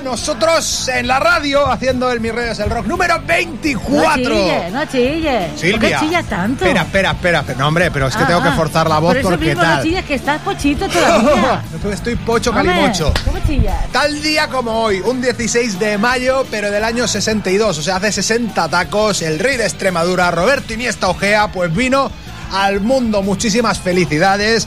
Nosotros 0.00 0.88
en 0.88 1.06
la 1.06 1.18
radio 1.20 1.66
haciendo 1.70 2.10
el 2.10 2.20
Mi 2.20 2.30
Reyes 2.30 2.58
el 2.60 2.70
Rock 2.70 2.86
número 2.86 3.20
24. 3.26 4.16
No 4.16 4.16
chille, 4.16 4.70
no 4.70 4.84
chille. 4.86 5.50
Silvia. 5.56 5.78
¿Por 5.78 5.80
qué 5.80 5.96
chillas 6.06 6.26
tanto? 6.26 6.64
Espera, 6.64 6.82
espera, 6.82 7.10
espera. 7.40 7.58
No, 7.58 7.68
hombre, 7.68 7.90
pero 7.90 8.06
es 8.06 8.16
que 8.16 8.22
Ah, 8.22 8.26
tengo 8.26 8.42
que 8.42 8.48
ah. 8.48 8.56
forzar 8.56 8.88
la 8.88 8.98
voz 8.98 9.10
Por 9.10 9.16
eso 9.18 9.28
porque 9.30 9.46
mismo 9.46 9.62
no 9.62 9.68
tal. 9.68 9.82
chillas, 9.82 10.04
que 10.04 10.14
estás 10.14 10.40
pochito 10.42 10.88
todavía. 10.88 11.62
Estoy 11.92 12.14
pocho 12.16 12.52
calimocho. 12.52 13.12
¿Cómo 13.24 13.38
chillas? 13.46 13.90
Tal 13.92 14.22
día 14.22 14.48
como 14.48 14.70
hoy, 14.72 15.00
un 15.00 15.20
16 15.20 15.78
de 15.78 15.98
mayo, 15.98 16.46
pero 16.50 16.70
del 16.70 16.84
año 16.84 17.06
62, 17.06 17.78
o 17.78 17.82
sea, 17.82 17.96
hace 17.96 18.12
60 18.12 18.68
tacos, 18.68 19.22
el 19.22 19.38
rey 19.38 19.56
de 19.56 19.64
Extremadura, 19.64 20.30
Roberto 20.30 20.72
Iniesta 20.72 21.08
Ojea, 21.08 21.48
pues 21.52 21.74
vino 21.74 22.10
al 22.52 22.80
mundo. 22.80 23.22
Muchísimas 23.22 23.78
felicidades. 23.80 24.66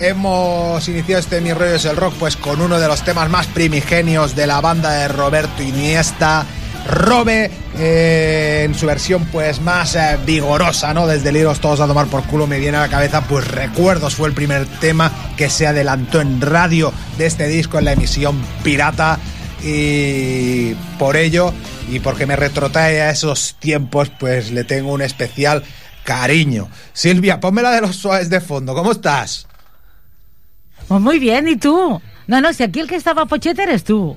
Hemos 0.00 0.88
iniciado 0.88 1.20
este 1.20 1.40
Mi 1.40 1.52
Rollo 1.52 1.76
es 1.76 1.84
el 1.84 1.96
Rock 1.96 2.14
pues 2.18 2.36
con 2.36 2.60
uno 2.60 2.80
de 2.80 2.88
los 2.88 3.04
temas 3.04 3.30
más 3.30 3.46
primigenios 3.46 4.34
de 4.34 4.46
la 4.46 4.60
banda 4.60 4.90
de 4.90 5.08
Roberto 5.08 5.62
Iniesta. 5.62 6.44
Robe 6.86 7.50
eh, 7.78 8.62
en 8.64 8.74
su 8.74 8.86
versión 8.86 9.24
pues 9.26 9.60
más 9.60 9.94
eh, 9.94 10.18
vigorosa, 10.26 10.92
¿no? 10.92 11.06
Desde 11.06 11.32
Liros 11.32 11.60
todos 11.60 11.80
a 11.80 11.86
tomar 11.86 12.08
por 12.08 12.24
culo 12.24 12.46
me 12.46 12.58
viene 12.58 12.76
a 12.76 12.80
la 12.80 12.88
cabeza 12.88 13.22
pues 13.22 13.46
Recuerdos 13.48 14.16
fue 14.16 14.28
el 14.28 14.34
primer 14.34 14.66
tema 14.80 15.10
que 15.36 15.48
se 15.48 15.66
adelantó 15.66 16.20
en 16.20 16.40
radio 16.40 16.92
de 17.16 17.26
este 17.26 17.46
disco 17.46 17.78
en 17.78 17.86
la 17.86 17.92
emisión 17.92 18.44
pirata 18.62 19.18
y 19.62 20.74
por 20.98 21.16
ello 21.16 21.54
y 21.88 22.00
porque 22.00 22.26
me 22.26 22.36
retrotrae 22.36 23.00
a 23.00 23.10
esos 23.10 23.54
tiempos 23.60 24.10
pues 24.18 24.50
le 24.50 24.64
tengo 24.64 24.92
un 24.92 25.02
especial 25.02 25.62
cariño. 26.02 26.68
Silvia, 26.92 27.40
ponme 27.40 27.62
la 27.62 27.70
de 27.70 27.80
los 27.80 27.96
suaves 27.96 28.28
de 28.28 28.40
fondo, 28.40 28.74
¿cómo 28.74 28.92
estás? 28.92 29.46
Pues 30.88 31.00
muy 31.00 31.18
bien, 31.18 31.48
¿y 31.48 31.56
tú? 31.56 32.00
No, 32.26 32.40
no, 32.40 32.52
si 32.54 32.62
aquí 32.62 32.80
el 32.80 32.86
que 32.88 32.96
estaba 32.96 33.26
pochete 33.26 33.64
eres 33.64 33.84
tú. 33.84 34.16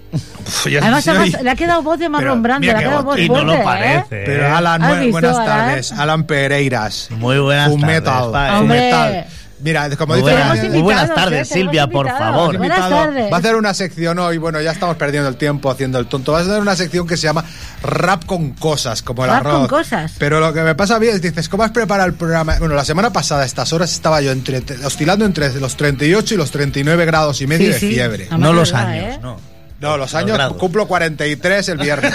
Además, 0.82 1.06
además, 1.08 1.42
le 1.42 1.50
ha 1.50 1.56
quedado 1.56 1.82
voz 1.82 2.00
de 2.00 2.08
Marlon 2.08 2.42
Brando, 2.42 2.66
le 2.66 2.72
ha 2.72 2.78
quedado 2.80 3.04
voz. 3.04 3.20
Y 3.20 3.28
no 3.28 3.36
fuerte, 3.36 3.46
lo 3.54 3.54
¿eh? 3.54 3.62
parece. 3.66 4.24
Pero 4.26 4.56
Alan, 4.56 4.82
¿Has 4.82 4.92
bu- 4.94 5.00
visto, 5.00 5.12
buenas 5.12 5.36
Alan? 5.38 5.46
tardes. 5.68 5.92
Alan 5.92 6.24
Pereiras. 6.26 7.10
Muy 7.12 7.38
buenas 7.40 7.70
Full 7.70 7.82
tardes, 7.82 7.96
metal. 7.98 8.34
Hombre. 8.62 8.80
metal. 8.80 9.26
Mira, 9.60 9.90
como 9.98 10.14
Muy 10.14 10.22
dice 10.22 10.34
buenas, 10.36 10.70
muy 10.70 10.82
buenas 10.84 11.16
tardes, 11.16 11.50
¿eh? 11.50 11.54
Silvia, 11.56 11.88
por 11.88 12.08
favor. 12.08 12.58
Buenas 12.58 12.78
invitado, 12.78 13.04
tardes. 13.06 13.32
Va 13.32 13.38
a 13.38 13.40
hacer 13.40 13.56
una 13.56 13.74
sección 13.74 14.20
hoy, 14.20 14.38
bueno, 14.38 14.62
ya 14.62 14.72
estamos 14.72 14.98
perdiendo 14.98 15.28
el 15.30 15.36
tiempo 15.36 15.72
haciendo 15.72 15.98
el 15.98 16.06
tonto. 16.06 16.32
Va 16.32 16.40
a 16.40 16.42
hacer 16.44 16.60
una 16.62 16.76
sección 16.76 17.08
que 17.08 17.18
se 17.18 17.24
llama 17.24 17.44
Rap 17.82 18.26
con 18.26 18.52
cosas, 18.52 19.02
como 19.02 19.24
el 19.26 19.32
Rap 19.32 19.40
arroz. 19.48 19.68
con 19.68 19.80
cosas. 19.80 20.14
Pero 20.20 20.40
lo 20.40 20.54
que 20.54 20.62
me 20.62 20.76
pasa 20.76 21.00
bien 21.00 21.16
es, 21.16 21.22
dices, 21.24 21.50
¿cómo 21.50 21.64
has 21.64 21.72
preparado 21.72 22.08
el 22.08 22.14
programa? 22.16 22.58
Bueno, 22.60 22.76
la 22.76 22.86
semana 22.86 23.12
pasada 23.12 23.42
a 23.42 23.46
estas 23.46 23.74
horas 23.74 23.92
estaba 23.92 24.22
yo 24.22 24.32
entre, 24.32 24.60
oscilando 24.86 25.26
entre 25.26 25.52
los 25.60 25.76
38 25.76 26.36
y 26.36 26.38
los 26.38 26.52
39 26.52 27.06
grados 27.08 27.42
y 27.42 27.48
medio 27.48 27.68
Sí, 27.68 27.74
de 27.74 27.80
sí. 27.80 27.90
fiebre. 27.94 28.28
Además, 28.30 28.40
No 28.40 28.54
los 28.54 28.72
verdad, 28.72 28.88
años, 28.90 29.16
¿eh? 29.16 29.20
no. 29.24 29.38
No, 29.80 29.96
los 29.98 30.14
años 30.16 30.34
grados. 30.38 30.58
cumplo 30.58 30.88
43 30.88 31.70
el 31.70 31.78
viernes. 31.80 32.14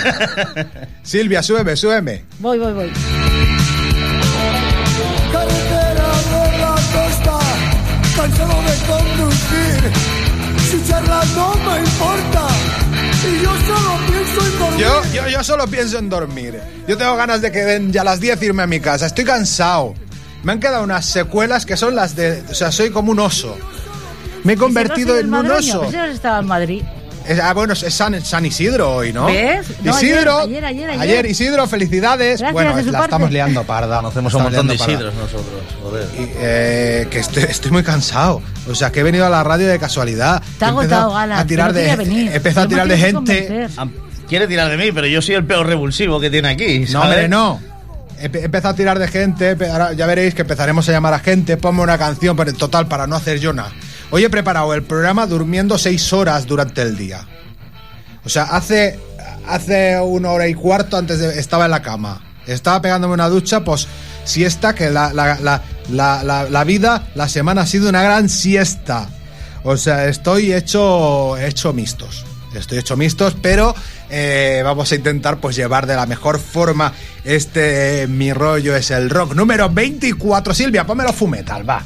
Silvia, 1.03 1.43
súbeme, 1.43 1.77
súbeme. 1.77 2.25
Voy, 2.39 2.59
voy, 2.59 2.73
voy. 2.73 2.93
Yo 14.79 15.03
solo 15.03 15.03
pienso 15.03 15.15
Yo, 15.15 15.29
yo 15.29 15.45
solo 15.45 15.67
pienso 15.67 15.99
en 15.99 16.09
dormir. 16.09 16.61
Yo 16.89 16.97
tengo 16.97 17.17
ganas 17.17 17.41
de 17.41 17.53
que 17.53 17.61
den 17.61 17.93
ya 17.93 18.05
las 18.05 18.21
10 18.21 18.43
irme 18.43 18.63
a 18.63 18.67
mi 18.67 18.81
casa. 18.81 19.07
Estoy 19.07 19.25
cansado. 19.25 19.95
Me 20.43 20.53
han 20.53 20.61
quedado 20.61 20.83
unas 20.83 21.05
secuelas 21.07 21.67
que 21.67 21.77
son 21.77 21.95
las 21.95 22.17
de... 22.17 22.43
O 22.51 22.55
sea, 22.55 22.73
soy 22.73 22.91
como 22.91 23.13
un 23.13 23.21
oso. 23.21 23.57
Me 24.45 24.55
he 24.55 24.57
convertido 24.57 25.19
en 25.19 25.33
un 25.33 25.51
oso. 25.51 25.85
Estaba 25.85 26.41
en 26.41 26.47
Madrid. 26.47 26.83
Es- 27.29 27.39
ah, 27.39 27.53
bueno, 27.55 27.75
es 27.75 27.95
San, 27.95 28.21
San 28.25 28.45
Isidro 28.45 28.97
hoy, 28.97 29.13
¿no? 29.13 29.27
¿Ves? 29.27 29.65
No, 29.85 29.93
Isidro. 29.93 30.39
ayer, 30.41 30.65
ayer, 30.65 30.91
ayer, 30.91 31.01
ayer. 31.01 31.27
Isidro, 31.27 31.69
felicidades. 31.69 32.41
Gracias, 32.41 32.53
bueno, 32.53 32.75
de 32.75 32.83
su 32.83 32.91
la 32.91 32.99
parte. 32.99 33.11
estamos 33.15 33.31
liando 33.31 33.63
parda. 33.67 33.97
Conocemos 33.99 34.35
a 34.35 34.37
un 34.39 34.43
montón 34.43 34.67
de 34.67 34.77
parda. 34.77 34.93
Isidros 34.93 35.15
nosotros, 35.15 35.63
joder. 35.85 36.09
Y, 36.19 36.33
eh, 36.39 37.07
que 37.09 37.21
estoy, 37.21 37.45
estoy 37.45 37.71
muy 37.71 37.85
cansado. 37.85 38.43
O 38.69 38.75
sea, 38.75 38.91
que 38.91 39.01
he 39.01 39.03
venido 39.05 39.25
a 39.25 39.31
la 39.31 39.45
radio 39.45 39.69
de 39.69 39.79
casualidad. 39.79 40.43
Te 40.59 40.65
ha 40.65 40.69
He 40.69 40.71
agotado, 40.73 41.13
Gala, 41.13 41.39
A 41.39 41.47
tirar 41.47 41.73
de, 41.73 41.87
he 41.89 42.35
empezado 42.35 42.67
a 42.67 42.69
tirar 42.69 42.89
de 42.89 42.99
gente. 42.99 43.69
Quiere 44.33 44.49
tirar 44.49 44.71
de 44.71 44.79
mí, 44.79 44.93
pero 44.93 45.07
yo 45.07 45.21
soy 45.21 45.35
el 45.35 45.45
peor 45.45 45.67
revulsivo 45.67 46.19
que 46.19 46.31
tiene 46.31 46.49
aquí. 46.49 46.87
No, 46.91 47.03
hombre, 47.03 47.29
no. 47.29 47.61
He 48.19 48.25
empezado 48.25 48.73
a 48.73 48.75
tirar 48.75 48.99
de 48.99 49.07
gente. 49.07 49.55
Ahora 49.71 49.93
ya 49.93 50.07
veréis 50.07 50.35
que 50.35 50.41
empezaremos 50.41 50.89
a 50.89 50.93
llamar 50.93 51.13
a 51.13 51.19
gente. 51.19 51.59
Ponme 51.59 51.83
una 51.83 51.99
canción, 51.99 52.35
pero 52.35 52.49
en 52.49 52.57
total, 52.57 52.87
para 52.89 53.07
no 53.07 53.15
hacer 53.15 53.41
yo 53.41 53.53
nada. 53.53 53.71
Hoy 54.11 54.25
he 54.25 54.31
preparado 54.31 54.73
el 54.73 54.85
programa 54.85 55.27
durmiendo 55.27 55.77
seis 55.77 56.11
horas 56.15 56.47
durante 56.47 56.81
el 56.81 56.97
día. 56.97 57.27
O 58.25 58.31
sea, 58.31 58.45
hace, 58.45 58.99
hace 59.47 60.01
una 60.01 60.31
hora 60.31 60.49
y 60.49 60.55
cuarto 60.55 60.97
antes 60.97 61.19
de, 61.19 61.39
estaba 61.39 61.67
en 61.67 61.71
la 61.73 61.83
cama. 61.83 62.23
Estaba 62.47 62.81
pegándome 62.81 63.13
una 63.13 63.29
ducha, 63.29 63.63
pues 63.63 63.87
siesta, 64.25 64.75
que 64.75 64.89
la, 64.89 65.13
la, 65.13 65.61
la- 65.91 66.47
la 66.49 66.65
vida, 66.65 67.09
la 67.15 67.29
semana 67.29 67.61
ha 67.61 67.67
sido 67.67 67.91
una 67.91 68.03
gran 68.03 68.31
siesta. 68.31 69.11
O 69.63 69.77
sea, 69.77 70.07
estoy 70.07 70.55
hecho, 70.55 71.37
hecho 71.37 71.75
mixtos. 71.75 72.25
Estoy 72.55 72.79
hecho 72.79 72.99
mixtos, 72.99 73.35
pero 73.41 73.75
eh, 74.13 74.61
vamos 74.63 74.93
a 74.93 74.95
intentar 74.95 75.39
pues 75.39 75.57
llevar 75.57 75.87
de 75.87 75.97
la 75.97 76.05
mejor 76.05 76.39
forma 76.39 76.93
este 77.25 78.07
mi 78.09 78.33
rollo 78.33 78.77
es 78.77 78.91
el 78.91 79.09
rock 79.09 79.35
número 79.35 79.71
24. 79.71 80.53
Silvia, 80.53 80.87
pónmelo 80.87 81.13
fumetal, 81.13 81.69
va. 81.69 81.83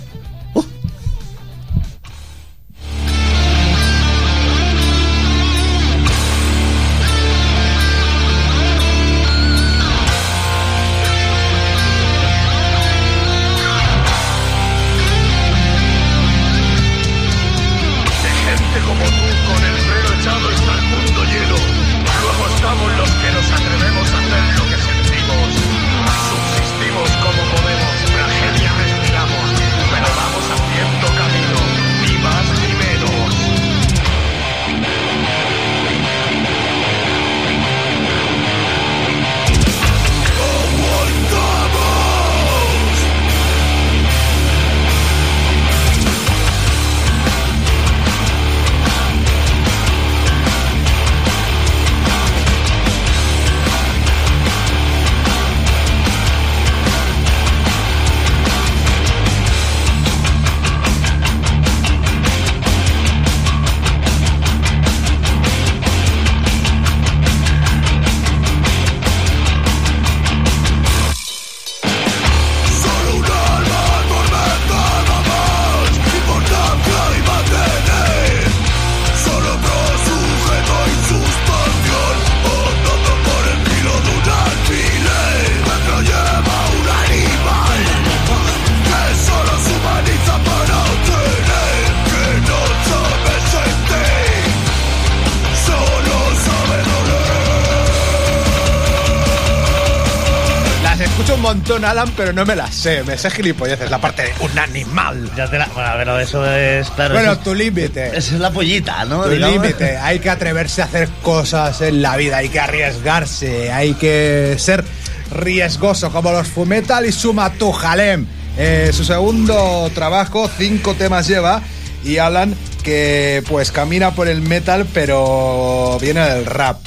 Alan, 101.86 102.12
pero 102.16 102.32
no 102.32 102.44
me 102.44 102.54
las 102.56 102.74
sé. 102.74 103.02
Me 103.04 103.16
sé 103.16 103.30
gilipolleces, 103.30 103.90
la 103.90 104.00
parte 104.00 104.22
de 104.22 104.32
un 104.40 104.58
animal. 104.58 105.30
Ya 105.36 105.48
te 105.48 105.58
la- 105.58 105.66
Bueno, 105.74 105.90
pero 105.96 106.18
eso 106.20 106.44
es. 106.50 106.90
Claro, 106.90 107.14
Bueno, 107.14 107.32
eso, 107.32 107.40
tu 107.42 107.54
límite. 107.54 108.08
esa 108.16 108.34
es 108.34 108.40
la 108.40 108.50
pollita, 108.50 109.04
¿no? 109.04 109.22
Tu 109.24 109.30
límite. 109.36 109.96
Hay 109.96 110.18
que 110.18 110.28
atreverse 110.30 110.82
a 110.82 110.86
hacer 110.86 111.08
cosas 111.22 111.80
en 111.80 112.02
la 112.02 112.16
vida, 112.16 112.38
hay 112.38 112.48
que 112.48 112.60
arriesgarse, 112.60 113.72
hay 113.72 113.94
que 113.94 114.56
ser 114.58 114.84
riesgoso 115.30 116.10
como 116.10 116.32
los 116.32 116.46
Fumetal 116.48 117.06
y 117.06 117.12
Suma 117.12 117.50
tu 117.54 117.72
Jalem. 117.72 118.26
Eh, 118.58 118.90
su 118.92 119.04
segundo 119.04 119.90
trabajo, 119.94 120.48
cinco 120.56 120.94
temas 120.94 121.28
lleva, 121.28 121.62
y 122.04 122.18
Alan 122.18 122.54
que 122.82 123.42
pues 123.48 123.72
camina 123.72 124.12
por 124.12 124.28
el 124.28 124.40
metal, 124.40 124.86
pero 124.94 125.98
viene 126.00 126.20
del 126.20 126.46
rap. 126.46 126.78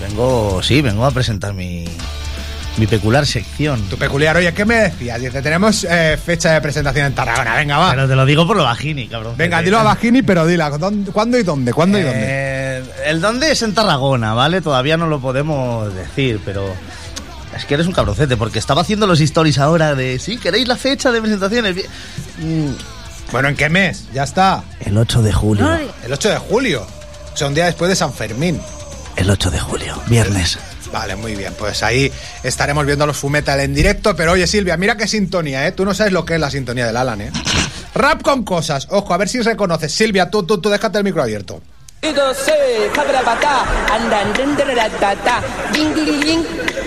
Vengo, 0.00 0.62
sí, 0.62 0.80
vengo 0.80 1.04
a 1.04 1.10
presentar 1.10 1.52
mi, 1.52 1.84
mi 2.80 2.86
peculiar 2.86 3.26
sección. 3.26 3.82
Tu 3.88 3.96
peculiar, 3.98 4.36
oye, 4.36 4.52
¿qué 4.54 4.64
me 4.64 4.76
decías? 4.76 5.20
Dice, 5.20 5.42
tenemos 5.42 5.86
eh, 5.88 6.18
fecha 6.22 6.52
de 6.54 6.60
presentación 6.62 7.06
en 7.06 7.14
Tarragona, 7.14 7.54
venga, 7.54 7.78
va. 7.78 7.90
Pero 7.90 8.08
te 8.08 8.16
lo 8.16 8.24
digo 8.24 8.46
por 8.46 8.56
lo 8.56 8.64
bajini, 8.64 9.06
cabrón. 9.06 9.34
Venga, 9.36 9.60
dilo 9.62 9.78
a 9.78 9.82
Bajini, 9.82 10.22
pero 10.22 10.46
dila, 10.46 10.70
¿dónde- 10.70 11.12
¿cuándo 11.12 11.38
y 11.38 11.42
dónde? 11.42 11.72
¿Cuándo 11.72 11.98
y 11.98 12.02
dónde? 12.02 12.18
Eh, 12.22 12.82
el 13.06 13.20
dónde 13.20 13.52
es 13.52 13.62
en 13.62 13.74
Tarragona, 13.74 14.32
¿vale? 14.34 14.60
Todavía 14.62 14.96
no 14.96 15.06
lo 15.06 15.20
podemos 15.20 15.94
decir, 15.94 16.40
pero 16.44 16.72
es 17.56 17.64
que 17.66 17.74
eres 17.74 17.86
un 17.86 17.92
cabroncete, 17.92 18.36
porque 18.38 18.58
estaba 18.58 18.80
haciendo 18.80 19.06
los 19.06 19.20
stories 19.20 19.58
ahora 19.58 19.94
de, 19.94 20.18
sí, 20.18 20.38
¿queréis 20.38 20.66
la 20.66 20.76
fecha 20.76 21.12
de 21.12 21.20
presentaciones? 21.20 21.76
Mm, 22.38 22.70
Bueno, 23.30 23.48
¿en 23.48 23.56
qué 23.56 23.68
mes? 23.68 24.06
Ya 24.14 24.22
está. 24.24 24.64
El 24.80 24.96
8 24.96 25.22
de 25.22 25.32
julio. 25.32 25.68
El 26.04 26.12
8 26.12 26.30
de 26.30 26.38
julio. 26.38 26.86
O 27.32 27.36
sea, 27.36 27.46
un 27.46 27.54
día 27.54 27.66
después 27.66 27.88
de 27.90 27.94
San 27.94 28.12
Fermín. 28.12 28.60
El 29.16 29.30
8 29.30 29.50
de 29.50 29.60
julio, 29.60 30.00
viernes. 30.08 30.58
Vale, 30.92 31.16
muy 31.16 31.34
bien. 31.36 31.54
Pues 31.58 31.82
ahí 31.82 32.12
estaremos 32.42 32.84
viendo 32.84 33.04
a 33.04 33.06
los 33.06 33.16
Fumetal 33.16 33.60
en 33.60 33.74
directo. 33.74 34.16
Pero 34.16 34.32
oye, 34.32 34.46
Silvia, 34.46 34.76
mira 34.76 34.96
qué 34.96 35.06
sintonía, 35.06 35.66
¿eh? 35.66 35.72
Tú 35.72 35.84
no 35.84 35.94
sabes 35.94 36.12
lo 36.12 36.24
que 36.24 36.34
es 36.34 36.40
la 36.40 36.50
sintonía 36.50 36.86
del 36.86 36.96
Alan, 36.96 37.20
¿eh? 37.20 37.32
Rap 37.94 38.22
con 38.22 38.44
cosas. 38.44 38.86
Ojo, 38.90 39.14
a 39.14 39.16
ver 39.16 39.28
si 39.28 39.40
reconoces. 39.40 39.92
Silvia, 39.92 40.30
tú, 40.30 40.44
tú, 40.44 40.60
tú 40.60 40.68
déjate 40.70 40.98
el 40.98 41.04
micro 41.04 41.22
abierto. 41.22 41.60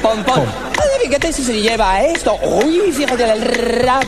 Pom, 0.01 0.23
fíjate 1.03 1.31
si 1.33 1.43
se 1.43 1.61
lleva 1.61 2.01
esto. 2.03 2.35
Uy, 2.41 2.91
fíjate 2.91 3.31
el 3.31 3.41
rap. 3.41 4.03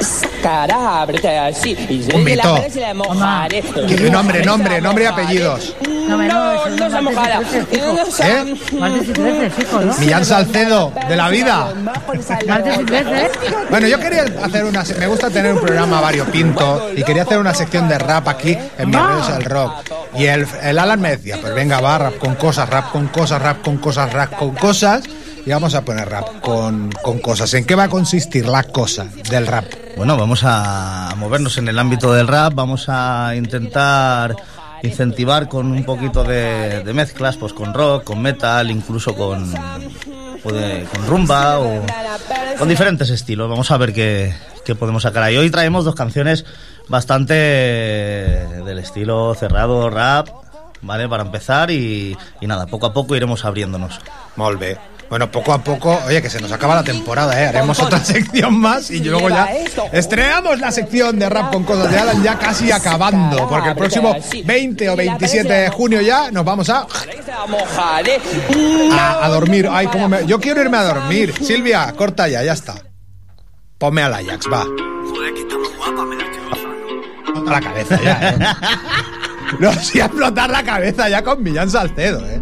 Sacará, 0.00 1.02
ábrete 1.02 1.38
así. 1.38 1.72
Y 1.88 2.14
Un 2.14 2.24
la 2.36 2.94
mojaré. 2.94 3.62
Que- 3.62 4.10
nombre, 4.10 4.44
nombre, 4.44 4.80
nombre 4.80 5.04
y 5.04 5.06
apellidos. 5.06 5.74
No, 6.08 6.16
no, 6.18 6.64
se 6.64 6.70
martes 6.70 7.00
y 7.00 7.02
mojará. 7.02 7.38
13, 7.40 7.66
fijo. 7.66 7.92
No 7.94 8.06
se- 8.06 8.22
¿Eh? 8.30 8.56
Martes 8.78 9.08
y 9.08 9.12
13, 9.12 9.50
fijo, 9.50 9.80
¿no? 9.80 9.98
Millán 9.98 10.24
Salcedo, 10.24 10.92
de 11.08 11.16
la 11.16 11.28
vida. 11.30 11.74
Martes 12.46 12.78
y 12.80 12.84
13. 12.84 13.30
Bueno, 13.70 13.86
yo 13.88 13.98
quería 13.98 14.24
hacer 14.42 14.64
una. 14.64 14.84
Me 14.98 15.06
gusta 15.08 15.30
tener 15.30 15.52
un 15.52 15.60
programa 15.60 16.00
variopinto 16.00 16.90
y 16.94 17.02
quería 17.02 17.22
hacer 17.22 17.38
una 17.38 17.54
sección 17.54 17.88
de 17.88 17.98
rap 17.98 18.28
aquí 18.28 18.56
en 18.78 18.90
mi 18.90 18.96
Ah. 18.96 19.08
redes 19.26 19.38
el 19.38 19.44
rock. 19.44 19.72
Y 20.16 20.26
el, 20.26 20.46
el 20.62 20.78
Alan 20.78 21.00
me 21.00 21.10
decía: 21.16 21.38
Pues 21.40 21.54
venga, 21.54 21.80
va, 21.80 21.98
rap 21.98 22.18
con 22.18 22.34
cosas, 22.36 22.68
rap 22.68 22.90
con 22.92 23.08
cosas, 23.08 23.42
rap 23.42 23.62
con 23.62 23.78
cosas, 23.78 24.12
rap 24.12 24.32
con 24.36 24.54
cosas. 24.54 25.02
Y 25.44 25.50
vamos 25.50 25.74
a 25.74 25.82
poner 25.82 26.08
rap 26.08 26.40
con, 26.40 26.90
con 27.02 27.18
cosas. 27.20 27.52
¿En 27.54 27.64
qué 27.64 27.74
va 27.76 27.84
a 27.84 27.88
consistir 27.88 28.46
la 28.46 28.64
cosa 28.64 29.06
del 29.30 29.46
rap? 29.46 29.64
Bueno, 29.96 30.18
vamos 30.18 30.42
a 30.44 31.14
movernos 31.16 31.56
en 31.56 31.68
el 31.68 31.78
ámbito 31.78 32.12
del 32.12 32.28
rap, 32.28 32.52
vamos 32.54 32.84
a 32.88 33.34
intentar 33.34 34.36
incentivar 34.82 35.48
con 35.48 35.72
un 35.72 35.84
poquito 35.84 36.22
de, 36.22 36.82
mezclas, 36.94 37.38
pues 37.38 37.54
con 37.54 37.72
rock, 37.72 38.04
con 38.04 38.20
metal, 38.20 38.70
incluso 38.70 39.14
con, 39.14 39.50
con 40.42 41.06
rumba 41.06 41.58
o 41.60 41.80
con 42.58 42.68
diferentes 42.68 43.08
estilos. 43.08 43.48
Vamos 43.48 43.70
a 43.70 43.78
ver 43.78 43.94
qué, 43.94 44.34
qué 44.66 44.74
podemos 44.74 45.02
sacar 45.02 45.22
ahí. 45.22 45.38
Hoy 45.38 45.48
traemos 45.48 45.86
dos 45.86 45.94
canciones 45.94 46.44
bastante 46.88 47.32
del 47.32 48.78
estilo 48.78 49.34
cerrado, 49.34 49.88
rap, 49.88 50.28
¿vale? 50.82 51.08
Para 51.08 51.22
empezar 51.22 51.70
y, 51.70 52.14
y 52.42 52.46
nada, 52.46 52.66
poco 52.66 52.84
a 52.84 52.92
poco 52.92 53.16
iremos 53.16 53.46
abriéndonos. 53.46 53.98
Molt 54.36 54.60
bé. 54.60 54.78
Bueno, 55.08 55.30
poco 55.30 55.52
a 55.52 55.62
poco, 55.62 56.00
oye, 56.06 56.20
que 56.20 56.28
se 56.28 56.40
nos 56.40 56.50
acaba 56.50 56.74
la 56.74 56.82
temporada, 56.82 57.40
¿eh? 57.40 57.46
Haremos 57.46 57.78
otra 57.78 58.04
sección 58.04 58.58
más 58.58 58.90
y 58.90 58.98
luego 59.04 59.28
ya 59.28 59.48
estrenamos 59.92 60.58
la 60.58 60.72
sección 60.72 61.18
de 61.18 61.28
rap 61.28 61.52
con 61.52 61.62
cosas 61.62 61.90
de 61.92 61.98
Alan 61.98 62.22
ya 62.24 62.36
casi 62.38 62.72
acabando, 62.72 63.48
porque 63.48 63.68
el 63.68 63.76
próximo 63.76 64.16
20 64.44 64.90
o 64.90 64.96
27 64.96 65.52
de 65.52 65.70
junio 65.70 66.00
ya 66.00 66.30
nos 66.32 66.44
vamos 66.44 66.68
a, 66.70 66.86
a, 68.92 69.24
a 69.24 69.28
dormir. 69.28 69.68
Ay, 69.70 69.86
cómo 69.86 70.08
me... 70.08 70.26
Yo 70.26 70.40
quiero 70.40 70.60
irme 70.60 70.76
a 70.76 70.82
dormir. 70.84 71.32
Silvia, 71.40 71.92
corta 71.96 72.26
ya, 72.28 72.42
ya 72.42 72.52
está. 72.54 72.74
Ponme 73.78 74.02
al 74.02 74.12
Ajax, 74.14 74.46
va. 74.52 74.64
Explota 77.20 77.50
la 77.52 77.60
cabeza 77.60 78.00
ya, 78.02 78.28
¿eh? 78.30 78.36
No, 79.60 79.72
sí, 79.74 80.00
a 80.00 80.06
explotar 80.06 80.50
la 80.50 80.64
cabeza 80.64 81.08
ya 81.08 81.22
con 81.22 81.40
Millán 81.42 81.70
Salcedo, 81.70 82.18
¿eh? 82.26 82.40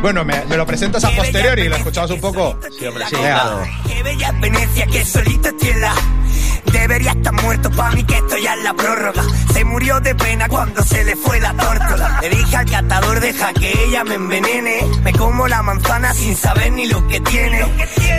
Bueno, 0.00 0.24
me, 0.24 0.44
me 0.46 0.56
lo 0.56 0.66
presentas 0.66 1.04
a 1.04 1.10
posteriori 1.10 1.62
y 1.62 1.68
lo 1.68 1.76
escuchamos 1.76 2.10
un 2.10 2.20
poco. 2.20 2.58
Sí, 2.78 2.86
hombre, 2.86 3.04
sí, 3.08 3.16
claro. 3.16 3.62
Qué 3.86 4.02
bella 4.02 4.32
Venecia, 4.32 4.86
que 4.86 5.04
solito 5.04 5.48
es 5.48 5.56
tierra. 5.56 5.94
Debería 6.72 7.12
estar 7.12 7.32
muerto 7.32 7.70
pa' 7.70 7.90
mí 7.92 8.04
que 8.04 8.16
esto 8.16 8.36
ya 8.38 8.54
es 8.54 8.62
la 8.62 8.74
prórroga. 8.74 9.22
Se 9.52 9.64
murió 9.64 10.00
de 10.00 10.14
pena 10.14 10.48
cuando 10.48 10.82
se 10.82 11.04
le 11.04 11.16
fue 11.16 11.40
la 11.40 11.52
tórtola. 11.54 12.18
Le 12.20 12.28
dije 12.30 12.56
al 12.56 12.70
catador, 12.70 13.20
deja 13.20 13.52
que 13.54 13.72
ella 13.84 14.04
me 14.04 14.14
envenene. 14.14 14.86
Me 15.02 15.12
como 15.12 15.48
la 15.48 15.62
manzana 15.62 16.12
sin 16.14 16.36
saber 16.36 16.72
ni 16.72 16.86
lo 16.86 17.06
que 17.08 17.20
tiene. 17.20 17.64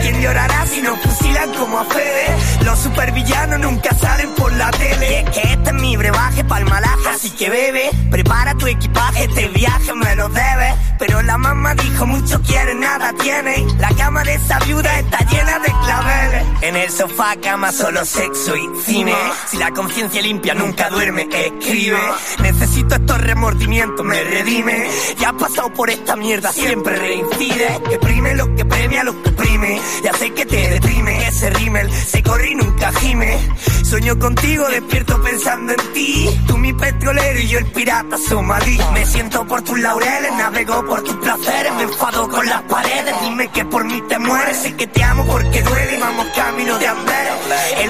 ¿Quién 0.02 0.20
llorará 0.20 0.66
si 0.66 0.82
nos 0.82 0.98
fusilan 1.00 1.52
como 1.54 1.78
a 1.78 1.84
Fede? 1.84 2.26
Los 2.64 2.78
supervillanos 2.78 3.60
nunca 3.60 3.94
salen 3.94 4.34
por 4.34 4.52
la 4.52 4.70
tele. 4.70 5.10
Y 5.10 5.14
es 5.14 5.30
que 5.30 5.52
este 5.52 5.70
es 5.70 5.74
mi 5.74 5.96
brebaje 5.96 6.44
pa'l 6.44 6.64
malaje, 6.64 7.08
así 7.08 7.30
que 7.30 7.50
bebe. 7.50 7.90
Prepara 8.10 8.54
tu 8.54 8.66
equipaje, 8.66 9.24
este 9.24 9.48
viaje 9.48 9.94
me 9.94 10.14
lo 10.16 10.28
debes. 10.28 10.74
Pero 10.98 11.22
la 11.22 11.38
mamá 11.38 11.74
dijo, 11.74 12.06
mucho 12.06 12.42
quiere, 12.42 12.74
nada 12.74 13.12
tiene. 13.22 13.64
La 13.78 13.88
cama 13.90 14.24
de 14.24 14.34
esa 14.34 14.58
viuda 14.60 14.98
está 14.98 15.18
llena 15.30 15.58
de 15.60 15.72
claveles. 15.84 16.44
En 16.62 16.76
el 16.76 16.90
sofá, 16.90 17.36
cama, 17.42 17.72
solo 17.72 18.04
sexo 18.08 18.56
y 18.56 18.68
cine. 18.84 19.14
Si 19.48 19.56
la 19.58 19.70
conciencia 19.70 20.22
limpia 20.22 20.54
nunca 20.54 20.88
duerme, 20.88 21.28
escribe. 21.30 21.98
Necesito 22.40 22.94
estos 22.94 23.20
remordimientos, 23.20 24.04
me 24.04 24.22
redime. 24.24 24.88
Ya 25.18 25.28
has 25.30 25.34
pasado 25.34 25.72
por 25.74 25.90
esta 25.90 26.16
mierda, 26.16 26.52
siempre 26.52 26.96
reincide. 26.96 27.80
Que 27.88 27.98
prime 27.98 28.34
lo 28.34 28.54
que 28.56 28.64
premia, 28.64 29.04
lo 29.04 29.22
que 29.22 29.30
prime. 29.32 29.80
Ya 30.02 30.12
sé 30.14 30.32
que 30.32 30.46
te 30.46 30.70
deprime 30.70 31.28
ese 31.28 31.50
rímel. 31.50 31.92
Se 31.92 32.22
corre 32.22 32.50
y 32.50 32.54
nunca 32.54 32.92
gime. 32.92 33.38
Sueño 33.84 34.18
contigo, 34.18 34.68
despierto 34.68 35.22
pensando 35.22 35.72
en 35.72 35.92
ti. 35.92 36.40
Tú 36.46 36.56
mi 36.58 36.72
petrolero 36.72 37.40
y 37.40 37.48
yo 37.48 37.58
el 37.58 37.66
pirata 37.66 38.16
somalí. 38.18 38.78
Me 38.92 39.04
siento 39.04 39.46
por 39.46 39.62
tus 39.62 39.78
laureles, 39.78 40.32
navego 40.32 40.84
por 40.86 41.02
tus 41.02 41.14
placeres. 41.16 41.72
Me 41.74 41.82
enfado 41.84 42.28
con 42.28 42.46
las 42.46 42.62
paredes, 42.62 43.14
dime 43.22 43.48
que 43.48 43.64
por 43.66 43.84
mí 43.84 44.02
te 44.08 44.18
mueres. 44.18 44.58
Sé 44.58 44.74
que 44.76 44.86
te 44.86 45.02
amo 45.02 45.26
porque 45.26 45.62
duele 45.62 45.96
y 45.96 46.00
vamos 46.00 46.26
camino 46.34 46.78
de 46.78 46.86
Amberes. 46.86 47.32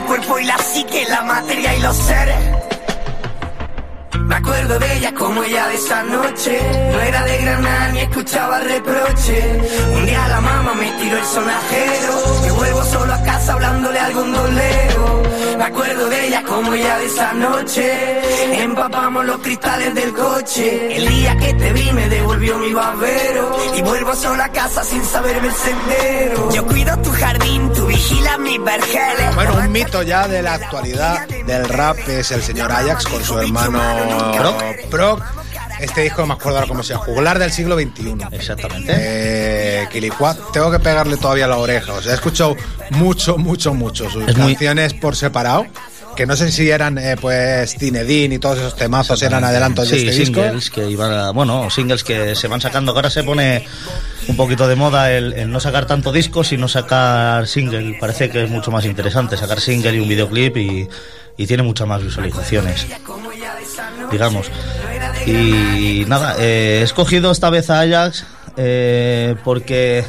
Cuerpo 0.09 0.39
y 0.39 0.45
la 0.45 0.57
psique, 0.57 1.05
la 1.07 1.23
materia 1.23 1.77
y 1.77 1.81
los 1.83 1.97
seres. 1.97 2.37
Me 4.19 4.37
acuerdo 4.37 4.79
de 4.79 4.97
ella 4.97 5.13
como 5.15 5.43
ella 5.43 5.69
de 5.69 5.75
esa 5.75 6.03
noche. 6.03 6.61
No 6.93 7.01
era 7.01 7.23
de 7.25 7.39
Granada 7.39 7.89
ni 7.93 8.01
escuchaba 8.01 8.59
reproche. 8.61 9.61
Un 9.95 10.07
día 10.07 10.27
la 10.29 10.41
mamá 10.41 10.73
me 10.75 10.91
tiró 10.93 11.19
el 11.19 11.25
sonajero. 11.25 12.13
Me 12.43 12.53
vuelvo 12.53 12.83
solo 12.85 13.13
a 13.13 13.23
casa 13.23 13.53
hablándole 13.53 13.99
al 13.99 14.15
gondolero. 14.15 15.23
Me 15.59 15.65
acuerdo 15.65 16.09
de 16.09 16.29
ella 16.29 16.43
como 16.45 16.73
ella 16.73 16.99
de 16.99 17.07
esa 17.07 17.33
noche. 17.33 18.63
Empapamos 18.63 19.25
los 19.25 19.39
cristales 19.39 19.93
del 19.93 20.13
coche. 20.15 20.97
El 20.97 21.09
día 21.09 21.37
que 21.37 21.53
te 21.55 21.73
vi 21.73 21.93
me 21.93 22.09
devolvió 22.09 22.59
mi 22.59 22.73
babero. 22.73 23.59
Y 23.77 23.83
vuelvo 23.83 24.15
solo 24.15 24.41
a 24.41 24.49
casa 24.51 24.85
sin 24.85 25.05
saberme 25.05 25.49
el 25.49 25.55
sendero. 25.55 26.53
Yo 26.53 26.65
cuido 26.65 26.97
tu 26.99 27.11
jardín, 27.11 27.73
tú 27.73 27.87
vigilas 27.87 28.39
mis 28.39 28.63
vergeles. 28.63 29.35
Bueno, 29.35 29.55
un 29.57 29.73
mito 29.73 30.03
ya 30.03 30.29
de 30.29 30.43
la 30.43 30.55
actualidad 30.55 31.27
del 31.27 31.69
rap 31.69 31.99
es 32.09 32.31
el 32.31 32.43
señor 32.43 32.71
Ajax 32.71 33.07
con 33.07 33.25
su 33.25 33.39
hermano 33.39 34.33
Proc. 34.39 34.91
Proc. 34.91 35.23
Este 35.81 36.03
disco 36.03 36.23
no 36.23 36.29
me 36.29 36.35
acuerdo 36.35 36.59
ahora 36.59 36.69
cómo 36.69 36.83
se 36.83 36.93
llama, 36.95 37.05
Juglar 37.07 37.39
del 37.39 37.53
siglo 37.53 37.77
XXI. 37.79 38.15
Exactamente. 38.33 38.93
Eh, 38.97 39.87
Quilicuá, 39.93 40.37
tengo 40.53 40.71
que 40.71 40.79
pegarle 40.81 41.17
todavía 41.17 41.47
la 41.47 41.57
oreja. 41.57 41.93
O 41.95 42.03
sea, 42.03 42.13
he 42.13 42.15
escuchado 42.17 42.57
mucho, 42.91 43.39
mucho, 43.39 43.75
mucho 43.75 44.11
sus 44.11 44.29
Es 44.29 44.37
muy- 44.37 44.53
canciones 44.55 44.95
por 44.95 45.15
separado. 45.17 45.67
Que 46.17 46.27
no 46.27 46.35
sé 46.35 46.51
si 46.51 46.69
eran, 46.69 46.99
eh, 46.99 47.15
pues, 47.21 47.77
Tinedin 47.77 48.33
y 48.33 48.41
todos 48.41 48.59
esos 48.59 48.75
temazos 48.75 49.23
eran 49.23 49.45
adelantos 49.45 49.89
de 49.89 50.01
sí, 50.01 50.09
este 50.09 50.19
disco. 50.21 50.43
singles 50.43 50.69
que 50.71 50.91
iban 50.91 51.13
a- 51.13 51.31
bueno, 51.31 51.71
singles 51.71 52.03
que 52.03 52.35
se 52.35 52.49
van 52.49 52.61
sacando, 52.61 52.91
ahora 52.91 53.09
se 53.09 53.23
pone 53.23 53.65
un 54.27 54.37
poquito 54.37 54.67
de 54.67 54.75
moda 54.75 55.13
el, 55.13 55.33
el 55.35 55.49
no 55.49 55.61
sacar 55.61 55.87
tanto 55.87 56.11
disco, 56.11 56.43
sino 56.43 56.67
sacar 56.67 57.47
single. 57.47 57.99
Parece 58.01 58.31
que 58.31 58.43
es 58.43 58.51
mucho 58.51 58.73
más 58.73 58.85
interesante 58.85 59.37
sacar 59.37 59.61
single 59.61 59.95
y 59.95 60.01
un 60.01 60.09
videoclip 60.09 60.57
y, 60.57 60.89
y 61.37 61.47
tiene 61.47 61.63
muchas 61.63 61.87
más 61.87 62.03
visualizaciones, 62.03 62.85
digamos. 64.11 64.51
Y 65.29 66.07
nada, 66.07 66.37
eh, 66.39 66.79
he 66.81 66.83
escogido 66.83 67.31
esta 67.31 67.51
vez 67.51 67.69
a 67.69 67.81
Ajax 67.81 68.25
eh, 68.57 69.37
porque 69.45 70.03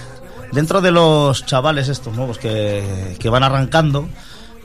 dentro 0.54 0.80
de 0.80 0.92
los 0.92 1.46
chavales 1.46 1.90
estos 1.90 2.16
nuevos 2.16 2.38
que, 2.38 3.18
que 3.20 3.30
van 3.30 3.44
arrancando, 3.44 4.08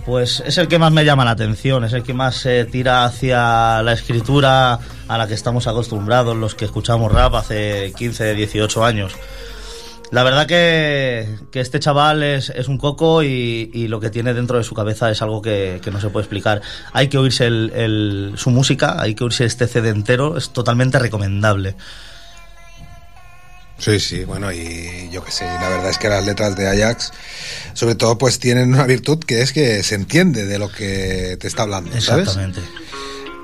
pues 0.06 0.44
es 0.46 0.56
el 0.58 0.68
que 0.68 0.78
más 0.78 0.92
me 0.92 1.04
llama 1.04 1.24
la 1.24 1.32
atención, 1.32 1.82
es 1.84 1.92
el 1.92 2.04
que 2.04 2.14
más 2.14 2.36
se 2.36 2.64
tira 2.66 3.04
hacia 3.04 3.82
la 3.82 3.92
escritura 3.92 4.78
a 5.08 5.18
la 5.18 5.26
que 5.26 5.34
estamos 5.34 5.66
acostumbrados 5.66 6.36
los 6.36 6.54
que 6.54 6.66
escuchamos 6.66 7.10
rap 7.10 7.34
hace 7.34 7.92
15, 7.96 8.34
18 8.34 8.84
años. 8.84 9.12
La 10.10 10.22
verdad 10.22 10.46
que, 10.46 11.26
que 11.50 11.60
este 11.60 11.80
chaval 11.80 12.22
es, 12.22 12.50
es 12.50 12.68
un 12.68 12.78
coco 12.78 13.22
y, 13.24 13.70
y 13.74 13.88
lo 13.88 13.98
que 13.98 14.10
tiene 14.10 14.32
dentro 14.32 14.58
de 14.58 14.64
su 14.64 14.74
cabeza 14.74 15.10
es 15.10 15.20
algo 15.22 15.42
que, 15.42 15.80
que 15.82 15.90
no 15.90 16.00
se 16.00 16.08
puede 16.08 16.22
explicar. 16.24 16.62
Hay 16.92 17.08
que 17.08 17.18
oírse 17.18 17.46
el- 17.46 17.72
el- 17.74 18.32
su 18.36 18.50
música, 18.50 19.00
hay 19.00 19.14
que 19.16 19.24
oírse 19.24 19.44
este 19.44 19.66
CD 19.66 19.88
entero, 19.88 20.36
es 20.36 20.50
totalmente 20.50 20.98
recomendable. 21.00 21.74
Sí, 23.76 23.98
sí, 23.98 24.24
bueno, 24.24 24.52
y 24.52 25.08
yo 25.10 25.24
qué 25.24 25.32
sé, 25.32 25.44
la 25.46 25.68
verdad 25.68 25.90
es 25.90 25.98
que 25.98 26.08
las 26.08 26.24
letras 26.24 26.54
de 26.54 26.68
Ajax, 26.68 27.10
sobre 27.72 27.96
todo, 27.96 28.16
pues 28.16 28.38
tienen 28.38 28.72
una 28.72 28.84
virtud 28.86 29.18
que 29.18 29.42
es 29.42 29.52
que 29.52 29.82
se 29.82 29.96
entiende 29.96 30.46
de 30.46 30.58
lo 30.60 30.70
que 30.70 31.36
te 31.40 31.48
está 31.48 31.62
hablando, 31.62 31.90
¿sabes? 32.00 32.28
Exactamente. 32.28 32.60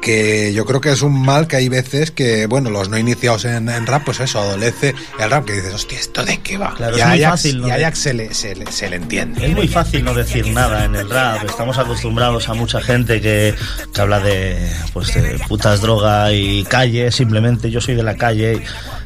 Que 0.01 0.53
yo 0.55 0.65
creo 0.65 0.81
que 0.81 0.91
es 0.91 1.03
un 1.03 1.21
mal 1.23 1.47
que 1.47 1.57
hay 1.57 1.69
veces 1.69 2.11
que, 2.11 2.47
bueno, 2.47 2.71
los 2.71 2.89
no 2.89 2.97
iniciados 2.97 3.45
en, 3.45 3.69
en 3.69 3.87
rap, 3.87 4.03
pues 4.05 4.21
eso, 4.21 4.41
adolece 4.41 4.95
el 5.19 5.31
rap, 5.31 5.45
que 5.45 5.53
dices, 5.53 5.75
hostia, 5.75 5.99
¿esto 5.99 6.25
de 6.25 6.39
qué 6.39 6.57
va? 6.57 6.75
Claro, 6.75 6.97
y 6.97 7.01
es 7.01 7.05
a 7.05 7.09
muy 7.09 7.23
Ajax, 7.23 7.31
fácil, 7.43 7.61
¿no? 7.61 7.69
y 7.69 7.71
Ajax 7.71 7.99
se, 7.99 8.15
le, 8.15 8.35
se, 8.35 8.57
le, 8.57 8.73
se 8.73 8.89
le 8.89 8.97
entiende. 8.97 9.47
Es 9.47 9.55
muy 9.55 9.69
fácil 9.69 10.03
no 10.05 10.15
decir 10.15 10.47
nada 10.49 10.85
en 10.87 10.95
el 10.95 11.11
rap. 11.11 11.45
Estamos 11.45 11.77
acostumbrados 11.77 12.49
a 12.49 12.55
mucha 12.55 12.81
gente 12.81 13.21
que, 13.21 13.55
que 13.93 14.01
habla 14.01 14.21
de, 14.21 14.71
pues, 14.95 15.13
de 15.15 15.39
putas, 15.49 15.83
droga 15.83 16.33
y 16.33 16.65
calle. 16.65 17.13
Simplemente 17.13 17.71
yo 17.71 17.81
soy 17.83 17.95
de 17.95 18.03
la 18.03 18.17
calle 18.17 18.63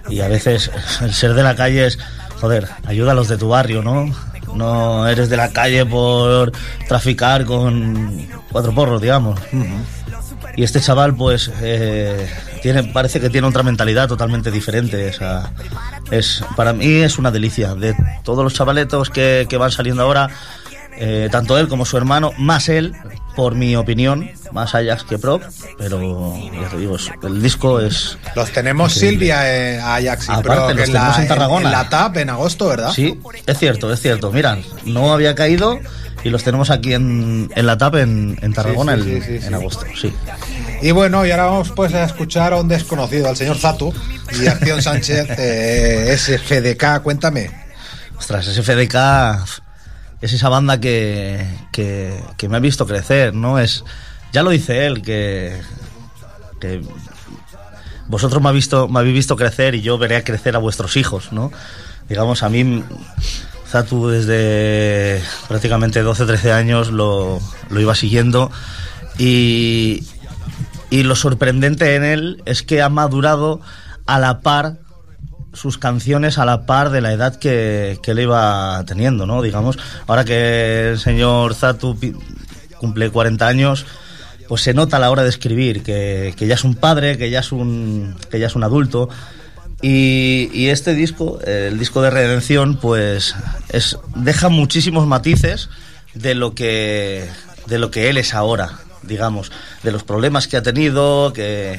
y, 0.09 0.15
y 0.15 0.21
a 0.21 0.29
veces 0.29 0.71
el 1.03 1.13
ser 1.13 1.35
de 1.35 1.43
la 1.43 1.57
calle 1.57 1.87
es, 1.87 1.99
joder, 2.41 2.69
ayuda 2.87 3.13
a 3.13 3.15
los 3.15 3.29
de 3.29 3.37
tu 3.37 3.49
barrio, 3.49 3.83
¿no? 3.83 4.15
No 4.55 5.09
eres 5.09 5.29
de 5.29 5.37
la 5.37 5.51
calle 5.51 5.85
por 5.85 6.53
traficar 6.87 7.45
con 7.45 8.29
cuatro 8.53 8.73
porros, 8.73 9.03
digamos. 9.03 9.41
Y 10.57 10.63
este 10.63 10.81
chaval, 10.81 11.15
pues, 11.15 11.51
eh, 11.63 12.29
tiene, 12.63 12.85
parece 12.85 13.21
que 13.21 13.31
tiene 13.31 13.47
otra 13.47 13.63
mentalidad 13.63 14.09
totalmente 14.09 14.51
diferente. 14.51 15.09
O 15.09 15.13
sea, 15.13 15.53
es, 16.11 16.45
para 16.57 16.73
mí 16.73 16.87
es 16.87 17.19
una 17.19 17.31
delicia. 17.31 17.75
De 17.75 17.95
todos 18.23 18.45
los 18.45 18.55
chavaletos 18.55 19.11
que, 19.11 19.47
que 19.49 19.57
van 19.57 19.73
saliendo 19.73 20.03
ahora, 20.03 20.31
eh, 20.97 21.29
tanto 21.31 21.59
él 21.59 21.69
como 21.69 21.85
su 21.85 21.97
hermano, 21.97 22.33
más 22.39 22.69
él, 22.69 22.95
por 23.35 23.55
mi 23.57 23.75
opinión, 23.75 24.31
más 24.53 24.75
Ajax 24.75 25.03
que 25.03 25.19
Prop, 25.19 25.43
pero 25.77 26.37
ya 26.53 26.69
te 26.69 26.79
digo, 26.79 26.97
el 27.25 27.43
disco 27.43 27.81
es... 27.81 28.17
Los 28.37 28.51
tenemos 28.53 28.95
Increíble. 28.97 29.19
Silvia, 29.19 29.53
eh, 29.53 29.81
Ajax 29.81 30.29
y 30.29 30.33
Aparte, 30.33 30.49
Pro, 30.49 30.61
los 30.61 30.71
en 30.71 30.95
la, 30.95 31.01
tenemos 31.01 31.19
en 31.19 31.29
Tarragona. 31.29 31.67
en 31.67 31.73
la 31.73 31.89
TAP 31.89 32.17
en 32.19 32.31
agosto, 32.31 32.69
¿verdad? 32.69 32.93
Sí, 32.93 33.19
es 33.45 33.59
cierto, 33.59 33.93
es 33.93 34.01
cierto. 34.01 34.31
Mira, 34.31 34.59
no 34.85 35.13
había 35.13 35.35
caído 35.35 35.81
y 36.25 36.31
los 36.31 36.43
tenemos 36.43 36.71
aquí 36.71 36.95
en, 36.95 37.51
en 37.55 37.67
la 37.67 37.77
TAP 37.79 37.97
en, 37.97 38.39
en 38.41 38.53
Tarragona 38.55 38.97
Sí, 38.97 39.21
sí, 39.21 39.37
el- 39.37 39.45
en 39.45 39.55
agosto, 39.55 39.85
sí. 40.01 40.13
Y 40.83 40.91
bueno, 40.91 41.25
y 41.27 41.31
ahora 41.31 41.45
vamos 41.47 41.71
pues 41.71 41.95
a 41.95 42.05
escuchar 42.05 42.53
a 42.53 42.57
un 42.61 42.67
desconocido, 42.69 43.29
al 43.29 43.37
señor 43.37 43.59
Zatu 43.59 43.93
y 44.41 44.47
Acción 44.47 44.83
Sánchez, 44.83 45.27
eh, 45.39 46.17
SFDK, 46.19 47.03
cuéntame. 47.03 47.51
Ostras, 48.19 48.47
ese 48.47 48.63
FDK 48.63 48.97
es 50.21 50.33
esa 50.33 50.49
banda 50.49 50.81
que, 50.81 51.45
que, 51.73 52.19
que 52.37 52.49
me 52.49 52.57
ha 52.57 52.61
visto 52.61 52.87
crecer, 52.87 53.35
¿no? 53.35 53.59
Es, 53.59 53.85
ya 54.33 54.43
lo 54.43 54.51
dice 54.51 54.87
él, 54.87 55.03
que, 55.03 55.61
que 56.61 56.81
vosotros 58.07 58.43
me, 58.43 58.49
habéis 58.49 58.65
visto, 58.65 58.89
me 58.89 59.01
habéis 59.01 59.15
visto 59.15 59.37
crecer 59.37 59.75
y 59.75 59.83
yo 59.83 59.99
veré 59.99 60.17
a 60.17 60.25
crecer 60.25 60.55
a 60.57 60.59
vuestros 60.59 60.97
hijos, 60.97 61.33
¿no? 61.33 61.51
Digamos, 62.09 62.43
a 62.43 62.49
mí, 62.49 62.83
Zatu 63.75 64.07
desde 64.07 65.21
prácticamente 65.49 66.01
12, 66.01 66.27
13 66.27 66.53
años 66.53 66.93
lo, 66.93 67.41
iba 67.77 67.97
siguiendo 67.97 68.53
y, 69.19 70.07
lo 70.93 71.17
sorprendente 71.17 71.97
en 71.97 72.05
él 72.05 72.43
es 72.45 72.63
que 72.63 72.83
ha 72.83 72.89
madurado 72.89 73.61
a 74.07 74.21
la 74.21 74.43
par 74.43 74.77
sus 75.55 75.77
canciones 75.77 76.39
a 76.39 76.45
la 76.45 76.67
par 76.67 76.91
de 76.91 77.01
la 77.01 77.13
edad 77.13 77.35
que, 77.35 77.99
que 78.01 78.13
él 78.13 78.21
iba 78.21 78.81
teniendo, 78.87 79.27
¿no? 79.27 79.43
Digamos, 79.43 79.77
ahora 80.07 80.25
que 80.25 80.91
el 80.91 81.01
señor 81.01 81.57
Zatu 81.57 81.99
cumple 82.79 83.11
40 83.11 83.45
años, 83.45 83.87
pues 84.47 84.63
se 84.63 84.73
nota 84.73 84.99
a 84.99 85.01
la 85.01 85.11
hora 85.11 85.25
de 85.25 85.31
escribir 85.31 85.83
que, 85.83 86.33
que 86.37 86.47
ya 86.47 86.55
es 86.55 86.63
un 86.63 86.77
padre, 86.77 87.19
que 87.19 87.29
ya 87.29 87.41
es 87.41 87.51
un, 87.51 88.15
que 88.31 88.39
ya 88.39 88.47
es 88.47 88.55
un 88.55 88.63
adulto. 88.63 89.09
Y, 89.87 90.49
y 90.55 90.69
este 90.71 90.95
disco, 90.95 91.39
el 91.43 91.79
disco 91.79 92.01
de 92.01 92.09
Redención, 92.09 92.79
pues 92.79 93.35
es, 93.69 93.99
deja 94.17 94.49
muchísimos 94.49 95.07
matices 95.07 95.69
de 96.15 96.35
lo 96.35 96.55
que 96.55 97.29
de 97.67 97.79
lo 97.79 97.91
que 97.91 98.09
él 98.09 98.17
es 98.17 98.33
ahora, 98.33 98.79
digamos, 99.03 99.53
de 99.83 99.93
los 99.93 100.03
problemas 100.03 100.49
que 100.49 100.57
ha 100.57 100.63
tenido, 100.63 101.35
que 101.35 101.79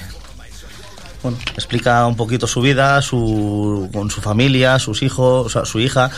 bueno, 1.24 1.40
explica 1.56 2.06
un 2.06 2.16
poquito 2.16 2.46
su 2.46 2.62
vida, 2.62 3.02
su, 3.02 3.90
con 3.92 4.12
su 4.12 4.22
familia, 4.22 4.78
sus 4.78 5.02
hijos, 5.02 5.48
o 5.48 5.50
sea, 5.50 5.66
su 5.66 5.80
hija. 5.80 6.12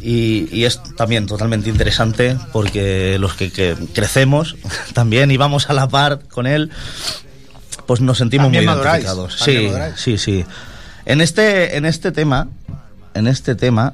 Y, 0.00 0.48
y 0.50 0.64
es 0.64 0.82
también 0.96 1.28
totalmente 1.28 1.70
interesante 1.70 2.36
porque 2.52 3.18
los 3.20 3.34
que, 3.34 3.52
que 3.52 3.76
crecemos 3.94 4.56
también 4.94 5.30
y 5.30 5.36
vamos 5.36 5.70
a 5.70 5.74
la 5.74 5.88
par 5.88 6.22
con 6.28 6.48
él, 6.48 6.72
pues 7.86 8.00
nos 8.00 8.18
sentimos 8.18 8.46
También 8.46 8.64
muy 8.64 8.74
maduráis, 8.74 9.04
identificados. 9.04 9.38
Sí, 9.38 9.66
maduráis. 9.68 9.94
sí, 9.96 10.18
sí. 10.18 10.44
En 11.10 11.20
este, 11.20 11.76
en 11.76 11.86
este 11.86 12.12
tema, 12.12 12.46
en 13.14 13.26
este 13.26 13.56
tema, 13.56 13.92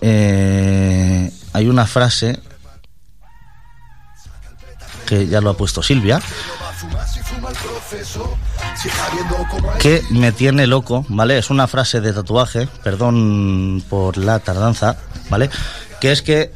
eh, 0.00 1.32
hay 1.52 1.68
una 1.68 1.84
frase 1.84 2.38
que 5.04 5.26
ya 5.26 5.40
lo 5.40 5.50
ha 5.50 5.56
puesto 5.56 5.82
Silvia, 5.82 6.20
que 9.80 10.04
me 10.10 10.30
tiene 10.30 10.68
loco, 10.68 11.04
¿vale? 11.08 11.38
Es 11.38 11.50
una 11.50 11.66
frase 11.66 12.00
de 12.00 12.12
tatuaje, 12.12 12.68
perdón 12.84 13.82
por 13.90 14.16
la 14.16 14.38
tardanza, 14.38 14.96
¿vale? 15.30 15.50
Que 16.00 16.12
es 16.12 16.22
que 16.22 16.52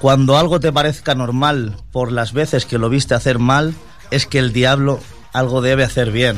cuando 0.00 0.38
algo 0.38 0.60
te 0.60 0.72
parezca 0.72 1.16
normal 1.16 1.76
por 1.90 2.12
las 2.12 2.32
veces 2.32 2.66
que 2.66 2.78
lo 2.78 2.88
viste 2.88 3.14
hacer 3.14 3.40
mal, 3.40 3.74
es 4.12 4.28
que 4.28 4.38
el 4.38 4.52
diablo 4.52 5.00
algo 5.32 5.60
debe 5.60 5.82
hacer 5.82 6.12
bien. 6.12 6.36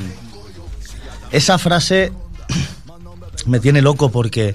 Esa 1.30 1.58
frase 1.58 2.14
me 3.46 3.60
tiene 3.60 3.82
loco 3.82 4.10
porque 4.10 4.54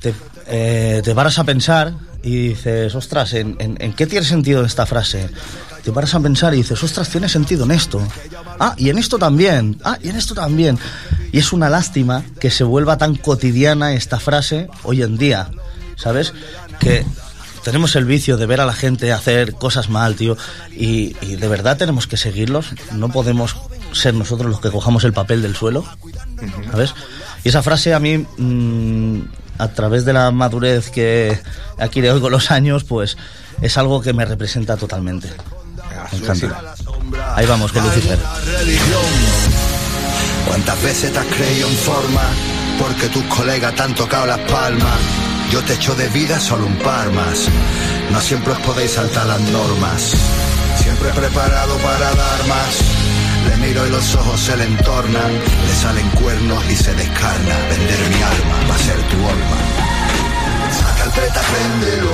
te, 0.00 0.14
eh, 0.46 1.00
te 1.04 1.14
paras 1.14 1.38
a 1.38 1.44
pensar 1.44 1.94
y 2.22 2.48
dices, 2.48 2.94
ostras, 2.94 3.32
¿en, 3.34 3.56
en, 3.60 3.76
en 3.80 3.92
qué 3.92 4.06
tiene 4.06 4.26
sentido 4.26 4.64
esta 4.64 4.84
frase? 4.86 5.30
Te 5.84 5.92
paras 5.92 6.14
a 6.14 6.20
pensar 6.20 6.52
y 6.54 6.58
dices, 6.58 6.82
ostras, 6.82 7.08
tiene 7.08 7.28
sentido 7.28 7.64
en 7.64 7.70
esto. 7.70 8.02
Ah, 8.58 8.74
y 8.76 8.90
en 8.90 8.98
esto 8.98 9.18
también. 9.18 9.78
Ah, 9.84 9.98
y 10.02 10.08
en 10.08 10.16
esto 10.16 10.34
también. 10.34 10.78
Y 11.30 11.38
es 11.38 11.52
una 11.52 11.68
lástima 11.70 12.24
que 12.40 12.50
se 12.50 12.64
vuelva 12.64 12.98
tan 12.98 13.14
cotidiana 13.14 13.94
esta 13.94 14.18
frase 14.18 14.68
hoy 14.82 15.02
en 15.02 15.16
día. 15.16 15.48
¿Sabes? 15.94 16.34
Que 16.80 17.06
tenemos 17.62 17.94
el 17.94 18.04
vicio 18.04 18.36
de 18.36 18.46
ver 18.46 18.60
a 18.60 18.66
la 18.66 18.72
gente 18.72 19.12
hacer 19.12 19.52
cosas 19.52 19.88
mal, 19.88 20.16
tío. 20.16 20.36
Y, 20.72 21.16
y 21.20 21.36
de 21.36 21.48
verdad 21.48 21.76
tenemos 21.76 22.08
que 22.08 22.16
seguirlos. 22.16 22.66
No 22.92 23.08
podemos 23.08 23.54
ser 23.92 24.14
nosotros 24.14 24.50
los 24.50 24.60
que 24.60 24.72
cojamos 24.72 25.04
el 25.04 25.12
papel 25.12 25.40
del 25.40 25.54
suelo. 25.54 25.84
¿Sabes? 26.72 26.94
Y 27.46 27.48
esa 27.48 27.62
frase 27.62 27.94
a 27.94 28.00
mí, 28.00 28.18
mm, 28.18 29.20
a 29.58 29.68
través 29.68 30.04
de 30.04 30.12
la 30.12 30.32
madurez 30.32 30.90
que 30.90 31.38
adquirido 31.78 32.20
con 32.20 32.32
los 32.32 32.50
años, 32.50 32.82
pues 32.82 33.16
es 33.62 33.78
algo 33.78 34.02
que 34.02 34.12
me 34.12 34.24
representa 34.24 34.76
totalmente. 34.76 35.28
Me 36.10 36.18
encanta. 36.18 36.74
Ahí 37.36 37.46
vamos 37.46 37.70
con 37.70 37.84
Lucifer. 37.84 38.18
¿Cuántas 40.48 40.82
veces 40.82 41.12
te 41.12 41.18
has 41.20 41.26
creído 41.26 41.68
en 41.68 41.76
forma? 41.76 42.22
Porque 42.80 43.06
tus 43.10 43.22
colegas 43.26 43.76
te 43.76 43.82
han 43.82 43.94
tocado 43.94 44.26
las 44.26 44.40
palmas. 44.50 44.98
Yo 45.52 45.62
te 45.62 45.74
echo 45.74 45.94
de 45.94 46.08
vida 46.08 46.40
solo 46.40 46.66
un 46.66 46.76
par 46.78 47.12
más. 47.12 47.46
No 48.10 48.20
siempre 48.22 48.54
os 48.54 48.58
podéis 48.58 48.90
saltar 48.90 49.24
las 49.24 49.40
normas. 49.40 50.14
Siempre 50.82 51.10
preparado 51.10 51.76
para 51.76 52.12
dar 52.12 52.46
más. 52.48 52.95
Le 53.48 53.56
miro 53.56 53.86
y 53.86 53.90
los 53.90 54.14
ojos 54.14 54.40
se 54.40 54.56
le 54.56 54.64
entornan. 54.64 55.32
Le 55.66 55.74
salen 55.74 56.08
cuernos 56.10 56.64
y 56.70 56.76
se 56.76 56.92
descarna. 56.94 57.54
Vender 57.70 58.00
mi 58.10 58.22
alma 58.22 58.56
va 58.70 58.74
a 58.74 58.78
ser 58.78 58.96
tu 59.10 59.16
alma. 59.16 59.58
Saca 60.78 61.04
el 61.04 61.10
peta, 61.10 61.40
préndelo. 61.40 62.10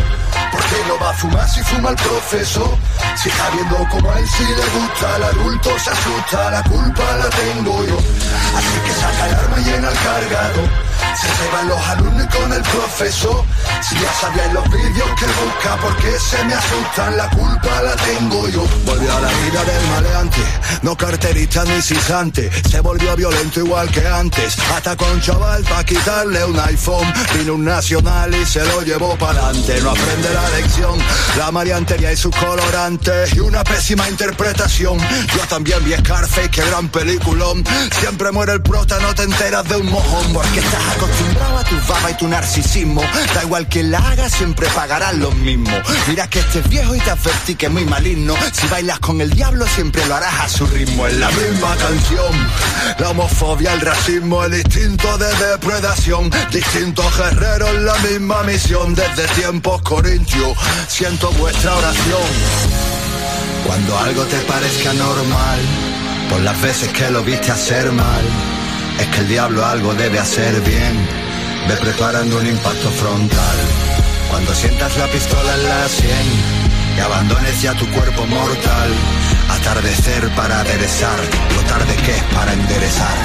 ¿Por 0.53 0.61
qué 0.61 0.77
no 0.87 0.99
va 0.99 1.11
a 1.11 1.15
fumar 1.15 1.49
si 1.49 1.63
fuma 1.63 1.91
el 1.91 1.97
profesor? 1.97 2.77
Si 3.17 3.29
está 3.29 3.51
viendo 3.51 3.77
como 3.91 4.11
a 4.11 4.19
él 4.19 4.29
sí 4.29 4.45
le 4.45 4.81
gusta, 4.81 5.17
el 5.17 5.23
adulto 5.25 5.71
se 5.79 5.91
asusta, 5.91 6.51
la 6.51 6.63
culpa 6.65 7.03
la 7.17 7.31
tengo 7.31 7.85
yo. 7.85 7.99
Así 8.57 8.77
que 8.85 8.93
saca 9.01 9.29
el 9.29 9.35
arma 9.35 9.61
y 9.61 9.65
llena 9.65 9.89
el 9.89 9.99
cargador. 9.99 10.92
Se 11.21 11.29
ceban 11.29 11.69
los 11.69 11.81
alumnos 11.89 12.27
con 12.35 12.53
el 12.53 12.63
profesor. 12.63 13.45
Si 13.89 13.95
ya 13.97 14.13
sabíais 14.21 14.53
los 14.53 14.65
vídeos 14.71 15.11
que 15.19 15.27
busca, 15.27 15.77
¿por 15.81 15.97
qué 15.97 16.19
se 16.19 16.45
me 16.45 16.55
asustan? 16.55 17.17
La 17.17 17.29
culpa 17.31 17.83
la 17.83 17.97
tengo 17.97 18.49
yo. 18.49 18.65
Volvió 18.85 19.17
a 19.17 19.21
la 19.21 19.29
vida 19.29 19.65
del 19.65 19.89
maleante, 19.89 20.43
no 20.83 20.97
carterista 20.97 21.65
ni 21.65 21.83
cisante. 21.83 22.51
Se 22.71 22.81
volvió 22.81 23.15
violento 23.17 23.61
igual 23.61 23.91
que 23.91 24.07
antes. 24.07 24.57
Atacó 24.75 25.05
a 25.07 25.13
un 25.13 25.21
chaval 25.21 25.63
para 25.65 25.85
quitarle 25.85 26.45
un 26.45 26.59
iPhone. 26.59 27.13
Vino 27.39 27.55
un 27.55 27.65
nacional 27.65 28.35
y 28.35 28.47
se 28.47 28.65
lo 28.65 28.83
llevó 28.83 29.17
para 29.17 29.47
adelante. 29.47 29.81
No 29.83 29.91
aprende 29.91 30.33
la 30.33 30.49
lección. 30.51 30.99
La 31.39 31.51
mariantería 31.51 32.13
y 32.13 32.17
sus 32.17 32.35
colorantes. 32.35 33.35
Y 33.35 33.41
una 33.41 33.65
pésima 33.65 34.09
interpretación. 34.09 34.99
Yo 34.99 35.41
también 35.49 35.85
vi 35.85 35.93
Scarface, 35.95 36.51
qué 36.51 36.65
gran 36.65 36.89
peliculón. 36.89 37.65
Siempre 38.01 38.31
muere 38.33 38.53
el 38.55 38.63
prota, 38.63 38.99
no 39.01 39.15
te 39.15 39.25
enteras 39.25 39.69
de 39.69 39.77
un 39.77 39.91
mojón. 39.91 40.33
Porque 40.33 40.61
estás 40.61 40.92
acostumbrado 40.93 41.59
a 41.59 41.65
tu 41.65 41.77
baba 41.89 42.11
y 42.11 42.15
tu 42.15 42.29
narcisismo. 42.29 43.03
Da 43.35 43.43
igual 43.43 43.69
que 43.69 43.83
la 43.83 43.99
hagas, 43.99 44.33
siempre 44.33 44.67
pagarás 44.69 45.15
lo 45.15 45.31
mismo. 45.33 45.71
Mira 46.09 46.29
que 46.29 46.41
este 46.41 46.61
es 46.61 46.69
viejo 46.69 46.95
y 46.95 47.01
te 47.01 47.11
advertí 47.11 47.55
que 47.55 47.67
es 47.67 47.73
muy 47.73 47.85
maligno. 47.85 48.35
Si 48.53 48.67
bailas 48.69 48.99
con 48.99 49.21
el 49.21 49.31
diablo, 49.31 49.67
siempre 49.67 50.05
lo 50.07 50.15
harás 50.15 50.41
a 50.41 50.49
su 50.49 50.67
ritmo. 50.67 51.07
Es 51.07 51.17
la 51.17 51.31
misma 51.31 51.75
canción. 51.77 52.49
La 52.99 53.11
homofobia, 53.11 53.73
el 53.75 53.81
racismo, 53.81 54.45
el 54.45 54.55
instinto 54.55 55.19
de 55.19 55.33
depredación. 55.47 56.31
Distintos 56.51 57.07
guerreros, 57.17 57.75
la 57.83 57.95
misma 57.97 58.43
misión. 58.43 58.95
Desde 58.95 59.27
tiempos 59.35 59.83
corintios, 59.83 60.57
siento 60.89 61.31
vuestra 61.33 61.75
oración. 61.75 62.23
Cuando 63.67 63.99
algo 63.99 64.23
te 64.25 64.39
parezca 64.41 64.93
normal, 64.95 65.61
por 66.29 66.41
las 66.41 66.61
veces 66.61 66.93
que 66.93 67.11
lo 67.11 67.23
viste 67.23 67.53
hacer 67.53 67.93
mal, 67.93 68.52
es 69.03 69.09
que 69.09 69.21
el 69.21 69.29
diablo 69.29 69.65
algo 69.65 69.95
debe 69.95 70.19
hacer 70.19 70.61
bien. 70.63 71.09
Ve 71.69 71.77
preparando 71.77 72.39
un 72.39 72.47
impacto 72.47 72.91
frontal. 72.91 73.57
Cuando 74.31 74.55
sientas 74.55 74.97
la 74.97 75.07
pistola 75.09 75.55
en 75.55 75.65
la 75.69 75.89
sien 75.89 76.27
y 76.97 77.01
abandones 77.01 77.61
ya 77.63 77.75
tu 77.75 77.87
cuerpo 77.91 78.27
mortal, 78.27 78.91
atardecer 79.51 80.29
para 80.35 80.61
aderezar, 80.61 81.19
lo 81.55 81.63
tarde 81.63 81.95
que 81.97 82.17
es 82.17 82.23
para 82.35 82.53
enderezar. 82.53 83.17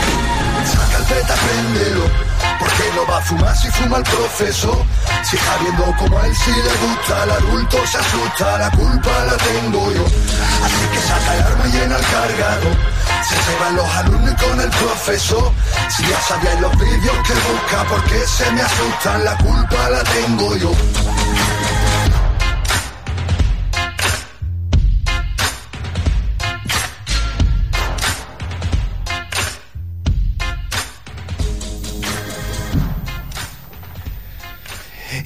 Saca 0.65 0.97
el 0.97 1.15
beta, 1.15 1.35
préndelo. 1.35 2.26
¿Por 2.59 2.69
qué 2.69 2.91
no 2.95 3.05
va 3.05 3.17
a 3.17 3.21
fumar 3.21 3.55
si 3.55 3.69
fuma 3.71 3.97
el 3.97 4.03
profesor? 4.03 4.77
Si 5.23 5.35
está 5.35 5.57
viendo 5.61 5.83
como 5.97 6.17
a 6.17 6.25
él 6.25 6.35
sí 6.35 6.51
le 6.51 6.87
gusta, 6.87 7.23
el 7.23 7.31
adulto 7.31 7.77
se 7.85 7.97
asusta, 7.97 8.57
la 8.57 8.71
culpa 8.71 9.11
la 9.25 9.37
tengo 9.37 9.91
yo. 9.91 10.05
Así 10.05 10.83
que 10.91 10.99
saca 11.01 11.35
el 11.35 11.43
arma 11.43 11.67
y 11.67 11.71
llena 11.71 11.97
el 11.97 12.05
cargador. 12.05 12.77
Se 13.27 13.35
ceban 13.35 13.75
los 13.75 13.95
alumnos 13.95 14.41
con 14.41 14.59
el 14.59 14.69
profesor. 14.69 15.51
Si 15.89 16.03
ya 16.03 16.21
sabíais 16.21 16.61
los 16.61 16.77
vídeos 16.77 17.17
que 17.27 17.33
busca, 17.33 17.83
¿por 17.89 18.03
qué 18.05 18.19
se 18.25 18.51
me 18.51 18.61
asustan? 18.61 19.23
La 19.23 19.37
culpa 19.37 19.89
la 19.89 20.03
tengo 20.03 20.55
yo. 20.55 20.71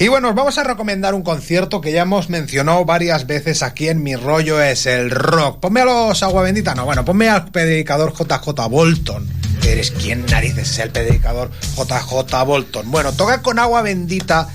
Y 0.02 0.08
bueno, 0.08 0.30
os 0.30 0.36
vamos 0.36 0.58
a 0.58 0.64
recomendar 0.64 1.14
un 1.14 1.22
concierto 1.22 1.80
que 1.80 1.92
ya 1.92 2.02
hemos 2.02 2.28
mencionado 2.28 2.84
varias 2.86 3.28
veces 3.28 3.62
aquí 3.62 3.88
en 3.88 4.02
Mi 4.02 4.16
Rollo 4.16 4.60
es 4.60 4.88
el 4.88 5.12
Rock. 5.12 5.60
Ponme 5.60 5.82
a 5.82 5.86
los 5.86 6.24
Agua 6.24 6.42
Bendita, 6.42 6.74
no, 6.74 6.86
bueno, 6.86 7.06
ponme 7.06 7.30
al 7.30 7.52
predicador 7.52 8.12
JJ 8.12 8.68
Bolton. 8.68 9.30
¿Eres 9.64 9.92
quién 9.92 10.26
narices 10.26 10.72
es 10.72 10.80
el 10.80 10.90
predicador 10.90 11.52
JJ 11.76 12.44
Bolton? 12.48 12.90
Bueno, 12.90 13.14
toca 13.14 13.44
con 13.44 13.60
Agua 13.60 13.84
Bendita 13.84 14.50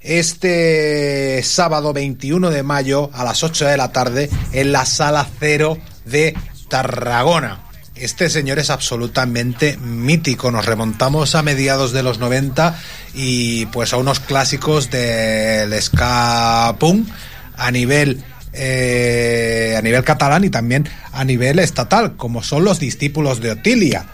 este 0.00 1.42
sábado 1.42 1.92
21 1.92 2.48
de 2.48 2.62
mayo 2.62 3.10
a 3.12 3.24
las 3.24 3.42
8 3.42 3.66
de 3.66 3.76
la 3.76 3.92
tarde 3.92 4.30
en 4.52 4.72
la 4.72 4.86
Sala 4.86 5.28
Cero 5.38 5.76
de 6.06 6.34
Tarragona. 6.70 7.67
Este 8.00 8.30
señor 8.30 8.58
es 8.58 8.70
absolutamente 8.70 9.76
mítico. 9.78 10.50
Nos 10.50 10.66
remontamos 10.66 11.34
a 11.34 11.42
mediados 11.42 11.92
de 11.92 12.02
los 12.02 12.18
90 12.18 12.78
y 13.14 13.66
pues 13.66 13.92
a 13.92 13.96
unos 13.96 14.20
clásicos 14.20 14.90
del 14.90 15.72
ska 15.82 16.76
punk 16.78 17.08
a 17.56 17.70
nivel 17.70 18.22
eh, 18.52 19.74
a 19.76 19.82
nivel 19.82 20.02
catalán 20.04 20.44
y 20.44 20.50
también 20.50 20.88
a 21.12 21.24
nivel 21.24 21.58
estatal, 21.58 22.16
como 22.16 22.42
son 22.42 22.64
los 22.64 22.80
discípulos 22.80 23.40
de 23.40 23.52
Otilia. 23.52 24.06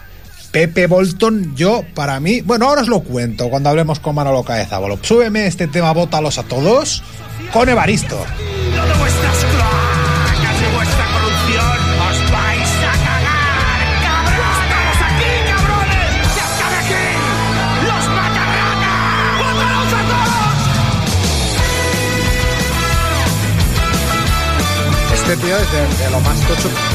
Pepe 0.51 0.87
Bolton, 0.87 1.55
yo, 1.55 1.83
para 1.93 2.19
mí, 2.19 2.41
bueno, 2.41 2.67
ahora 2.67 2.81
os 2.81 2.87
lo 2.87 3.01
cuento 3.01 3.49
cuando 3.49 3.69
hablemos 3.69 3.99
con 3.99 4.15
Manolo 4.15 4.43
Caezabolo. 4.43 4.97
Súbeme 5.01 5.47
este 5.47 5.67
tema, 5.67 5.91
bótalos 5.91 6.37
a 6.37 6.43
todos, 6.43 7.03
con 7.51 7.67
Evaristo. 7.67 8.17
Todos! 25.37 25.45
Este 25.45 25.47
tío 25.47 25.57
es 25.57 25.99
de, 25.99 26.03
de 26.03 26.09
lo 26.11 26.19
más 26.21 26.39
tocho. 26.47 26.94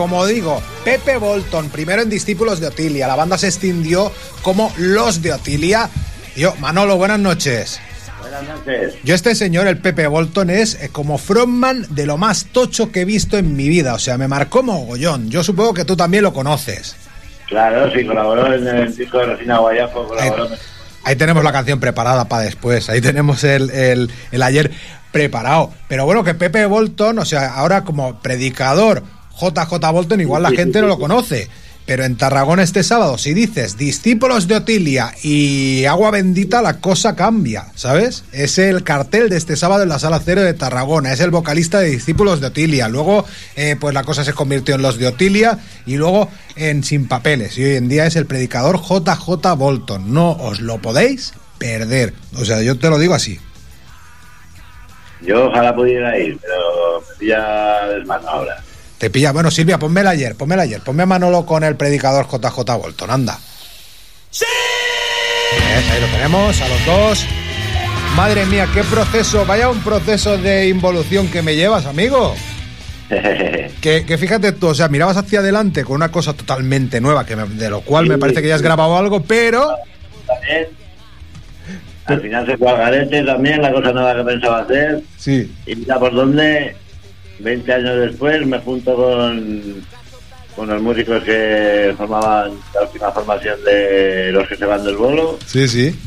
Como 0.00 0.24
digo, 0.24 0.62
Pepe 0.82 1.18
Bolton, 1.18 1.68
primero 1.68 2.00
en 2.00 2.08
Discípulos 2.08 2.58
de 2.58 2.68
Otilia. 2.68 3.06
La 3.06 3.16
banda 3.16 3.36
se 3.36 3.48
extindió 3.48 4.10
como 4.40 4.72
Los 4.78 5.20
de 5.20 5.34
Otilia. 5.34 5.90
Yo, 6.34 6.54
Manolo, 6.58 6.96
buenas 6.96 7.20
noches. 7.20 7.78
Buenas 8.22 8.44
noches. 8.44 8.94
Yo 9.04 9.14
este 9.14 9.34
señor, 9.34 9.66
el 9.66 9.76
Pepe 9.76 10.06
Bolton, 10.06 10.48
es 10.48 10.74
eh, 10.82 10.88
como 10.90 11.18
frontman 11.18 11.84
de 11.90 12.06
lo 12.06 12.16
más 12.16 12.46
tocho 12.46 12.90
que 12.90 13.02
he 13.02 13.04
visto 13.04 13.36
en 13.36 13.54
mi 13.54 13.68
vida. 13.68 13.92
O 13.92 13.98
sea, 13.98 14.16
me 14.16 14.26
marcó 14.26 14.62
mogollón. 14.62 15.28
Yo 15.28 15.44
supongo 15.44 15.74
que 15.74 15.84
tú 15.84 15.96
también 15.96 16.24
lo 16.24 16.32
conoces. 16.32 16.96
Claro, 17.46 17.92
sí, 17.92 18.06
colaboró 18.06 18.54
en 18.54 18.66
el 18.66 18.96
disco 18.96 19.18
de 19.18 19.26
Resina 19.26 19.58
Guayafo, 19.58 20.08
colaboró 20.08 20.48
Ahí 21.04 21.16
tenemos 21.16 21.44
la 21.44 21.52
canción 21.52 21.78
preparada 21.78 22.26
para 22.26 22.44
después. 22.44 22.88
Ahí 22.88 23.02
tenemos 23.02 23.44
el, 23.44 23.68
el- 23.68 24.10
el 24.32 24.42
ayer 24.42 24.70
preparado. 25.12 25.74
Pero 25.88 26.06
bueno, 26.06 26.24
que 26.24 26.32
Pepe 26.32 26.64
Bolton, 26.64 27.18
o 27.18 27.24
sea, 27.26 27.52
ahora 27.54 27.84
como 27.84 28.20
predicador 28.22 29.02
JJ 29.38 29.92
Bolton, 29.92 30.20
igual 30.20 30.42
la 30.42 30.50
gente 30.50 30.80
no 30.80 30.86
lo 30.86 30.98
conoce. 30.98 31.48
Pero 31.90 32.04
en 32.04 32.16
Tarragona 32.16 32.62
este 32.62 32.84
sábado, 32.84 33.18
si 33.18 33.34
dices 33.34 33.76
discípulos 33.76 34.46
de 34.46 34.54
Otilia 34.54 35.12
y 35.24 35.86
agua 35.86 36.12
bendita, 36.12 36.62
la 36.62 36.78
cosa 36.78 37.16
cambia, 37.16 37.64
¿sabes? 37.74 38.22
Es 38.30 38.58
el 38.58 38.84
cartel 38.84 39.28
de 39.28 39.36
este 39.36 39.56
sábado 39.56 39.82
en 39.82 39.88
la 39.88 39.98
sala 39.98 40.20
cero 40.24 40.42
de 40.42 40.54
Tarragona. 40.54 41.12
Es 41.12 41.18
el 41.18 41.32
vocalista 41.32 41.80
de 41.80 41.90
discípulos 41.90 42.40
de 42.40 42.46
Otilia. 42.46 42.88
Luego, 42.88 43.24
eh, 43.56 43.74
pues 43.80 43.92
la 43.92 44.04
cosa 44.04 44.22
se 44.24 44.34
convirtió 44.34 44.76
en 44.76 44.82
los 44.82 44.98
de 44.98 45.08
Otilia 45.08 45.58
y 45.84 45.96
luego 45.96 46.28
en 46.54 46.84
Sin 46.84 47.08
Papeles. 47.08 47.58
Y 47.58 47.64
hoy 47.64 47.74
en 47.74 47.88
día 47.88 48.06
es 48.06 48.14
el 48.14 48.26
predicador 48.26 48.80
JJ 48.80 49.56
Bolton. 49.56 50.14
No 50.14 50.30
os 50.30 50.60
lo 50.60 50.78
podéis 50.78 51.32
perder. 51.58 52.14
O 52.38 52.44
sea, 52.44 52.62
yo 52.62 52.78
te 52.78 52.88
lo 52.88 52.98
digo 52.98 53.14
así. 53.14 53.40
Yo 55.22 55.46
ojalá 55.46 55.74
pudiera 55.74 56.16
ir, 56.18 56.38
pero 56.40 57.00
me 57.00 57.14
pilla 57.18 57.86
desmano 57.88 58.28
ahora. 58.28 58.62
Te 59.00 59.10
pilla. 59.10 59.32
Bueno, 59.32 59.50
Silvia, 59.50 59.78
ponmela 59.78 60.10
ayer, 60.10 60.36
ponmela 60.36 60.62
ayer. 60.62 60.80
Ponme 60.82 61.02
a 61.02 61.06
Manolo 61.06 61.44
con 61.46 61.64
el 61.64 61.74
predicador 61.74 62.26
JJ 62.30 62.76
Bolton, 62.76 63.10
anda. 63.10 63.38
¿Ves? 64.30 65.90
Ahí 65.90 66.00
lo 66.00 66.06
tenemos, 66.08 66.60
a 66.60 66.68
los 66.68 66.86
dos. 66.86 67.26
Madre 68.14 68.44
mía, 68.46 68.68
qué 68.74 68.82
proceso, 68.84 69.44
vaya 69.46 69.68
un 69.70 69.80
proceso 69.82 70.36
de 70.36 70.68
involución 70.68 71.28
que 71.28 71.42
me 71.42 71.56
llevas, 71.56 71.86
amigo. 71.86 72.34
Que, 73.80 74.04
que 74.04 74.18
fíjate 74.18 74.52
tú, 74.52 74.66
o 74.68 74.74
sea, 74.74 74.88
mirabas 74.88 75.16
hacia 75.16 75.38
adelante 75.38 75.84
con 75.84 75.96
una 75.96 76.12
cosa 76.12 76.34
totalmente 76.34 77.00
nueva, 77.00 77.24
que 77.24 77.34
me- 77.34 77.46
de 77.46 77.70
lo 77.70 77.80
cual 77.80 78.06
me 78.06 78.18
parece 78.18 78.42
que 78.42 78.48
ya 78.48 78.56
has 78.56 78.60
grabado 78.62 78.94
algo, 78.98 79.22
pero 79.22 79.74
También. 80.26 80.66
Al 82.04 82.20
final 82.20 82.44
se 82.44 82.58
fue 82.58 82.68
al 82.70 82.76
garete 82.76 83.22
también, 83.22 83.62
la 83.62 83.72
cosa 83.72 83.92
nueva 83.92 84.14
que 84.16 84.22
pensaba 84.24 84.58
hacer. 84.60 85.00
sí, 85.16 85.50
Y 85.64 85.76
mira 85.76 85.98
por 85.98 86.12
dónde, 86.14 86.76
20 87.42 87.72
años 87.72 87.96
después, 88.00 88.46
me 88.46 88.58
junto 88.60 88.94
con, 88.94 89.84
con 90.56 90.68
los 90.68 90.82
músicos 90.82 91.22
que 91.24 91.94
formaban 91.96 92.52
la 92.74 92.82
última 92.82 93.10
formación 93.12 93.62
de 93.64 94.30
los 94.32 94.46
que 94.48 94.56
se 94.56 94.64
van 94.66 94.84
del 94.84 94.96
bolo. 94.96 95.38
sí, 95.46 95.66
sí. 95.68 95.98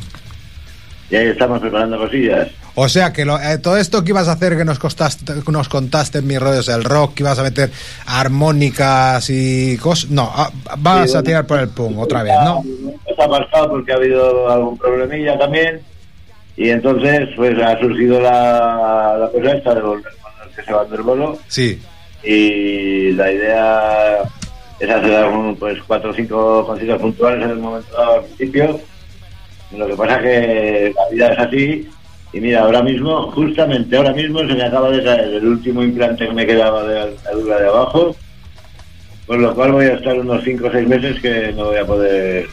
Y 1.10 1.16
ahí 1.16 1.28
estamos 1.28 1.60
preparando 1.60 1.98
cosillas. 1.98 2.48
O 2.76 2.90
sea, 2.90 3.14
que 3.14 3.24
lo- 3.24 3.40
eh, 3.40 3.60
todo 3.60 3.78
esto 3.78 4.04
que 4.04 4.10
ibas 4.12 4.28
a 4.28 4.32
hacer, 4.32 4.58
que 4.58 4.66
nos, 4.66 4.80
costaste, 4.80 5.32
nos 5.52 5.70
contaste 5.70 6.20
en 6.20 6.28
mis 6.28 6.40
rollos, 6.40 6.70
el 6.70 6.84
rock, 6.84 7.14
que 7.14 7.24
ibas 7.24 7.38
a 7.38 7.44
meter 7.44 7.70
armónicas 8.08 9.30
y 9.30 9.78
cosas, 9.78 10.10
no, 10.10 10.32
ah, 10.34 10.50
vas 10.80 11.12
Sí, 11.12 11.18
a 11.18 11.22
tirar 11.22 11.46
por 11.46 11.60
el 11.60 11.70
pum 11.70 12.00
otra 12.00 12.24
vez, 12.24 12.34
¿no? 12.44 12.64
Está 13.08 13.26
aparcado 13.26 13.70
porque 13.70 13.92
ha 13.92 13.96
habido 13.98 14.50
algún 14.50 14.78
problemilla 14.78 15.38
también. 15.38 15.82
Y 16.58 16.70
entonces, 16.70 17.30
pues 17.36 17.60
ha 17.62 17.80
surgido 17.80 18.20
la, 18.20 19.18
la 19.20 19.30
cosa 19.32 19.52
esta 19.56 19.76
de 19.76 19.82
volver 19.82 20.14
que 20.66 20.74
se 20.74 20.92
del 20.92 21.02
bolo. 21.02 21.40
Sí. 21.48 21.82
Y 22.24 23.12
la 23.12 23.32
idea 23.32 24.20
es 24.80 24.90
hacer 24.90 25.16
algún, 25.16 25.56
pues 25.56 25.78
cuatro 25.86 26.12
o 26.12 26.14
cinco 26.14 26.66
conciertos 26.66 27.02
puntuales 27.02 27.44
en 27.44 27.52
el 27.52 27.60
momento 27.60 27.98
al 28.02 28.24
principio. 28.24 28.80
Lo 29.76 29.88
que 29.88 29.96
pasa 29.96 30.22
que 30.22 30.94
la 30.96 31.10
vida 31.10 31.34
es 31.34 31.40
así. 31.40 31.90
Y 32.32 32.40
mira, 32.40 32.62
ahora 32.62 32.82
mismo, 32.82 33.32
justamente 33.32 33.96
ahora 33.96 34.14
mismo, 34.14 34.40
se 34.40 34.56
me 34.56 34.64
acaba 34.64 34.90
de 34.90 35.04
caer 35.04 35.34
el 35.36 35.48
último 35.48 35.84
implante 35.84 36.28
que 36.28 36.34
me 36.34 36.46
quedaba 36.46 36.84
de 36.84 36.96
la 36.96 37.06
dentadura 37.08 37.60
de 37.60 37.68
abajo. 37.68 38.16
Con 39.28 39.42
lo 39.42 39.54
cual 39.56 39.72
voy 39.74 39.86
a 39.86 39.94
estar 39.94 40.20
unos 40.20 40.44
5 40.44 40.68
o 40.68 40.72
6 40.72 40.88
meses 40.88 41.22
que 41.22 41.54
no 41.54 41.66
voy 41.66 41.78
a 41.78 41.86
poder. 41.86 42.48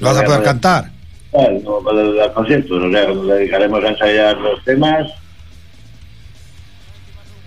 ¿Lo 0.00 0.08
vas 0.08 0.18
a 0.18 0.24
poder 0.24 0.42
cantar? 0.42 0.90
no 1.32 1.40
voy 1.60 1.80
a 1.80 1.84
poder 1.84 2.14
dar 2.16 2.32
conciertos. 2.32 2.82
O 2.82 2.90
sea, 2.90 3.06
nos 3.08 3.26
dedicaremos 3.28 3.84
a 3.84 3.88
ensayar 3.88 4.38
los 4.38 4.64
temas 4.64 5.21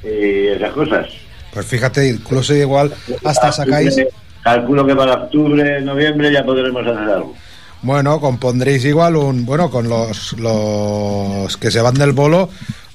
y 0.06 0.48
esas 0.48 0.72
cosas. 0.72 1.08
Pues 1.52 1.65
fíjate, 1.65 2.08
incluso 2.08 2.54
igual 2.54 2.94
hasta 3.24 3.52
sacáis, 3.52 3.96
Calculo 4.44 4.86
que 4.86 4.96
para 4.96 5.13
octubre, 5.13 5.82
noviembre 5.82 6.32
ya 6.32 6.44
podremos 6.44 6.86
hacer 6.86 7.10
algo. 7.10 7.34
bueno, 7.82 8.20
compondréis 8.20 8.86
igual 8.86 9.15
un, 9.15 9.44
bueno, 9.44 9.72
con 9.72 9.89
los, 9.89 10.34
los 10.34 11.58
que 11.58 11.72
se 11.72 11.82
van 11.82 11.96
del 11.96 12.12
bolo, 12.12 12.50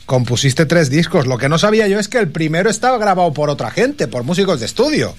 compusiste 0.07 0.67
tres 0.67 0.91
discos. 0.91 1.27
Lo 1.27 1.39
que 1.39 1.49
no 1.49 1.59
sabía 1.59 1.89
yo 1.89 1.99
es 1.99 2.07
que 2.07 2.19
el 2.19 2.29
primero 2.29 2.71
estaba 2.71 2.99
grabado 2.99 3.33
por 3.33 3.51
otra 3.51 3.71
gente, 3.73 4.07
por 4.07 4.23
músicos 4.23 4.61
de 4.61 4.67
estudio. 4.67 5.15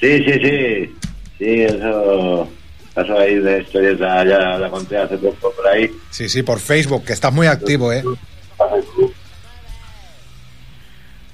Sí, 0.00 0.24
sí, 0.24 0.32
sí. 0.42 0.94
Sí, 1.38 1.62
eso 1.62 2.48
pasó 2.94 3.18
ahí 3.18 3.34
de 3.34 3.60
historieta, 3.60 4.24
ya 4.24 4.56
la 4.58 4.70
conté 4.70 4.96
hace 4.96 5.18
poco 5.18 5.52
por 5.54 5.66
ahí. 5.68 5.90
Sí, 6.10 6.30
sí, 6.30 6.42
por 6.42 6.58
Facebook, 6.58 7.04
que 7.04 7.12
estás 7.12 7.32
muy 7.34 7.46
activo, 7.46 7.92
¿eh? 7.92 8.02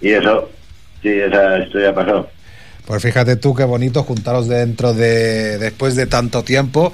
Y 0.03 0.11
eso, 0.13 0.51
sí, 1.03 1.09
esa 1.09 1.59
historia 1.59 1.95
pasó. 1.95 2.29
Pues 2.85 3.03
fíjate 3.03 3.37
tú 3.37 3.55
qué 3.55 3.65
bonito 3.65 4.03
juntaros 4.03 4.49
dentro 4.49 4.93
de 4.93 5.57
después 5.59 5.95
de 5.97 6.07
tanto 6.07 6.43
tiempo. 6.43 6.93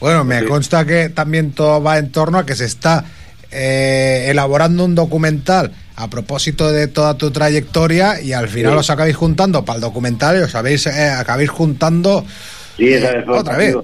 Bueno, 0.00 0.24
me 0.24 0.44
consta 0.44 0.84
que 0.84 1.08
también 1.08 1.52
todo 1.52 1.82
va 1.82 1.98
en 1.98 2.10
torno 2.12 2.38
a 2.38 2.46
que 2.46 2.54
se 2.56 2.64
está 2.64 3.04
eh, 3.50 4.26
elaborando 4.28 4.84
un 4.84 4.94
documental 4.94 5.72
a 5.96 6.08
propósito 6.08 6.70
de 6.70 6.86
toda 6.86 7.14
tu 7.14 7.30
trayectoria 7.30 8.20
y 8.20 8.32
al 8.32 8.48
final 8.48 8.72
Sí. 8.74 8.78
os 8.78 8.90
acabáis 8.90 9.16
juntando 9.16 9.64
para 9.64 9.76
el 9.76 9.80
documental 9.80 10.36
y 10.38 10.42
os 10.42 10.54
habéis 10.54 10.86
eh, 10.86 11.10
acabáis 11.10 11.50
juntando 11.50 12.24
Sí, 12.76 12.92
esa 12.92 13.10
es 13.18 13.28
otra 13.28 13.56
vez. 13.56 13.74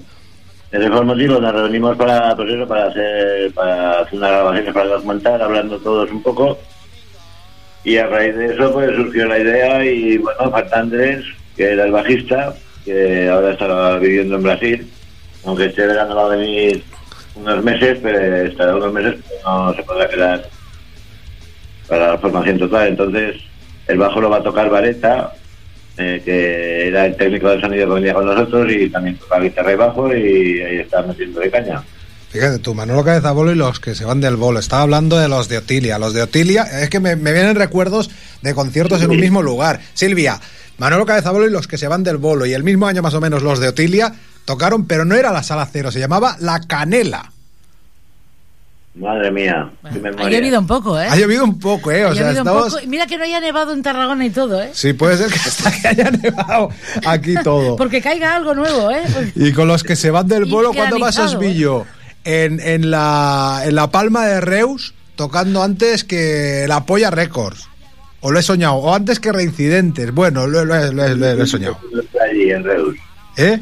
Ese 0.71 0.87
fue 0.89 0.99
el 0.99 1.05
motivo, 1.05 1.39
nos 1.39 1.53
reunimos 1.53 1.95
para, 1.97 2.35
pues 2.35 2.49
eso, 2.49 2.67
para 2.67 2.87
hacer, 2.87 3.51
para 3.53 3.99
hacer 4.01 4.17
unas 4.17 4.29
grabaciones 4.31 4.73
para 4.73 4.85
el 4.85 4.91
documental, 4.91 5.41
hablando 5.41 5.77
todos 5.79 6.09
un 6.11 6.21
poco. 6.23 6.57
Y 7.85 7.97
a 7.97 8.07
raíz 8.07 8.35
de 8.35 8.47
eso, 8.47 8.73
pues 8.73 8.95
surgió 8.95 9.27
la 9.27 9.37
idea 9.37 9.85
y, 9.85 10.17
bueno, 10.17 10.49
falta 10.49 10.79
Andrés, 10.79 11.23
que 11.55 11.71
era 11.71 11.85
el 11.85 11.91
bajista, 11.91 12.55
que 12.83 13.29
ahora 13.29 13.51
está 13.51 13.97
viviendo 13.99 14.35
en 14.35 14.43
Brasil, 14.43 14.87
aunque 15.45 15.65
este 15.65 15.85
verano 15.85 16.15
va 16.15 16.25
a 16.25 16.35
venir 16.35 16.83
unos 17.35 17.63
meses, 17.63 17.99
pero 18.01 18.35
estará 18.47 18.75
unos 18.75 18.91
meses, 18.91 19.15
pero 19.29 19.65
no 19.65 19.73
se 19.75 19.83
podrá 19.83 20.09
quedar 20.09 20.49
para 21.87 22.13
la 22.13 22.17
formación 22.17 22.57
total. 22.57 22.87
Entonces, 22.87 23.35
el 23.87 23.99
bajo 23.99 24.19
lo 24.19 24.31
va 24.31 24.37
a 24.37 24.43
tocar 24.43 24.67
Vareta, 24.69 25.33
eh, 25.97 26.21
que 26.25 26.87
era 26.87 27.05
el 27.05 27.15
técnico 27.15 27.49
de 27.49 27.61
sonido 27.61 27.87
que 27.87 27.93
venía 27.93 28.15
con 28.15 28.25
nosotros 28.25 28.71
y 28.71 28.89
también 28.89 29.17
toca 29.17 29.39
guitarra 29.39 29.71
y 29.71 29.75
bajo 29.75 30.15
y 30.15 30.61
ahí 30.61 30.77
está 30.77 31.03
metiendo 31.03 31.39
de 31.39 31.51
caña. 31.51 31.83
Fíjate 32.35 32.59
tú, 32.59 32.75
Manolo 32.75 33.01
Cabeza 33.05 33.31
Bolo 33.31 33.53
y 33.53 33.55
los 33.55 33.79
que 33.79 33.95
se 33.95 34.03
van 34.03 34.19
del 34.19 34.35
bolo. 34.35 34.59
Estaba 34.59 34.81
hablando 34.81 35.17
de 35.17 35.29
los 35.29 35.47
de 35.47 35.57
Otilia. 35.57 35.97
Los 35.97 36.13
de 36.13 36.21
Otilia, 36.21 36.63
es 36.63 36.89
que 36.89 36.99
me, 36.99 37.15
me 37.15 37.31
vienen 37.31 37.55
recuerdos 37.55 38.09
de 38.41 38.53
conciertos 38.53 39.01
en 39.01 39.09
un 39.09 39.21
mismo 39.21 39.41
lugar. 39.41 39.79
Silvia, 39.93 40.41
Manolo 40.77 41.05
Cabeza 41.05 41.31
Bolo 41.31 41.47
y 41.47 41.49
los 41.49 41.69
que 41.69 41.77
se 41.77 41.87
van 41.87 42.03
del 42.03 42.17
bolo. 42.17 42.45
Y 42.45 42.51
el 42.51 42.65
mismo 42.65 42.87
año 42.87 43.01
más 43.01 43.13
o 43.13 43.21
menos 43.21 43.41
los 43.41 43.61
de 43.61 43.69
Otilia 43.69 44.15
tocaron, 44.43 44.85
pero 44.85 45.05
no 45.05 45.15
era 45.15 45.31
la 45.31 45.43
sala 45.43 45.65
cero, 45.71 45.93
se 45.93 46.01
llamaba 46.01 46.35
La 46.41 46.59
Canela. 46.59 47.31
Madre 48.95 49.31
mía, 49.31 49.69
Ha 49.83 50.29
llovido 50.29 50.59
un 50.59 50.67
poco, 50.67 50.99
¿eh? 50.99 51.07
Ha 51.09 51.15
llovido 51.15 51.43
un 51.45 51.57
poco, 51.57 51.91
¿eh? 51.91 52.03
Ha 52.03 52.13
sea, 52.13 52.33
llovido 52.33 52.43
un 52.43 52.63
poco. 52.63 52.77
Mira 52.87 53.07
que 53.07 53.17
no 53.17 53.23
haya 53.23 53.39
nevado 53.39 53.71
en 53.73 53.81
Tarragona 53.81 54.25
y 54.25 54.29
todo, 54.29 54.61
¿eh? 54.61 54.71
Sí, 54.73 54.91
puede 54.91 55.15
ser 55.17 55.27
que 55.31 55.39
hasta 55.45 55.71
que 55.71 55.87
haya 55.87 56.11
nevado 56.11 56.69
aquí 57.05 57.35
todo. 57.43 57.77
Porque 57.77 58.01
caiga 58.01 58.35
algo 58.35 58.53
nuevo, 58.53 58.91
¿eh? 58.91 59.03
Y 59.35 59.53
con 59.53 59.69
los 59.69 59.83
que 59.83 59.95
se 59.95 60.11
van 60.11 60.27
del 60.27 60.45
bolo, 60.45 60.73
¿cuándo 60.73 60.99
vas 60.99 61.17
a? 61.19 61.29
En, 62.25 62.59
en, 62.59 62.89
la, 62.91 63.61
en 63.65 63.75
la 63.75 63.91
Palma 63.91 64.25
de 64.25 64.41
Reus, 64.41 64.93
tocando 65.15 65.61
antes 65.63 66.03
que 66.03 66.65
la 66.67 66.85
Polla 66.85 67.11
Records. 67.11 67.67
O 68.21 68.31
lo 68.31 68.39
he 68.39 68.43
soñado. 68.43 68.73
O 68.75 68.93
antes 68.95 69.19
que 69.19 69.31
Reincidentes. 69.31 70.11
Bueno, 70.11 70.47
lo, 70.47 70.65
lo 70.65 70.75
he- 70.75 70.91
lo 70.91 70.93
lo 70.93 71.05
he- 71.27 71.35
lo 71.35 71.43
he 71.43 71.47
soñado. 71.47 71.77
Allí 72.27 72.49
en 72.51 72.63
Reus. 72.63 72.95
¿Eh? 73.37 73.59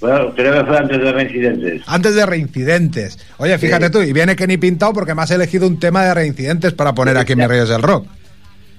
Bueno, 0.00 0.34
creo 0.34 0.54
que 0.60 0.64
fue 0.66 0.78
antes 0.78 0.98
de 0.98 1.12
los 1.12 1.22
incidentes. 1.22 1.82
Antes 1.86 2.14
de 2.14 2.26
Reincidentes. 2.26 3.18
Oye, 3.36 3.56
fíjate 3.58 3.86
Sí. 3.86 3.92
tú, 3.92 4.02
y 4.02 4.12
viene 4.14 4.34
Kenny 4.36 4.56
Pintado 4.56 4.92
porque 4.94 5.14
me 5.14 5.22
has 5.22 5.30
elegido 5.30 5.66
un 5.66 5.78
tema 5.78 6.04
de 6.04 6.14
Reincidentes 6.14 6.72
para 6.72 6.94
poner 6.94 7.16
aquí 7.18 7.32
en 7.32 7.38
Mis 7.38 7.48
Reyes 7.48 7.68
del 7.68 7.82
Rock. 7.82 8.06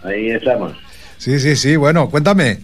Ahí 0.04 0.30
estamos. 0.32 0.74
Sí, 1.18 1.40
sí, 1.40 1.56
sí. 1.56 1.76
Bueno, 1.76 2.10
cuéntame. 2.10 2.60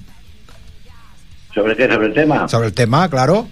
¿Sobre 1.54 1.76
qué? 1.76 1.88
¿Sobre 1.88 2.08
el 2.08 2.14
tema? 2.14 2.48
Sobre 2.48 2.68
el 2.68 2.74
tema, 2.74 3.10
claro. 3.10 3.48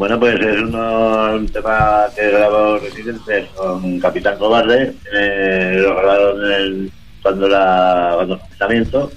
Bueno, 0.00 0.18
pues 0.18 0.34
es 0.40 0.62
un 0.62 1.46
tema 1.52 2.06
que 2.16 2.30
grabó 2.30 2.78
Residentes 2.78 3.48
con 3.54 4.00
Capitán 4.00 4.38
Cobarde. 4.38 4.94
eh, 5.12 5.74
lo 5.76 5.94
grabaron 5.94 6.52
el- 6.52 6.92
cuando 7.22 7.46
la 7.46 8.12
cuando 8.14 8.34
el 8.36 8.40
confinamiento. 8.40 9.12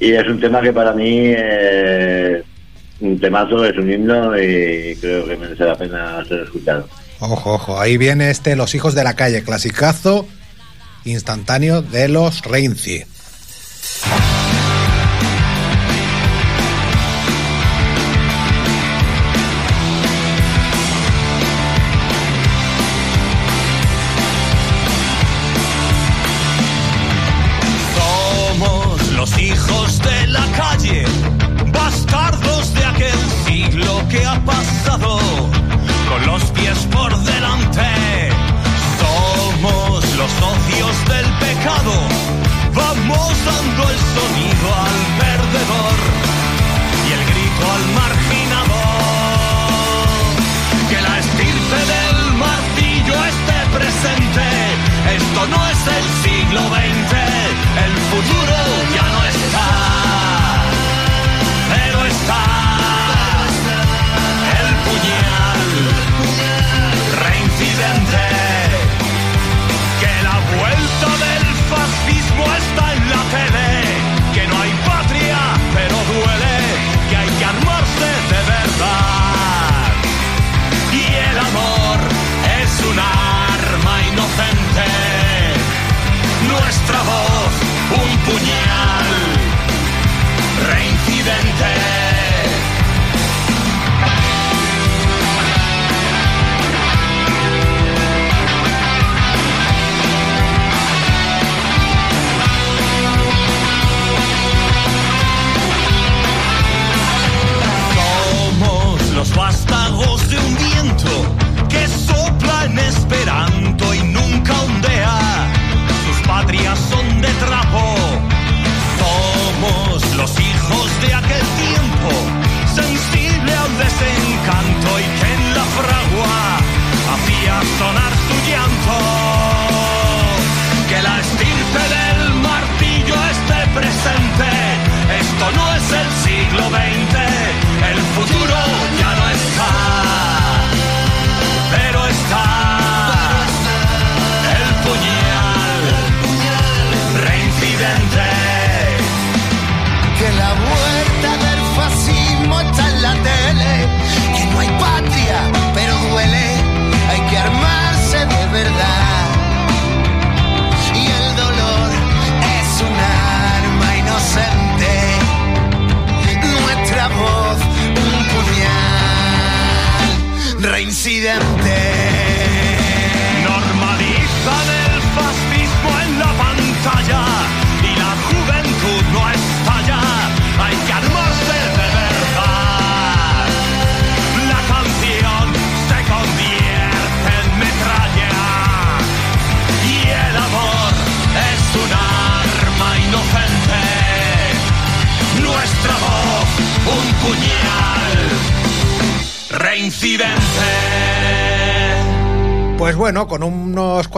Y 0.00 0.12
es 0.12 0.26
un 0.26 0.40
tema 0.40 0.62
que 0.62 0.72
para 0.72 0.92
mí 0.94 1.34
eh, 1.36 2.42
un 3.00 3.20
temazo, 3.20 3.62
es 3.66 3.76
un 3.76 3.92
himno 3.92 4.38
y 4.38 4.96
creo 5.02 5.26
que 5.28 5.36
merece 5.36 5.64
la 5.64 5.76
pena 5.76 6.24
ser 6.26 6.44
escuchado. 6.44 6.88
Ojo, 7.20 7.52
ojo. 7.52 7.78
Ahí 7.78 7.98
viene 7.98 8.30
este 8.30 8.56
Los 8.56 8.74
Hijos 8.74 8.94
de 8.94 9.04
la 9.04 9.16
Calle, 9.16 9.42
clasicazo 9.42 10.26
instantáneo 11.04 11.82
de 11.82 12.08
los 12.08 12.40
Reinci. 12.40 13.04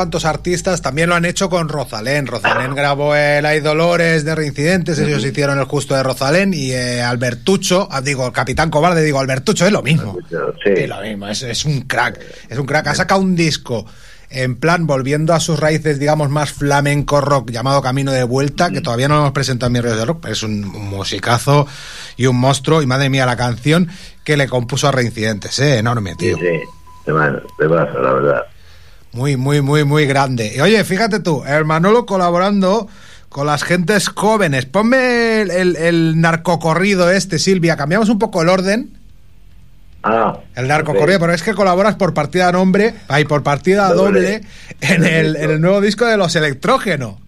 Cuantos 0.00 0.24
artistas 0.24 0.80
también 0.80 1.10
lo 1.10 1.14
han 1.14 1.26
hecho 1.26 1.50
con 1.50 1.68
Rosalén. 1.68 2.26
Rosalén 2.26 2.74
grabó 2.74 3.14
el 3.14 3.44
Hay 3.44 3.60
Dolores 3.60 4.24
de 4.24 4.34
Reincidentes, 4.34 4.98
ellos 4.98 5.22
hicieron 5.22 5.58
el 5.58 5.66
justo 5.66 5.94
de 5.94 6.02
Rosalén 6.02 6.54
y 6.54 6.72
eh, 6.72 7.02
Albertucho, 7.02 7.86
ah, 7.90 8.00
digo, 8.00 8.26
el 8.26 8.32
Capitán 8.32 8.70
Cobarde, 8.70 9.04
digo, 9.04 9.20
Albertucho 9.20 9.66
es 9.66 9.72
lo 9.72 9.82
mismo. 9.82 10.16
Sí. 10.64 10.70
Es 10.74 10.88
lo 10.88 11.02
mismo, 11.02 11.28
es, 11.28 11.42
es 11.42 11.66
un 11.66 11.82
crack, 11.82 12.18
es 12.48 12.56
un 12.56 12.64
crack. 12.64 12.86
Ha 12.86 12.94
sacado 12.94 13.20
un 13.20 13.36
disco 13.36 13.84
en 14.30 14.56
plan 14.56 14.86
volviendo 14.86 15.34
a 15.34 15.40
sus 15.40 15.60
raíces, 15.60 15.98
digamos, 15.98 16.30
más 16.30 16.50
flamenco 16.50 17.20
rock 17.20 17.50
llamado 17.50 17.82
Camino 17.82 18.10
de 18.10 18.24
Vuelta, 18.24 18.70
que 18.70 18.80
todavía 18.80 19.06
no 19.06 19.16
lo 19.16 19.20
hemos 19.20 19.32
presentado 19.32 19.66
en 19.66 19.74
mi 19.74 19.80
red 19.82 19.98
de 19.98 20.06
rock, 20.06 20.20
pero 20.22 20.32
es 20.32 20.42
un, 20.42 20.64
un 20.64 20.88
musicazo 20.88 21.66
y 22.16 22.24
un 22.24 22.36
monstruo. 22.36 22.80
Y 22.80 22.86
madre 22.86 23.10
mía, 23.10 23.26
la 23.26 23.36
canción 23.36 23.88
que 24.24 24.38
le 24.38 24.48
compuso 24.48 24.88
a 24.88 24.92
Reincidentes, 24.92 25.58
¿eh? 25.58 25.76
enorme, 25.76 26.14
tío. 26.16 26.38
Sí, 26.38 26.42
sí. 26.42 26.60
De 27.04 27.12
mano, 27.12 27.42
de 27.58 27.66
brazo, 27.66 28.00
la 28.00 28.12
verdad. 28.14 28.46
Muy, 29.12 29.36
muy, 29.36 29.60
muy, 29.60 29.84
muy 29.84 30.06
grande. 30.06 30.52
Y 30.54 30.60
oye, 30.60 30.82
fíjate 30.84 31.20
tú, 31.20 31.42
el 31.44 31.64
Manolo 31.64 32.06
colaborando 32.06 32.88
con 33.28 33.46
las 33.46 33.62
gentes 33.64 34.08
jóvenes. 34.08 34.66
Ponme 34.66 35.40
el, 35.42 35.50
el, 35.50 35.76
el 35.76 36.20
narcocorrido 36.20 37.10
este, 37.10 37.38
Silvia. 37.38 37.76
Cambiamos 37.76 38.08
un 38.08 38.18
poco 38.18 38.42
el 38.42 38.48
orden. 38.48 38.90
Ah. 40.02 40.38
El 40.54 40.68
narcocorrido, 40.68 41.20
pero 41.20 41.32
es 41.32 41.42
que 41.42 41.52
colaboras 41.54 41.96
por 41.96 42.14
partida 42.14 42.50
nombre, 42.52 42.94
ay, 43.08 43.24
por 43.24 43.42
partida 43.42 43.92
doble, 43.92 44.20
Doble. 44.20 44.40
en, 44.80 45.04
el, 45.04 45.36
en 45.36 45.50
el 45.50 45.60
nuevo 45.60 45.80
disco 45.80 46.06
de 46.06 46.16
los 46.16 46.34
electrógeno. 46.36 47.20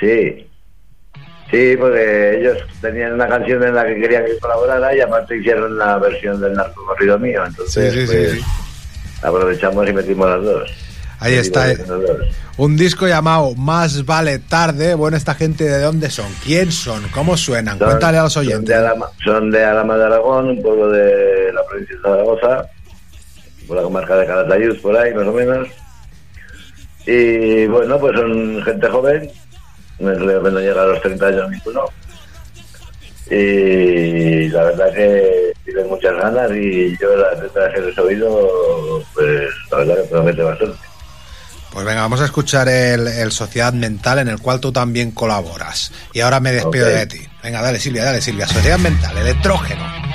Sí. 0.00 0.44
Sí, 1.50 1.76
porque 1.78 2.38
ellos 2.40 2.58
tenían 2.82 3.14
una 3.14 3.26
canción 3.28 3.62
en 3.62 3.74
la 3.74 3.86
que 3.86 3.94
querían 4.00 4.24
que 4.26 4.36
colaborara 4.38 4.94
y 4.96 5.00
aparte 5.00 5.38
hicieron 5.38 5.78
la 5.78 5.96
versión 5.98 6.40
del 6.40 6.54
narco 6.54 6.84
corrido 6.84 7.18
mío. 7.18 7.42
Entonces, 7.46 7.92
Sí, 7.94 8.00
sí, 8.00 8.06
sí, 8.06 8.12
pues, 8.16 8.32
sí. 8.32 8.40
aprovechamos 9.22 9.88
y 9.88 9.92
metimos 9.92 10.28
las 10.28 10.42
dos. 10.42 10.70
Ahí 11.20 11.34
está. 11.34 11.74
Dos. 11.74 12.00
Un 12.58 12.76
disco 12.76 13.06
llamado 13.08 13.54
Más 13.56 14.04
vale 14.04 14.38
tarde. 14.38 14.94
Bueno, 14.94 15.16
esta 15.16 15.34
gente 15.34 15.64
de 15.64 15.80
dónde 15.80 16.10
son, 16.10 16.26
quién 16.44 16.70
son, 16.72 17.08
cómo 17.08 17.36
suenan. 17.36 17.78
Son- 17.78 17.88
Cuéntale 17.88 18.18
a 18.18 18.22
los 18.24 18.32
Son 18.32 18.46
de, 18.46 18.54
oyentes. 18.54 18.76
Alama, 18.76 19.06
son 19.24 19.50
de 19.50 19.64
Alama 19.64 19.96
de 19.96 20.04
Aragón, 20.04 20.48
un 20.50 20.62
pueblo 20.62 20.90
de 20.90 21.52
la 21.52 21.64
provincia 21.66 21.96
de 21.96 22.02
Zaragoza, 22.02 22.66
por 23.66 23.76
la 23.76 23.82
comarca 23.82 24.16
de 24.16 24.26
Calatayud, 24.26 24.80
por 24.80 24.96
ahí 24.96 25.12
más 25.14 25.26
o 25.26 25.32
menos. 25.32 25.68
Y 27.06 27.66
bueno, 27.66 27.98
pues 27.98 28.16
son 28.16 28.62
gente 28.64 28.88
joven, 28.88 29.30
no 29.98 30.14
creo 30.14 30.42
que 30.42 30.50
no 30.50 30.60
llega 30.60 30.82
a 30.82 30.86
los 30.86 31.00
30 31.02 31.26
años 31.26 31.50
ninguno. 31.50 31.84
Y 33.30 34.48
la 34.48 34.64
verdad 34.64 34.92
que 34.94 35.52
tienen 35.64 35.88
muchas 35.88 36.16
ganas 36.16 36.50
y 36.52 36.96
yo 36.98 37.14
las 37.16 37.38
letras 37.40 37.74
que 37.74 37.80
les 37.82 37.98
he 37.98 38.00
oído, 38.00 39.04
pues 39.14 39.50
la 39.70 39.76
verdad 39.78 39.96
que 39.96 40.02
promete 40.08 40.42
bastante. 40.42 40.78
Pues 41.78 41.86
venga, 41.86 42.00
vamos 42.00 42.20
a 42.20 42.24
escuchar 42.24 42.68
el, 42.68 43.06
el 43.06 43.30
Sociedad 43.30 43.72
Mental 43.72 44.18
en 44.18 44.26
el 44.26 44.40
cual 44.40 44.58
tú 44.58 44.72
también 44.72 45.12
colaboras. 45.12 45.92
Y 46.12 46.18
ahora 46.22 46.40
me 46.40 46.50
despido 46.50 46.86
de 46.86 47.06
ti. 47.06 47.20
Venga, 47.40 47.62
dale 47.62 47.78
Silvia, 47.78 48.02
dale 48.02 48.20
Silvia. 48.20 48.48
Sociedad 48.48 48.80
Mental, 48.80 49.16
electrógeno. 49.16 50.07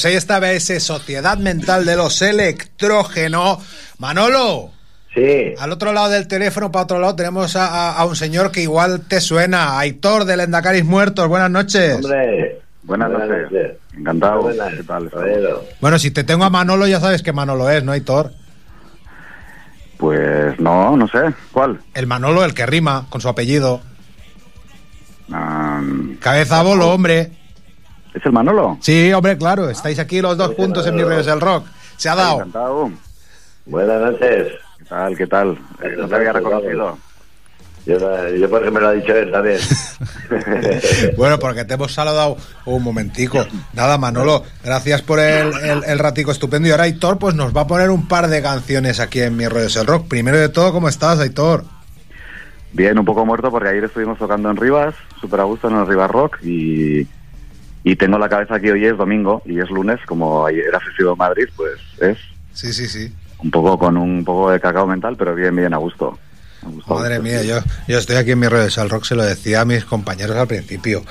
Pues 0.00 0.06
ahí 0.12 0.16
estaba 0.16 0.50
ese 0.52 0.80
Sociedad 0.80 1.36
Mental 1.36 1.84
de 1.84 1.94
los 1.94 2.22
Electrógeno. 2.22 3.60
Manolo. 3.98 4.70
Sí. 5.14 5.52
Al 5.58 5.72
otro 5.72 5.92
lado 5.92 6.08
del 6.08 6.26
teléfono, 6.26 6.72
para 6.72 6.84
otro 6.84 6.98
lado, 7.00 7.14
tenemos 7.16 7.54
a, 7.54 7.66
a- 7.66 7.96
a 7.98 8.06
un 8.06 8.16
señor 8.16 8.50
que 8.50 8.62
igual 8.62 9.02
te 9.02 9.20
suena, 9.20 9.78
Aitor 9.78 10.24
del 10.24 10.40
Endacaris 10.40 10.86
Muertos. 10.86 11.28
Buenas 11.28 11.50
noches. 11.50 11.96
Hombre. 11.96 12.62
Buenas 12.84 13.10
noches. 13.10 13.72
Encantado. 13.94 14.40
Buenas. 14.40 14.72
¿Qué 14.72 14.82
tal? 14.84 15.10
Bueno, 15.82 15.98
si 15.98 16.10
te 16.10 16.24
tengo 16.24 16.44
a 16.46 16.50
Manolo, 16.50 16.86
ya 16.86 16.98
sabes 16.98 17.22
que 17.22 17.34
Manolo 17.34 17.68
es, 17.68 17.84
¿no, 17.84 17.92
Aitor? 17.92 18.32
Pues 19.98 20.58
no, 20.58 20.96
no 20.96 21.08
sé. 21.08 21.24
¿Cuál? 21.52 21.78
El 21.92 22.06
Manolo, 22.06 22.42
el 22.42 22.54
que 22.54 22.64
rima 22.64 23.04
con 23.10 23.20
su 23.20 23.28
apellido. 23.28 23.82
Ah, 25.30 25.82
Cabeza 26.20 26.60
a 26.60 26.62
bolo, 26.62 26.88
hombre. 26.90 27.32
¿Es 28.14 28.24
el 28.26 28.32
Manolo? 28.32 28.76
Sí, 28.80 29.12
hombre, 29.12 29.36
claro. 29.38 29.68
Estáis 29.70 29.98
aquí 29.98 30.20
los 30.20 30.36
dos 30.36 30.54
juntos 30.56 30.86
en 30.86 30.96
Mis 30.96 31.04
Reyes 31.06 31.26
del 31.26 31.40
Rock. 31.40 31.64
Se 31.96 32.08
ha 32.08 32.14
dado. 32.14 32.36
Encantado. 32.38 32.90
Buenas 33.66 34.00
noches. 34.00 34.48
¿Qué 34.78 34.84
tal? 34.86 35.16
¿Qué 35.16 35.26
tal? 35.26 35.58
Eh, 35.82 35.94
no 35.98 36.08
te 36.08 36.14
había 36.16 36.32
reconocido. 36.32 36.98
Yo, 37.86 37.96
yo 38.28 38.50
por 38.50 38.62
eso 38.62 38.70
me 38.72 38.80
lo 38.80 38.88
ha 38.88 38.92
dicho 38.92 39.14
él 39.14 39.30
también. 39.30 39.58
Bueno, 41.16 41.38
porque 41.38 41.64
te 41.64 41.74
hemos 41.74 41.92
saludado 41.92 42.36
un 42.66 42.82
momentico. 42.82 43.44
Nada, 43.72 43.96
Manolo, 43.98 44.44
gracias 44.64 45.02
por 45.02 45.18
el, 45.18 45.52
el- 45.54 45.84
el 45.84 45.98
ratico 45.98 46.30
estupendo. 46.30 46.68
Y 46.68 46.70
ahora 46.70 46.84
Aitor 46.84 47.18
pues 47.18 47.34
nos 47.34 47.54
va 47.56 47.62
a 47.62 47.66
poner 47.66 47.90
un 47.90 48.06
par 48.08 48.28
de 48.28 48.42
canciones 48.42 49.00
aquí 49.00 49.20
en 49.20 49.36
Mi 49.36 49.46
Rollo 49.48 49.66
es 49.66 49.76
el 49.76 49.86
Rock. 49.86 50.08
Primero 50.08 50.38
de 50.38 50.48
todo, 50.48 50.72
¿cómo 50.72 50.88
estás, 50.88 51.18
Aitor? 51.20 51.64
Bien, 52.72 52.98
un 52.98 53.04
poco 53.04 53.24
muerto 53.26 53.50
porque 53.50 53.68
ayer 53.70 53.84
estuvimos 53.84 54.18
tocando 54.18 54.50
en 54.50 54.56
Rivas, 54.56 54.94
súper 55.20 55.40
a 55.40 55.44
gusto 55.44 55.68
en 55.68 55.76
el 55.76 55.86
Rivas 55.86 56.10
Rock 56.10 56.38
y, 56.42 57.06
y 57.84 57.96
tengo 57.96 58.18
la 58.18 58.28
cabeza 58.28 58.60
que 58.60 58.72
hoy 58.72 58.84
es 58.86 58.96
domingo 58.96 59.42
y 59.46 59.58
es 59.60 59.70
lunes, 59.70 59.98
como 60.06 60.46
ayer 60.46 60.64
era 60.68 60.80
festivo 60.80 61.12
en 61.12 61.18
Madrid, 61.18 61.48
pues 61.56 61.72
es 62.00 62.18
Sí, 62.52 62.72
sí, 62.72 62.88
sí. 62.88 63.12
un 63.38 63.50
poco 63.50 63.78
con 63.78 63.96
un 63.96 64.24
poco 64.24 64.50
de 64.50 64.60
cacao 64.60 64.86
mental, 64.86 65.16
pero 65.16 65.34
bien, 65.34 65.54
bien, 65.56 65.72
a 65.72 65.78
gusto. 65.78 66.18
A 66.62 66.68
gusto, 66.68 66.92
a 66.94 66.98
Madre 67.00 67.18
gusto, 67.18 67.30
mía, 67.32 67.42
yo, 67.42 67.58
yo 67.88 67.98
estoy 67.98 68.16
aquí 68.16 68.32
en 68.32 68.38
Mi 68.40 68.46
es 68.48 68.76
el 68.76 68.90
Rock, 68.90 69.04
se 69.04 69.14
lo 69.14 69.24
decía 69.24 69.62
a 69.62 69.64
mis 69.64 69.84
compañeros 69.84 70.36
al 70.36 70.46
principio. 70.46 71.02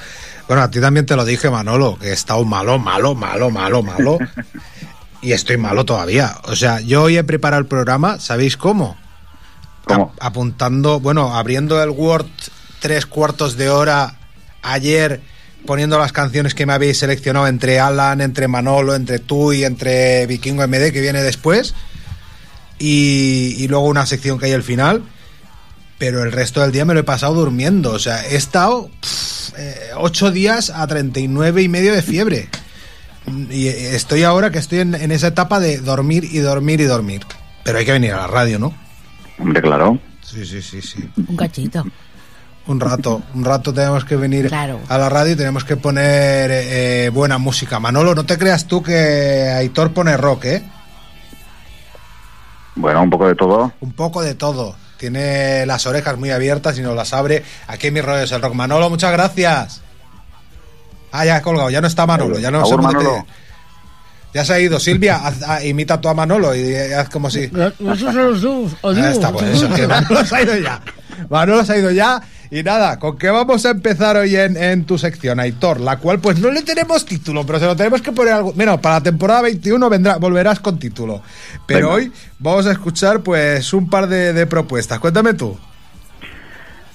Bueno, 0.48 0.62
a 0.64 0.70
ti 0.70 0.80
también 0.80 1.06
te 1.06 1.16
lo 1.16 1.26
dije, 1.26 1.50
Manolo, 1.50 1.98
que 2.00 2.08
he 2.10 2.14
estado 2.14 2.44
malo, 2.46 2.78
malo, 2.78 3.16
malo, 3.16 3.50
malo, 3.50 3.82
malo. 3.84 4.18
y 5.22 5.32
estoy 5.32 5.58
malo 5.58 5.86
todavía. 5.86 6.36
O 6.46 6.56
sea, 6.56 6.82
yo 6.82 7.04
hoy 7.04 7.18
he 7.18 7.24
preparado 7.24 7.62
el 7.62 7.68
programa, 7.68 8.20
¿sabéis 8.20 8.58
cómo? 8.58 8.96
¿Cómo? 9.86 10.14
A- 10.20 10.28
apuntando, 10.28 11.00
bueno, 11.00 11.36
abriendo 11.36 11.82
el 11.82 11.90
Word 11.90 12.28
tres 12.80 13.06
cuartos 13.06 13.58
de 13.58 13.70
hora 13.70 14.16
ayer, 14.62 15.20
poniendo 15.66 16.00
las 16.00 16.12
canciones 16.12 16.56
que 16.56 16.66
me 16.66 16.74
habéis 16.74 16.98
seleccionado 16.98 17.48
entre 17.48 17.80
Alan, 17.80 18.22
entre 18.22 18.48
Manolo, 18.48 18.96
entre 18.96 19.20
tú 19.20 19.54
y 19.54 19.64
entre 19.64 20.26
Vikingo 20.28 20.68
MD 20.68 20.92
que 20.92 21.02
viene 21.02 21.22
después. 21.22 21.76
Y, 22.78 23.56
y 23.58 23.68
luego 23.68 23.86
una 23.86 24.06
sección 24.06 24.40
que 24.40 24.46
hay 24.48 24.54
al 24.54 24.64
final. 24.64 25.04
Pero 25.98 26.24
el 26.24 26.32
resto 26.32 26.62
del 26.62 26.72
día 26.72 26.86
me 26.86 26.94
lo 26.94 27.02
he 27.02 27.04
pasado 27.04 27.34
durmiendo. 27.34 27.92
O 27.92 28.00
sea, 28.00 28.26
he 28.26 28.36
estado 28.36 28.90
pff, 29.02 29.52
eh, 29.58 29.76
ocho 29.98 30.32
días 30.32 30.70
a 30.70 30.88
39 30.88 31.62
y 31.62 31.68
medio 31.68 31.94
de 31.94 32.02
fiebre. 32.02 32.50
Y 33.52 33.68
estoy 33.68 34.24
ahora 34.24 34.50
que 34.50 34.60
estoy 34.60 34.80
en, 34.80 34.96
en 34.96 35.12
esa 35.12 35.28
etapa 35.28 35.60
de 35.60 35.78
dormir 35.78 36.24
y 36.24 36.40
dormir 36.40 36.80
y 36.80 36.86
dormir. 36.86 37.22
Pero 37.64 37.78
hay 37.78 37.86
que 37.86 37.92
venir 37.92 38.14
a 38.14 38.22
la 38.22 38.28
radio, 38.28 38.58
¿no? 38.60 38.74
Hombre, 39.38 39.62
claro. 39.62 40.00
Sí, 40.24 40.46
sí, 40.46 40.62
sí, 40.62 40.82
sí. 40.82 41.10
Un 41.28 41.36
cachito. 41.36 41.84
Un 42.70 42.80
rato, 42.80 43.24
un 43.34 43.44
rato 43.44 43.74
tenemos 43.74 44.06
que 44.06 44.16
venir 44.16 44.48
Claro. 44.48 44.80
a 44.88 44.98
la 45.00 45.10
radio 45.10 45.34
y 45.34 45.36
tenemos 45.36 45.64
que 45.64 45.76
poner 45.76 46.52
eh, 46.52 47.06
eh, 47.06 47.10
buena 47.10 47.40
música. 47.40 47.80
Manolo, 47.80 48.14
no 48.14 48.26
te 48.28 48.38
creas 48.38 48.66
tú 48.66 48.84
que 48.84 49.50
Aitor 49.50 49.92
pone 49.92 50.16
rock, 50.16 50.46
¿eh? 50.46 50.64
Bueno, 52.76 53.02
un 53.02 53.10
poco 53.10 53.28
de 53.28 53.34
todo. 53.36 53.74
Un 53.82 53.92
poco 53.94 54.22
de 54.22 54.36
todo. 54.36 54.76
Tiene 54.98 55.66
las 55.66 55.88
orejas 55.88 56.18
muy 56.18 56.30
abiertas 56.30 56.78
y 56.78 56.82
nos 56.82 56.96
las 56.96 57.12
abre. 57.14 57.44
Aquí 57.68 57.88
en 57.88 57.96
mis 57.96 58.06
rollos 58.06 58.32
el 58.32 58.42
rock. 58.42 58.54
Manolo, 58.54 58.90
muchas 58.90 59.12
gracias. 59.14 59.82
Ah, 61.12 61.26
ya 61.26 61.38
ha 61.38 61.42
colgado, 61.42 61.72
ya 61.72 61.82
no 61.82 61.88
está 61.88 62.06
Manolo, 62.06 62.38
ya 62.38 62.52
no 62.52 62.62
te- 62.64 62.78
Manolo. 62.78 63.26
Ya 64.32 64.46
se 64.46 64.54
ha 64.54 64.60
ido. 64.60 64.80
Silvia, 64.80 65.18
haz- 65.24 65.44
ah, 65.48 65.64
imita 65.64 66.00
tú 66.00 66.08
a 66.08 66.14
Manolo 66.14 66.54
y 66.54 66.76
haz 66.76 67.10
como 67.10 67.32
si. 67.32 67.46
Eso 67.46 67.96
se 67.98 68.14
los 68.14 68.42
dos. 68.44 68.72
Ah, 68.84 69.10
está 69.10 69.32
pues 69.32 69.46
eso, 69.58 69.74
que 69.74 69.88
Manolo 69.88 70.24
se 70.24 70.36
ha 70.36 70.42
ido 70.44 70.56
ya. 70.58 70.80
Manolo 71.32 71.66
se 71.66 71.74
ha 71.74 71.78
ido 71.78 71.90
ya. 71.90 72.22
Y 72.52 72.64
nada, 72.64 72.98
¿con 72.98 73.18
qué 73.18 73.30
vamos 73.30 73.64
a 73.66 73.70
empezar 73.70 74.18
hoy 74.18 74.36
en, 74.36 74.58
en 74.58 74.84
tu 74.86 74.98
sección, 74.98 75.40
Aitor? 75.40 75.80
La 75.80 75.98
cual, 75.98 76.20
pues 76.20 76.40
no 76.40 76.50
le 76.50 76.64
tenemos 76.64 77.06
título, 77.06 77.46
pero 77.46 77.60
se 77.60 77.66
lo 77.66 77.76
tenemos 77.76 78.02
que 78.02 78.12
poner 78.12 78.34
algo. 78.34 78.54
Mira, 78.56 78.82
para 78.82 78.96
la 78.96 79.04
temporada 79.04 79.44
21 79.44 79.88
vendrá, 79.88 80.18
volverás 80.18 80.60
con 80.60 80.80
título. 80.80 81.22
Pero 81.68 81.90
Venga. 81.90 81.94
hoy 81.94 82.12
vamos 82.40 82.66
a 82.66 82.72
escuchar, 82.72 83.22
pues, 83.22 83.72
un 83.72 83.88
par 83.88 84.08
de, 84.08 84.34
de 84.34 84.48
propuestas. 84.48 84.98
Cuéntame 84.98 85.36
tú. 85.36 85.58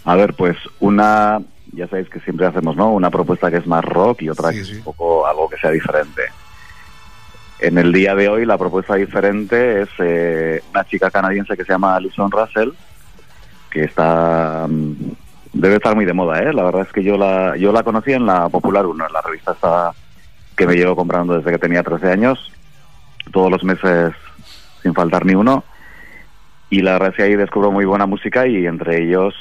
A 0.05 0.17
ver, 0.17 0.35
pues 0.35 0.57
una, 0.81 1.41
ya 1.73 1.87
sabéis 1.89 2.09
que 2.09 2.21
siempre 2.21 2.47
hacemos, 2.47 2.77
¿no? 2.77 2.93
Una 2.93 3.11
propuesta 3.11 3.49
que 3.49 3.59
es 3.59 3.67
más 3.67 3.85
rock 3.85 4.23
y 4.23 4.31
otra 4.31 4.51
Sí, 4.51 4.57
que 4.57 4.63
es 4.63 4.71
un 4.73 4.83
poco 4.83 5.25
algo 5.25 5.49
que 5.49 5.57
sea 5.59 5.71
diferente. 5.71 6.23
En 7.61 7.79
el 7.79 7.93
día 7.93 8.17
de 8.17 8.29
hoy 8.29 8.45
la 8.45 8.59
propuesta 8.59 8.97
diferente 8.97 9.83
es 9.83 9.89
eh, 9.99 10.63
una 10.73 10.85
chica 10.85 11.13
canadiense 11.13 11.57
que 11.57 11.65
se 11.65 11.73
llama 11.73 11.95
Alison 11.95 12.31
Russell, 12.31 12.71
que 13.71 13.85
está 13.85 14.67
mm, 14.69 15.13
debe 15.55 15.77
estar 15.77 15.95
muy 15.95 16.05
de 16.05 16.13
moda, 16.13 16.41
¿eh? 16.41 16.53
La 16.53 16.65
verdad 16.65 16.83
es 16.83 16.93
que 16.93 17.03
yo 17.03 17.17
la 17.17 17.57
yo 17.57 17.73
la 17.73 17.83
conocí 17.83 18.13
en 18.13 18.27
la 18.27 18.49
Popular 18.49 18.85
1, 18.85 19.07
en 19.07 19.13
la 19.13 19.23
revista 19.23 19.53
esta 19.53 19.93
que 20.57 20.67
me 20.67 20.75
llevo 20.75 20.95
comprando 20.95 21.37
desde 21.37 21.51
que 21.51 21.59
tenía 21.59 21.83
13 21.83 22.11
años, 22.11 22.53
todos 23.33 23.51
los 23.51 23.65
meses 23.65 24.13
sin 24.83 24.95
faltar 24.95 25.25
ni 25.25 25.35
uno. 25.35 25.65
Y 26.71 26.83
la 26.83 26.93
verdad 26.93 27.11
es 27.11 27.17
que 27.17 27.23
ahí 27.23 27.37
descubro 27.37 27.71
muy 27.71 27.85
buena 27.85 28.07
música 28.07 28.47
y 28.47 28.67
entre 28.67 29.03
ellos 29.03 29.35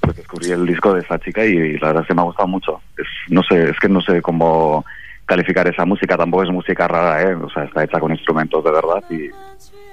pues 0.00 0.16
descubrí 0.16 0.50
el 0.50 0.66
disco 0.66 0.94
de 0.94 1.00
esa 1.00 1.18
chica 1.18 1.44
y, 1.44 1.76
la 1.78 1.88
verdad 1.88 2.02
es 2.02 2.08
que 2.08 2.14
me 2.14 2.20
ha 2.20 2.24
gustado 2.24 2.48
mucho. 2.48 2.80
Es, 2.96 3.06
no 3.28 3.42
sé, 3.42 3.70
es 3.70 3.78
que 3.78 3.88
no 3.88 4.00
sé 4.00 4.22
cómo 4.22 4.84
calificar 5.26 5.66
esa 5.68 5.84
música, 5.84 6.16
tampoco 6.16 6.44
es 6.44 6.50
música 6.50 6.88
rara, 6.88 7.22
¿eh? 7.22 7.34
O 7.34 7.50
sea, 7.50 7.64
está 7.64 7.84
hecha 7.84 8.00
con 8.00 8.12
instrumentos 8.12 8.64
de 8.64 8.70
verdad 8.70 9.04
y, 9.10 9.28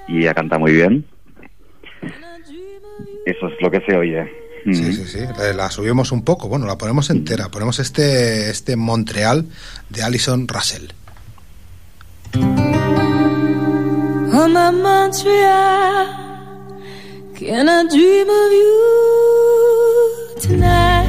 y 0.08 0.20
ella 0.20 0.34
canta 0.34 0.58
muy 0.58 0.72
bien. 0.72 1.04
Eso 3.26 3.48
es 3.48 3.60
lo 3.60 3.70
que 3.70 3.80
se 3.80 3.96
oye. 3.96 4.45
Sí, 4.74 4.92
sí, 4.92 5.04
sí. 5.06 5.18
La, 5.38 5.52
la 5.52 5.70
subimos 5.70 6.10
un 6.12 6.22
poco. 6.22 6.48
Bueno, 6.48 6.66
la 6.66 6.76
ponemos 6.76 7.10
entera. 7.10 7.48
Ponemos 7.48 7.78
este, 7.78 8.50
este 8.50 8.76
Montreal 8.76 9.46
de 9.90 10.02
Alison 10.02 10.48
Russell. 10.48 10.88
Oh 14.38 14.48
my 14.48 14.70
Montreal, 14.70 16.06
can 17.38 17.68
I 17.68 17.84
dream 17.88 18.28
of 18.28 18.52
you 18.52 20.40
tonight? 20.40 21.06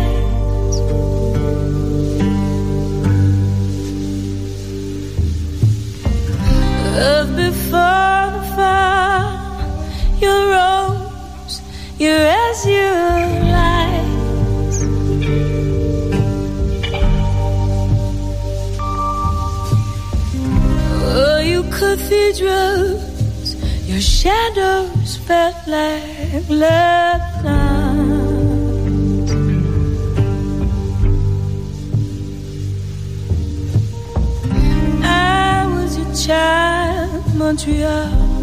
Of 7.00 7.36
before 7.36 8.32
the 8.32 8.42
fire, 8.56 9.28
your 10.22 10.56
rose, 12.00 12.00
your 12.00 12.20
azure 12.20 13.44
lights. 13.52 14.84
Oh, 21.20 21.40
you 21.40 21.64
cathedrals, 21.64 23.56
your 23.88 24.02
shadows 24.02 25.18
felt 25.18 25.56
like 25.68 26.50
love 26.50 27.44
lines. 27.44 28.38
I 35.04 35.66
was 35.74 35.98
your 35.98 36.14
child, 36.16 37.36
Montreal. 37.36 38.38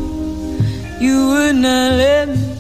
You 1.01 1.29
would 1.29 1.57
not 1.57 1.93
let 1.93 2.29
me 2.29 2.54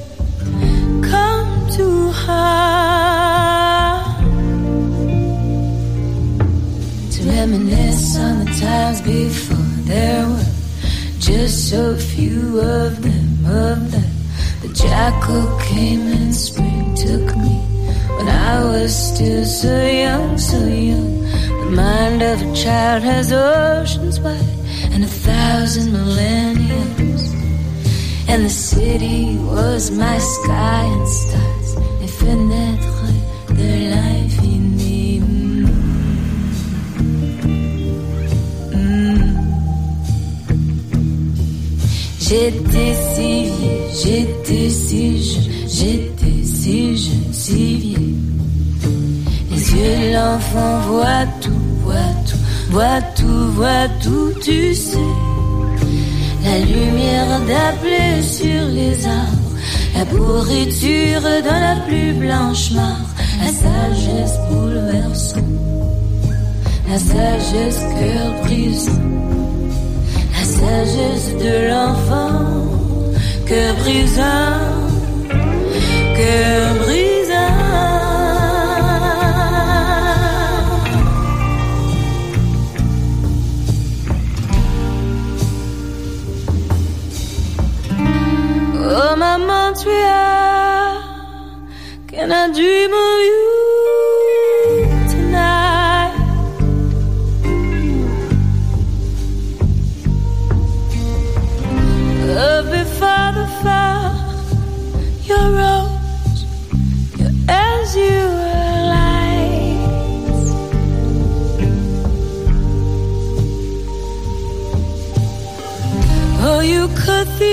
to 7.12 7.20
reminisce 7.28 8.16
on 8.16 8.44
the 8.44 8.50
times 8.60 9.00
before 9.02 9.56
there 9.84 10.26
were 10.26 10.44
just 11.18 11.68
so 11.70 11.96
few 11.96 12.60
of 12.60 13.02
them, 13.02 13.44
of 13.46 13.90
them. 13.92 14.10
The 14.62 14.68
jackal 14.68 15.58
came 15.60 16.00
and 16.00 16.34
spring 16.34 16.94
took 16.94 17.36
me 17.36 17.56
when 18.16 18.28
I 18.28 18.64
was 18.64 18.94
still 18.94 19.44
so 19.44 19.86
young, 19.86 20.38
so 20.38 20.64
young. 20.66 21.20
The 21.20 21.70
mind 21.70 22.22
of 22.22 22.40
a 22.40 22.54
child 22.54 23.02
has 23.02 23.32
oceans 23.32 24.18
wide 24.20 24.40
and 24.92 25.04
a 25.04 25.06
thousand 25.06 25.92
millenniums. 25.92 27.34
And 28.28 28.46
the 28.46 28.50
city 28.50 29.36
was 29.38 29.90
my 29.90 30.18
sky 30.18 30.84
and 30.84 31.08
stars, 31.08 31.53
J'étais 42.26 42.94
si 43.14 43.44
vieux, 43.44 43.84
j'étais 44.02 44.70
si 44.70 45.22
jeune, 45.22 45.42
j'étais 45.68 46.42
si 46.42 46.96
jeune, 46.96 47.32
si 47.32 47.76
vieux. 47.76 48.14
Les 49.50 49.72
yeux 49.72 50.08
de 50.08 50.14
l'enfant 50.14 50.78
voient 50.88 51.26
tout, 51.42 51.50
voient 51.82 52.16
tout, 52.26 52.70
voient 52.70 53.02
tout, 53.14 53.52
voient 53.52 53.88
tout, 54.02 54.32
tu 54.42 54.74
sais. 54.74 54.96
La 56.44 56.60
lumière 56.60 57.40
d'appeler 57.40 58.22
sur 58.22 58.68
les 58.72 59.06
arbres, 59.06 59.54
la 59.94 60.06
pourriture 60.06 61.20
dans 61.20 61.60
la 61.60 61.76
plus 61.86 62.14
blanche 62.14 62.70
mare, 62.70 63.04
la 63.42 63.52
sagesse 63.52 64.38
bouleversante, 64.50 65.44
la 66.88 66.98
sagesse 66.98 67.80
cœur 67.98 68.42
brisant, 68.44 69.43
sagesse 70.74 71.36
de 71.44 71.68
l'enfant 71.68 72.40
que 73.48 73.60
brisa, 73.80 74.34
que 76.16 76.34
brisa. 76.82 77.46
Oh 88.96 89.16
maman, 89.16 89.72
tu 89.80 89.90
as 89.90 90.94
can 92.08 92.32
I 92.32 92.52
dream 92.52 92.92
of? 92.92 93.53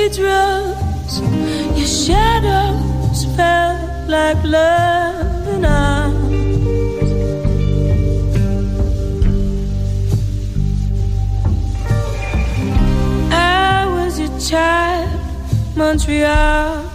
Cathedrals, 0.10 1.22
your 1.78 1.88
shadows 1.88 3.26
fell 3.36 4.06
like 4.08 4.44
love 4.44 5.48
and. 5.48 5.66
I 13.34 13.86
was 13.88 14.20
your 14.20 14.40
child, 14.40 15.20
Montreal. 15.76 16.90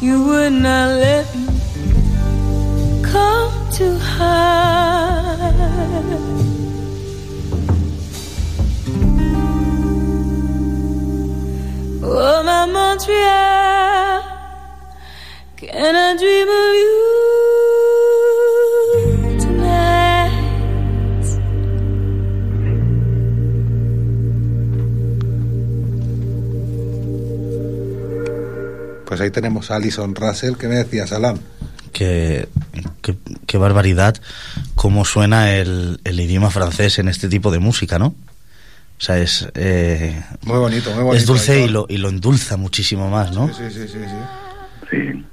You 0.00 0.24
would 0.24 0.52
not 0.52 0.98
let 0.98 1.26
me 1.34 1.46
come 3.02 3.72
too 3.72 3.98
high. 3.98 5.48
My 13.08 13.14
Montreal, 13.14 14.22
can 15.56 15.96
I 15.96 16.16
dream 16.16 16.48
of 16.48 16.74
you 16.82 16.98
tonight? 19.40 20.34
Pues 29.06 29.20
ahí 29.22 29.30
tenemos 29.30 29.70
a 29.70 29.76
Alison 29.76 30.14
Russell. 30.14 30.56
¿Qué 30.56 30.68
me 30.68 30.76
decías, 30.76 31.12
Alan? 31.12 31.38
Qué, 31.92 32.48
qué- 33.00 33.16
qué 33.46 33.58
barbaridad 33.58 34.16
cómo 34.74 35.04
suena 35.04 35.54
el, 35.56 36.00
el 36.04 36.20
idioma 36.20 36.50
francés 36.50 36.98
en 36.98 37.08
este 37.08 37.28
tipo 37.28 37.50
de 37.50 37.58
música, 37.58 37.98
¿no? 37.98 38.14
O 38.98 39.00
sea, 39.00 39.18
es... 39.18 39.46
eh, 39.54 40.20
Muy 40.42 40.58
bonito, 40.58 40.90
muy 40.90 41.04
bonito. 41.04 41.16
es 41.16 41.26
dulce 41.26 41.60
y 41.60 41.68
lo, 41.68 41.86
y 41.88 41.98
lo 41.98 42.08
endulza 42.08 42.56
muchísimo 42.56 43.08
más, 43.08 43.30
¿no? 43.32 43.48
Sí, 43.48 43.62
sí, 43.72 43.86
sí, 43.86 43.88
sí. 43.88 44.90
sí. 44.90 45.24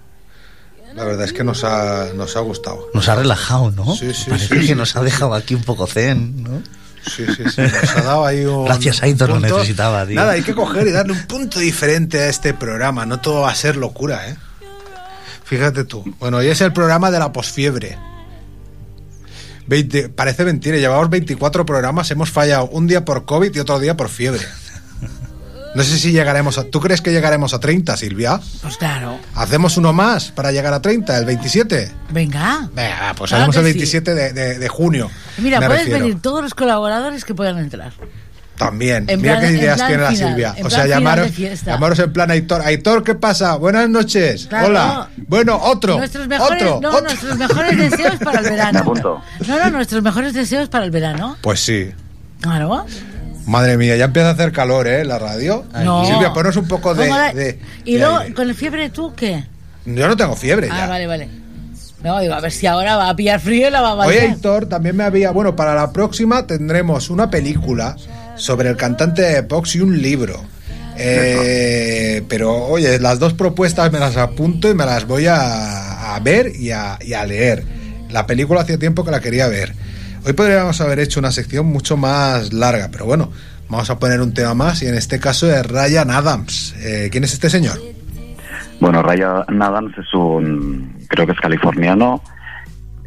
La 0.93 1.03
verdad 1.03 1.25
es 1.25 1.33
que 1.33 1.43
nos 1.43 1.63
ha, 1.63 2.09
nos 2.15 2.37
ha 2.37 2.39
gustado. 2.41 2.87
Nos 2.93 3.09
ha 3.09 3.15
relajado, 3.15 3.71
¿no? 3.71 3.95
Sí, 3.95 4.13
sí, 4.13 4.29
Parece 4.29 4.47
sí, 4.47 4.61
que 4.61 4.67
sí, 4.67 4.75
nos 4.75 4.95
ha 4.95 5.01
dejado 5.01 5.33
aquí 5.33 5.55
un 5.55 5.63
poco 5.63 5.87
zen, 5.87 6.43
¿no? 6.43 6.61
Sí, 7.05 7.25
sí, 7.35 7.43
sí. 7.53 7.61
Nos 7.61 7.95
ha 7.97 8.01
dado 8.01 8.25
ahí 8.25 8.45
un. 8.45 8.65
Gracias, 8.65 9.03
Aitor, 9.03 9.29
lo 9.29 9.39
necesitaba, 9.39 10.05
tío. 10.05 10.15
Nada, 10.15 10.31
hay 10.33 10.41
que 10.43 10.55
coger 10.55 10.87
y 10.87 10.91
darle 10.91 11.13
un 11.13 11.23
punto 11.27 11.59
diferente 11.59 12.19
a 12.19 12.29
este 12.29 12.53
programa. 12.53 13.05
No 13.05 13.19
todo 13.19 13.41
va 13.41 13.51
a 13.51 13.55
ser 13.55 13.75
locura, 13.77 14.29
¿eh? 14.29 14.37
Fíjate 15.43 15.83
tú. 15.83 16.03
Bueno, 16.19 16.37
hoy 16.37 16.47
es 16.47 16.61
el 16.61 16.71
programa 16.73 17.11
de 17.11 17.19
la 17.19 17.31
posfiebre. 17.33 17.97
20 19.67 20.09
parece 20.09 20.45
mentira, 20.45 20.77
llevamos 20.77 21.09
24 21.09 21.65
programas, 21.65 22.11
hemos 22.11 22.29
fallado 22.29 22.67
un 22.67 22.87
día 22.87 23.03
por 23.05 23.25
COVID 23.25 23.55
y 23.55 23.59
otro 23.59 23.79
día 23.79 23.97
por 23.97 24.09
fiebre. 24.09 24.41
No 25.75 25.83
sé 25.83 25.97
si 25.99 26.13
llegaremos 26.13 26.57
a... 26.57 26.63
¿Tú 26.63 26.79
crees 26.79 27.01
que 27.01 27.11
llegaremos 27.11 27.53
a 27.53 27.59
30, 27.59 27.97
Silvia? 27.97 28.39
Pues 28.61 28.77
claro. 28.77 29.19
¿Hacemos 29.33 29.75
uno 29.75 29.91
más 29.91 30.31
para 30.31 30.53
llegar 30.53 30.73
a 30.73 30.81
30, 30.81 31.17
el 31.17 31.25
27? 31.25 31.91
Venga. 32.11 32.69
Venga, 32.73 33.13
pues 33.17 33.31
Claro 33.31 33.43
haremos 33.43 33.57
el 33.57 33.63
sí. 33.63 33.71
27 33.73 34.13
de, 34.13 34.31
de- 34.31 34.57
de 34.59 34.67
junio. 34.69 35.11
Mira, 35.37 35.59
refiero. 35.59 35.99
venir 35.99 36.21
todos 36.21 36.41
los 36.41 36.53
colaboradores 36.53 37.25
que 37.25 37.35
puedan 37.35 37.57
entrar. 37.57 37.91
También. 38.57 39.05
En 39.09 39.21
Mira 39.21 39.39
plan- 39.39 39.51
qué 39.51 39.57
ideas 39.59 39.77
tiene 39.85 40.03
la 40.03 40.15
Silvia. 40.15 40.55
O 40.63 40.69
sea, 40.69 40.85
llamaros, 40.87 41.29
llamaros 41.65 41.99
en 41.99 42.13
plan 42.13 42.31
Aitor. 42.31 42.61
Aitor, 42.61 43.03
¿qué 43.03 43.15
pasa? 43.15 43.55
Buenas 43.57 43.89
noches. 43.89 44.47
Claro. 44.47 44.67
Hola. 44.67 45.09
Bueno, 45.27 45.59
otro. 45.61 45.97
Nuestros 45.97 46.27
mejores, 46.27 46.63
otro. 46.63 46.79
no, 46.81 46.89
otro. 46.89 47.01
nuestros 47.01 47.37
mejores 47.37 47.77
deseos 47.77 48.15
para 48.23 48.39
el 48.39 48.45
Me 48.45 48.51
verano. 48.51 48.79
apunto. 48.79 49.21
No, 49.47 49.57
no, 49.59 49.69
nuestros 49.71 50.01
mejores 50.01 50.33
deseos 50.33 50.69
para 50.69 50.85
el 50.85 50.91
verano. 50.91 51.37
Pues 51.41 51.59
sí. 51.59 51.91
Claro. 52.41 52.85
Madre 53.45 53.77
mía, 53.77 53.95
ya 53.95 54.05
empieza 54.05 54.29
a 54.29 54.31
hacer 54.31 54.51
calor, 54.51 54.87
¿eh? 54.87 55.03
La 55.05 55.19
radio. 55.19 55.65
No. 55.83 56.05
Silvia, 56.05 56.31
ponos 56.33 56.55
un 56.57 56.67
poco 56.67 56.95
de. 56.95 57.07
¿Cómo 57.07 57.17
la- 57.19 57.33
de- 57.33 57.59
y 57.83 57.93
de 57.93 57.99
luego, 57.99 58.17
aire. 58.19 58.33
con 58.33 58.49
el 58.49 58.55
fiebre, 58.55 58.89
¿tú 58.89 59.13
qué? 59.15 59.43
Yo 59.85 60.07
no 60.07 60.15
tengo 60.17 60.35
fiebre 60.35 60.69
Ah, 60.71 60.77
ya. 60.79 60.87
vale, 60.87 61.05
vale. 61.07 61.29
No, 62.03 62.19
digo, 62.19 62.33
a 62.35 62.39
ver 62.39 62.51
si 62.51 62.67
ahora 62.67 62.95
va 62.97 63.09
a 63.09 63.15
pillar 63.15 63.39
frío 63.39 63.67
y 63.67 63.71
la 63.71 63.81
va 63.81 63.89
a 63.89 63.93
Oye, 63.95 64.17
valer. 64.17 64.29
Aitor, 64.31 64.65
también 64.67 64.95
me 64.95 65.03
había. 65.03 65.31
Bueno, 65.31 65.55
para 65.55 65.75
la 65.75 65.91
próxima 65.91 66.45
tendremos 66.47 67.09
una 67.09 67.29
película 67.29 67.95
sobre 68.35 68.69
el 68.69 68.77
cantante 68.77 69.21
de 69.21 69.43
Pox 69.43 69.75
y 69.75 69.81
un 69.81 70.01
libro. 70.01 70.43
Eh, 70.97 72.23
pero 72.29 72.55
oye, 72.55 72.99
las 72.99 73.19
dos 73.19 73.33
propuestas 73.33 73.91
me 73.91 73.99
las 73.99 74.15
apunto 74.17 74.69
y 74.69 74.73
me 74.73 74.85
las 74.85 75.05
voy 75.05 75.27
a, 75.27 76.15
a 76.15 76.19
ver 76.19 76.51
y 76.55 76.71
a, 76.71 76.97
y 77.01 77.13
a 77.13 77.25
leer. 77.25 77.63
La 78.09 78.25
película 78.25 78.61
hacía 78.61 78.77
tiempo 78.79 79.03
que 79.03 79.11
la 79.11 79.19
quería 79.19 79.47
ver. 79.47 79.73
Hoy 80.25 80.33
podríamos 80.33 80.79
haber 80.81 80.99
hecho 80.99 81.19
una 81.19 81.31
sección 81.31 81.65
mucho 81.67 81.97
más 81.97 82.53
larga, 82.53 82.89
pero 82.91 83.05
bueno, 83.05 83.29
vamos 83.69 83.89
a 83.89 83.99
poner 83.99 84.21
un 84.21 84.33
tema 84.33 84.53
más 84.53 84.81
y 84.81 84.87
en 84.87 84.95
este 84.95 85.19
caso 85.19 85.51
es 85.51 85.65
Ryan 85.65 86.09
Adams. 86.11 86.75
Eh, 86.79 87.09
¿Quién 87.11 87.23
es 87.23 87.33
este 87.33 87.49
señor? 87.49 87.77
Bueno, 88.79 89.03
Ryan 89.03 89.61
Adams 89.61 89.97
es 89.97 90.13
un, 90.13 90.97
creo 91.09 91.25
que 91.25 91.33
es 91.33 91.39
californiano. 91.39 92.21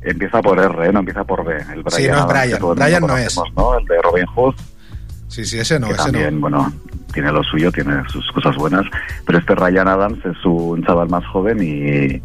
Empieza 0.03 0.41
por 0.41 0.59
R, 0.61 0.93
no 0.93 1.01
empieza 1.01 1.24
por 1.24 1.45
B. 1.45 1.55
El 1.57 1.83
Brian 1.83 1.91
Sí, 1.91 2.07
no 2.07 2.18
es 2.18 2.26
Brian. 2.26 2.76
Brian 2.76 3.07
no 3.07 3.16
es. 3.16 3.37
El 3.37 3.85
de 3.87 4.03
Robin 4.03 4.26
Hood. 4.26 4.55
Sí, 5.29 5.45
sí, 5.45 5.59
ese 5.59 5.79
no, 5.79 5.87
que 5.89 5.95
ese 5.95 6.05
también, 6.05 6.35
no. 6.35 6.41
bueno, 6.41 6.72
tiene 7.12 7.31
lo 7.33 7.43
suyo, 7.43 7.70
tiene 7.70 8.03
sus 8.09 8.31
cosas 8.33 8.57
buenas. 8.57 8.87
Pero 9.24 9.39
este 9.39 9.55
Ryan 9.55 9.89
Adams 9.89 10.24
es 10.24 10.45
un 10.45 10.83
chaval 10.85 11.09
más 11.09 11.24
joven 11.26 11.62
y, 11.62 12.22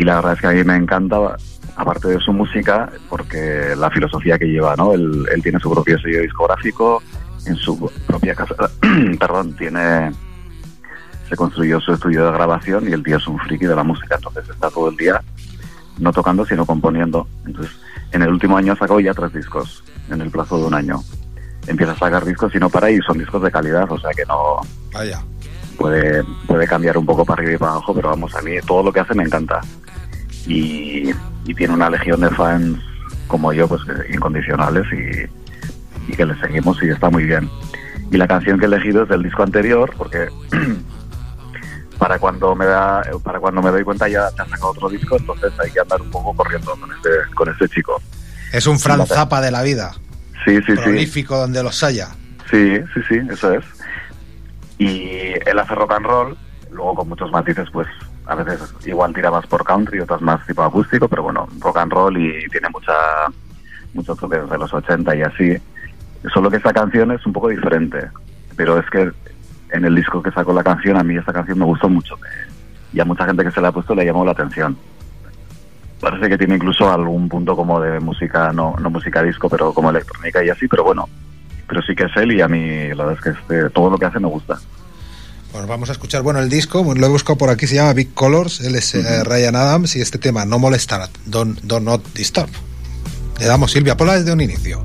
y 0.00 0.04
la 0.04 0.16
verdad 0.16 0.32
es 0.34 0.40
que 0.40 0.46
a 0.46 0.52
mí 0.52 0.64
me 0.64 0.76
encanta, 0.76 1.36
aparte 1.76 2.08
de 2.08 2.20
su 2.20 2.32
música, 2.32 2.90
porque 3.08 3.74
la 3.76 3.90
filosofía 3.90 4.38
que 4.38 4.46
lleva, 4.46 4.74
¿no? 4.76 4.92
Él, 4.92 5.26
él 5.32 5.42
tiene 5.42 5.60
su 5.60 5.70
propio 5.70 5.98
sello 5.98 6.22
discográfico, 6.22 7.02
en 7.46 7.56
su 7.56 7.90
propia 8.06 8.34
casa, 8.34 8.54
perdón, 9.18 9.54
tiene 9.56 10.12
se 11.28 11.36
construyó 11.36 11.80
su 11.80 11.94
estudio 11.94 12.26
de 12.26 12.32
grabación 12.32 12.86
y 12.86 12.92
el 12.92 13.02
tío 13.02 13.16
es 13.16 13.26
un 13.26 13.38
friki 13.38 13.64
de 13.64 13.74
la 13.74 13.82
música, 13.82 14.16
entonces 14.16 14.46
está 14.50 14.68
todo 14.68 14.90
el 14.90 14.96
día 14.96 15.22
no 15.98 16.12
tocando 16.12 16.44
sino 16.44 16.66
componiendo. 16.66 17.26
Entonces, 17.46 17.74
en 18.12 18.22
el 18.22 18.28
último 18.28 18.56
año 18.56 18.72
ha 18.72 18.76
sacado 18.76 19.00
ya 19.00 19.14
tres 19.14 19.32
discos, 19.32 19.82
en 20.10 20.20
el 20.20 20.30
plazo 20.30 20.58
de 20.58 20.64
un 20.64 20.74
año. 20.74 21.00
Empieza 21.66 21.92
a 21.92 21.98
sacar 21.98 22.24
discos 22.24 22.54
y 22.54 22.58
no 22.58 22.68
para 22.70 22.90
y 22.90 22.98
son 23.00 23.18
discos 23.18 23.42
de 23.42 23.50
calidad, 23.50 23.90
o 23.90 23.98
sea 23.98 24.10
que 24.10 24.24
no 24.26 24.60
Vaya. 24.92 25.22
puede, 25.78 26.24
puede 26.46 26.66
cambiar 26.66 26.98
un 26.98 27.06
poco 27.06 27.24
para 27.24 27.40
arriba 27.40 27.54
y 27.54 27.58
para 27.58 27.72
abajo, 27.72 27.94
pero 27.94 28.08
vamos, 28.08 28.34
a 28.34 28.42
mí 28.42 28.52
todo 28.66 28.82
lo 28.82 28.92
que 28.92 29.00
hace 29.00 29.14
me 29.14 29.24
encanta. 29.24 29.60
Y, 30.46 31.10
y 31.44 31.54
tiene 31.54 31.74
una 31.74 31.88
legión 31.88 32.20
de 32.20 32.30
fans 32.30 32.78
como 33.28 33.52
yo, 33.52 33.68
pues 33.68 33.80
incondicionales 34.12 34.84
y, 34.92 36.10
y 36.12 36.16
que 36.16 36.26
le 36.26 36.38
seguimos 36.40 36.82
y 36.82 36.88
está 36.90 37.08
muy 37.10 37.24
bien. 37.24 37.48
Y 38.10 38.16
la 38.16 38.26
canción 38.26 38.58
que 38.58 38.66
he 38.66 38.68
elegido 38.68 39.04
es 39.04 39.08
del 39.08 39.22
disco 39.22 39.42
anterior, 39.42 39.90
porque 39.96 40.28
para 41.98 42.18
cuando 42.18 42.54
me 42.54 42.66
da, 42.66 43.02
para 43.22 43.38
cuando 43.40 43.62
me 43.62 43.70
doy 43.70 43.84
cuenta 43.84 44.08
ya 44.08 44.30
te 44.32 44.42
ha 44.42 44.46
sacado 44.46 44.70
otro 44.70 44.88
disco, 44.88 45.16
entonces 45.16 45.52
hay 45.60 45.70
que 45.70 45.80
andar 45.80 46.02
un 46.02 46.10
poco 46.10 46.34
corriendo 46.34 46.72
con 46.72 46.90
este, 46.92 47.10
con 47.34 47.48
este 47.48 47.68
chico. 47.68 48.02
Es 48.52 48.66
un 48.66 48.78
Franz 48.78 49.08
Zappa 49.08 49.40
de 49.40 49.50
la 49.50 49.62
vida. 49.62 49.94
Sí, 50.44 50.56
sí, 50.56 50.72
sí. 50.76 50.82
Prolífico 50.82 51.36
donde 51.38 51.62
los 51.62 51.82
haya. 51.82 52.08
Sí, 52.50 52.78
sí, 52.94 53.00
sí, 53.08 53.20
eso 53.30 53.52
es. 53.52 53.64
Y 54.78 55.32
él 55.46 55.58
hace 55.58 55.74
rock 55.74 55.92
and 55.92 56.06
roll, 56.06 56.36
luego 56.70 56.96
con 56.96 57.08
muchos 57.08 57.30
matices, 57.30 57.68
pues 57.72 57.86
a 58.26 58.34
veces 58.34 58.74
igual 58.84 59.14
tira 59.14 59.30
más 59.30 59.46
por 59.46 59.64
country, 59.64 60.00
otras 60.00 60.20
más 60.20 60.44
tipo 60.46 60.62
acústico, 60.62 61.08
pero 61.08 61.22
bueno, 61.22 61.48
rock 61.60 61.78
and 61.78 61.92
roll 61.92 62.16
y 62.16 62.48
tiene 62.48 62.68
mucha 62.70 62.92
muchos 63.94 64.18
toques 64.18 64.48
de 64.48 64.58
los 64.58 64.72
80 64.72 65.16
y 65.16 65.22
así. 65.22 65.56
Solo 66.32 66.50
que 66.50 66.56
esta 66.56 66.72
canción 66.72 67.10
es 67.12 67.24
un 67.26 67.32
poco 67.32 67.48
diferente, 67.48 68.10
pero 68.56 68.78
es 68.78 68.88
que 68.90 69.10
en 69.70 69.84
el 69.84 69.94
disco 69.94 70.22
que 70.22 70.30
sacó 70.30 70.52
la 70.52 70.62
canción, 70.62 70.96
a 70.96 71.02
mí 71.02 71.16
esta 71.16 71.32
canción 71.32 71.58
me 71.58 71.64
gustó 71.64 71.88
mucho. 71.88 72.16
y 72.92 73.00
a 73.00 73.04
mucha 73.04 73.24
gente 73.24 73.42
que 73.42 73.50
se 73.50 73.60
la 73.60 73.68
ha 73.68 73.72
puesto 73.72 73.94
le 73.94 74.04
llamó 74.04 74.24
la 74.24 74.32
atención. 74.32 74.76
Parece 76.02 76.28
que 76.28 76.36
tiene 76.36 76.56
incluso 76.56 76.90
algún 76.90 77.28
punto 77.28 77.54
como 77.54 77.80
de 77.80 78.00
música, 78.00 78.52
no, 78.52 78.74
no 78.80 78.90
música 78.90 79.22
disco, 79.22 79.48
pero 79.48 79.72
como 79.72 79.88
electrónica 79.88 80.44
y 80.44 80.48
así, 80.48 80.66
pero 80.66 80.82
bueno, 80.82 81.08
pero 81.68 81.80
sí 81.80 81.94
que 81.94 82.06
es 82.06 82.16
él 82.16 82.32
y 82.32 82.40
a 82.40 82.48
mí 82.48 82.88
la 82.88 83.04
verdad 83.04 83.12
es 83.12 83.20
que 83.20 83.30
este, 83.30 83.70
todo 83.70 83.88
lo 83.88 83.98
que 83.98 84.06
hace 84.06 84.18
me 84.18 84.26
gusta. 84.26 84.58
Bueno, 85.52 85.68
vamos 85.68 85.90
a 85.90 85.92
escuchar, 85.92 86.22
bueno, 86.22 86.40
el 86.40 86.48
disco, 86.48 86.82
lo 86.92 87.06
he 87.06 87.08
buscado 87.08 87.38
por 87.38 87.50
aquí, 87.50 87.68
se 87.68 87.76
llama 87.76 87.92
Big 87.92 88.14
Colors, 88.14 88.62
él 88.62 88.74
es 88.74 88.96
eh, 88.96 89.22
Ryan 89.22 89.54
Adams 89.54 89.94
y 89.94 90.00
este 90.00 90.18
tema, 90.18 90.44
No 90.44 90.58
Molestar, 90.58 91.08
Don't, 91.26 91.60
don't 91.62 91.86
Not 91.86 92.02
Disturb. 92.14 92.50
Le 93.38 93.46
damos, 93.46 93.70
Silvia, 93.70 93.96
ponla 93.96 94.14
desde 94.14 94.32
un 94.32 94.40
inicio. 94.40 94.84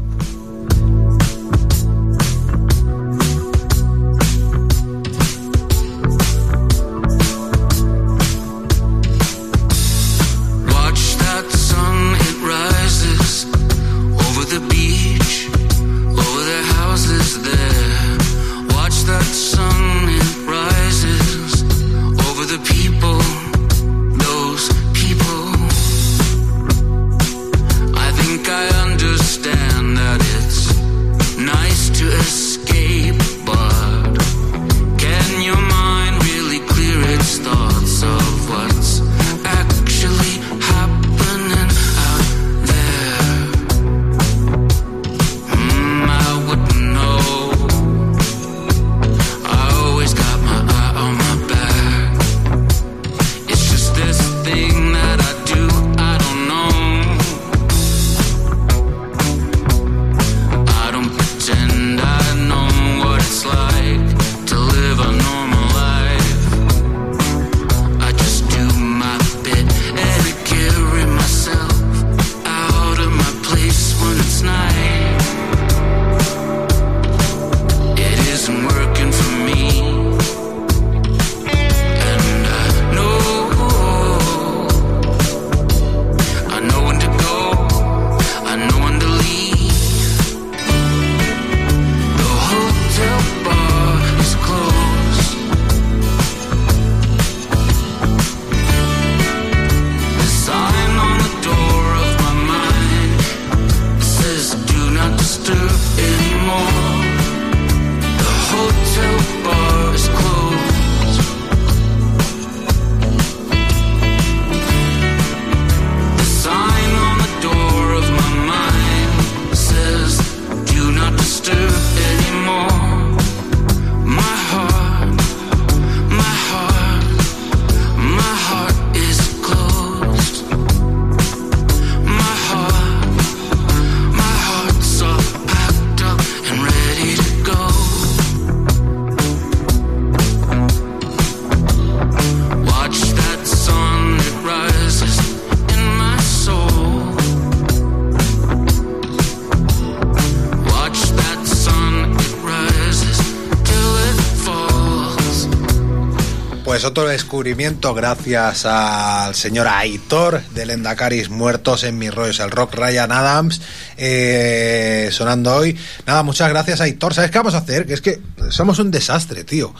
Otro 156.88 157.08
descubrimiento 157.08 157.94
gracias 157.94 158.66
al 158.66 159.36
señor 159.36 159.68
Aitor 159.68 160.42
del 160.56 160.70
Endacaris 160.72 161.30
Muertos 161.30 161.84
en 161.84 161.98
mis 161.98 162.14
rollos, 162.14 162.40
el 162.40 162.50
rock 162.52 162.76
Ryan 162.76 163.12
Adams, 163.12 163.62
eh, 163.98 165.10
sonando 165.12 165.56
hoy. 165.56 165.78
Nada, 166.06 166.24
muchas 166.24 166.50
gracias 166.50 166.82
Aitor. 166.82 167.14
¿Sabes 167.14 167.30
qué 167.32 167.38
vamos 167.38 167.54
a 167.56 167.60
hacer? 167.60 167.86
Que 167.86 167.94
es 167.94 168.02
que 168.02 168.20
somos 168.50 168.80
un 168.80 168.92
desastre, 168.92 169.44
tío. 169.44 169.74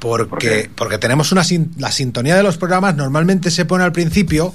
Porque, 0.00 0.68
porque 0.74 0.98
tenemos 0.98 1.30
una 1.30 1.44
sin- 1.44 1.72
la 1.78 1.92
sintonía 1.92 2.34
de 2.34 2.42
los 2.42 2.56
programas 2.56 2.96
normalmente 2.96 3.52
se 3.52 3.64
pone 3.64 3.84
al 3.84 3.92
principio 3.92 4.52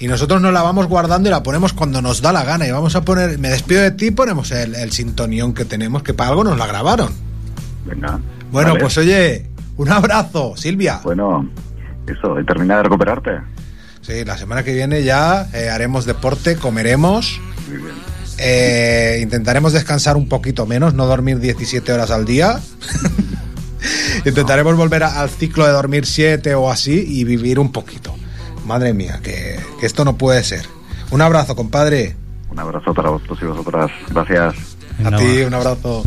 y 0.00 0.08
nosotros 0.08 0.40
nos 0.40 0.52
la 0.52 0.62
vamos 0.62 0.88
guardando 0.88 1.28
y 1.28 1.30
la 1.30 1.42
ponemos 1.44 1.72
cuando 1.72 2.02
nos 2.02 2.20
da 2.20 2.32
la 2.32 2.42
gana. 2.42 2.66
Y 2.66 2.72
vamos 2.72 2.96
a 2.96 3.02
poner, 3.02 3.38
me 3.38 3.48
despido 3.48 3.80
de 3.82 3.92
ti, 3.92 4.10
ponemos 4.10 4.50
el, 4.50 4.74
el 4.74 4.90
sintonión 4.90 5.54
que 5.54 5.64
tenemos, 5.64 6.02
que 6.02 6.14
para 6.14 6.30
algo 6.30 6.42
nos 6.42 6.58
la 6.58 6.66
grabaron. 6.66 7.12
Venga. 7.84 8.18
Bueno, 8.50 8.70
Vale. 8.70 8.80
pues 8.80 8.98
oye, 8.98 9.46
un 9.82 9.90
abrazo, 9.90 10.54
Silvia. 10.56 11.00
Bueno, 11.04 11.48
eso, 12.06 12.38
y 12.40 12.44
termina 12.44 12.76
de 12.78 12.82
recuperarte. 12.84 13.30
Sí, 14.00 14.24
la 14.24 14.36
semana 14.36 14.62
que 14.64 14.72
viene 14.72 15.02
ya 15.04 15.48
eh, 15.52 15.68
haremos 15.70 16.04
deporte, 16.06 16.56
comeremos. 16.56 17.40
eh, 18.38 19.20
intentaremos 19.22 19.72
descansar 19.72 20.16
un 20.16 20.28
poquito 20.28 20.66
menos, 20.66 20.94
no 20.94 21.06
dormir 21.06 21.38
17 21.38 21.92
horas 21.92 22.10
al 22.10 22.24
día. 22.24 22.60
Intentaremos 24.24 24.76
volver 24.76 25.02
a- 25.02 25.20
al 25.20 25.28
ciclo 25.30 25.66
de 25.66 25.72
dormir 25.72 26.06
7 26.06 26.54
o 26.54 26.70
así 26.70 27.04
y 27.06 27.24
vivir 27.24 27.58
un 27.58 27.72
poquito. 27.72 28.14
Madre 28.66 28.92
mía, 28.94 29.20
que, 29.22 29.58
que 29.80 29.86
esto 29.86 30.04
no 30.04 30.16
puede 30.16 30.44
ser. 30.44 30.64
Un 31.10 31.20
abrazo, 31.20 31.56
compadre. 31.56 32.14
Un 32.50 32.58
abrazo 32.58 32.94
para 32.94 33.10
vosotros 33.10 33.38
y 33.42 33.44
vosotras. 33.46 33.90
Gracias. 34.10 34.54
A 35.04 35.16
ti, 35.16 35.42
un 35.42 35.54
abrazo. 35.54 36.04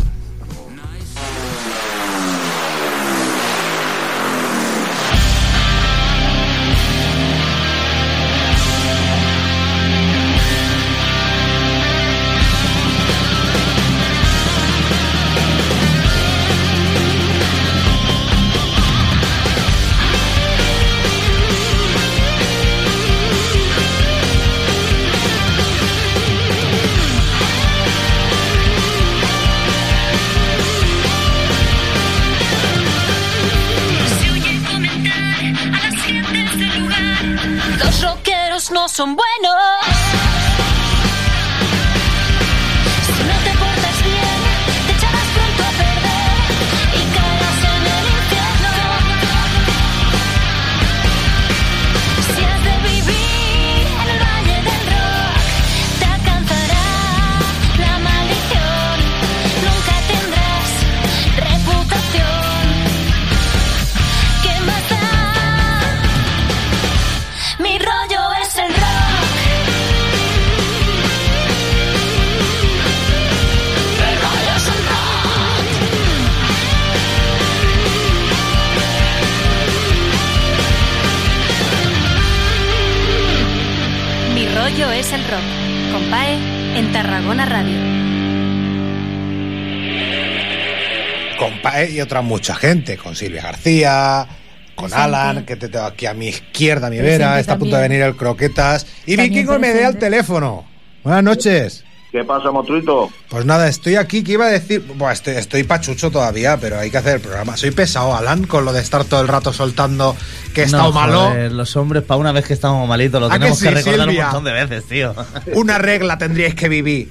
Y 91.96 92.02
otra 92.02 92.22
mucha 92.22 92.56
gente, 92.56 92.98
con 92.98 93.16
Silvia 93.16 93.42
García, 93.42 94.28
con 94.76 94.94
Alan, 94.94 95.46
que 95.46 95.56
te 95.56 95.70
tengo 95.70 95.86
aquí 95.86 96.06
a 96.06 96.14
mi 96.14 96.28
izquierda, 96.28 96.88
a 96.88 96.90
mi 96.90 96.98
vera, 96.98 97.40
está 97.40 97.54
a 97.54 97.58
punto 97.58 97.78
de 97.78 97.82
venir 97.82 98.02
el 98.02 98.16
croquetas. 98.16 98.86
Y 99.06 99.16
También 99.16 99.34
Vikingo 99.34 99.60
me 99.60 99.74
dé 99.74 99.86
al 99.86 99.98
teléfono. 99.98 100.66
Buenas 101.04 101.24
noches. 101.24 101.85
¿Qué 102.16 102.24
pasa, 102.24 102.50
Motrito? 102.50 103.10
Pues 103.28 103.46
nada, 103.46 103.68
estoy 103.68 103.98
aquí, 103.98 104.24
que 104.24 104.32
iba 104.32 104.46
a 104.46 104.50
decir, 104.50 104.80
Buah, 104.96 105.12
estoy, 105.12 105.36
estoy 105.36 105.64
pachucho 105.66 106.10
todavía, 106.12 106.56
pero 106.56 106.80
hay 106.80 106.90
que 106.90 106.98
hacer 106.98 107.16
el 107.16 107.20
programa. 107.20 107.58
Soy 107.58 107.72
pesado, 107.72 108.16
Alan, 108.16 108.46
con 108.48 108.64
lo 108.64 108.72
de 108.72 108.80
estar 108.80 109.04
todo 109.04 109.20
el 109.20 109.28
rato 109.28 109.52
soltando 109.52 110.16
que 110.54 110.62
he 110.62 110.64
estado 110.64 110.94
malo. 110.94 111.32
joder, 111.32 111.52
los 111.52 111.76
hombres, 111.76 112.04
para 112.04 112.18
una 112.18 112.32
vez 112.32 112.46
que 112.46 112.54
estamos 112.54 112.88
malitos, 112.88 113.20
lo 113.20 113.28
¿A 113.28 113.32
que 113.32 113.40
tenemos 113.40 113.60
que, 113.60 113.68
sí, 113.68 113.74
recordar 113.74 114.08
Silvia? 114.08 114.28
un 114.28 114.32
montón 114.32 114.44
de 114.46 114.52
veces, 114.54 114.86
tío. 114.88 115.14
Una 115.56 115.78
regla 115.78 116.18
tendríais 116.18 116.56
que 116.56 116.70
vivir. 116.70 117.10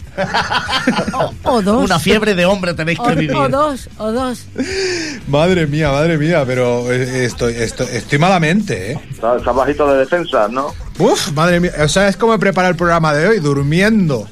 O 1.43 1.61
dos. 1.61 1.85
Una 1.85 1.99
fiebre 1.99 2.35
de 2.35 2.47
hombre 2.47 2.73
tenéis 2.73 2.99
O, 2.99 3.05
que 3.07 3.15
vivir. 3.15 3.37
o 3.37 3.47
dos, 3.51 3.91
o 3.99 4.11
dos. 4.11 4.47
Madre 5.29 5.67
mía, 5.67 5.91
madre 5.93 6.17
mía, 6.17 6.45
pero 6.47 6.91
eh, 6.91 7.27
estoy, 7.27 7.53
estoy, 7.57 7.89
estoy 7.93 8.19
malamente, 8.19 8.93
¿eh? 8.93 9.01
Estás 9.11 9.45
bajito 9.45 9.87
de 9.93 9.99
defensa, 9.99 10.49
¿no? 10.49 10.73
Uf, 10.99 11.31
madre 11.33 11.61
mía. 11.61 11.73
O 11.83 11.89
sea, 11.89 12.09
es 12.09 12.17
como 12.17 12.39
preparar 12.39 12.71
el 12.71 12.77
programa 12.79 13.13
de 13.13 13.29
hoy, 13.29 13.41
durmiendo. 13.41 14.27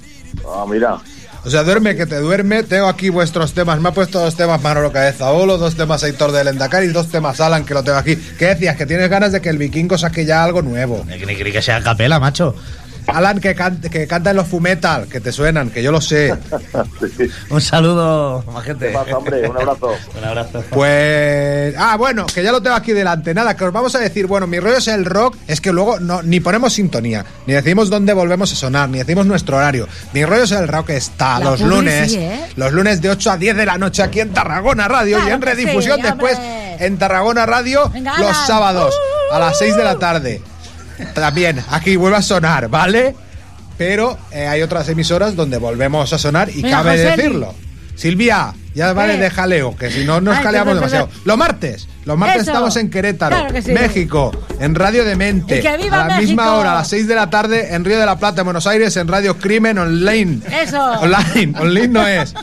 Ah, 0.47 0.65
mira. 0.69 0.99
O 1.45 1.51
sea, 1.51 1.65
duerme 1.65 1.97
que 1.97 2.07
te 2.07 2.17
duerme. 2.21 2.63
Tengo 2.63 2.87
aquí 2.87 3.09
vuestros 3.09 3.53
temas. 3.53 3.81
Me 3.81 3.89
ha 3.89 3.93
puesto 3.93 4.21
dos 4.21 4.37
temas 4.37 4.63
Manolo 4.63 4.93
Cabezabolo, 4.93 5.59
dos 5.59 5.75
temas 5.75 6.05
Aitor 6.05 6.31
del 6.31 6.47
Endacari 6.49 6.87
y 6.87 6.91
dos 6.91 7.09
temas 7.09 7.41
Alan, 7.41 7.65
que 7.65 7.75
lo 7.75 7.83
tengo 7.83 7.99
aquí. 7.99 8.15
¿Qué 8.39 8.47
decías? 8.47 8.77
Que 8.77 8.87
tienes 8.87 9.11
ganas 9.11 9.33
de 9.33 9.41
que 9.41 9.49
el 9.49 9.59
vikingo 9.59 9.99
saque 9.99 10.25
ya 10.25 10.45
algo 10.45 10.63
nuevo. 10.63 11.05
Ni 11.09 11.19
que- 11.19 11.27
ni 11.45 11.51
que 11.53 11.61
sea 11.63 11.81
capela, 11.83 12.21
macho. 12.21 12.55
Alan, 13.07 13.41
que, 13.41 13.55
cante, 13.55 13.91
que 13.91 14.07
canta 14.07 14.31
en 14.31 14.37
los 14.37 14.47
fumetal, 14.47 15.07
que 15.09 15.21
te 15.21 15.33
suenan, 15.33 15.71
que 15.71 15.83
yo 15.83 15.93
lo 15.93 16.01
sé. 16.01 16.35
Un 17.51 17.61
saludo, 17.61 18.45
majete. 18.53 18.89
¿Qué 18.89 18.93
pasa, 18.93 19.19
hombre? 19.19 19.49
Un 19.49 19.57
abrazo. 19.57 19.95
Un 20.19 20.25
abrazo. 20.25 20.65
Pues. 20.71 21.75
Ah, 21.77 21.97
bueno, 21.97 22.27
que 22.27 22.43
ya 22.43 22.53
lo 22.53 22.63
tengo 22.63 22.77
aquí 22.77 22.93
delante. 22.93 23.35
Nada, 23.35 23.57
que 23.57 23.65
os 23.65 23.73
vamos 23.73 23.95
a 23.95 23.99
decir, 23.99 24.27
bueno, 24.27 24.47
mi 24.47 24.61
rollo 24.61 24.77
es 24.77 24.89
el 24.89 25.05
rock, 25.05 25.37
es 25.47 25.61
que 25.61 25.73
luego 25.73 26.01
no, 26.01 26.23
ni 26.23 26.41
ponemos 26.41 26.73
sintonía, 26.73 27.25
ni 27.47 27.55
decimos 27.55 27.91
dónde 27.91 28.13
volvemos 28.13 28.53
a 28.53 28.57
sonar, 28.57 28.89
ni 28.89 28.99
decimos 28.99 29.27
nuestro 29.27 29.57
horario. 29.57 29.89
Mi 30.13 30.25
rollo 30.25 30.45
es 30.45 30.53
el 30.53 30.69
rock 30.69 30.91
está 30.91 31.39
La 31.39 31.51
los 31.51 31.61
lunes, 31.61 32.13
sí, 32.13 32.19
¿eh? 32.19 32.47
los 32.57 32.73
lunes 32.73 33.01
de 33.01 33.11
8 33.11 33.33
a 33.33 33.37
10 33.37 33.57
de 33.57 33.67
la 33.67 33.79
noche 33.79 34.03
aquí 34.03 34.21
en 34.21 34.33
Tarragona 34.33 34.89
Radio 34.89 35.19
y 35.19 35.31
en 35.31 35.41
sí, 35.41 35.45
redifusión 35.45 36.01
después 36.01 36.39
en 36.79 36.99
Tarragona 36.99 37.47
Radio 37.47 37.89
Venga, 37.91 38.19
los 38.19 38.37
sábados 38.47 38.95
a 39.31 39.39
las 39.39 39.59
6 39.59 39.77
de 39.77 39.85
la 39.85 39.99
tarde. 39.99 40.43
También 41.15 41.63
aquí 41.71 41.97
vuelve 41.97 42.17
a 42.19 42.23
sonar, 42.23 42.69
¿vale? 42.69 43.15
Pero 43.79 44.19
eh, 44.31 44.47
hay 44.47 44.63
otras 44.63 44.89
emisoras 44.89 45.35
donde 45.35 45.59
volvemos 45.59 46.13
a 46.13 46.19
sonar 46.19 46.51
y 46.55 46.63
cabe 46.63 46.99
decirlo. 46.99 47.55
Silvia, 47.95 48.55
ya 48.75 48.93
vale 48.95 49.15
¿Qué? 49.17 49.21
de 49.21 49.31
jaleo, 49.31 49.77
que 49.77 49.91
si 49.91 50.05
no 50.05 50.21
nos 50.21 50.37
Ay, 50.39 50.43
caleamos 50.43 50.69
perdón, 50.73 50.81
demasiado. 50.81 51.07
perdón. 51.09 51.23
Los 51.27 51.37
martes, 51.37 51.89
los 52.05 52.19
martes 52.19 52.43
Eso. 52.43 52.51
estamos 52.51 52.77
en 52.77 52.91
Querétaro, 52.91 53.37
Claro 53.37 53.53
que 53.55 53.63
sí. 53.63 53.73
México, 53.73 54.33
en 54.61 54.75
Radio 54.75 55.05
Demente. 55.05 55.59
Y 55.59 55.63
que 55.63 55.77
viva 55.77 56.05
a 56.05 56.09
la 56.09 56.19
misma 56.19 56.55
hora, 56.55 56.73
a 56.73 56.75
las 56.77 56.89
6 56.89 57.07
de 57.07 57.15
la 57.15 57.29
tarde, 57.29 57.75
en 57.75 57.85
Río 57.85 57.99
de 57.99 58.07
la 58.07 58.19
Plata, 58.19 58.41
en 58.41 58.45
Buenos 58.47 58.67
Aires, 58.67 58.97
en 58.97 59.09
Radio 59.09 59.37
Crimen 59.37 59.79
Online. 59.79 60.41
Eso. 60.63 60.83
Online, 61.01 61.53
online 61.61 61.89
no 61.89 62.07
es. 62.07 62.35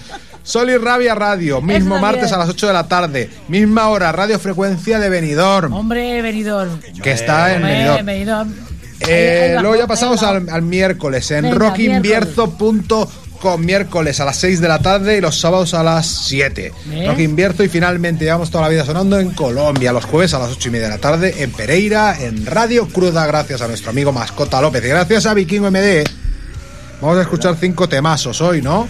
Sol 0.49 0.69
y 0.71 0.77
Rabia 0.77 1.13
Radio, 1.13 1.61
mismo 1.61 1.95
Eso 1.95 2.01
martes 2.01 2.21
también. 2.29 2.35
a 2.41 2.45
las 2.45 2.49
8 2.49 2.67
de 2.67 2.73
la 2.73 2.87
tarde, 2.87 3.29
misma 3.49 3.87
hora, 3.89 4.11
Radio 4.11 4.39
Frecuencia 4.39 4.97
de 4.99 5.07
Benidorm, 5.07 5.71
Hombre, 5.73 6.21
venidor. 6.23 6.67
que 7.03 7.11
está 7.11 7.53
en 7.53 7.61
Benidorm. 7.61 8.05
venidor. 8.05 8.47
Eh, 9.01 9.57
luego 9.61 9.75
ya 9.75 9.85
pasamos 9.85 10.23
al, 10.23 10.49
al 10.49 10.61
miércoles 10.63 11.29
en 11.31 11.43
Venga, 11.43 11.57
rockinvierzo.com 11.57 13.07
miércoles 13.59 14.19
a 14.19 14.25
las 14.25 14.37
6 14.37 14.59
de 14.59 14.67
la 14.67 14.79
tarde 14.79 15.17
y 15.17 15.21
los 15.21 15.39
sábados 15.39 15.73
a 15.73 15.83
las 15.83 16.07
7. 16.07 16.73
¿Ves? 16.85 17.07
Rock 17.07 17.19
y 17.61 17.69
finalmente 17.69 18.25
llevamos 18.25 18.49
toda 18.49 18.63
la 18.63 18.69
vida 18.69 18.83
sonando 18.85 19.19
en 19.19 19.31
Colombia, 19.31 19.93
los 19.93 20.05
jueves 20.05 20.33
a 20.33 20.39
las 20.39 20.49
8 20.51 20.67
y 20.67 20.71
media 20.71 20.87
de 20.87 20.93
la 20.95 20.97
tarde, 21.01 21.35
en 21.43 21.51
Pereira, 21.51 22.17
en 22.19 22.45
Radio 22.45 22.87
Cruda, 22.87 23.25
gracias 23.27 23.61
a 23.61 23.67
nuestro 23.67 23.91
amigo 23.91 24.11
Mascota 24.11 24.61
López 24.61 24.83
y 24.83 24.87
gracias 24.89 25.25
a 25.25 25.33
Vikingo 25.33 25.69
MD. 25.71 26.03
Vamos 27.01 27.17
a 27.17 27.21
escuchar 27.21 27.55
cinco 27.57 27.87
temazos 27.87 28.41
hoy, 28.41 28.61
¿no? 28.61 28.87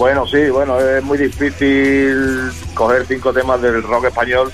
Bueno, 0.00 0.26
sí, 0.26 0.48
bueno, 0.48 0.80
es 0.80 1.04
muy 1.04 1.18
difícil 1.18 2.50
coger 2.72 3.04
cinco 3.06 3.34
temas 3.34 3.60
del 3.60 3.82
rock 3.82 4.06
español 4.06 4.50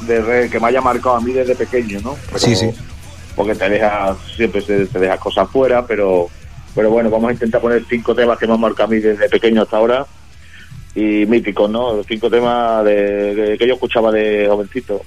de 0.00 0.48
que 0.50 0.58
me 0.58 0.68
haya 0.68 0.80
marcado 0.80 1.16
a 1.16 1.20
mí 1.20 1.30
desde 1.30 1.54
pequeño, 1.54 2.00
¿no? 2.00 2.16
Pero- 2.28 2.38
Sí, 2.38 2.56
sí. 2.56 2.70
Porque 3.36 3.54
te 3.54 3.68
deja, 3.68 4.16
siempre 4.34 4.62
se- 4.62 4.86
te 4.86 4.98
deja 4.98 5.18
cosas 5.18 5.46
fuera, 5.50 5.84
pero, 5.86 6.30
pero 6.74 6.88
bueno, 6.88 7.10
vamos 7.10 7.28
a 7.28 7.32
intentar 7.34 7.60
poner 7.60 7.84
cinco 7.86 8.14
temas 8.14 8.38
que 8.38 8.46
me 8.46 8.54
han 8.54 8.60
marcado 8.62 8.84
a 8.84 8.90
mí 8.92 8.98
desde 9.00 9.28
pequeño 9.28 9.60
hasta 9.60 9.76
ahora 9.76 10.06
y 10.94 11.26
míticos, 11.26 11.68
¿no? 11.70 12.02
Cinco 12.08 12.30
temas 12.30 12.82
de, 12.86 13.34
de- 13.34 13.58
que 13.58 13.68
yo 13.68 13.74
escuchaba 13.74 14.10
de 14.10 14.46
jovencito. 14.48 15.02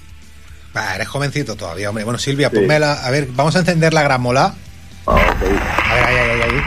Eres 0.93 1.07
jovencito 1.07 1.55
todavía, 1.55 1.89
hombre. 1.89 2.03
Bueno, 2.03 2.19
Silvia, 2.19 2.51
ponme 2.51 2.79
la- 2.79 3.03
A 3.03 3.09
ver, 3.09 3.29
vamos 3.31 3.55
a 3.55 3.59
encender 3.61 3.95
la 3.95 4.03
gramola. 4.03 4.53
A 5.07 5.15
ver, 5.15 5.25
ahí, 6.03 6.15
ahí, 6.17 6.29
ahí, 6.29 6.41
ahí. 6.43 6.61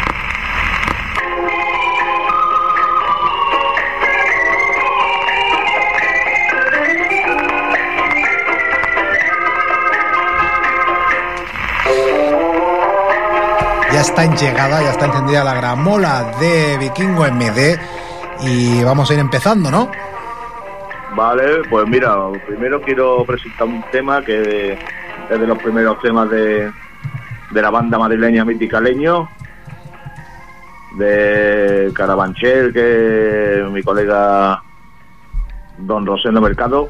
Está 14.07 14.25
en 14.25 14.37
llegada, 14.37 14.83
ya 14.83 14.91
está 14.91 15.07
encendida 15.07 15.43
la 15.43 15.55
gramola 15.55 16.33
de 16.39 16.79
Vikingo 16.79 17.25
MD 17.25 17.77
y 18.41 18.85
vamos 18.85 19.11
a 19.11 19.15
ir 19.15 19.19
empezando, 19.19 19.69
¿no? 19.69 19.91
Vale, 21.17 21.63
pues 21.69 21.89
mira, 21.89 22.15
primero 22.47 22.81
quiero 22.81 23.25
presentar 23.25 23.67
un 23.67 23.83
tema 23.91 24.23
que 24.23 24.79
es 25.29 25.41
de 25.41 25.47
los 25.47 25.59
primeros 25.59 26.01
temas 26.01 26.31
de, 26.31 26.71
de 27.51 27.63
la 27.63 27.71
banda 27.71 27.99
madrileña 27.99 28.45
Mítica 28.45 28.81
Leño, 28.81 29.29
de 30.97 31.91
Carabanchel, 31.93 32.73
que 32.73 33.67
mi 33.73 33.83
colega 33.83 34.63
Don 35.79 36.07
Rosendo 36.07 36.41
Mercado. 36.41 36.89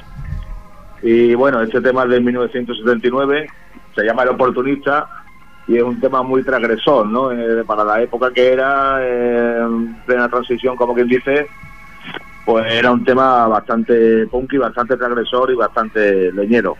Y 1.02 1.34
bueno, 1.34 1.62
este 1.62 1.80
tema 1.80 2.04
es 2.04 2.10
de 2.10 2.20
1979, 2.20 3.46
se 3.94 4.04
llama 4.04 4.24
El 4.24 4.30
Oportunista 4.30 5.15
y 5.68 5.76
es 5.76 5.82
un 5.82 6.00
tema 6.00 6.22
muy 6.22 6.42
transgresor, 6.42 7.06
¿no? 7.06 7.32
Eh, 7.32 7.64
para 7.64 7.84
la 7.84 8.00
época 8.00 8.32
que 8.32 8.52
era, 8.52 8.98
eh, 9.00 9.58
en 9.60 9.94
plena 10.06 10.28
transición, 10.28 10.76
como 10.76 10.94
quien 10.94 11.08
dice, 11.08 11.48
pues 12.44 12.72
era 12.72 12.92
un 12.92 13.04
tema 13.04 13.48
bastante 13.48 14.26
punky, 14.28 14.58
bastante 14.58 14.96
transgresor 14.96 15.50
y 15.50 15.54
bastante 15.54 16.32
leñero. 16.32 16.76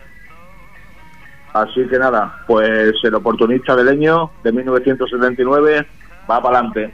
Así 1.53 1.85
que 1.87 1.97
nada, 1.97 2.43
pues 2.47 2.93
el 3.03 3.15
oportunista 3.15 3.75
de 3.75 3.83
leño 3.83 4.31
de 4.43 4.51
1979 4.51 5.85
va 6.29 6.41
para 6.41 6.59
adelante. 6.59 6.93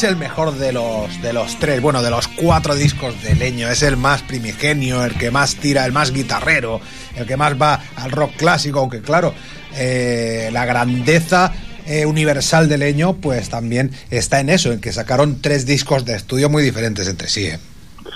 Es 0.00 0.04
el 0.04 0.16
mejor 0.16 0.54
de 0.54 0.72
los, 0.72 1.20
de 1.20 1.34
los 1.34 1.58
tres, 1.58 1.82
bueno, 1.82 2.02
de 2.02 2.08
los 2.08 2.26
cuatro 2.26 2.74
discos 2.74 3.22
de 3.22 3.34
Leño. 3.34 3.68
Es 3.68 3.82
el 3.82 3.98
más 3.98 4.22
primigenio, 4.22 5.04
el 5.04 5.12
que 5.18 5.30
más 5.30 5.56
tira, 5.56 5.84
el 5.84 5.92
más 5.92 6.10
guitarrero, 6.10 6.80
el 7.16 7.26
que 7.26 7.36
más 7.36 7.60
va 7.60 7.80
al 7.96 8.10
rock 8.10 8.34
clásico, 8.36 8.78
aunque 8.78 9.02
claro, 9.02 9.34
eh, 9.76 10.48
la 10.52 10.64
grandeza 10.64 11.52
eh, 11.86 12.06
universal 12.06 12.66
de 12.66 12.78
Leño 12.78 13.16
pues 13.16 13.50
también 13.50 13.90
está 14.10 14.40
en 14.40 14.48
eso, 14.48 14.72
en 14.72 14.80
que 14.80 14.90
sacaron 14.90 15.42
tres 15.42 15.66
discos 15.66 16.06
de 16.06 16.14
estudio 16.14 16.48
muy 16.48 16.62
diferentes 16.62 17.06
entre 17.06 17.28
sí. 17.28 17.46
¿eh? 17.48 17.58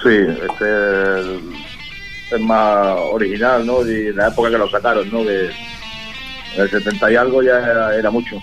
Sí, 0.03 0.17
este 0.49 1.21
es, 1.21 1.27
es 2.33 2.41
más 2.41 2.97
original, 3.13 3.67
¿no? 3.67 3.87
Y 3.87 4.11
la 4.15 4.29
época 4.29 4.51
que 4.51 4.59
lo 4.59 4.71
sacaron, 4.71 5.11
¿no? 5.11 5.23
Que 5.23 5.51
el 6.57 6.71
70 6.71 7.13
y 7.13 7.17
algo 7.17 7.43
ya 7.43 7.59
era 7.99 8.11
mucho. 8.11 8.41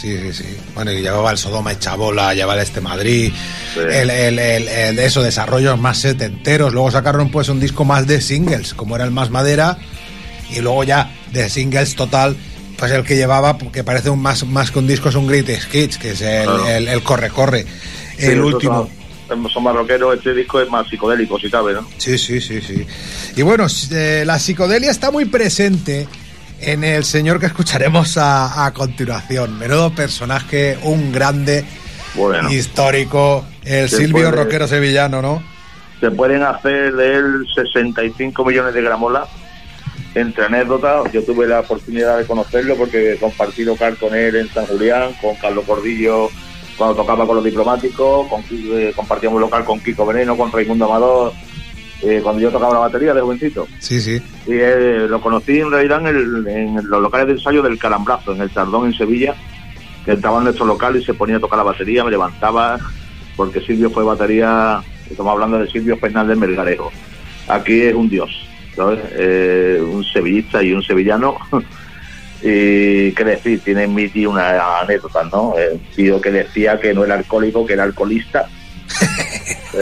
Sí, 0.00 0.16
sí, 0.16 0.32
sí. 0.32 0.56
Bueno, 0.74 0.92
y 0.92 1.00
llevaba 1.00 1.32
el 1.32 1.38
Sodoma 1.38 1.72
y 1.72 1.76
Chabola, 1.76 2.32
llevaba 2.34 2.54
el 2.54 2.60
Este 2.60 2.80
Madrid, 2.80 3.32
el, 3.76 4.10
el, 4.10 4.38
el- 4.38 4.68
el 4.68 4.96
de 4.96 5.04
eso, 5.06 5.22
desarrollos 5.22 5.78
más 5.78 5.98
setenteros. 5.98 6.72
Luego 6.72 6.90
sacaron 6.92 7.30
pues 7.30 7.48
un 7.48 7.58
disco 7.58 7.84
más 7.84 8.06
de 8.06 8.20
singles, 8.20 8.74
como 8.74 8.94
era 8.94 9.04
el 9.04 9.10
Más 9.10 9.30
Madera, 9.30 9.76
y 10.50 10.60
luego 10.60 10.84
ya 10.84 11.10
de 11.32 11.50
singles 11.50 11.96
total, 11.96 12.36
pues 12.78 12.92
el 12.92 13.02
que 13.02 13.16
llevaba, 13.16 13.58
que 13.58 13.82
parece 13.82 14.08
un 14.10 14.20
más, 14.22 14.44
más 14.46 14.70
que 14.70 14.78
un 14.78 14.86
disco, 14.86 15.08
es 15.08 15.16
un 15.16 15.26
Greatest 15.26 15.74
Hits, 15.74 15.98
que 15.98 16.12
es 16.12 16.20
el, 16.20 16.44
Claro. 16.44 16.68
el- 16.68 16.88
el 16.88 17.02
Corre 17.02 17.30
Corre, 17.30 17.62
Sí, 18.16 18.26
el 18.26 18.38
nosotros 18.38 18.54
último. 18.54 18.90
Son, 19.26 19.50
son 19.50 19.62
más 19.64 19.74
rockeros, 19.74 20.16
este 20.16 20.32
disco 20.32 20.60
es 20.60 20.70
más 20.70 20.88
psicodélico, 20.88 21.38
si 21.38 21.50
cabe, 21.50 21.74
¿no? 21.74 21.86
Sí, 21.98 22.16
sí, 22.16 22.40
sí, 22.40 22.60
sí. 22.62 22.86
Y 23.36 23.42
bueno, 23.42 23.66
eh, 23.90 24.22
la 24.24 24.38
psicodelia 24.38 24.90
está 24.90 25.10
muy 25.10 25.24
presente 25.26 26.06
en 26.60 26.84
el 26.84 27.04
señor 27.04 27.38
que 27.40 27.46
escucharemos 27.46 28.16
a, 28.18 28.64
a 28.66 28.72
continuación. 28.72 29.58
Menudo 29.58 29.90
personaje, 29.94 30.78
un 30.82 31.12
grande 31.12 31.64
Bueno. 32.14 32.50
histórico, 32.50 33.44
el 33.64 33.88
Silvio 33.88 34.30
puede- 34.30 34.30
Roquero 34.44 34.66
sevillano, 34.68 35.22
¿no? 35.22 35.42
Se 36.00 36.10
pueden 36.10 36.42
hacer 36.42 36.94
de 36.94 37.14
él 37.16 37.46
65 37.54 38.44
millones 38.44 38.72
de 38.74 38.82
gramolas 38.82 39.28
entre 40.14 40.44
anécdotas. 40.44 41.12
Yo 41.12 41.22
tuve 41.24 41.46
la 41.46 41.60
oportunidad 41.60 42.18
de 42.18 42.24
conocerlo 42.24 42.76
porque 42.76 43.16
compartí 43.20 43.64
local 43.64 43.96
con 43.98 44.14
él 44.14 44.36
en 44.36 44.48
San 44.52 44.66
Julián, 44.66 45.10
con 45.20 45.34
Carlos 45.36 45.64
Cordillo 45.66 46.28
cuando 46.76 46.94
tocaba 46.94 47.26
con 47.26 47.34
los 47.34 47.44
diplomáticos, 47.44 48.28
con, 48.28 48.40
eh, 48.52 48.92
compartíamos 48.94 49.40
local 49.40 49.64
con 49.64 49.80
Kiko 49.80 50.06
Veneno, 50.06 50.36
con 50.36 50.52
Raimundo 50.52 50.84
Amador, 50.84 51.32
eh, 52.02 52.20
cuando 52.22 52.40
yo 52.40 52.50
tocaba 52.50 52.74
la 52.74 52.80
batería 52.80 53.12
de 53.14 53.20
jovencito. 53.20 53.66
Sí, 53.80 54.00
sí. 54.00 54.22
Y 54.46 54.52
eh, 54.54 55.06
lo 55.08 55.20
conocí 55.20 55.60
en 55.60 55.70
realidad 55.70 56.00
en, 56.00 56.06
el- 56.08 56.46
en 56.48 56.74
los 56.88 57.02
locales 57.02 57.26
de 57.28 57.32
ensayo 57.34 57.62
del 57.62 57.78
Calambrazo, 57.78 58.34
en 58.34 58.40
el 58.42 58.50
Tardón 58.50 58.86
en 58.86 58.94
Sevilla, 58.94 59.34
que 60.04 60.12
estaba 60.12 60.38
en 60.38 60.44
nuestro 60.44 60.64
local 60.66 60.96
y 60.96 61.04
se 61.04 61.14
ponía 61.14 61.36
a 61.36 61.40
tocar 61.40 61.58
la 61.58 61.64
batería, 61.64 62.04
me 62.04 62.10
levantaba, 62.10 62.78
porque 63.36 63.60
Silvio 63.60 63.90
fue 63.90 64.04
batería, 64.04 64.80
estamos 65.10 65.32
hablando 65.32 65.58
de 65.58 65.68
Silvio 65.70 65.96
Fernández 65.98 66.36
Melgarejo. 66.38 66.90
Aquí 67.48 67.82
es 67.82 67.94
un 67.94 68.08
dios, 68.08 68.30
¿sabes? 68.76 69.00
Eh, 69.12 69.82
un 69.84 70.04
sevillista 70.04 70.62
y 70.62 70.72
un 70.72 70.82
sevillano. 70.82 71.36
y 72.42 73.10
qué 73.12 73.24
decir, 73.24 73.60
tiene 73.64 73.84
en 73.84 73.94
mi 73.94 74.08
tío 74.08 74.30
una 74.30 74.78
anécdota, 74.80 75.24
¿no? 75.32 75.54
Eh, 75.58 75.70
Un 75.72 75.80
tío 75.96 76.20
que 76.20 76.30
decía 76.30 76.78
que 76.80 76.94
no 76.94 77.04
era 77.04 77.14
alcohólico, 77.16 77.66
que 77.66 77.72
era 77.72 77.82
alcoholista. 77.84 78.46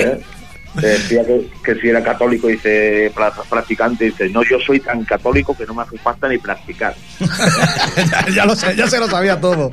Te 0.80 0.86
decía 0.86 1.24
que, 1.24 1.46
que 1.64 1.74
si 1.80 1.88
era 1.88 2.02
católico, 2.02 2.48
dice, 2.48 3.12
pra- 3.14 3.32
practicante, 3.48 4.04
dice, 4.06 4.28
no, 4.28 4.42
yo 4.42 4.58
soy 4.60 4.80
tan 4.80 5.04
católico 5.04 5.56
que 5.56 5.66
no 5.66 5.74
me 5.74 5.82
hace 5.82 5.98
falta 5.98 6.28
ni 6.28 6.38
practicar. 6.38 6.94
ya 8.34 8.44
lo 8.44 8.54
sé, 8.54 8.74
ya 8.76 8.86
se 8.86 8.98
lo 8.98 9.06
sabía 9.06 9.40
todo. 9.40 9.70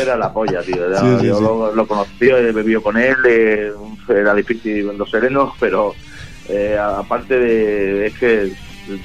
Era 0.00 0.16
la 0.16 0.32
polla, 0.32 0.62
tío. 0.62 0.86
Era- 0.86 1.00
Sí, 1.00 1.06
sí, 1.20 1.26
yo 1.26 1.36
sí. 1.36 1.42
Lo, 1.42 1.74
lo 1.74 1.86
conocí, 1.86 2.28
he 2.28 2.52
bebido 2.52 2.82
con 2.82 2.96
él, 2.96 3.16
eh, 3.28 3.72
era 4.08 4.34
difícil 4.34 4.84
verlo 4.86 5.06
sereno, 5.06 5.54
pero 5.60 5.94
eh, 6.48 6.78
aparte 6.78 7.38
de, 7.38 8.06
es 8.06 8.14
que 8.18 8.52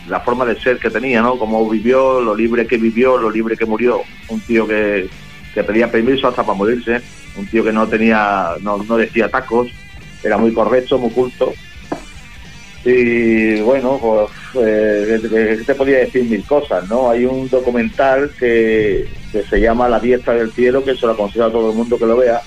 la 0.07 0.19
forma 0.21 0.45
de 0.45 0.59
ser 0.59 0.79
que 0.79 0.89
tenía, 0.89 1.21
¿no? 1.21 1.37
Cómo 1.37 1.69
vivió, 1.69 2.19
lo 2.21 2.35
libre 2.35 2.65
que 2.65 2.77
vivió, 2.77 3.17
lo 3.17 3.29
libre 3.29 3.55
que 3.55 3.65
murió. 3.65 4.01
Un 4.29 4.39
tío 4.41 4.67
que, 4.67 5.07
que 5.53 5.63
pedía 5.63 5.91
permiso 5.91 6.27
hasta 6.27 6.43
para 6.43 6.57
morirse, 6.57 7.01
un 7.35 7.45
tío 7.47 7.63
que 7.63 7.71
no 7.71 7.87
tenía, 7.87 8.49
no, 8.61 8.77
no 8.83 8.97
decía 8.97 9.29
tacos, 9.29 9.67
era 10.23 10.37
muy 10.37 10.53
correcto, 10.53 10.97
muy 10.97 11.11
culto. 11.11 11.53
Y 12.85 13.59
bueno, 13.61 13.99
pues 14.01 14.29
eh, 14.65 15.61
te 15.65 15.75
podía 15.75 15.97
decir 15.97 16.23
mil 16.23 16.43
cosas, 16.45 16.87
¿no? 16.87 17.09
Hay 17.09 17.25
un 17.25 17.49
documental 17.49 18.31
que, 18.39 19.07
que 19.31 19.43
se 19.43 19.59
llama 19.59 19.89
La 19.89 19.99
Diestra 19.99 20.35
del 20.35 20.53
Cielo, 20.53 20.83
que 20.83 20.95
se 20.95 21.05
lo 21.05 21.11
aconsejo 21.11 21.45
a 21.45 21.51
todo 21.51 21.71
el 21.71 21.75
mundo 21.75 21.97
que 21.97 22.05
lo 22.05 22.15
vea, 22.15 22.41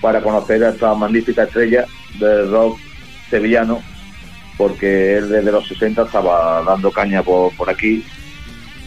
para 0.00 0.22
conocer 0.22 0.64
a 0.64 0.70
esta 0.70 0.94
magnífica 0.94 1.42
estrella 1.42 1.84
del 2.18 2.50
rock 2.50 2.78
sevillano, 3.28 3.82
porque 4.56 5.16
él 5.16 5.28
desde 5.28 5.52
los 5.52 5.66
60 5.68 6.02
estaba 6.02 6.62
dando 6.62 6.90
caña 6.90 7.22
por, 7.22 7.54
por 7.56 7.68
aquí. 7.68 8.04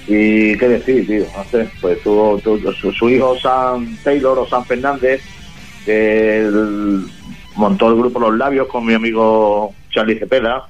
Y 0.08 0.58
qué 0.58 0.70
decir, 0.70 1.06
tío, 1.06 1.26
no 1.36 1.44
sé, 1.52 1.70
pues 1.82 2.02
tuvo, 2.02 2.40
su, 2.40 2.94
su 2.94 3.10
hijo 3.10 3.38
Sam 3.40 3.98
Taylor 4.04 4.40
o 4.40 4.48
Sam 4.48 4.64
Fernández, 4.66 5.22
que 5.86 6.40
él 6.40 7.06
montó 7.58 7.90
el 7.90 7.98
grupo 7.98 8.20
Los 8.20 8.38
Labios 8.38 8.68
con 8.68 8.86
mi 8.86 8.94
amigo 8.94 9.74
Charlie 9.92 10.18
Cepeda. 10.18 10.68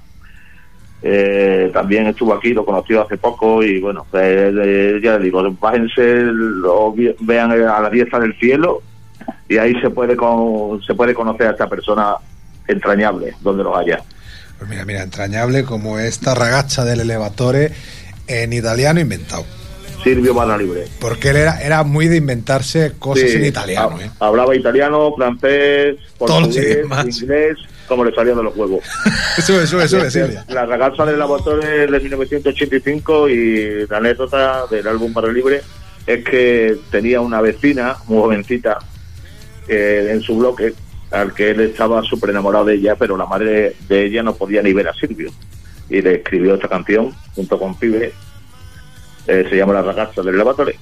Eh, 1.04 1.70
también 1.74 2.08
estuvo 2.08 2.34
aquí, 2.34 2.54
lo 2.54 2.66
conoció 2.66 3.04
hace 3.04 3.18
poco 3.18 3.62
y 3.64 3.80
bueno, 3.80 4.06
pues, 4.10 4.24
eh, 4.26 5.00
ya 5.02 5.14
les 5.14 5.24
digo, 5.24 5.44
bájense, 5.60 6.24
lo 6.24 6.96
vean 7.20 7.52
a 7.52 7.80
la 7.80 7.90
diestra 7.90 8.20
del 8.20 8.38
cielo 8.40 8.82
y 9.48 9.58
ahí 9.58 9.80
se 9.80 9.92
puede 9.92 10.16
con, 10.16 10.82
se 10.84 10.96
puede 10.96 11.14
conocer 11.14 11.48
a 11.48 11.52
esta 11.52 11.68
persona 11.68 12.16
entrañable, 12.68 13.36
donde 13.42 13.64
los 13.64 13.78
haya. 13.78 14.02
Pues 14.58 14.70
mira, 14.70 14.86
mira, 14.86 15.04
entrañable 15.04 15.64
como 15.64 16.00
esta 16.00 16.34
ragazza 16.34 16.84
del 16.84 17.02
elevatore 17.02 17.72
en 18.28 18.54
italiano 18.54 19.00
inventado. 19.00 19.46
Silvio 20.04 20.34
Barra 20.34 20.58
Libre. 20.58 20.86
Porque 21.00 21.30
él 21.30 21.38
era, 21.38 21.62
era 21.62 21.84
muy 21.84 22.08
de 22.08 22.18
inventarse 22.18 22.94
cosas 23.00 23.30
Sí, 23.30 23.38
en 23.38 23.46
italiano, 23.46 24.00
¿eh? 24.00 24.10
Hablaba 24.20 24.56
italiano, 24.56 25.14
francés, 25.16 25.98
portugués, 26.18 26.86
inglés, 27.22 27.58
como 27.88 28.04
le 28.06 28.14
salía 28.14 28.36
de 28.36 28.44
los 28.44 28.56
huevos. 28.56 28.84
Eso, 29.38 29.62
eso, 29.62 29.80
Este, 29.82 30.12
Silvia. 30.12 30.46
La 30.50 30.66
ragazza 30.66 31.06
del 31.06 31.20
laboratorio 31.20 31.92
de 31.92 32.00
1985 32.00 33.30
y 33.30 33.88
la 33.88 33.98
anécdota 33.98 34.66
del 34.68 34.88
álbum 34.88 35.14
Barra 35.14 35.32
Libre 35.32 35.62
es 36.08 36.24
que 36.24 36.78
tenía 36.90 37.22
una 37.22 37.42
vecina, 37.42 37.98
muy 38.08 38.20
jovencita, 38.22 38.80
eh, 39.68 40.10
en 40.12 40.22
su 40.22 40.38
bloque, 40.38 40.74
al 41.12 41.34
que 41.34 41.52
él 41.52 41.60
estaba 41.62 42.02
súper 42.04 42.32
enamorado 42.32 42.66
de 42.66 42.76
ella, 42.76 42.96
pero 42.96 43.16
la 43.18 43.26
madre 43.26 43.76
de 43.88 44.06
ella 44.06 44.24
no 44.24 44.34
podía 44.36 44.62
ni 44.62 44.74
ver 44.74 44.88
a 44.88 44.94
Silvio. 44.94 45.32
Y 45.90 46.02
le 46.02 46.16
escribió 46.16 46.56
esta 46.56 46.68
canción 46.68 47.14
junto 47.36 47.60
con 47.60 47.76
Pibe, 47.76 48.14
eh, 49.28 49.46
se 49.50 49.56
llama 49.58 49.74
La 49.74 49.82
ragazza 49.82 50.22
del 50.22 50.38
laboratorio. 50.38 50.76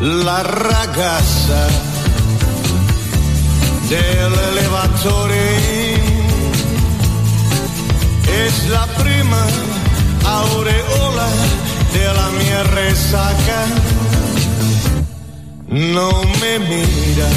La 0.00 0.42
ragazza 0.42 1.66
dell'elevatore 3.88 5.54
es 8.44 8.68
la 8.68 8.86
prima 8.98 9.42
aureola 10.24 11.28
della 11.92 12.28
mia 12.38 12.62
resaca. 12.74 14.05
No 15.68 16.22
me 16.40 16.58
mira 16.60 17.28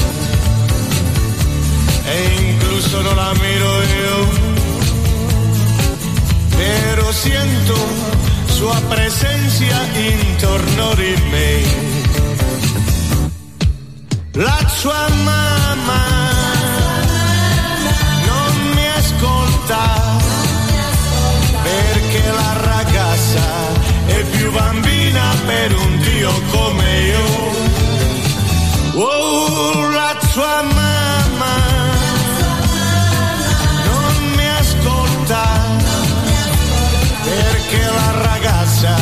e 2.06 2.52
incluso 2.52 3.02
no 3.02 3.14
la 3.16 3.34
miro 3.34 3.84
yo. 3.84 4.30
Pero 6.58 7.12
siento 7.12 7.76
sua 8.48 8.80
presencia 8.88 9.82
intorno 9.96 10.94
di 10.94 11.16
me. 11.32 11.64
La 14.34 14.60
sua 14.78 15.08
mamma 15.10 16.04
non 18.28 18.74
mi 18.76 18.88
ascolta 18.96 20.18
perché 21.64 22.24
la 22.32 22.54
ragazza 22.62 23.44
è 24.06 24.24
più 24.32 24.52
bambina 24.52 25.36
per 25.46 25.76
un 25.76 26.00
dio 26.00 26.32
come 26.52 27.00
io. 27.00 27.49
Oh, 29.62 29.90
la 29.90 30.18
sua 30.32 30.62
mamma 30.62 31.56
non 33.84 34.32
mi 34.36 34.48
ascolta 34.48 35.44
perché 37.26 37.82
la 37.84 38.12
ragazza 38.22 38.96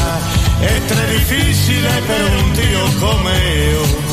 è 0.59 0.81
tre 0.85 1.05
difficile 1.11 2.01
per 2.07 2.31
un 2.41 2.51
dio 2.53 2.91
come 2.99 3.37
io. 3.37 4.06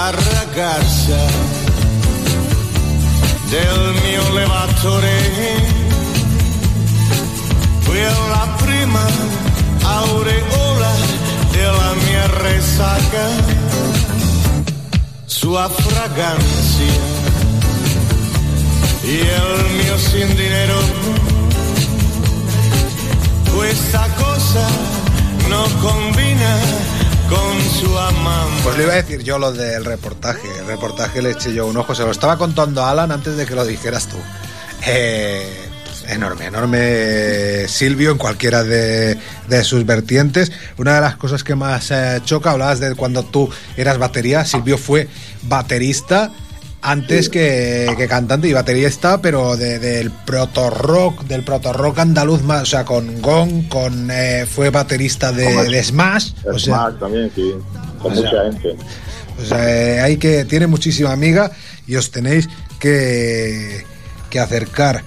Ragazza 0.00 1.18
del 3.50 3.94
mio 4.04 4.32
levatore, 4.32 5.16
quella 7.84 8.54
prima 8.56 9.06
aureola 9.82 10.92
della 11.50 11.94
mia 12.06 12.26
resaca, 12.26 13.26
sua 15.26 15.68
fragancia 15.68 16.92
y 19.04 19.18
el 19.18 19.70
mio 19.76 19.98
sin 19.98 20.28
dinero. 20.36 20.80
Questa 23.54 24.08
cosa 24.16 24.66
no 25.48 25.64
combina 25.82 26.91
con 27.32 27.60
su 27.60 27.98
amante. 27.98 28.62
Pues 28.62 28.76
le 28.76 28.84
iba 28.84 28.92
a 28.92 28.96
decir 28.96 29.22
yo 29.22 29.38
lo 29.38 29.52
del 29.52 29.84
reportaje. 29.84 30.48
El 30.58 30.66
reportaje 30.66 31.22
le 31.22 31.30
eché 31.30 31.52
yo 31.54 31.66
un 31.66 31.76
ojo. 31.76 31.94
Se 31.94 32.02
lo 32.02 32.10
estaba 32.10 32.36
contando 32.36 32.82
a 32.82 32.90
Alan 32.90 33.10
antes 33.10 33.36
de 33.36 33.46
que 33.46 33.54
lo 33.54 33.64
dijeras 33.64 34.08
tú. 34.08 34.16
Eh, 34.86 35.70
enorme, 36.08 36.46
enorme 36.46 37.68
Silvio 37.68 38.10
en 38.10 38.18
cualquiera 38.18 38.62
de, 38.64 39.18
de 39.48 39.64
sus 39.64 39.86
vertientes. 39.86 40.52
Una 40.76 40.96
de 40.96 41.00
las 41.00 41.16
cosas 41.16 41.42
que 41.44 41.54
más 41.54 41.90
eh, 41.90 42.20
choca, 42.24 42.50
hablabas 42.50 42.80
de 42.80 42.94
cuando 42.94 43.22
tú 43.24 43.50
eras 43.76 43.98
batería. 43.98 44.44
Silvio 44.44 44.76
fue 44.76 45.08
baterista 45.42 46.32
antes 46.82 47.28
que, 47.28 47.92
que 47.96 48.08
cantante 48.08 48.48
y 48.48 48.52
baterista, 48.52 49.22
pero 49.22 49.56
de- 49.56 49.78
del 49.78 50.10
proto 50.10 50.68
rock, 50.68 51.22
del 51.24 51.44
proto 51.44 51.72
rock 51.72 52.00
andaluz 52.00 52.42
más, 52.42 52.62
o 52.62 52.66
sea, 52.66 52.84
con 52.84 53.22
Gong, 53.22 53.68
con 53.68 54.10
eh, 54.10 54.44
fue 54.50 54.70
baterista 54.70 55.30
de, 55.32 55.46
de 55.70 55.84
Smash, 55.84 56.32
o 56.44 56.58
sea, 56.58 56.74
Smash 56.76 56.98
también, 56.98 57.30
sí. 57.34 57.52
Con 58.00 58.12
o 58.12 58.16
sea, 58.16 58.24
mucha 58.24 58.42
gente. 58.44 58.76
o 59.40 59.44
sea, 59.46 59.70
eh, 59.70 60.00
hay 60.00 60.16
que 60.16 60.44
tiene 60.44 60.66
muchísima 60.66 61.12
amiga 61.12 61.52
y 61.86 61.94
os 61.96 62.10
tenéis 62.10 62.48
que, 62.80 63.84
que 64.28 64.40
acercar. 64.40 65.04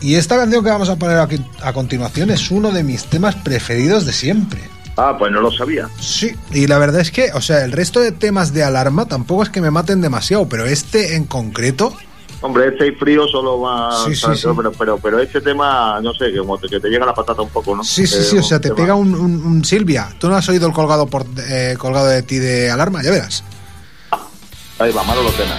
Y 0.00 0.14
esta 0.14 0.36
canción 0.36 0.64
que 0.64 0.70
vamos 0.70 0.88
a 0.88 0.96
poner 0.96 1.18
aquí 1.18 1.44
a 1.60 1.72
continuación 1.72 2.30
es 2.30 2.50
uno 2.50 2.70
de 2.70 2.84
mis 2.84 3.04
temas 3.04 3.34
preferidos 3.34 4.06
de 4.06 4.12
siempre. 4.12 4.60
Ah, 5.00 5.14
pues 5.16 5.30
no 5.30 5.40
lo 5.40 5.52
sabía. 5.52 5.88
Sí, 6.00 6.34
y 6.52 6.66
la 6.66 6.76
verdad 6.78 7.00
es 7.00 7.12
que, 7.12 7.30
o 7.32 7.40
sea, 7.40 7.64
el 7.64 7.70
resto 7.70 8.00
de 8.00 8.10
temas 8.10 8.52
de 8.52 8.64
alarma 8.64 9.06
tampoco 9.06 9.44
es 9.44 9.48
que 9.48 9.60
me 9.60 9.70
maten 9.70 10.00
demasiado, 10.00 10.48
pero 10.48 10.66
este 10.66 11.14
en 11.14 11.24
concreto, 11.24 11.96
Hombre, 12.40 12.68
este 12.68 12.86
y 12.88 12.90
frío 12.92 13.26
solo 13.26 13.60
va. 13.60 13.90
Sí, 14.04 14.14
sí, 14.14 14.26
sí. 14.36 14.46
Pero, 14.56 14.70
pero, 14.72 14.98
pero 14.98 15.18
este 15.18 15.40
tema, 15.40 16.00
no 16.00 16.12
sé, 16.14 16.30
que, 16.32 16.38
como 16.38 16.56
te, 16.56 16.68
que 16.68 16.78
te 16.78 16.88
llega 16.88 17.04
la 17.04 17.12
patata 17.14 17.42
un 17.42 17.48
poco, 17.48 17.74
¿no? 17.76 17.82
sí, 17.82 18.06
sí, 18.06 18.16
Eh, 18.18 18.22
sí, 18.22 18.38
o 18.38 18.42
sea, 18.44 18.60
te 18.60 18.68
tema- 18.68 18.76
pega 18.76 18.94
un, 18.94 19.12
un- 19.14 19.44
un- 19.44 19.64
Silvia. 19.64 20.08
¿Tú 20.20 20.28
no 20.28 20.36
has 20.36 20.48
oído 20.48 20.68
el 20.68 20.72
colgado 20.72 21.06
por 21.06 21.26
eh, 21.48 21.74
colgado 21.78 22.06
de 22.06 22.22
ti 22.22 22.38
de 22.38 22.70
alarma? 22.70 23.02
Ya 23.02 23.10
verás. 23.10 23.42
Ahí 24.78 24.92
va, 24.92 25.02
malo 25.02 25.22
lo 25.24 25.30
tengas. 25.30 25.58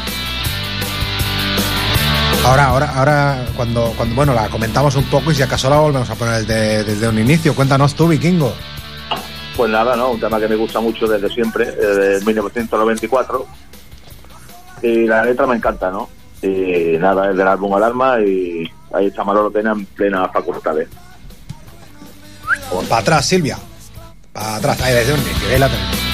Ahora, 2.45 2.65
ahora, 2.67 2.93
ahora, 2.95 3.45
cuando, 3.57 3.93
cuando, 3.97 4.15
bueno, 4.15 4.33
la 4.33 4.47
comentamos 4.49 4.95
un 4.95 5.03
poco 5.05 5.31
y 5.31 5.35
si 5.35 5.41
acaso 5.41 5.69
la 5.69 5.77
volvemos 5.79 6.09
a 6.09 6.15
poner 6.15 6.45
desde, 6.45 6.83
desde 6.85 7.07
un 7.09 7.19
inicio. 7.19 7.53
Cuéntanos 7.53 7.93
tú, 7.93 8.07
vikingo. 8.07 8.53
Pues 9.60 9.72
nada, 9.72 9.93
¿no? 9.97 10.12
Un 10.12 10.22
tema 10.22 10.39
que 10.39 10.47
me 10.47 10.55
gusta 10.55 10.80
mucho 10.80 11.05
desde 11.05 11.28
siempre, 11.28 11.68
eh, 11.68 11.76
desde 11.76 12.26
1994. 12.26 13.45
Y 14.84 15.05
la 15.05 15.26
letra 15.26 15.45
me 15.47 15.57
encanta, 15.57 15.91
¿no? 15.91 16.07
Y 16.41 16.97
nada, 16.97 17.30
es 17.30 17.36
del 17.36 17.45
álbum 17.45 17.74
Alarma 17.74 18.22
y 18.22 18.64
ahí 18.93 19.07
está 19.07 19.26
Manolo 19.26 19.51
Tena 19.51 19.74
en 19.74 19.86
plena 19.86 20.30
facultad. 20.30 20.80
¿eh? 20.80 20.88
Para 22.88 23.01
atrás, 23.01 23.26
Silvia. 23.26 23.57
Para 24.32 24.55
atrás, 24.55 24.82
ahí 24.82 24.93
desde 24.93 25.16
inicio, 25.16 25.49
ahí 25.49 25.60
la 25.60 25.68
tenemos. 25.68 26.09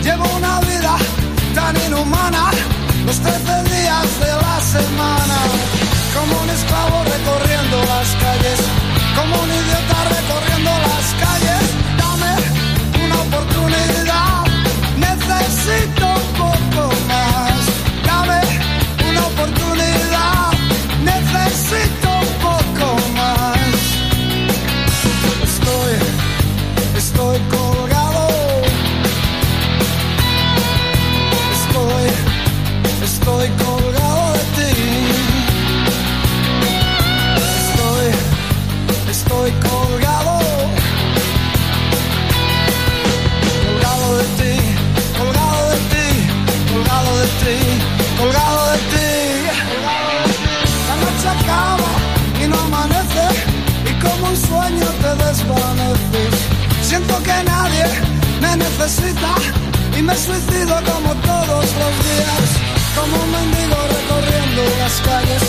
Llevo 0.00 0.24
una 0.36 0.60
vida 0.60 0.96
tan 1.52 1.74
inhumana. 1.88 2.52
Los 3.04 3.18
13 3.18 3.64
días 3.64 4.20
de 4.20 4.28
la 4.28 4.60
semana. 4.60 5.38
Como 6.14 6.40
un 6.40 6.50
esclavo 6.50 7.07
y 59.98 60.02
me 60.02 60.16
suicido 60.16 60.74
como 60.82 61.14
todos 61.16 61.66
los 61.80 61.94
días. 62.08 62.48
Como 62.96 63.22
un 63.22 63.30
mendigo 63.32 63.76
recorriendo 63.96 64.62
las 64.78 64.94
calles, 65.02 65.42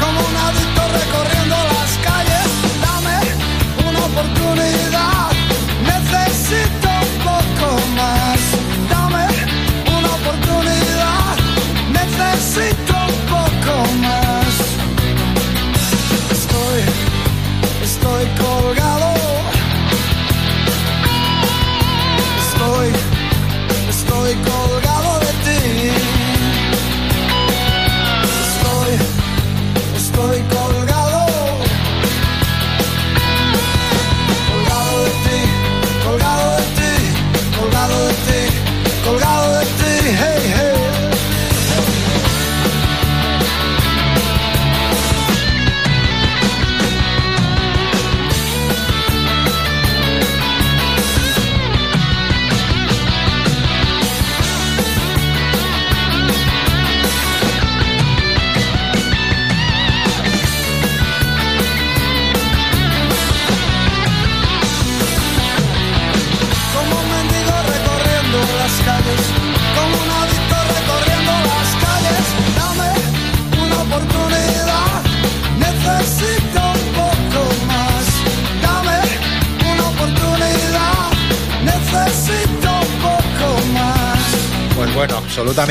como 0.00 0.18
un 0.18 0.36
adicto 0.48 0.82
recorriendo 0.98 1.56
las 1.70 1.92
calles. 2.02 2.48
Dame 2.82 3.18
una 3.88 4.00
oportunidad, 4.06 4.79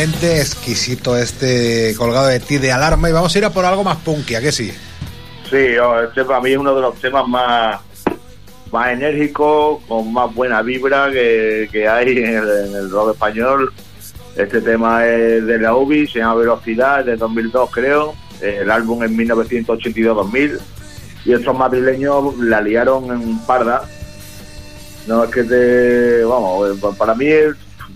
exquisito 0.03 1.17
este 1.17 1.93
colgado 1.97 2.27
de 2.27 2.39
ti 2.39 2.57
de 2.57 2.71
alarma 2.71 3.09
y 3.09 3.13
vamos 3.13 3.35
a 3.35 3.37
ir 3.37 3.45
a 3.45 3.49
por 3.49 3.65
algo 3.65 3.83
más 3.83 3.97
punky, 3.97 4.35
¿a 4.35 4.41
que 4.41 4.51
sí? 4.51 4.71
Sí, 5.49 5.75
este 6.07 6.23
para 6.23 6.39
mí 6.39 6.51
es 6.51 6.57
uno 6.57 6.73
de 6.73 6.81
los 6.81 6.95
temas 6.95 7.27
más, 7.27 7.81
más 8.71 8.93
enérgicos, 8.93 9.83
con 9.87 10.13
más 10.13 10.33
buena 10.33 10.61
vibra 10.61 11.11
que, 11.11 11.67
que 11.71 11.87
hay 11.87 12.17
en 12.17 12.75
el, 12.75 12.89
rock 12.89 13.13
español. 13.13 13.73
Este 14.35 14.61
tema 14.61 15.05
es 15.05 15.45
de 15.45 15.59
la 15.59 15.75
UBI, 15.75 16.07
se 16.07 16.19
llama 16.19 16.35
Velocidad, 16.35 17.03
de 17.03 17.17
2002 17.17 17.69
creo. 17.71 18.15
El 18.41 18.71
álbum 18.71 19.03
es 19.03 19.11
1982-2000. 19.11 20.59
Y 21.25 21.33
estos 21.33 21.57
madrileños 21.57 22.37
la 22.37 22.61
liaron 22.61 23.11
en 23.11 23.39
parda. 23.39 23.83
No 25.07 25.25
es 25.25 25.31
que 25.31 25.43
te. 25.43 26.23
Vamos, 26.23 26.79
para 26.97 27.15
mí 27.15 27.27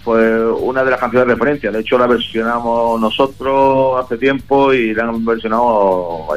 pues, 0.04 0.42
una 0.60 0.84
de 0.84 0.92
las 0.92 1.00
canciones 1.00 1.28
de 1.28 1.34
referencia. 1.34 1.72
De 1.72 1.80
hecho, 1.80 1.98
la 1.98 2.08
versionamos 2.08 3.00
nosotros 3.00 4.04
hace 4.04 4.18
tiempo 4.18 4.74
y 4.74 4.94
la 4.94 5.04
han 5.04 5.26
versionado 5.26 6.28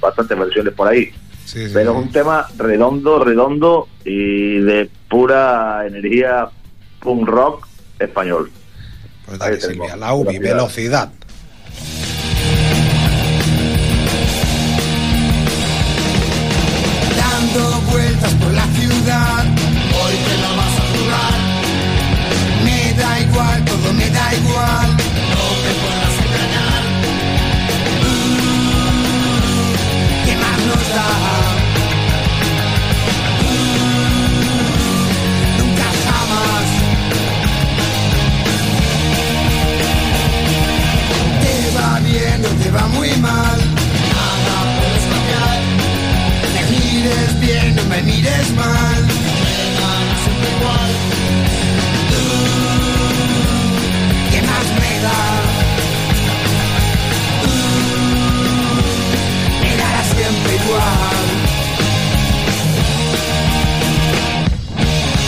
bastantes 0.00 0.38
versiones 0.38 0.74
por 0.74 0.88
ahí. 0.88 1.12
Pero 1.52 1.92
es 1.92 1.96
un 1.96 2.12
tema 2.12 2.46
redondo, 2.56 3.24
redondo 3.24 3.88
y 4.04 4.58
de 4.58 4.88
pura 5.08 5.84
energía 5.86 6.48
punk 7.00 7.28
rock 7.28 7.66
español. 7.98 8.50
Pues 9.26 9.38
dale, 9.38 9.60
Silvia, 9.60 9.96
la 9.96 10.14
UBI, 10.14 10.38
velocidad. 10.38 11.10
dando 17.16 17.80
vueltas 17.90 18.34
por 18.34 18.52
la 18.52 18.64
ciudad. 18.66 19.59
Me 23.92 24.08
da 24.10 24.34
igual. 24.34 24.90
No 25.30 25.42
me 25.64 25.72
podrás 25.80 26.16
engañar. 26.24 26.82
Mm, 29.20 30.24
¿Qué 30.24 30.34
más 30.36 30.58
nos 30.68 30.84
da? 30.94 31.08
Mm, 33.42 34.44
Nunca 35.58 35.88
jamás. 36.06 36.68
Te 41.42 41.54
va 41.76 41.90
bien 42.00 42.38
o 42.44 42.46
te 42.62 42.68
va 42.70 42.84
muy 42.88 43.10
mal. 43.16 43.58
Nada 44.14 44.56
puedes 44.78 45.04
cambiar. 45.12 45.58
Me 46.54 46.62
mires 46.70 47.32
bien, 47.40 47.68
no 47.76 47.82
me 47.84 48.00
mires 48.02 48.48
mal. 48.54 49.09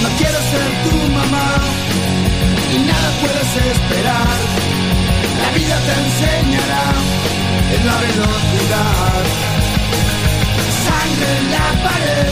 No 0.02 0.08
quiero 0.18 0.38
ser 0.52 0.68
tu 0.84 0.96
mamá 1.12 1.48
y 2.74 2.78
nada 2.90 3.08
puedes 3.20 3.50
esperar. 3.72 4.38
La 5.40 5.48
vida 5.58 5.76
te 5.86 5.92
enseñará 6.04 6.86
en 7.74 7.86
la 7.86 7.96
velocidad 8.06 9.22
sangre 10.86 11.30
en 11.40 11.46
la 11.56 11.68
pared. 11.86 12.30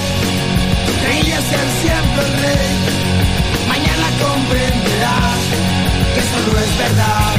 Tú 0.86 0.92
creías 1.02 1.44
ser 1.52 1.66
siempre 1.82 2.22
el 2.26 2.34
rey. 2.44 2.70
Mañana 3.72 4.06
comprenderás 4.24 5.40
que 6.14 6.20
eso 6.26 6.38
no 6.46 6.54
es 6.64 6.72
verdad. 6.84 7.34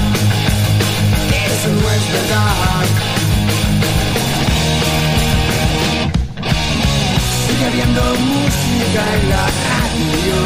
Eso 1.46 1.70
no 1.70 1.88
es 1.98 2.04
verdad. 2.18 3.31
Sigue 7.62 7.74
habiendo 7.74 8.02
música 8.02 9.02
en 9.22 9.30
la 9.30 9.46
radio. 9.70 10.38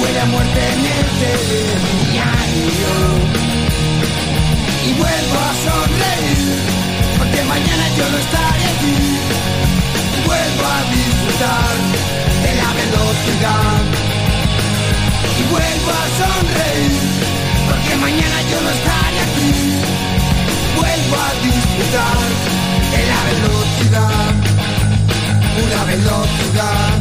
Huele 0.00 0.20
a 0.20 0.26
muerte 0.26 0.60
en 0.74 0.80
el 0.94 1.06
telediario. 1.22 2.92
Y 4.86 4.92
vuelvo 4.94 5.38
a 5.42 5.52
sonreír 5.66 6.38
porque 7.18 7.42
mañana 7.42 7.84
yo 7.98 8.04
no 8.12 8.18
estaré 8.18 8.64
aquí. 8.74 8.96
Vuelvo 10.24 10.64
a 10.70 10.80
disfrutar 10.94 11.74
de 12.44 12.52
la 12.54 12.70
velocidad. 12.78 13.82
Y 15.34 15.42
vuelvo 15.50 15.90
a 15.90 16.06
sonreír, 16.20 16.94
porque 17.68 17.92
mañana 17.96 18.38
yo 18.50 18.58
no 18.62 18.70
estaré 18.70 19.18
aquí. 19.26 19.50
Vuelvo 20.78 21.16
a 21.26 21.30
disfrutar 21.42 22.18
de 22.92 23.00
la 23.10 23.20
velocidad. 23.30 24.15
Una 25.66 25.84
velocidad, 25.84 26.98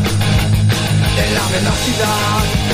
de 1.15 1.35
la 1.35 1.47
velocidad. 1.57 2.65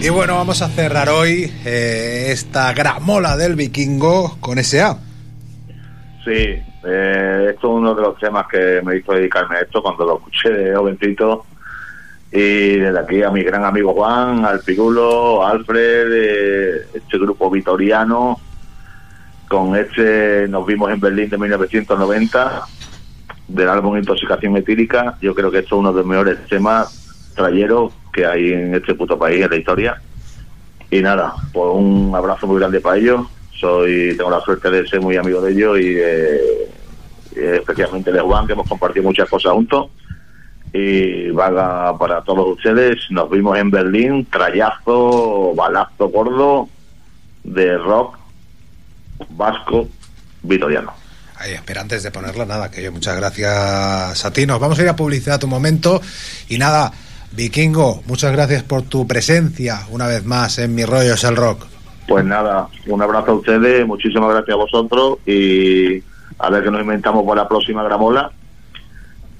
Y 0.00 0.08
bueno, 0.08 0.36
vamos 0.36 0.62
a 0.62 0.68
cerrar 0.68 1.08
hoy 1.08 1.52
eh, 1.64 2.28
esta 2.28 2.72
gramola 2.74 3.36
del 3.36 3.56
vikingo 3.56 4.36
con 4.38 4.62
SA. 4.62 4.98
Sí, 6.24 6.30
eh, 6.84 7.46
esto 7.50 7.66
es 7.66 7.74
uno 7.74 7.92
de 7.92 8.02
los 8.02 8.16
temas 8.18 8.46
que 8.46 8.80
me 8.84 8.98
hizo 8.98 9.12
dedicarme 9.14 9.56
a 9.56 9.60
esto 9.62 9.82
cuando 9.82 10.04
lo 10.04 10.18
escuché 10.18 10.50
de 10.50 10.76
jovencito. 10.76 11.44
Y 12.32 12.76
desde 12.76 12.98
aquí 12.98 13.22
a 13.22 13.30
mi 13.30 13.42
gran 13.42 13.64
amigo 13.64 13.94
Juan, 13.94 14.44
al 14.44 14.60
Pirulo, 14.60 15.46
Alfred, 15.46 16.12
eh, 16.12 16.86
este 16.94 17.18
grupo 17.18 17.50
vitoriano. 17.50 18.40
Con 19.48 19.76
este 19.76 20.48
nos 20.48 20.66
vimos 20.66 20.90
en 20.90 20.98
Berlín 20.98 21.30
de 21.30 21.38
1990, 21.38 22.62
del 23.46 23.68
álbum 23.68 23.96
Intoxicación 23.96 24.56
Etílica. 24.56 25.16
Yo 25.20 25.34
creo 25.34 25.50
que 25.50 25.58
esto 25.58 25.76
es 25.76 25.80
uno 25.80 25.92
de 25.92 25.98
los 25.98 26.06
mejores 26.06 26.44
temas 26.48 27.32
trayeros 27.36 27.92
que 28.12 28.26
hay 28.26 28.52
en 28.52 28.74
este 28.74 28.94
puto 28.94 29.16
país, 29.16 29.44
en 29.44 29.50
la 29.50 29.56
historia. 29.56 30.02
Y 30.90 31.00
nada, 31.00 31.32
pues 31.52 31.70
un 31.74 32.12
abrazo 32.14 32.46
muy 32.48 32.58
grande 32.58 32.80
para 32.80 32.96
ellos. 32.96 33.26
Soy, 33.52 34.14
tengo 34.16 34.30
la 34.30 34.40
suerte 34.40 34.70
de 34.70 34.86
ser 34.86 35.00
muy 35.00 35.16
amigo 35.16 35.40
de 35.40 35.52
ellos 35.52 35.78
y, 35.78 35.94
eh, 35.96 36.68
y 37.36 37.40
especialmente 37.40 38.10
de 38.10 38.20
Juan, 38.20 38.46
que 38.46 38.52
hemos 38.52 38.68
compartido 38.68 39.04
muchas 39.04 39.28
cosas 39.28 39.52
juntos. 39.52 39.88
Y 40.78 41.30
vaga 41.30 41.96
para 41.96 42.20
todos 42.22 42.56
ustedes. 42.56 42.96
Nos 43.10 43.30
vimos 43.30 43.56
en 43.58 43.70
Berlín, 43.70 44.26
trayazo, 44.30 45.54
balazo 45.54 46.08
gordo 46.08 46.68
de 47.44 47.78
rock 47.78 48.18
vasco 49.30 49.88
vitoriano. 50.42 50.92
Ahí, 51.38 51.52
espera, 51.52 51.82
antes 51.82 52.02
de 52.02 52.10
ponerla, 52.10 52.44
nada, 52.44 52.70
que 52.70 52.82
yo 52.82 52.92
muchas 52.92 53.16
gracias 53.16 54.24
a 54.24 54.32
ti. 54.32 54.46
Nos 54.46 54.60
vamos 54.60 54.78
a 54.78 54.82
ir 54.82 54.88
a 54.88 54.96
publicidad 54.96 55.40
tu 55.40 55.46
momento. 55.46 56.00
Y 56.48 56.58
nada, 56.58 56.92
Vikingo, 57.32 58.02
muchas 58.06 58.32
gracias 58.32 58.62
por 58.62 58.82
tu 58.82 59.06
presencia 59.06 59.80
una 59.90 60.06
vez 60.06 60.24
más 60.24 60.58
en 60.58 60.74
Mi 60.74 60.84
Rollo 60.84 61.14
es 61.14 61.24
el 61.24 61.36
Rock. 61.36 61.66
Pues 62.08 62.24
nada, 62.24 62.68
un 62.86 63.02
abrazo 63.02 63.32
a 63.32 63.34
ustedes, 63.34 63.86
muchísimas 63.86 64.30
gracias 64.30 64.54
a 64.54 64.56
vosotros 64.56 65.18
y 65.26 66.02
a 66.38 66.50
ver 66.50 66.62
qué 66.62 66.70
nos 66.70 66.80
inventamos 66.80 67.24
para 67.26 67.42
la 67.42 67.48
próxima 67.48 67.82
gramola. 67.82 68.30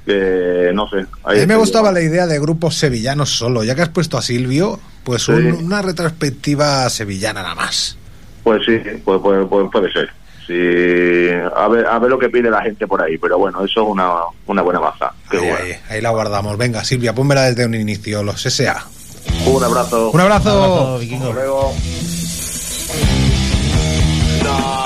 Que 0.06 0.70
no 0.72 0.88
sé. 0.88 1.04
A 1.24 1.32
mí 1.32 1.46
me 1.46 1.56
gustaba 1.56 1.90
la 1.90 2.00
idea 2.00 2.26
de 2.28 2.38
grupos 2.38 2.76
sevillanos 2.76 3.30
solo, 3.36 3.64
ya 3.64 3.74
que 3.74 3.82
has 3.82 3.88
puesto 3.88 4.16
a 4.16 4.22
Silvio, 4.22 4.78
pues 5.04 5.28
un- 5.28 5.52
una 5.64 5.82
retrospectiva 5.82 6.88
sevillana 6.90 7.42
nada 7.42 7.54
más. 7.56 7.98
Pues 8.44 8.62
sí, 8.64 8.78
pues, 9.04 9.20
pues- 9.20 9.46
pues 9.50 9.66
puede 9.72 9.92
ser. 9.92 10.08
Sí, 10.46 10.52
a 11.56 11.66
ver, 11.66 11.84
a 11.86 11.98
ver 11.98 12.08
lo 12.08 12.20
que 12.20 12.28
pide 12.28 12.48
la 12.48 12.62
gente 12.62 12.86
por 12.86 13.02
ahí, 13.02 13.18
pero 13.18 13.36
bueno, 13.36 13.64
eso 13.64 13.82
es 13.82 13.88
una, 13.88 14.12
una 14.46 14.62
buena 14.62 14.78
baza. 14.78 15.12
Qué 15.28 15.38
Ahí, 15.38 15.48
ahí, 15.50 15.72
ahí 15.88 16.00
la 16.00 16.10
guardamos. 16.10 16.56
Venga, 16.56 16.84
Silvia, 16.84 17.12
pónmela 17.12 17.42
desde 17.42 17.66
un 17.66 17.74
inicio, 17.74 18.22
los 18.22 18.46
SA. 18.46 18.86
Un 19.44 19.64
abrazo. 19.64 20.10
Un 20.12 20.20
abrazo. 20.20 20.98
Hasta 21.02 21.32
luego. 21.32 21.74
No 24.44 24.85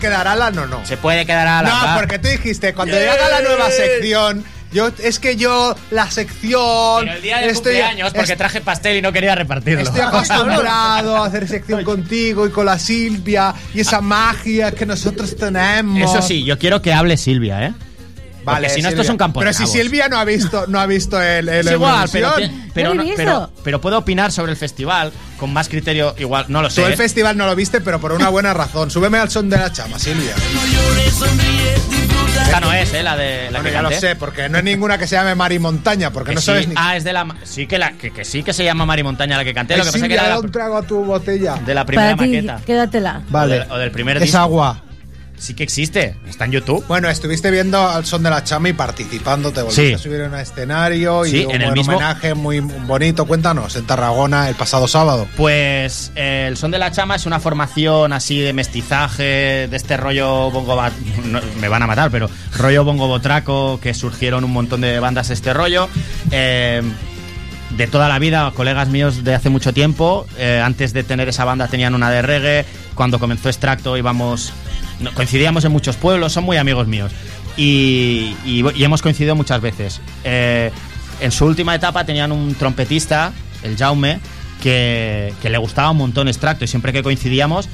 quedar 0.00 0.26
Alan 0.26 0.58
o 0.58 0.66
no? 0.66 0.84
Se 0.84 0.96
puede 0.96 1.24
quedar 1.24 1.46
a 1.46 1.62
la 1.62 1.68
No, 1.68 1.98
porque 2.00 2.18
tú 2.18 2.28
dijiste, 2.28 2.74
cuando 2.74 2.96
haga 2.96 3.28
la 3.28 3.40
nueva 3.42 3.70
sección, 3.70 4.44
yo, 4.72 4.90
es 5.02 5.18
que 5.18 5.36
yo, 5.36 5.76
la 5.90 6.10
sección... 6.10 7.04
Pero 7.04 7.12
el 7.16 7.22
día 7.22 7.38
de 7.38 7.48
estoy, 7.48 7.74
cumpleaños, 7.74 8.12
porque 8.12 8.36
traje 8.36 8.60
pastel 8.60 8.98
y 8.98 9.02
no 9.02 9.12
quería 9.12 9.34
repartirlo. 9.34 9.82
Estoy 9.82 10.00
acostumbrado 10.00 11.16
a 11.16 11.26
hacer 11.26 11.46
sección 11.46 11.84
contigo 11.84 12.46
y 12.46 12.50
con 12.50 12.66
la 12.66 12.78
Silvia 12.78 13.54
y 13.74 13.80
esa 13.80 14.00
magia 14.00 14.72
que 14.72 14.86
nosotros 14.86 15.36
tenemos. 15.36 16.10
Eso 16.10 16.22
sí, 16.22 16.44
yo 16.44 16.58
quiero 16.58 16.82
que 16.82 16.92
hable 16.92 17.16
Silvia, 17.16 17.66
¿eh? 17.66 17.74
Vale, 18.44 18.68
si 18.70 18.80
no, 18.82 18.88
esto 18.88 19.02
Silvia. 19.02 19.02
es 19.02 19.10
un 19.10 19.16
campo 19.18 19.40
de 19.40 19.46
Pero 19.46 19.58
si. 19.58 19.66
Silvia 19.66 20.08
no 20.08 20.18
ha 20.18 20.24
visto, 20.24 20.64
no 20.68 20.80
ha 20.80 20.86
visto 20.86 21.20
el, 21.20 21.48
el 21.48 21.66
Es 21.66 21.72
igual, 21.72 22.08
pero, 22.12 22.32
pero, 22.74 22.94
No 22.94 23.02
pero, 23.16 23.50
pero 23.62 23.80
puedo 23.80 23.98
opinar 23.98 24.32
sobre 24.32 24.52
el 24.52 24.56
festival 24.58 25.12
con 25.38 25.52
más 25.52 25.68
criterio, 25.68 26.14
igual, 26.18 26.46
no 26.48 26.62
lo 26.62 26.70
sé. 26.70 26.80
Tú 26.80 26.86
el 26.86 26.94
¿eh? 26.94 26.96
festival 26.96 27.36
no 27.36 27.46
lo 27.46 27.54
viste, 27.56 27.80
pero 27.80 28.00
por 28.00 28.12
una 28.12 28.28
buena 28.28 28.52
razón. 28.54 28.90
Súbeme 28.90 29.18
al 29.18 29.30
son 29.30 29.48
de 29.50 29.56
la 29.58 29.72
chama, 29.72 29.98
Silvia. 29.98 30.34
Esta 32.42 32.60
no 32.60 32.72
es, 32.72 32.92
¿eh? 32.94 33.02
La 33.02 33.16
de 33.16 33.44
la 33.50 33.60
Bueno, 33.60 33.64
que 33.64 33.72
ya 33.72 33.82
lo 33.82 33.90
sé, 33.92 34.16
porque 34.16 34.48
no 34.48 34.58
hay 34.58 34.64
ninguna 34.64 34.98
que 34.98 35.06
se 35.06 35.14
llame 35.16 35.34
Mari 35.34 35.58
Montaña, 35.58 36.10
porque 36.10 36.30
Que 36.30 36.34
no 36.36 36.40
sí. 36.40 36.46
sabes 36.46 36.66
ni. 36.68 36.74
Ah, 36.76 36.96
es 36.96 37.04
de 37.04 37.12
la. 37.12 37.26
Sí 37.44 37.66
que, 37.66 37.78
la, 37.78 37.92
que, 37.92 38.10
que 38.10 38.24
sí 38.24 38.42
que 38.42 38.52
se 38.52 38.64
llama 38.64 38.84
Mari 38.86 39.02
Montaña 39.02 39.36
la 39.36 39.44
que 39.44 39.54
canté. 39.54 39.76
Lo 39.76 39.84
que 39.84 39.88
pasa 39.92 39.98
es 39.98 40.02
que 40.02 40.08
Silvia, 40.08 40.20
era 40.20 40.28
da 40.30 40.34
de 40.34 40.40
un 40.40 40.46
la, 40.46 40.52
trago 40.52 40.76
a 40.78 40.82
tu 40.82 41.04
botella. 41.04 41.54
de 41.64 41.74
la 41.74 41.84
primera 41.86 42.16
Para 42.16 42.28
ti, 42.28 42.34
maqueta. 42.36 42.60
quédatela. 42.66 43.22
Vale. 43.28 43.54
O, 43.54 43.58
del- 43.60 43.70
o 43.72 43.78
del 43.78 43.90
primer 43.92 44.16
Es 44.16 44.22
disco. 44.24 44.38
agua. 44.38 44.82
Sí 45.40 45.54
que 45.54 45.62
existe. 45.62 46.16
Está 46.28 46.44
en 46.44 46.52
YouTube. 46.52 46.84
Bueno, 46.86 47.08
estuviste 47.08 47.50
viendo 47.50 47.88
al 47.88 48.04
son 48.04 48.22
de 48.22 48.28
la 48.28 48.44
chama 48.44 48.68
y 48.68 48.72
participando, 48.74 49.50
te 49.50 49.62
volviste 49.62 49.88
Sí. 49.88 49.94
a 49.94 49.98
subir 49.98 50.20
en 50.20 50.34
un 50.34 50.38
escenario 50.38 51.24
y 51.24 51.30
Sí, 51.30 51.44
un 51.46 51.52
en 51.54 51.62
el 51.62 51.68
buen 51.68 51.78
mismo- 51.78 51.96
homenaje 51.96 52.34
muy 52.34 52.60
bonito. 52.60 53.24
Cuéntanos, 53.24 53.74
en 53.74 53.86
Tarragona 53.86 54.50
el 54.50 54.54
pasado 54.54 54.86
sábado. 54.86 55.26
Pues 55.38 56.12
eh, 56.14 56.44
el 56.46 56.58
Son 56.58 56.70
de 56.70 56.78
la 56.78 56.92
Chama 56.92 57.16
es 57.16 57.24
una 57.24 57.40
formación 57.40 58.12
así 58.12 58.38
de 58.38 58.52
mestizaje, 58.52 59.66
de 59.66 59.76
este 59.76 59.96
rollo 59.96 60.50
bongo... 60.50 60.76
no, 61.24 61.40
me 61.58 61.68
van 61.68 61.82
a 61.82 61.86
matar, 61.86 62.10
pero 62.10 62.28
rollo 62.58 62.84
bongo 62.84 63.06
botraco, 63.08 63.80
que 63.80 63.94
surgieron 63.94 64.44
un 64.44 64.52
montón 64.52 64.82
de 64.82 65.00
bandas 65.00 65.30
este 65.30 65.54
rollo. 65.54 65.88
Eh, 66.30 66.82
de 67.78 67.86
toda 67.86 68.08
la 68.10 68.18
vida, 68.18 68.50
colegas 68.54 68.88
míos 68.88 69.24
de 69.24 69.34
hace 69.34 69.48
mucho 69.48 69.72
tiempo. 69.72 70.26
eh, 70.36 70.60
antes 70.62 70.92
de 70.92 71.02
tener 71.02 71.30
esa 71.30 71.46
banda 71.46 71.66
tenían 71.66 71.94
una 71.94 72.10
de 72.10 72.20
reggae. 72.20 72.66
Cuando 72.94 73.18
comenzó 73.18 73.48
Extracto 73.48 73.96
íbamos... 73.96 74.52
coincidíamos 75.14 75.64
en 75.64 75.72
muchos 75.72 75.96
pueblos, 75.96 76.32
son 76.32 76.44
muy 76.44 76.56
amigos 76.56 76.86
míos. 76.86 77.12
Y, 77.56 78.34
y- 78.44 78.64
hemos 78.82 79.02
coincidido 79.02 79.34
muchas 79.34 79.60
veces. 79.60 80.00
Eh, 80.24 80.70
en 81.20 81.32
su 81.32 81.44
última 81.44 81.74
etapa 81.74 82.04
tenían 82.04 82.32
un 82.32 82.54
trompetista, 82.54 83.32
el 83.62 83.76
Jaume, 83.76 84.20
que, 84.62 85.32
le 85.42 85.58
gustaba 85.58 85.90
un 85.90 85.98
montón 85.98 86.28
Extracto 86.28 86.64
y 86.64 86.68
siempre 86.68 86.92
que 86.92 87.02
coincidíamos 87.02 87.68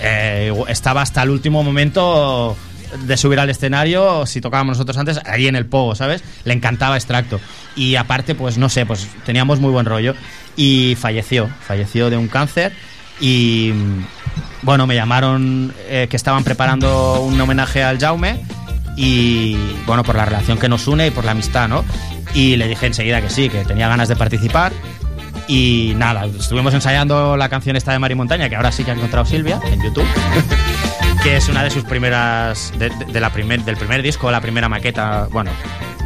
eh, 0.00 0.52
estaba 0.68 1.02
hasta 1.02 1.22
el 1.22 1.30
último 1.30 1.62
momento 1.62 2.56
de 3.04 3.16
subir 3.16 3.40
al 3.40 3.50
escenario, 3.50 4.26
si 4.26 4.40
tocábamos 4.40 4.76
nosotros 4.76 4.96
antes, 4.96 5.20
ahí 5.24 5.48
en 5.48 5.56
el 5.56 5.66
pogo, 5.66 5.94
¿sabes? 5.94 6.22
Le 6.44 6.52
encantaba 6.54 6.96
Extracto. 6.96 7.40
Y 7.74 7.96
aparte, 7.96 8.34
pues 8.34 8.58
no 8.58 8.68
sé, 8.68 8.86
pues 8.86 9.08
teníamos 9.24 9.60
muy 9.60 9.70
buen 9.70 9.86
rollo. 9.86 10.14
Y 10.56 10.96
falleció, 10.98 11.50
falleció 11.66 12.08
de 12.08 12.16
un 12.16 12.28
cáncer. 12.28 12.72
Y 13.20 13.72
bueno, 14.66 14.88
me 14.88 14.96
llamaron 14.96 15.72
eh, 15.88 16.08
que 16.10 16.16
estaban 16.16 16.42
preparando 16.42 17.20
un 17.20 17.40
homenaje 17.40 17.84
al 17.84 18.00
Jaume. 18.00 18.42
Y 18.96 19.56
bueno, 19.86 20.02
por 20.02 20.16
la 20.16 20.24
relación 20.24 20.58
que 20.58 20.68
nos 20.68 20.88
une 20.88 21.06
y 21.06 21.10
por 21.12 21.24
la 21.24 21.30
amistad, 21.30 21.68
¿no? 21.68 21.84
Y 22.34 22.56
le 22.56 22.66
dije 22.66 22.86
enseguida 22.86 23.22
que 23.22 23.30
sí, 23.30 23.48
que 23.48 23.64
tenía 23.64 23.86
ganas 23.86 24.08
de 24.08 24.16
participar. 24.16 24.72
Y 25.46 25.92
nada, 25.96 26.26
estuvimos 26.26 26.74
ensayando 26.74 27.36
la 27.36 27.48
canción 27.48 27.76
esta 27.76 27.92
de 27.92 28.00
Mari 28.00 28.16
Montaña, 28.16 28.48
que 28.48 28.56
ahora 28.56 28.72
sí 28.72 28.82
que 28.82 28.90
ha 28.90 28.94
encontrado 28.94 29.24
Silvia 29.24 29.60
en 29.70 29.80
YouTube. 29.80 30.08
que 31.22 31.36
es 31.36 31.48
una 31.48 31.62
de 31.62 31.70
sus 31.70 31.84
primeras 31.84 32.72
de, 32.76 33.20
la 33.20 33.30
primer, 33.30 33.64
del 33.64 33.76
primer 33.76 34.02
disco, 34.02 34.32
la 34.32 34.40
primera 34.40 34.68
maqueta, 34.68 35.28
bueno, 35.30 35.52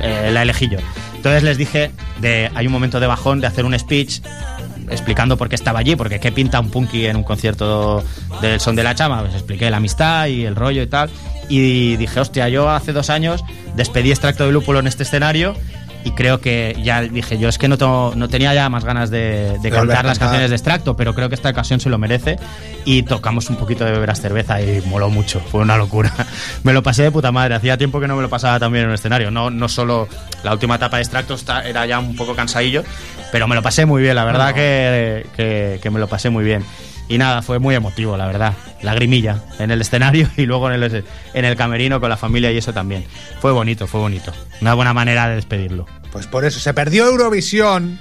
eh, 0.03 0.29
la 0.31 0.43
elegí 0.43 0.69
yo. 0.69 0.79
Entonces 1.17 1.43
les 1.43 1.57
dije, 1.57 1.93
de, 2.19 2.51
hay 2.55 2.67
un 2.67 2.73
momento 2.75 3.01
de 3.01 3.07
bajón 3.07 3.41
de 3.41 3.47
hacer 3.47 3.65
un 3.65 3.79
speech 3.79 4.21
explicando 4.91 5.37
por 5.37 5.49
qué 5.49 5.55
estaba 5.55 5.79
allí, 5.79 5.97
porque 5.97 6.21
qué 6.21 6.33
pinta 6.33 6.61
un 6.61 6.71
punky 6.71 7.07
en 7.07 7.17
un 7.17 7.25
concierto 7.25 8.03
del 8.41 8.61
Son 8.61 8.77
de 8.77 8.83
la 8.83 8.95
Chama, 8.95 9.21
pues 9.21 9.35
expliqué 9.35 9.71
la 9.71 9.79
amistad 9.79 10.27
y 10.27 10.45
el 10.45 10.57
rollo 10.57 10.83
y 10.83 10.87
tal, 10.87 11.11
y 11.49 11.97
dije, 11.97 12.21
hostia, 12.21 12.49
yo 12.49 12.71
hace 12.71 12.93
dos 12.93 13.11
años 13.11 13.45
despedí 13.77 14.11
extracto 14.11 14.47
de 14.47 14.53
lúpulo 14.53 14.79
en 14.79 14.87
este 14.87 15.03
escenario 15.03 15.55
y 16.05 16.13
creo 16.13 16.41
que 16.41 16.77
ya 16.83 17.03
dije 17.03 17.39
yo 17.39 17.49
es 17.49 17.59
que 17.59 17.69
no, 17.69 17.77
to- 17.77 18.13
no 18.17 18.29
tenía 18.29 18.55
ya 18.55 18.69
más 18.71 18.85
ganas 18.85 19.11
de, 19.11 19.59
cantar 19.71 20.05
las 20.05 20.19
canciones 20.19 20.51
de 20.51 20.57
extracto, 20.57 20.97
pero 20.97 21.15
creo 21.15 21.29
que 21.29 21.35
esta 21.35 21.51
ocasión 21.51 21.79
se 21.81 21.91
lo 21.91 21.99
merece 21.99 22.39
y 22.85 23.03
tocamos 23.03 23.51
un 23.51 23.57
poquito 23.57 23.85
de 23.85 23.93
beberas 23.93 24.21
cerveza 24.21 24.61
y 24.63 24.81
moló 24.87 25.11
mucho, 25.11 25.41
fue 25.41 25.61
una 25.61 25.77
locura. 25.77 26.13
me 26.65 26.73
lo 26.73 26.83
pasé 26.83 27.03
de 27.03 27.11
puta 27.11 27.33
madre, 27.33 27.55
hacía 27.55 27.77
tiempo 27.77 28.01
que 28.01 28.09
no 28.09 28.17
me 28.17 28.23
lo 28.23 28.31
pasaba 28.31 28.59
también 28.59 28.85
en 28.85 28.89
un 28.91 28.95
escenario, 28.95 29.31
no, 29.31 29.51
no 29.51 29.69
solo 29.69 30.09
la 30.43 30.53
última 30.53 30.77
etapa 30.77 30.97
de 30.97 31.03
extracto 31.03 31.35
está- 31.35 31.63
era 31.69 31.85
ya 31.87 31.99
un 31.99 32.17
poco 32.17 32.35
cansadillo, 32.35 32.83
pero 33.33 33.47
me 33.47 33.55
lo 33.55 33.63
pasé 33.63 33.85
muy 33.87 34.01
bien, 34.03 34.15
la 34.17 34.25
verdad 34.25 34.55
que, 34.55 35.79
que 35.83 35.91
me 35.91 35.99
lo 36.01 36.09
pasé 36.09 36.31
muy 36.31 36.45
bien. 36.45 36.65
Y 37.11 37.19
nada, 37.19 37.43
fue 37.43 37.59
muy 37.59 37.75
emotivo, 37.75 38.17
la 38.17 38.27
verdad. 38.27 38.55
Lagrimilla 38.83 39.43
en 39.59 39.71
el 39.71 39.81
escenario 39.83 40.29
y 40.37 40.47
luego 40.47 40.71
en 40.71 40.83
el, 40.83 41.05
en 41.35 41.45
el 41.45 41.57
camerino 41.57 42.01
con 42.01 42.09
la 42.09 42.17
familia 42.17 42.51
y 42.53 42.57
eso 42.57 42.73
también. 42.73 43.05
Fue 43.41 43.53
bonito, 43.53 43.87
fue 43.87 44.01
bonito. 44.01 44.33
Una 44.63 44.73
buena 44.75 44.95
manera 44.95 45.29
de 45.29 45.35
despedirlo. 45.35 45.87
Pues 46.13 46.27
por 46.27 46.45
eso, 46.45 46.59
se 46.61 46.73
perdió 46.73 47.07
Eurovisión 47.07 47.99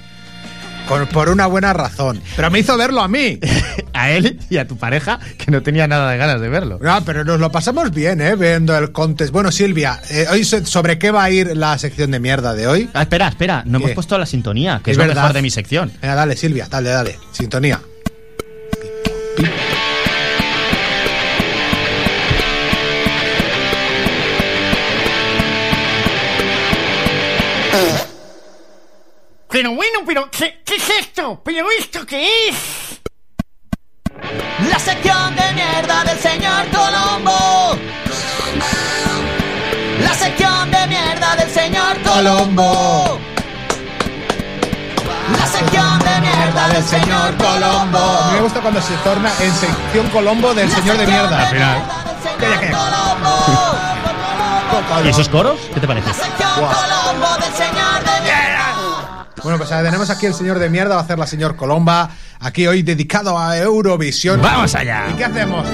por, 0.87 1.07
por 1.09 1.29
una 1.29 1.47
buena 1.47 1.73
razón. 1.73 2.21
Pero 2.35 2.49
me 2.51 2.59
hizo 2.59 2.77
verlo 2.77 3.01
a 3.01 3.07
mí. 3.07 3.39
a 3.93 4.11
él 4.11 4.39
y 4.49 4.57
a 4.57 4.67
tu 4.67 4.77
pareja, 4.77 5.19
que 5.37 5.49
no 5.51 5.61
tenía 5.63 5.87
nada 5.87 6.09
de 6.11 6.17
ganas 6.17 6.39
de 6.39 6.47
verlo. 6.49 6.77
No, 6.81 7.03
pero 7.03 7.25
nos 7.25 7.39
lo 7.39 7.51
pasamos 7.51 7.91
bien, 7.91 8.21
¿eh? 8.21 8.35
Viendo 8.35 8.77
el 8.77 8.91
contest. 8.91 9.31
Bueno, 9.33 9.51
Silvia, 9.51 9.99
eh, 10.11 10.27
hoy 10.31 10.43
so- 10.43 10.63
¿sobre 10.65 10.97
qué 10.99 11.09
va 11.11 11.23
a 11.23 11.29
ir 11.31 11.57
la 11.57 11.77
sección 11.79 12.11
de 12.11 12.19
mierda 12.19 12.53
de 12.53 12.67
hoy? 12.67 12.89
Ah, 12.93 13.01
espera, 13.01 13.27
espera, 13.27 13.63
no 13.65 13.79
¿Qué? 13.79 13.85
hemos 13.85 13.95
puesto 13.95 14.17
la 14.19 14.25
sintonía, 14.27 14.81
que 14.83 14.91
es, 14.91 14.95
Es 14.95 14.97
lo 14.99 15.07
verdad. 15.07 15.23
mejor 15.23 15.33
de 15.35 15.41
mi 15.41 15.49
sección. 15.49 15.91
Venga, 16.01 16.13
dale, 16.15 16.35
Silvia, 16.37 16.67
dale, 16.69 16.89
dale. 16.89 17.17
Sintonía. 17.31 17.79
Pero 29.51 29.73
bueno, 29.73 29.99
pero 30.05 30.29
¿qué, 30.31 30.61
qué 30.63 30.75
es 30.75 30.89
esto? 30.89 31.41
¿Pero 31.43 31.67
esto 31.77 32.05
qué 32.05 32.49
es? 32.49 32.55
La 34.69 34.79
sección 34.79 35.35
de 35.35 35.53
mierda 35.53 36.03
del 36.03 36.19
señor 36.19 36.67
Colombo. 36.69 37.77
La 40.01 40.13
sección 40.13 40.71
de 40.71 40.87
mierda 40.87 41.35
del 41.35 41.49
señor 41.49 42.01
Colombo. 42.03 43.19
La 45.37 45.45
sección 45.47 45.98
mierda 46.49 46.67
del 46.69 46.83
señor 46.83 47.35
Colombo. 47.37 47.97
A 47.97 48.27
mí 48.27 48.33
me 48.35 48.41
gusta 48.41 48.61
cuando 48.61 48.81
se 48.81 48.93
torna 49.03 49.31
en 49.39 49.51
sección 49.53 50.09
Colombo 50.09 50.53
del 50.53 50.69
señor 50.71 50.97
de 50.97 51.05
mierda. 51.05 51.41
Al 51.41 51.47
final. 51.47 51.83
Calla, 52.39 52.59
calla. 52.59 52.77
¿Y 55.05 55.07
esos 55.09 55.29
coros? 55.29 55.59
¿Qué 55.73 55.79
te 55.79 55.87
parece? 55.87 56.09
Colombo 56.09 57.35
del 57.35 57.53
señor 57.53 58.03
de 58.03 58.21
mierda. 58.21 59.27
Bueno, 59.43 59.57
pues 59.57 59.71
ahora 59.71 59.85
tenemos 59.85 60.09
aquí 60.09 60.25
el 60.25 60.33
señor 60.33 60.59
de 60.59 60.69
mierda, 60.69 60.95
va 60.95 61.01
a 61.01 61.03
hacer 61.03 61.17
la 61.19 61.27
señor 61.27 61.55
Colomba, 61.55 62.09
aquí 62.39 62.67
hoy 62.67 62.83
dedicado 62.83 63.37
a 63.37 63.57
Eurovisión. 63.57 64.41
¡Vamos 64.41 64.75
allá! 64.75 65.05
¿Y 65.09 65.13
qué 65.13 65.25
hacemos? 65.25 65.65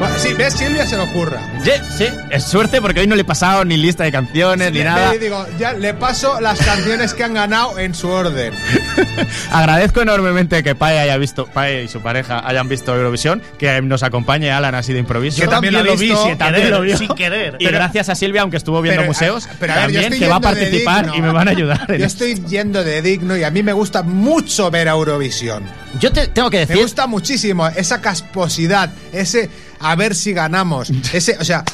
Bueno, 0.00 0.14
sí, 0.18 0.32
ves, 0.32 0.54
Silvia 0.54 0.86
se 0.86 0.96
le 0.96 1.02
ocurra. 1.02 1.40
Ye- 1.62 1.78
Sí, 1.98 2.06
es 2.30 2.44
suerte 2.44 2.80
porque 2.80 3.00
hoy 3.00 3.06
no 3.06 3.14
le 3.14 3.20
he 3.20 3.24
pasado 3.24 3.66
ni 3.66 3.76
lista 3.76 4.02
de 4.04 4.10
canciones 4.12 4.72
ni 4.72 4.78
Le- 4.78 4.84
nada. 4.84 5.12
le 5.12 5.18
digo, 5.18 5.46
ya 5.58 5.74
le 5.74 5.92
paso 5.92 6.40
las 6.40 6.58
canciones 6.58 7.12
que 7.12 7.22
han 7.24 7.34
ganado 7.34 7.78
en 7.78 7.94
su 7.94 8.08
orden. 8.08 8.54
Agradezco 9.52 10.00
enormemente 10.00 10.62
que 10.62 10.74
Pae 10.74 10.98
haya 10.98 11.18
visto, 11.18 11.46
Pae 11.46 11.84
y 11.84 11.88
su 11.88 12.00
pareja 12.00 12.40
hayan 12.48 12.66
visto 12.68 12.94
Eurovisión, 12.94 13.42
que 13.58 13.82
nos 13.82 14.02
acompañe 14.02 14.50
Alan 14.50 14.74
así 14.74 14.94
de 14.94 15.00
improviso. 15.00 15.42
Que 15.42 15.48
también 15.48 15.74
lo 15.74 15.82
que 15.84 15.90
también 15.90 16.16
querer, 16.54 16.70
lo 16.70 16.80
vio. 16.80 16.96
sin 16.96 17.08
querer. 17.08 17.56
Y 17.58 17.66
Pero- 17.66 17.76
gracias 17.78 18.08
a 18.08 18.14
Silvia, 18.14 18.40
aunque 18.40 18.56
estuvo 18.56 18.80
viendo 18.80 19.02
Pero, 19.02 19.10
museos, 19.12 19.46
a- 19.46 19.50
pero 19.60 19.72
a 19.74 19.76
ver, 19.86 19.90
yo 19.90 20.00
también 20.00 20.22
que 20.22 20.28
va 20.28 20.36
a 20.36 20.38
yendo 20.40 20.48
de 20.48 20.54
participar 20.62 21.04
digno. 21.04 21.18
y 21.18 21.22
me 21.22 21.32
van 21.32 21.48
a 21.48 21.50
ayudar. 21.50 21.86
Yo 21.88 21.94
esto. 22.06 22.24
estoy 22.24 22.46
yendo 22.48 22.82
de 22.82 23.02
digno 23.02 23.36
y 23.36 23.44
a 23.44 23.50
mí 23.50 23.62
me 23.62 23.74
gusta 23.74 24.02
mucho 24.02 24.70
ver 24.70 24.88
a 24.88 24.92
Eurovisión. 24.92 25.64
Yo 25.98 26.10
te 26.10 26.28
tengo 26.28 26.48
que 26.48 26.60
decir. 26.60 26.76
Me 26.76 26.82
gusta 26.82 27.06
muchísimo 27.06 27.68
esa 27.68 28.00
casposidad, 28.00 28.90
ese 29.12 29.50
a 29.80 29.96
ver 29.96 30.14
si 30.14 30.32
ganamos. 30.32 30.90
Ese, 31.12 31.36
o 31.38 31.44
sea, 31.44 31.64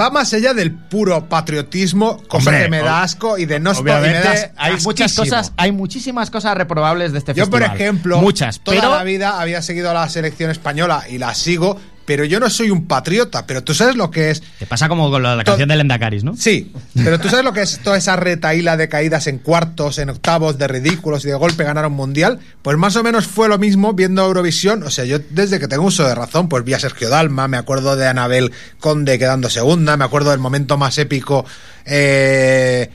va 0.00 0.10
más 0.10 0.32
allá 0.32 0.54
del 0.54 0.72
puro 0.72 1.28
patriotismo, 1.28 2.18
cosa 2.28 2.50
Hombre, 2.50 2.64
que 2.64 2.70
me 2.70 2.78
da 2.78 3.02
asco 3.02 3.38
y 3.38 3.46
de 3.46 3.60
no 3.60 3.70
das 3.70 3.80
Obviamente 3.80 4.52
hay 4.56 4.76
muchas 4.82 5.14
cosas, 5.14 5.52
hay 5.56 5.72
muchísimas 5.72 6.30
cosas 6.30 6.56
reprobables 6.56 7.12
de 7.12 7.18
este 7.18 7.34
Yo, 7.34 7.48
por 7.48 7.60
festival. 7.60 7.80
ejemplo, 7.80 8.20
muchas, 8.20 8.60
toda 8.60 8.76
pero 8.76 8.94
la 8.94 9.04
vida 9.04 9.40
había 9.40 9.62
seguido 9.62 9.90
a 9.90 9.94
la 9.94 10.08
selección 10.08 10.50
española 10.50 11.04
y 11.08 11.18
la 11.18 11.34
sigo, 11.34 11.78
pero 12.10 12.24
yo 12.24 12.40
no 12.40 12.50
soy 12.50 12.72
un 12.72 12.88
patriota. 12.88 13.46
Pero 13.46 13.62
tú 13.62 13.72
sabes 13.72 13.94
lo 13.94 14.10
que 14.10 14.30
es. 14.30 14.42
te 14.58 14.66
pasa 14.66 14.88
como 14.88 15.12
con 15.12 15.22
la, 15.22 15.36
la 15.36 15.44
canción 15.44 15.68
de 15.68 15.76
Lendacaris, 15.76 16.24
¿no? 16.24 16.36
Sí, 16.36 16.72
pero 17.04 17.20
tú 17.20 17.28
sabes 17.28 17.44
lo 17.44 17.52
que 17.52 17.62
es 17.62 17.78
toda 17.84 17.98
esa 17.98 18.16
retaíla 18.16 18.76
de 18.76 18.88
caídas 18.88 19.28
en 19.28 19.38
cuartos, 19.38 19.96
en 20.00 20.10
octavos, 20.10 20.58
de 20.58 20.66
ridículos 20.66 21.24
y 21.24 21.28
de 21.28 21.36
golpe 21.36 21.62
ganar 21.62 21.86
un 21.86 21.92
mundial. 21.92 22.40
Pues 22.62 22.76
más 22.76 22.96
o 22.96 23.04
menos 23.04 23.28
fue 23.28 23.48
lo 23.48 23.58
mismo 23.58 23.92
viendo 23.92 24.24
Eurovisión. 24.24 24.82
O 24.82 24.90
sea, 24.90 25.04
yo 25.04 25.20
desde 25.30 25.60
que 25.60 25.68
tengo 25.68 25.84
uso 25.84 26.04
de 26.04 26.16
razón, 26.16 26.48
pues 26.48 26.64
vi 26.64 26.74
a 26.74 26.80
Sergio 26.80 27.10
Dalma, 27.10 27.46
me 27.46 27.58
acuerdo 27.58 27.94
de 27.94 28.08
Anabel 28.08 28.50
Conde 28.80 29.16
quedando 29.16 29.48
segunda, 29.48 29.96
me 29.96 30.04
acuerdo 30.04 30.32
del 30.32 30.40
momento 30.40 30.76
más 30.76 30.98
épico. 30.98 31.44
Eh, 31.86 32.90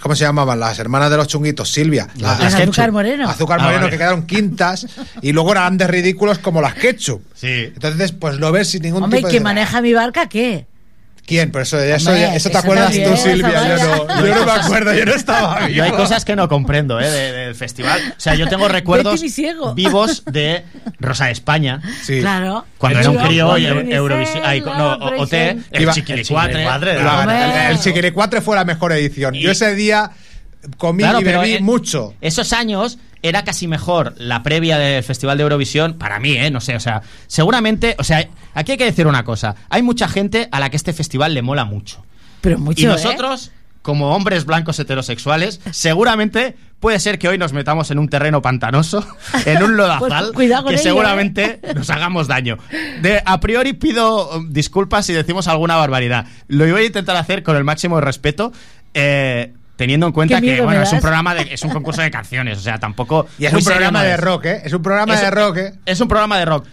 ¿Cómo 0.00 0.14
se 0.16 0.24
llamaban? 0.24 0.58
Las 0.60 0.78
hermanas 0.78 1.10
de 1.10 1.16
los 1.16 1.26
chunguitos, 1.28 1.70
Silvia. 1.70 2.08
La- 2.16 2.38
Las 2.38 2.54
Azúcar 2.54 2.92
Moreno. 2.92 3.28
Azúcar 3.28 3.58
Ah, 3.60 3.64
Moreno, 3.64 3.80
vale. 3.82 3.90
que 3.92 3.98
quedaron 3.98 4.26
quintas 4.26 4.86
y 5.22 5.32
luego 5.32 5.52
eran 5.52 5.76
de 5.78 5.86
ridículos 5.86 6.38
como 6.38 6.60
las 6.60 6.74
ketchup. 6.74 7.22
Sí. 7.34 7.46
Entonces, 7.74 8.12
pues 8.12 8.36
lo 8.36 8.50
ves 8.52 8.68
sin 8.70 8.82
ningún 8.82 9.02
Hombre, 9.04 9.18
¿y 9.20 9.22
tipo 9.22 9.30
que 9.30 9.38
de. 9.38 9.44
maneja 9.44 9.80
mi 9.80 9.92
barca 9.92 10.28
qué? 10.28 10.66
¿Quién? 11.28 11.52
Pero 11.52 11.62
eso, 11.62 11.78
eso, 11.78 12.08
Hombre, 12.10 12.24
eso 12.36 12.48
te 12.48 12.56
eso 12.56 12.58
acuerdas 12.58 12.86
también, 12.86 13.10
tú, 13.10 13.16
Silvia. 13.18 13.76
Yo 13.78 14.06
no, 14.06 14.26
yo 14.26 14.34
no 14.34 14.44
me 14.46 14.50
acuerdo, 14.52 14.94
yo 14.94 15.04
no 15.04 15.12
estaba 15.12 15.68
Yo 15.68 15.84
hay 15.84 15.90
vivo. 15.90 16.02
cosas 16.02 16.24
que 16.24 16.34
no 16.34 16.48
comprendo 16.48 16.98
¿eh? 16.98 17.10
de- 17.10 17.32
del 17.32 17.54
festival. 17.54 18.00
O 18.16 18.20
sea, 18.20 18.34
yo 18.34 18.48
tengo 18.48 18.66
recuerdos 18.66 19.20
vivos 19.74 20.24
de 20.24 20.64
Rosa 20.98 21.26
de 21.26 21.32
España. 21.32 21.82
Sí. 22.02 22.20
Claro. 22.20 22.64
Cuando 22.78 23.00
era 23.00 23.10
un 23.10 23.18
crío 23.18 23.58
y 23.58 23.66
Eurovisión. 23.66 24.42
no, 24.64 24.94
OT, 25.18 25.32
el 25.70 25.90
Chiquilicuatre. 25.92 26.66
El, 27.70 27.78
Chiquilicuatre 27.78 28.40
fue 28.40 28.56
la 28.56 28.64
mejor 28.64 28.92
edición. 28.92 29.34
Y- 29.34 29.42
Yo 29.42 29.50
ese 29.50 29.74
día 29.74 30.10
comí 30.78 31.02
Claro, 31.02 31.20
y 31.20 31.24
bebí 31.24 31.52
en 31.54 31.64
mucho. 31.64 32.14
Esos 32.20 32.52
años 32.52 32.98
era 33.22 33.44
casi 33.44 33.66
mejor 33.66 34.14
la 34.18 34.42
previa 34.42 34.78
del 34.78 35.02
Festival 35.02 35.36
de 35.38 35.42
Eurovisión, 35.42 35.94
para 35.94 36.18
mí, 36.18 36.32
¿eh? 36.32 36.50
No 36.50 36.60
sé, 36.60 36.76
o 36.76 36.80
sea, 36.80 37.02
seguramente, 37.26 37.96
o 37.98 38.04
sea, 38.04 38.28
aquí 38.54 38.72
hay 38.72 38.78
que 38.78 38.84
decir 38.84 39.06
una 39.06 39.24
cosa, 39.24 39.56
hay 39.68 39.82
mucha 39.82 40.08
gente 40.08 40.48
a 40.52 40.60
la 40.60 40.70
que 40.70 40.76
este 40.76 40.92
festival 40.92 41.34
le 41.34 41.42
mola 41.42 41.64
mucho. 41.64 42.04
Pero 42.40 42.58
mucho, 42.58 42.80
y 42.80 42.84
¿eh? 42.84 42.88
nosotros, 42.88 43.50
como 43.82 44.14
hombres 44.14 44.44
blancos 44.44 44.78
heterosexuales, 44.78 45.60
seguramente 45.70 46.56
puede 46.80 47.00
ser 47.00 47.18
que 47.18 47.28
hoy 47.28 47.38
nos 47.38 47.52
metamos 47.52 47.90
en 47.90 47.98
un 47.98 48.08
terreno 48.08 48.40
pantanoso, 48.40 49.04
en 49.46 49.62
un 49.62 49.76
lodazal, 49.76 50.30
Pues 50.32 50.48
que 50.48 50.74
ello, 50.74 50.82
seguramente 50.82 51.60
nos 51.74 51.90
hagamos 51.90 52.28
daño. 52.28 52.58
De, 53.02 53.20
a 53.24 53.40
priori 53.40 53.72
pido 53.72 54.36
um, 54.36 54.52
disculpas 54.52 55.06
si 55.06 55.12
decimos 55.12 55.48
alguna 55.48 55.76
barbaridad. 55.76 56.26
Lo 56.46 56.70
voy 56.70 56.82
a 56.82 56.86
intentar 56.86 57.16
hacer 57.16 57.42
con 57.42 57.56
el 57.56 57.64
máximo 57.64 58.00
respeto. 58.00 58.52
eh, 58.94 59.52
Teniendo 59.78 60.06
en 60.08 60.12
cuenta 60.12 60.40
que 60.40 60.60
bueno, 60.60 60.82
es 60.82 60.92
un 60.92 61.00
programa 61.00 61.34
de, 61.36 61.54
es 61.54 61.62
un 61.62 61.70
concurso 61.70 62.02
de 62.02 62.10
canciones, 62.10 62.58
o 62.58 62.60
sea, 62.60 62.78
tampoco 62.78 63.26
Y 63.38 63.46
es 63.46 63.54
un 63.54 63.62
programa 63.64 64.02
de 64.02 64.16
rock, 64.16 64.44
¿eh? 64.46 64.62
Es 64.64 64.72
un 64.74 64.82
programa 64.82 65.14
Es- 65.14 65.20
de 65.22 65.30
rock, 65.30 65.56
¿eh? 65.56 65.74
Es 65.86 66.00
un 66.00 66.08
programa 66.08 66.36
de 66.36 66.44
rock. 66.44 66.66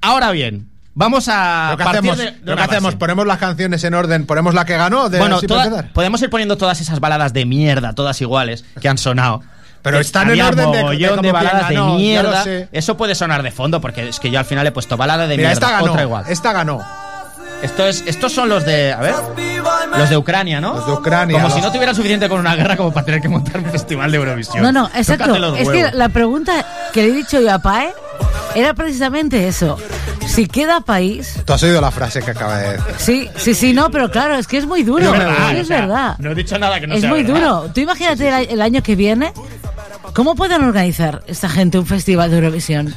Ahora 0.00 0.30
bien, 0.30 0.68
vamos 0.94 1.28
a 1.28 1.70
Lo 1.72 1.76
que 1.76 1.82
partir 1.84 1.98
hacemos, 1.98 2.18
de- 2.18 2.24
de 2.30 2.38
lo 2.44 2.56
que 2.56 2.62
hacemos 2.62 2.94
ponemos 2.94 3.26
las 3.26 3.38
canciones 3.38 3.82
en 3.82 3.94
orden, 3.94 4.26
ponemos 4.26 4.54
la 4.54 4.64
que 4.64 4.76
ganó. 4.76 5.08
De, 5.08 5.18
Bueno, 5.18 5.40
toda- 5.42 5.88
podemos 5.92 6.22
ir 6.22 6.30
poniendo 6.30 6.56
todas 6.56 6.80
esas 6.80 7.00
baladas 7.00 7.32
de 7.32 7.44
mierda, 7.46 7.94
todas 7.94 8.20
iguales, 8.20 8.64
que 8.80 8.88
han 8.88 8.96
sonado. 8.96 9.42
Pero 9.82 9.98
están 9.98 10.22
en 10.24 10.30
había 10.30 10.46
orden 10.48 10.72
de- 10.72 11.22
de 11.22 11.32
baladas 11.32 11.68
ganó, 11.70 11.92
de 11.92 11.96
mierda. 11.96 12.44
Eso 12.70 12.96
puede 12.96 13.16
sonar 13.16 13.42
de 13.42 13.50
fondo, 13.50 13.80
porque 13.80 14.08
es 14.08 14.20
que 14.20 14.30
yo 14.30 14.38
al 14.38 14.44
final 14.44 14.64
he 14.66 14.72
puesto 14.72 14.96
balada 14.96 15.26
de 15.26 15.36
Mira, 15.36 15.48
mierda, 15.50 15.66
esta 15.66 15.70
ganó. 15.80 15.92
otra 15.92 16.02
igual. 16.02 16.24
Esta 16.28 16.52
ganó. 16.52 16.84
Esto 17.66 17.86
es, 17.86 18.04
estos 18.06 18.32
son 18.32 18.48
los 18.48 18.64
de, 18.64 18.92
a 18.92 19.00
ver, 19.00 19.14
los 19.98 20.08
de 20.08 20.16
Ucrania, 20.16 20.60
¿no? 20.60 20.74
Los 20.74 20.86
de 20.86 20.92
Ucrania. 20.92 21.34
Como 21.34 21.48
los- 21.48 21.54
si 21.54 21.60
no 21.60 21.70
tuvieran 21.72 21.94
suficiente 21.94 22.28
con 22.28 22.38
una 22.40 22.54
guerra 22.54 22.76
como 22.76 22.92
para 22.92 23.04
tener 23.06 23.20
que 23.20 23.28
montar 23.28 23.58
un 23.58 23.66
festival 23.70 24.10
de 24.10 24.16
Eurovisión. 24.18 24.62
No, 24.62 24.72
no, 24.72 24.88
exacto. 24.94 25.34
Es 25.56 25.68
que 25.68 25.90
la 25.92 26.08
pregunta 26.08 26.64
que 26.92 27.02
le 27.02 27.08
he 27.08 27.12
dicho 27.12 27.40
yo 27.40 27.52
a 27.52 27.58
Pae 27.58 27.92
era 28.54 28.72
precisamente 28.74 29.46
eso. 29.48 29.76
Si 30.26 30.46
queda 30.46 30.80
país. 30.80 31.40
Tú 31.44 31.52
has 31.52 31.62
oído 31.62 31.80
la 31.80 31.90
frase 31.90 32.20
que 32.22 32.30
acaba 32.30 32.58
de 32.58 32.72
decir. 32.72 32.84
Sí, 32.98 33.30
sí, 33.36 33.54
sí, 33.54 33.72
no, 33.72 33.90
pero 33.90 34.10
claro, 34.10 34.36
es 34.36 34.46
que 34.46 34.58
es 34.58 34.66
muy 34.66 34.82
duro. 34.82 35.04
Es 35.04 35.10
verdad, 35.12 35.52
es 35.56 35.62
o 35.62 35.66
sea, 35.66 35.80
verdad. 35.82 36.16
No 36.18 36.30
he 36.30 36.34
dicho 36.34 36.58
nada 36.58 36.78
que 36.80 36.86
no 36.86 36.94
es 36.94 37.00
sea 37.00 37.10
muy 37.10 37.22
verdad. 37.22 37.40
duro. 37.62 37.70
Tú 37.74 37.80
imagínate 37.80 38.28
el, 38.28 38.50
el 38.50 38.62
año 38.62 38.82
que 38.82 38.96
viene. 38.96 39.32
¿Cómo 40.14 40.34
pueden 40.34 40.62
organizar 40.64 41.22
esta 41.26 41.48
gente 41.48 41.78
un 41.78 41.86
festival 41.86 42.30
de 42.30 42.36
Eurovisión? 42.38 42.94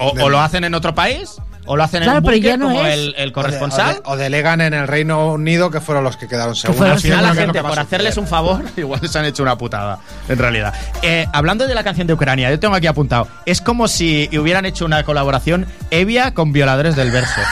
O, 0.00 0.08
o 0.24 0.28
lo 0.28 0.40
hacen 0.40 0.64
en 0.64 0.74
otro 0.74 0.94
país, 0.94 1.36
o 1.66 1.76
lo 1.76 1.84
hacen 1.84 2.02
Claro, 2.02 2.18
en 2.18 2.24
un 2.24 2.30
pero 2.30 2.36
búnker 2.36 2.50
ya 2.50 2.56
no 2.56 2.66
como 2.68 2.86
es. 2.86 2.94
el, 2.94 3.14
el 3.16 3.28
O, 3.30 3.32
corresponsal. 3.32 3.94
de- 3.96 4.00
o 4.04 4.16
delegan 4.16 4.60
en 4.60 4.74
el 4.74 4.86
Reino 4.88 5.32
Unido, 5.32 5.70
que 5.70 5.80
fueron 5.80 6.04
los 6.04 6.16
que 6.16 6.28
quedaron 6.28 6.54
segundos. 6.56 6.88
Al 6.88 7.00
final 7.00 7.22
la 7.22 7.34
gente, 7.34 7.62
por 7.62 7.78
hacerles 7.78 8.16
un 8.16 8.26
favor, 8.26 8.62
igual 8.76 9.06
se 9.08 9.18
han 9.18 9.24
hecho 9.24 9.42
una 9.42 9.56
putada, 9.58 9.98
en 10.28 10.38
realidad. 10.38 10.72
Eh, 11.02 11.26
hablando 11.32 11.66
de 11.66 11.74
la 11.74 11.84
canción 11.84 12.06
de 12.06 12.14
Ucrania, 12.14 12.50
yo 12.50 12.58
tengo 12.60 12.74
aquí 12.74 12.86
apuntado, 12.86 13.28
es 13.46 13.60
como 13.60 13.88
si 13.88 14.28
hubieran 14.38 14.66
hecho 14.66 14.84
una 14.84 15.02
colaboración 15.04 15.66
Evia 15.90 16.34
con 16.34 16.52
violadores 16.52 16.96
del 16.96 17.10
verso. 17.10 17.40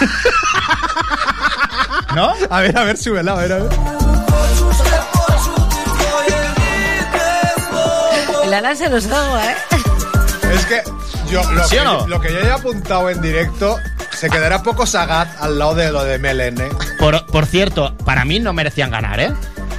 ¿No? 2.15 2.33
A 2.51 2.61
ver, 2.61 2.77
a 2.77 2.85
ver, 2.85 2.97
súbela, 2.99 3.33
a 3.33 3.37
ver, 3.37 3.53
a 3.53 3.59
ver. 3.59 3.71
El 8.45 8.55
Alan 8.55 8.77
se 8.77 8.89
los 8.91 9.07
hago, 9.11 9.39
¿eh? 9.39 9.55
Es 10.55 10.67
que 10.67 10.83
yo, 11.31 11.43
lo, 11.53 11.65
¿Sí 11.67 11.77
que, 11.77 11.81
o 11.81 11.85
no? 11.85 12.07
lo 12.07 12.21
que 12.21 12.31
yo 12.33 12.39
he 12.41 12.51
apuntado 12.51 13.09
en 13.09 13.21
directo 13.23 13.79
se 14.23 14.31
quedará 14.31 14.63
poco 14.63 14.87
sagat 14.87 15.29
al 15.41 15.59
lado 15.59 15.75
de 15.75 15.91
lo 15.91 16.05
de 16.05 16.17
Melen, 16.21 16.61
¿eh? 16.61 16.69
Por, 16.97 17.27
por 17.27 17.45
cierto, 17.45 17.97
para 18.05 18.25
mí 18.25 18.39
no 18.39 18.53
merecían 18.53 18.93
ganar, 18.93 19.19
¿eh? 19.19 19.33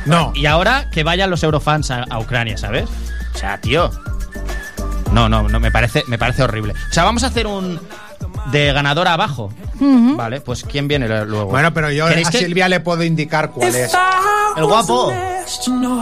No. 0.06 0.34
Y 0.36 0.48
ahora 0.48 0.90
que 0.92 1.06
vayan 1.06 1.30
los 1.30 1.42
eurofans 1.44 1.90
a, 1.92 2.04
a 2.10 2.20
Ucrania, 2.20 2.58
¿sabes? 2.58 2.90
O 3.34 3.38
sea, 3.38 3.58
tío. 3.62 3.90
No, 5.14 5.30
no, 5.30 5.48
no, 5.48 5.62
me 5.62 5.72
parece, 5.72 6.04
me 6.08 6.18
parece 6.18 6.44
horrible. 6.44 6.74
O 6.90 6.94
sea, 6.94 7.06
vamos 7.06 7.24
a 7.24 7.28
hacer 7.28 7.48
un 7.48 7.80
de 8.52 8.74
ganador 8.74 9.08
abajo. 9.08 9.54
Vale, 9.80 10.42
pues 10.42 10.66
¿quién 10.70 10.90
viene 10.90 11.08
luego? 11.08 11.46
Bueno, 11.46 11.74
pero 11.74 11.90
yo 11.90 12.06
a 12.06 12.10
¿Queréis 12.10 12.30
que- 12.30 12.40
Silvia 12.40 12.68
le 12.68 12.82
puedo 12.82 13.02
indicar 13.04 13.52
cuál 13.52 13.74
es. 13.74 13.94
El 14.58 14.66
guapo. 14.66 15.10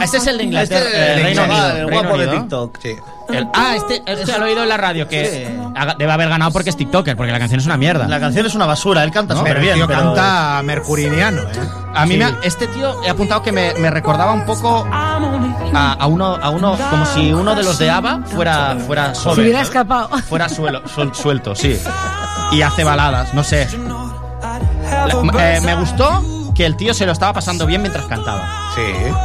Este 0.02 0.16
es 0.16 0.26
el 0.26 0.38
de 0.38 0.44
Inglaterra. 0.44 0.84
Este, 0.84 1.12
el 1.14 1.22
Reino 1.22 1.44
Unido, 1.44 1.68
el 1.68 1.88
Reino 1.88 1.90
guapo 2.02 2.18
de. 2.18 2.26
TikTok. 2.26 2.78
Sí. 2.82 2.96
El- 3.32 3.48
ah, 3.54 3.74
este, 3.76 4.02
este 4.06 4.38
lo 4.38 4.46
he 4.46 4.50
oído 4.50 4.62
en 4.62 4.68
la 4.68 4.76
radio, 4.76 5.08
que 5.08 5.50
haga- 5.74 5.94
debe 5.98 6.12
haber 6.12 6.28
ganado 6.28 6.50
porque 6.52 6.70
es 6.70 6.76
TikToker, 6.76 7.16
porque 7.16 7.32
la 7.32 7.38
canción 7.38 7.60
es 7.60 7.66
una 7.66 7.76
mierda. 7.76 8.06
La 8.08 8.20
canción 8.20 8.44
es 8.46 8.54
una 8.54 8.66
basura, 8.66 9.02
él 9.04 9.10
canta 9.10 9.34
No, 9.34 9.40
súper 9.40 9.52
pero 9.54 9.60
el 9.60 9.64
bien. 9.66 9.76
tío 9.76 9.86
pero- 9.86 10.00
canta 10.14 10.60
mercuriniano, 10.64 11.42
¿eh? 11.42 11.68
A 11.94 12.06
mí 12.06 12.12
Sí. 12.12 12.18
me 12.18 12.24
ha- 12.24 12.38
este 12.42 12.66
tío 12.68 13.02
he 13.04 13.10
apuntado 13.10 13.42
que 13.42 13.52
me, 13.52 13.74
me 13.74 13.90
recordaba 13.90 14.32
un 14.32 14.44
poco 14.46 14.86
a, 14.90 15.92
a 15.98 16.06
uno, 16.06 16.36
a 16.40 16.50
uno, 16.50 16.76
como 16.90 17.04
si 17.06 17.32
uno 17.32 17.54
de 17.54 17.62
los 17.62 17.78
de 17.78 17.90
ABBA 17.90 18.20
fuera, 18.26 18.76
fuera 18.86 19.14
solo. 19.14 19.34
Se 19.36 19.40
hubiera 19.42 19.60
escapado. 19.62 20.08
Fuera 20.28 20.48
suelo, 20.48 20.82
suel- 20.86 21.14
suelto, 21.14 21.54
sí. 21.54 21.78
Y 22.52 22.62
hace 22.62 22.84
baladas, 22.84 23.32
no 23.34 23.42
sé. 23.44 23.68
La- 24.90 25.56
eh, 25.56 25.60
me 25.62 25.74
gustó 25.76 26.22
que 26.62 26.66
el 26.66 26.76
tío 26.76 26.94
se 26.94 27.06
lo 27.06 27.10
estaba 27.10 27.32
pasando 27.32 27.66
bien 27.66 27.82
mientras 27.82 28.06
cantaba. 28.06 28.70
Sí. 28.76 28.82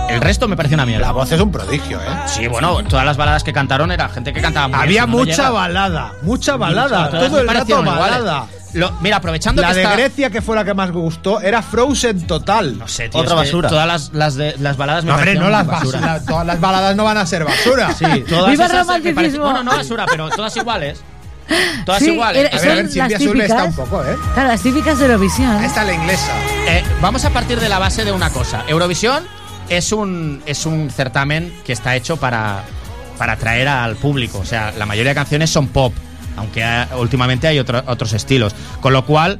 El 0.09 0.21
resto 0.21 0.47
me 0.47 0.57
pareció 0.57 0.73
una 0.73 0.87
mierda. 0.87 1.05
La 1.05 1.11
voz 1.13 1.31
es 1.31 1.39
un 1.39 1.51
prodigio, 1.51 2.01
¿eh? 2.01 2.05
Sí, 2.25 2.47
bueno, 2.47 2.83
todas 2.85 3.05
las 3.05 3.15
baladas 3.15 3.43
que 3.43 3.53
cantaron 3.53 3.91
era 3.91 4.09
gente 4.09 4.33
que 4.33 4.41
cantaba 4.41 4.69
muy 4.69 4.79
Había 4.79 5.01
no 5.01 5.09
mucha 5.09 5.51
balada, 5.51 6.13
mucha 6.23 6.57
balada, 6.57 7.11
todas 7.11 7.29
todo 7.29 7.41
el 7.41 7.47
rato 7.47 7.83
balada. 7.83 8.47
Lo- 8.73 8.91
mira, 9.01 9.17
aprovechando 9.17 9.61
La 9.61 9.67
que 9.67 9.75
de 9.75 9.83
está- 9.83 9.95
Grecia, 9.95 10.29
que 10.31 10.41
fue 10.41 10.55
la 10.55 10.65
que 10.65 10.73
más 10.73 10.89
me 10.89 10.95
gustó, 10.99 11.39
era 11.39 11.61
Frozen 11.61 12.25
total. 12.25 12.79
No 12.79 12.87
sé, 12.87 13.07
tío, 13.09 13.21
es 13.23 13.51
que 13.51 13.51
Todas 13.67 13.85
las, 13.87 14.11
las, 14.13 14.33
de, 14.33 14.55
las 14.57 14.75
baladas 14.75 15.03
me 15.03 15.09
No, 15.11 15.17
hombre, 15.17 15.35
no 15.35 15.49
las 15.49 15.67
basura. 15.67 15.99
basura. 15.99 16.25
Todas 16.25 16.45
las 16.47 16.59
baladas 16.59 16.95
no 16.95 17.03
van 17.03 17.17
a 17.19 17.25
ser 17.27 17.45
basura. 17.45 17.93
Sí, 17.93 18.05
todas 18.27 18.49
¡Viva 18.49 18.65
el 18.65 18.71
esas 18.71 18.87
me 18.87 18.93
parecen- 18.95 19.13
romanticismo! 19.13 19.43
Bueno, 19.45 19.63
no 19.63 19.71
basura, 19.77 20.05
pero 20.09 20.29
todas 20.29 20.57
iguales. 20.57 20.99
Todas 21.85 22.01
Sí, 22.03 22.11
iguales. 22.11 22.41
era- 22.41 22.51
son 22.59 22.67
las 22.77 23.11
típicas. 23.19 23.49
¿eh? 24.11 24.17
Claro, 24.33 24.49
las 24.49 24.61
típicas 24.61 24.99
de 24.99 25.05
Eurovisión. 25.05 25.63
Esta 25.63 25.81
es 25.81 25.87
la 25.87 25.93
inglesa. 25.93 26.31
Eh, 26.67 26.83
vamos 27.01 27.23
a 27.25 27.29
partir 27.29 27.59
de 27.59 27.69
la 27.69 27.79
base 27.79 28.03
de 28.05 28.11
una 28.11 28.29
cosa. 28.31 28.63
Eurovisión 28.67 29.23
es 29.69 29.91
un, 29.91 30.41
es 30.45 30.65
un 30.65 30.89
certamen 30.89 31.53
que 31.65 31.73
está 31.73 31.95
hecho 31.95 32.17
para, 32.17 32.63
para 33.17 33.33
atraer 33.33 33.67
al 33.67 33.95
público. 33.95 34.39
O 34.39 34.45
sea, 34.45 34.71
la 34.77 34.85
mayoría 34.85 35.11
de 35.11 35.15
canciones 35.15 35.49
son 35.49 35.67
pop, 35.67 35.93
aunque 36.35 36.61
eh, 36.63 36.85
últimamente 36.97 37.47
hay 37.47 37.59
otro- 37.59 37.83
otros 37.87 38.13
estilos. 38.13 38.53
Con 38.81 38.93
lo 38.93 39.05
cual, 39.05 39.39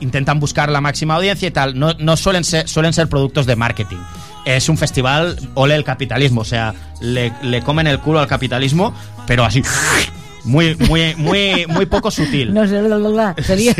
intentan 0.00 0.40
buscar 0.40 0.68
la 0.70 0.80
máxima 0.80 1.14
audiencia 1.16 1.48
y 1.48 1.50
tal. 1.52 1.78
No, 1.78 1.94
no 1.98 2.16
suelen, 2.16 2.44
ser, 2.44 2.68
suelen 2.68 2.92
ser 2.92 3.08
productos 3.08 3.46
de 3.46 3.56
marketing. 3.56 3.98
Es 4.44 4.68
un 4.68 4.76
festival, 4.76 5.38
ole 5.54 5.74
el 5.76 5.84
capitalismo. 5.84 6.40
O 6.40 6.44
sea, 6.44 6.74
le, 7.00 7.32
le 7.42 7.62
comen 7.62 7.86
el 7.86 8.00
culo 8.00 8.18
al 8.18 8.26
capitalismo, 8.26 8.92
pero 9.26 9.44
así. 9.44 9.62
Muy, 10.44 10.74
muy, 10.74 11.14
muy, 11.16 11.66
muy 11.68 11.86
poco 11.86 12.10
sutil. 12.10 12.52
No 12.52 12.66
sé, 12.66 12.80
bla, 12.82 12.96
bla, 12.96 13.08
bla. 13.08 13.34
Sería. 13.42 13.74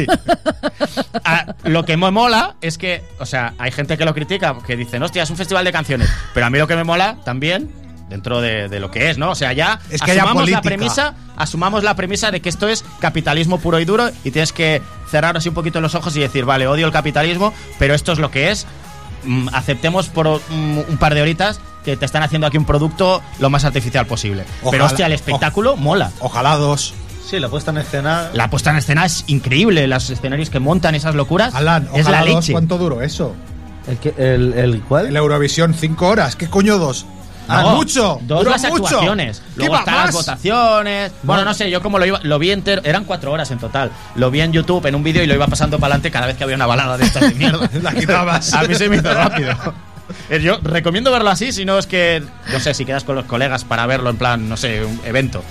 Ah, 1.25 1.55
lo 1.65 1.85
que 1.85 1.97
me 1.97 2.11
mola 2.11 2.57
es 2.61 2.79
que, 2.79 3.03
o 3.19 3.27
sea, 3.27 3.55
hay 3.59 3.71
gente 3.71 3.97
que 3.97 4.05
lo 4.05 4.15
critica, 4.15 4.57
que 4.67 4.77
dicen, 4.77 5.03
hostia, 5.03 5.23
es 5.23 5.31
un 5.31 5.37
festival 5.37 5.65
de 5.65 5.73
canciones. 5.73 6.09
Pero 6.35 6.47
a 6.47 6.51
mí 6.51 6.59
lo 6.59 6.67
que 6.67 6.77
me 6.77 6.85
mola 6.85 7.17
también, 7.25 7.71
dentro 8.09 8.41
de, 8.41 8.69
de 8.69 8.81
lo 8.81 8.91
que 8.91 9.11
es, 9.11 9.19
¿no? 9.19 9.31
O 9.31 9.35
sea, 9.35 9.53
ya 9.53 9.81
Es 9.91 10.03
que 10.03 10.13
asumamos 10.13 10.51
la 10.51 10.61
premisa, 10.61 11.15
asumamos 11.37 11.83
la 11.83 11.97
premisa 11.97 12.31
de 12.31 12.41
que 12.41 12.49
esto 12.49 12.69
es 12.69 12.85
capitalismo 13.01 13.59
puro 13.59 13.81
y 13.81 13.85
duro 13.85 14.11
y 14.23 14.31
tienes 14.31 14.53
que 14.53 14.83
cerrar 15.11 15.37
así 15.37 15.49
un 15.49 15.55
poquito 15.55 15.81
los 15.81 15.95
ojos 15.95 16.15
y 16.17 16.21
decir, 16.21 16.45
vale, 16.45 16.67
odio 16.67 16.87
el 16.87 16.93
capitalismo, 16.93 17.55
pero 17.79 17.95
esto 17.95 18.13
es 18.13 18.19
lo 18.19 18.31
que 18.31 18.51
es. 18.51 18.67
Mm, 19.25 19.49
aceptemos 19.53 20.09
por 20.09 20.41
mm, 20.51 20.79
un 20.89 20.97
par 20.99 21.15
de 21.15 21.23
horitas 21.23 21.61
que 21.85 21.97
te 21.97 22.05
están 22.05 22.23
haciendo 22.23 22.47
aquí 22.47 22.57
un 22.59 22.65
producto 22.65 23.23
lo 23.39 23.51
más 23.51 23.65
artificial 23.65 24.07
posible. 24.07 24.45
pero 24.59 24.69
Ojalá- 24.69 24.85
hostia, 24.87 25.07
el 25.07 25.13
espectáculo 25.13 25.77
mola. 25.77 26.11
Ojalá 26.21 26.57
dos. 26.57 26.95
Sí, 27.29 27.39
la 27.41 27.49
puesta 27.49 27.71
en 27.71 27.79
escena. 27.79 28.29
La 28.35 28.51
puesta 28.51 28.71
en 28.71 28.77
escena 28.77 29.07
es 29.07 29.25
increíble, 29.29 29.87
los 29.87 30.11
escenarios 30.11 30.51
que 30.51 30.61
montan 30.61 30.95
esas 30.95 31.15
locuras. 31.15 31.55
Alan, 31.55 31.89
es 31.95 32.03
ojalá 32.03 32.21
la 32.25 32.31
dos. 32.33 32.41
leche. 32.43 32.53
¿Cuánto 32.53 32.77
duró 32.79 33.01
eso? 33.03 33.35
¿El, 33.89 33.97
que, 33.99 34.15
el, 34.19 34.53
el 34.53 34.81
cuál? 34.83 35.07
El 35.07 35.17
Eurovisión, 35.17 35.75
cinco 35.75 36.09
horas. 36.09 36.37
¿Qué 36.37 36.49
coño 36.49 36.79
dos? 36.79 37.07
No, 37.49 37.55
Ah, 37.55 37.75
mucho. 37.75 38.21
Dos 38.23 38.45
las 38.45 38.63
mucho. 38.69 38.85
actuaciones. 38.85 39.41
¿Qué 39.41 39.45
Luego 39.57 39.77
están 39.79 39.97
las 39.97 40.15
votaciones. 40.15 41.13
Bueno, 41.25 41.45
no 41.45 41.53
sé, 41.55 41.69
yo 41.71 41.83
como 41.83 41.99
lo 41.99 42.07
iba, 42.07 42.21
lo 42.23 42.39
vi 42.39 42.53
entero. 42.53 42.83
Eran 42.85 43.05
cuatro 43.05 43.33
horas 43.33 43.51
en 43.51 43.59
total. 43.59 43.91
Lo 44.15 44.31
vi 44.31 44.41
en 44.43 44.53
YouTube 44.53 44.87
en 44.87 44.95
un 44.95 45.03
vídeo 45.03 45.25
y 45.25 45.27
lo 45.27 45.35
iba 45.35 45.47
pasando 45.49 45.79
para 45.81 45.95
adelante 45.95 46.11
cada 46.13 46.27
vez 46.27 46.37
que 46.37 46.45
había 46.45 46.55
una 46.57 46.67
balada 46.67 46.97
de 46.97 47.05
estas 47.05 47.29
de 47.29 47.35
mierda. 47.35 47.69
La 47.83 47.93
quitabas. 47.93 48.53
A 48.55 48.63
mí 48.63 48.75
se 48.77 48.89
me 48.89 48.97
hizo 48.97 49.13
rápido. 49.13 49.55
Eh, 50.31 50.41
Yo 50.41 50.59
recomiendo 50.63 51.11
verlo 51.11 51.31
así, 51.31 51.53
si 51.53 51.65
no 51.65 51.79
es 51.79 51.87
que, 51.87 52.23
no 52.53 52.61
sé, 52.61 52.75
si 52.75 52.85
quedas 52.85 53.05
con 53.05 53.17
los 53.17 53.25
colegas 53.27 53.65
para 53.65 53.87
verlo 53.87 54.11
en 54.11 54.17
plan, 54.17 54.49
no 54.49 54.57
sé, 54.57 54.85
un 54.85 55.01
evento. 55.05 55.43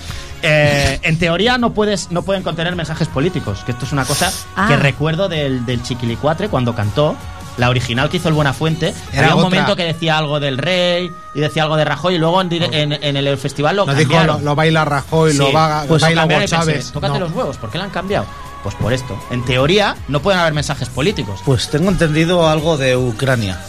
Eh, 0.44 1.00
en 1.04 1.20
teoría 1.20 1.58
no 1.60 1.74
puedes 1.74 2.10
no 2.12 2.24
pueden 2.24 2.42
contener 2.42 2.76
mensajes 2.76 3.08
políticos, 3.08 3.60
que 3.66 3.74
esto 3.74 3.86
es 3.86 3.92
una 3.92 4.06
cosa 4.06 4.32
Ah. 4.56 4.68
que 4.68 4.76
recuerdo 4.76 5.30
del, 5.30 5.66
del 5.66 5.84
Chiquilicuatre 5.84 6.50
cuando 6.50 6.74
cantó. 6.76 7.16
La 7.58 7.70
original 7.70 8.10
que 8.10 8.16
hizo 8.18 8.30
el 8.30 8.34
Buenafuente, 8.34 8.94
Era 9.12 9.24
había 9.24 9.36
un 9.36 9.42
otra. 9.42 9.50
momento 9.50 9.76
que 9.76 9.84
decía 9.84 10.18
algo 10.18 10.40
del 10.40 10.58
rey 10.58 11.12
y 11.36 11.40
decía 11.42 11.64
algo 11.64 11.76
de 11.76 11.84
Rajoy 11.84 12.16
y 12.16 12.18
luego 12.18 12.42
en, 12.42 12.52
en, 12.54 12.94
en 12.94 13.18
el 13.18 13.38
festival 13.38 13.76
lo 13.76 13.86
Nos 13.86 13.98
dijo, 13.98 14.10
cambiaron. 14.12 14.38
lo, 14.40 14.52
lo 14.52 14.56
baila 14.56 14.86
Rajoy, 14.86 15.34
lo 15.34 15.48
Sí, 15.48 15.54
va, 15.54 15.84
pues 15.86 16.02
lo 16.02 16.08
baila 16.08 16.26
Hugo 16.26 16.30
pensé, 16.40 16.48
Chávez. 16.56 16.92
Tócate 16.94 17.14
No. 17.16 17.20
los 17.26 17.34
huevos, 17.34 17.58
¿por 17.58 17.70
qué 17.70 17.78
la 17.78 17.84
han 17.84 17.90
cambiado? 17.90 18.26
Pues 18.64 18.74
por 18.76 18.94
esto. 18.94 19.20
En 19.32 19.44
teoría 19.44 19.98
no 20.08 20.22
pueden 20.22 20.40
haber 20.40 20.54
mensajes 20.54 20.88
políticos. 20.88 21.42
Pues 21.46 21.70
tengo 21.70 21.90
entendido 21.92 22.48
algo 22.50 22.78
de 22.78 22.96
Ucrania. 22.96 23.60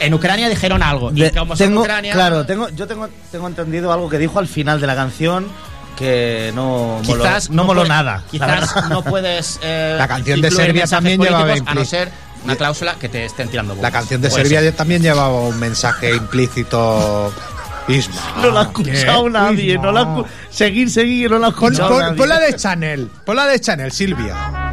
En 0.00 0.14
Ucrania 0.14 0.48
dijeron 0.48 0.82
algo. 0.82 1.10
De- 1.10 1.26
y 1.26 1.30
como 1.30 1.56
son 1.56 1.66
tengo, 1.68 1.80
Ucrania, 1.80 2.12
Claro, 2.12 2.46
tengo, 2.46 2.68
yo 2.70 2.86
tengo, 2.86 3.08
tengo 3.32 3.46
entendido 3.48 3.92
algo 3.92 4.08
que 4.08 4.18
dijo 4.18 4.38
al 4.38 4.46
final 4.48 4.80
de 4.80 4.86
la 4.86 4.94
canción 4.94 5.46
que 5.96 6.52
no 6.54 7.00
moló, 7.04 7.24
quizás 7.24 7.50
no 7.50 7.64
moló 7.64 7.80
puede- 7.80 7.88
nada. 7.88 8.12
la 8.12 8.24
Quizás 8.30 8.74
no 8.88 9.02
puedes. 9.02 9.58
eh, 9.62 9.96
La 9.98 10.06
canción 10.06 10.40
de 10.40 10.50
Serbia 10.50 10.86
también 10.86 11.20
llevaba 11.20 11.54
A 11.66 11.74
no 11.74 11.84
ser 11.84 12.08
una 12.44 12.54
cláusula 12.54 12.94
que 12.94 13.08
te 13.08 13.24
estén 13.24 13.48
tirando 13.48 13.72
La 13.72 13.76
bombas. 13.76 13.92
canción 13.92 14.20
de 14.20 14.30
Serbia 14.30 14.60
ser. 14.60 14.74
también 14.74 15.02
llevaba 15.02 15.40
un 15.40 15.58
mensaje 15.58 16.14
implícito. 16.14 17.32
Isma. 17.88 18.14
No 18.42 18.50
la 18.50 18.60
ha 18.60 18.62
escuchado 18.64 19.24
¿Qué? 19.24 19.30
nadie. 19.30 19.72
Isma. 19.72 19.82
No 19.84 19.92
la 19.92 20.24
seguir, 20.50 20.90
seguir, 20.90 21.30
no 21.30 21.38
la 21.38 21.46
ha 21.46 21.50
Pon, 21.52 21.72
escuchado 21.72 21.88
pon- 21.94 22.00
nadie. 22.02 22.16
pon 22.18 22.28
la 22.28 22.38
de 22.40 22.54
Chanel. 22.54 23.10
Pon 23.24 23.34
la 23.36 23.46
de 23.46 23.60
Chanel, 23.60 23.92
Silvia. 23.92 24.67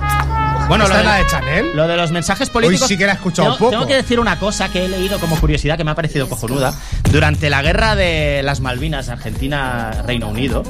Bueno, 0.68 0.86
¿Está 0.86 0.96
lo 0.98 1.04
de, 1.04 1.06
la 1.10 1.16
de 1.18 1.28
Chanel? 1.28 1.76
Lo 1.76 1.88
de 1.88 1.96
los 1.96 2.12
mensajes 2.12 2.48
Hoy 2.50 2.54
políticos. 2.54 2.88
sí 2.88 2.98
que 2.98 3.06
la 3.06 3.12
he 3.12 3.16
escuchado 3.16 3.50
tengo, 3.50 3.58
poco. 3.60 3.72
tengo 3.72 3.86
que 3.88 3.96
decir 3.96 4.20
una 4.20 4.40
cosa 4.40 4.70
que 4.70 4.86
he 4.86 4.88
leído 4.88 5.20
como 5.20 5.40
curiosidad 5.40 5.78
que 5.78 5.84
me 5.84 5.92
ha 5.92 5.96
parecido 5.96 6.28
cojonuda. 6.28 6.74
Durante 7.12 7.52
la 7.52 7.62
guerra 7.62 7.96
de 7.96 8.42
las 8.44 8.62
Malvinas, 8.62 9.10
Argentina-Reino 9.10 10.28
Unido, 10.28 10.64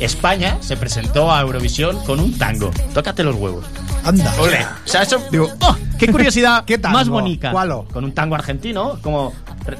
España 0.00 0.58
se 0.60 0.76
presentó 0.76 1.32
a 1.32 1.40
Eurovisión 1.40 1.98
con 2.04 2.20
un 2.20 2.36
tango. 2.36 2.70
Tócate 2.92 3.24
los 3.24 3.36
huevos. 3.36 3.64
Anda. 4.04 4.34
Ole. 4.38 4.64
O 4.84 4.88
sea, 4.88 5.02
eso. 5.02 5.22
Digo, 5.30 5.50
¡oh! 5.60 5.76
¡Qué 5.98 6.08
curiosidad 6.12 6.64
¿Qué 6.66 6.76
tango? 6.76 6.98
más 6.98 7.08
bonita! 7.08 7.50
¿Cuál? 7.50 7.84
Con 7.90 8.04
un 8.04 8.12
tango 8.12 8.34
argentino, 8.34 8.98
como, 9.00 9.32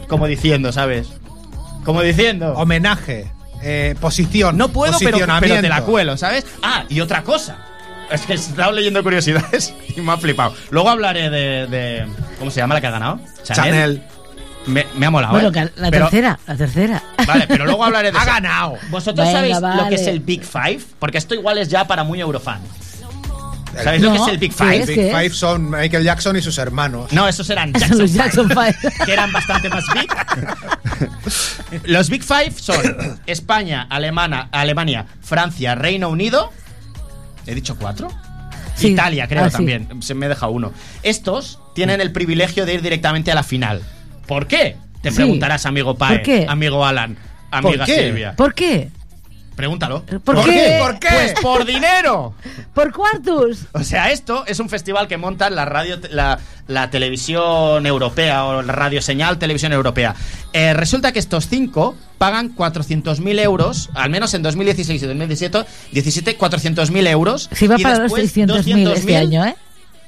como 0.09 0.27
diciendo, 0.27 0.73
¿sabes? 0.73 1.09
Como 1.85 2.01
diciendo. 2.01 2.55
Homenaje. 2.55 3.31
eh, 3.63 3.95
posición. 4.01 4.57
No 4.57 4.69
puedo, 4.69 4.99
pero, 4.99 5.19
pero 5.41 5.61
te 5.61 5.69
la 5.69 5.83
cuelo, 5.83 6.17
¿sabes? 6.17 6.47
Ah, 6.63 6.85
y 6.89 7.01
otra 7.01 7.23
cosa. 7.23 7.59
Es 8.11 8.23
que 8.23 8.35
estaba 8.35 8.73
leyendo 8.73 9.03
curiosidades 9.03 9.75
y 9.97 10.01
me 10.01 10.13
ha 10.13 10.17
flipado. 10.17 10.55
Luego 10.71 10.89
hablaré 10.91 11.31
de. 11.31 11.67
de- 11.67 12.07
¿Cómo 12.39 12.51
se 12.51 12.61
llama 12.61 12.75
la 12.75 12.81
que 12.81 12.87
ha 12.87 12.91
ganado? 12.93 13.21
Chanel. 13.45 14.03
Me, 14.67 14.87
me 14.97 15.07
ha 15.07 15.11
molado. 15.11 15.33
Bueno, 15.33 15.49
¿eh? 15.49 15.71
la 15.77 15.91
Pero- 15.91 16.05
tercera, 16.11 16.39
la 16.47 16.57
tercera. 16.57 17.03
Vale, 17.27 17.47
pero 17.49 17.65
luego 17.65 17.85
hablaré 17.85 18.13
de 18.13 18.19
Ha 18.19 18.23
eso. 18.23 18.31
ganado. 18.31 18.75
¿Vosotros 18.91 19.27
Venga, 19.27 19.39
sabéis 19.61 19.77
lo 19.83 19.89
que 19.89 19.95
es 19.95 20.07
el 20.07 20.21
Big 20.21 20.45
Five? 20.45 20.81
Porque 20.99 21.17
esto 21.19 21.35
igual 21.35 21.59
es 21.59 21.69
ya 21.69 21.87
para 21.87 22.05
muy 22.05 22.21
eurofan. 22.21 22.61
¿Sabéis 23.83 24.03
lo 24.03 24.11
que 24.13 24.19
es 24.19 24.29
el 24.29 24.39
Big 24.39 24.51
¿qué 24.55 24.65
Five? 24.65 24.77
es? 24.81 24.87
Big. 24.89 24.97
Five 25.11 25.31
son 25.31 25.71
Michael 25.71 26.03
Jackson 26.05 26.37
y 26.37 26.43
sus 26.43 26.59
hermanos. 26.59 27.13
No, 27.13 27.29
esos 27.29 27.49
eran 27.49 27.73
Son 27.73 27.81
Jackson, 27.81 27.99
los 27.99 28.13
Jackson 28.13 28.49
Five, 28.49 28.73
Five. 28.75 28.93
que 29.07 29.13
eran 29.13 29.33
bastante 29.33 29.69
más 29.69 29.85
big. 29.95 30.11
Los 31.85 32.09
Big 32.11 32.23
Five 32.25 32.53
son 32.57 33.21
España, 33.27 33.87
Alemana, 33.89 34.49
Alemania, 34.53 35.07
Francia, 35.23 35.75
Reino 35.75 36.09
Unido. 36.09 36.51
¿He 37.49 37.55
dicho 37.55 37.77
cuatro? 37.77 38.09
Sí. 38.77 38.89
Italia, 38.89 39.27
creo 39.27 39.45
Ah, 39.45 39.51
sí. 39.51 39.57
también. 39.57 39.89
Se 40.03 40.15
me 40.15 40.29
deja 40.29 40.47
uno. 40.49 40.73
Estos 41.03 41.59
tienen 41.75 42.01
el 42.01 42.13
privilegio 42.13 42.65
de 42.67 42.75
ir 42.75 42.83
directamente 42.83 43.33
a 43.33 43.35
la 43.35 43.43
final. 43.43 43.83
¿Por 44.27 44.47
qué? 44.47 44.77
Te 45.03 45.11
Sí. 45.11 45.17
preguntarás, 45.17 45.65
amigo 45.67 45.97
Pae, 45.97 46.17
¿Por 46.19 46.23
qué? 46.25 46.47
amigo 46.49 46.85
Alan, 46.85 47.17
amiga 47.51 47.85
qué? 47.87 48.07
Silvia. 48.09 48.35
¿Por 48.37 48.55
qué? 48.55 48.91
Pregúntalo. 49.59 50.05
¿Por 50.23 50.45
qué? 50.45 50.79
¿Por 50.81 51.01
qué? 51.01 51.09
Pues 51.11 51.33
por 51.43 51.65
dinero. 51.65 52.33
¿Por 52.75 52.93
cuartos? 52.93 53.63
O 53.73 53.83
sea, 53.83 54.13
esto 54.13 54.45
es 54.47 54.61
un 54.61 54.69
festival 54.69 55.09
que 55.09 55.17
montan 55.17 55.57
la 55.57 55.65
radio, 55.65 55.99
la, 56.11 56.39
la 56.69 56.91
televisión 56.91 57.85
europea 57.85 58.45
o 58.45 58.63
la 58.63 58.73
radio 58.73 59.03
señal 59.03 59.37
televisión 59.37 59.73
europea. 59.73 60.15
Eh, 60.53 60.75
resulta 60.75 61.11
que 61.11 61.19
estos 61.19 61.49
cinco 61.49 61.97
pagan 62.19 62.55
400.000 62.55 63.41
euros, 63.41 63.91
al 63.95 64.11
menos 64.11 64.33
en 64.35 64.45
2016 64.45 65.03
y 65.03 65.07
2017, 65.07 65.65
17, 65.91 66.39
400.000 66.39 67.09
euros. 67.09 67.51
Si 67.53 67.67
va 67.67 67.81
y 67.81 67.83
para 67.83 67.99
los 67.99 68.13
después 68.13 68.37
600.000 68.37 68.95
este 68.95 69.11
200.000, 69.13 69.17
año, 69.17 69.45
¿eh? 69.45 69.57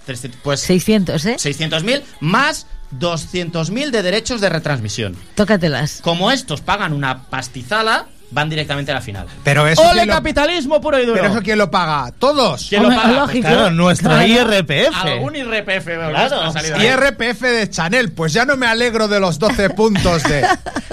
300, 0.06 0.40
Pues 0.44 0.60
600, 0.60 1.26
¿eh? 1.26 1.34
600.000 1.34 2.02
más 2.20 2.68
200.000 3.00 3.90
de 3.90 4.02
derechos 4.04 4.40
de 4.40 4.48
retransmisión. 4.48 5.16
Tócatelas. 5.34 5.98
Como 6.02 6.30
estos 6.30 6.60
pagan 6.60 6.92
una 6.92 7.24
pastizada, 7.24 8.06
van 8.30 8.48
directamente 8.48 8.92
a 8.92 8.94
la 8.94 9.00
final. 9.00 9.26
Pero 9.44 9.66
eso 9.66 9.82
¡Ole 9.82 10.06
lo- 10.06 10.12
capitalismo 10.12 10.80
puro 10.80 10.98
y 10.98 11.06
duro! 11.06 11.20
Pero 11.20 11.32
eso 11.34 11.42
quién 11.42 11.58
lo 11.58 11.70
paga. 11.70 12.12
Todos. 12.18 12.66
¿Quién 12.68 12.82
lo 12.84 12.88
paga? 12.90 13.12
lógico. 13.12 13.48
Claro, 13.48 13.70
nuestra 13.70 14.24
Claro. 14.24 14.54
IRPF. 14.54 14.94
Algún 15.04 15.36
IRPF 15.36 15.84
Claro. 15.84 16.40
ha 16.42 16.52
salido 16.52 16.76
ahí. 16.76 16.86
Y 16.86 16.90
RPF 16.90 17.40
de 17.42 17.68
Chanel. 17.70 18.12
Pues 18.12 18.32
ya 18.32 18.44
no 18.44 18.56
me 18.56 18.66
alegro 18.66 19.08
de 19.08 19.18
los 19.20 19.38
12 19.38 19.70
puntos 19.76 20.22
de. 20.24 20.46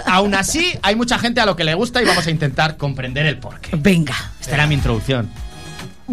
Aún 0.06 0.34
así, 0.36 0.74
hay 0.82 0.96
mucha 0.96 1.20
gente 1.20 1.40
a 1.42 1.46
lo 1.46 1.56
que 1.56 1.64
le 1.64 1.74
gusta 1.74 2.02
y 2.02 2.06
vamos 2.06 2.26
a 2.26 2.32
intentar 2.32 2.78
comprender 2.78 3.26
el 3.26 3.38
porqué. 3.38 3.70
Venga. 3.76 4.16
Esta 4.40 4.56
era 4.56 4.66
mi 4.68 4.76
introducción. 4.76 5.30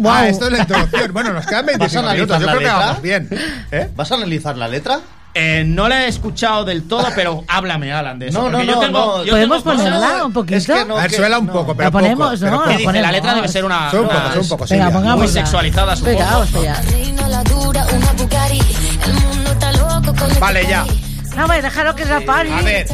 Ah, 0.05 0.27
esto 0.27 0.45
es 0.47 0.51
la 0.51 0.59
introducción. 0.59 1.13
Bueno, 1.13 1.31
nos 1.33 1.45
quedan 1.45 1.65
25 1.65 2.01
¿Vas 2.03 2.11
a 2.11 2.13
minutos. 2.13 2.39
Yo 2.41 2.47
creo 2.47 2.59
que 2.59 2.65
vamos 2.65 3.01
bien. 3.01 3.29
¿Eh? 3.71 3.89
¿Vas 3.95 4.11
a 4.11 4.15
analizar 4.15 4.57
la 4.57 4.67
letra? 4.67 4.99
Eh, 5.37 5.63
no 5.65 5.89
la 5.89 6.05
he 6.05 6.07
escuchado 6.07 6.63
del 6.63 6.87
todo, 6.87 7.05
pero 7.13 7.43
háblame, 7.49 7.91
Alan, 7.91 8.17
de 8.17 8.29
eso. 8.29 8.41
No, 8.41 8.49
no, 8.49 8.63
yo 8.63 8.79
tengo, 8.79 9.17
no. 9.17 9.23
yo 9.25 9.31
¿Podemos 9.31 9.63
tengo 9.63 9.75
cosas- 9.77 9.91
ponerla 9.99 10.25
un 10.25 10.31
poquito? 10.31 10.55
Es 10.57 10.65
que 10.65 10.85
no, 10.85 10.97
A 10.97 11.01
ver, 11.01 11.11
suela 11.11 11.39
un 11.39 11.47
no. 11.47 11.51
poco, 11.53 11.75
pero 11.75 11.87
La 11.87 11.91
ponemos, 11.91 12.27
poco, 12.29 12.39
pero 12.39 12.51
¿no? 12.51 12.57
poco. 12.59 12.69
¿Qué 12.69 12.71
La 12.71 12.77
dice? 12.77 12.85
La 12.85 12.91
ponemos. 12.91 13.11
letra 13.11 13.33
debe 13.35 13.47
ser 13.49 13.65
una. 13.65 13.91
Sube 13.91 13.99
un 14.01 14.07
poco, 14.07 14.17
un 14.39 14.47
poco, 14.49 14.65
Venga, 14.65 14.67
Silvia. 14.85 14.91
pongámosla. 14.91 15.15
Muy 15.15 15.27
sexualizada, 15.27 15.95
supongo. 15.97 16.17
Venga, 16.17 16.31
vamos 16.31 16.55
allá. 16.55 16.81
Vale, 20.39 20.65
ya. 20.67 20.85
No, 21.35 21.43
hombre, 21.43 21.61
déjalo 21.61 21.95
que 21.95 22.05
se 22.05 22.13
apague. 22.13 22.53
A 22.53 22.61
ver. 22.61 22.87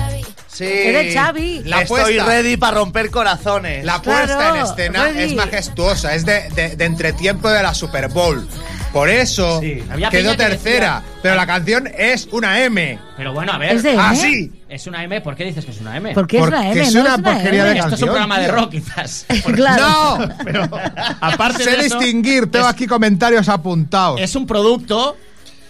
Sí. 0.48 0.66
Eres 0.66 1.14
Xavi. 1.14 1.62
La 1.66 1.82
Estoy 1.82 2.02
puesta. 2.16 2.26
ready 2.26 2.58
para 2.58 2.78
romper 2.78 3.10
corazones. 3.10 3.86
La 3.86 4.02
puesta 4.02 4.36
Claro, 4.36 4.56
en 4.56 4.62
escena 4.64 5.04
ready. 5.06 5.24
es 5.24 5.36
majestuosa, 5.36 6.14
es 6.14 6.26
de, 6.26 6.50
de- 6.50 6.76
de 6.76 6.86
entretiempo 6.86 7.50
de 7.50 7.64
la 7.64 7.74
Super 7.74 8.10
Bowl. 8.10 8.48
Por 8.92 9.10
eso 9.10 9.62
quedó 9.62 10.32
que 10.32 10.38
tercera. 10.38 11.02
decía- 11.02 11.04
Pero 11.22 11.36
la 11.36 11.48
canción 11.48 11.90
es 11.98 12.28
una 12.32 12.62
M. 12.64 13.00
Pero 13.18 13.34
bueno, 13.34 13.54
a 13.54 13.58
ver. 13.58 13.76
¿Es 13.76 13.84
de 13.84 13.94
M? 13.94 14.02
Ah, 14.02 14.16
sí. 14.16 14.52
Es 14.68 14.88
una 14.88 15.04
M, 15.04 15.22
¿por 15.22 15.36
qué 15.36 15.44
dices 15.46 15.64
que 15.66 15.72
es 15.72 15.82
una 15.82 15.98
M? 15.98 16.14
Porque 16.14 16.38
es 16.38 16.44
una 16.48 16.70
M, 16.72 16.82
es 16.82 16.94
no 16.94 17.02
una 17.02 17.10
es 17.14 17.18
una 17.20 17.32
porquería 17.34 17.62
M. 17.64 17.74
de 17.74 17.80
Esto 17.80 17.96
es 17.96 18.02
un 18.02 18.08
programa 18.10 18.40
de 18.40 18.48
rock, 18.50 18.72
quizás. 18.72 19.26
Claro. 19.56 20.18
No, 20.28 20.36
Pero 20.46 20.70
aparte 21.22 21.64
sé 21.64 21.72
de 21.78 21.86
eso, 21.86 22.00
distinguir. 22.00 22.50
Tengo 22.52 22.68
aquí 22.68 22.88
comentarios 22.88 23.48
apuntados. 23.50 24.20
es 24.22 24.36
un 24.36 24.46
producto 24.48 25.18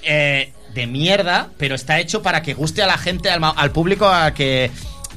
eh, 0.03 0.51
de 0.73 0.87
mierda, 0.87 1.49
pero 1.57 1.75
está 1.75 1.99
hecho 1.99 2.21
para 2.21 2.41
que 2.41 2.53
guste 2.53 2.81
a 2.81 2.87
la 2.87 2.97
gente, 2.97 3.29
al 3.29 3.71
público, 3.71 4.07
a 4.07 4.33
que. 4.33 4.71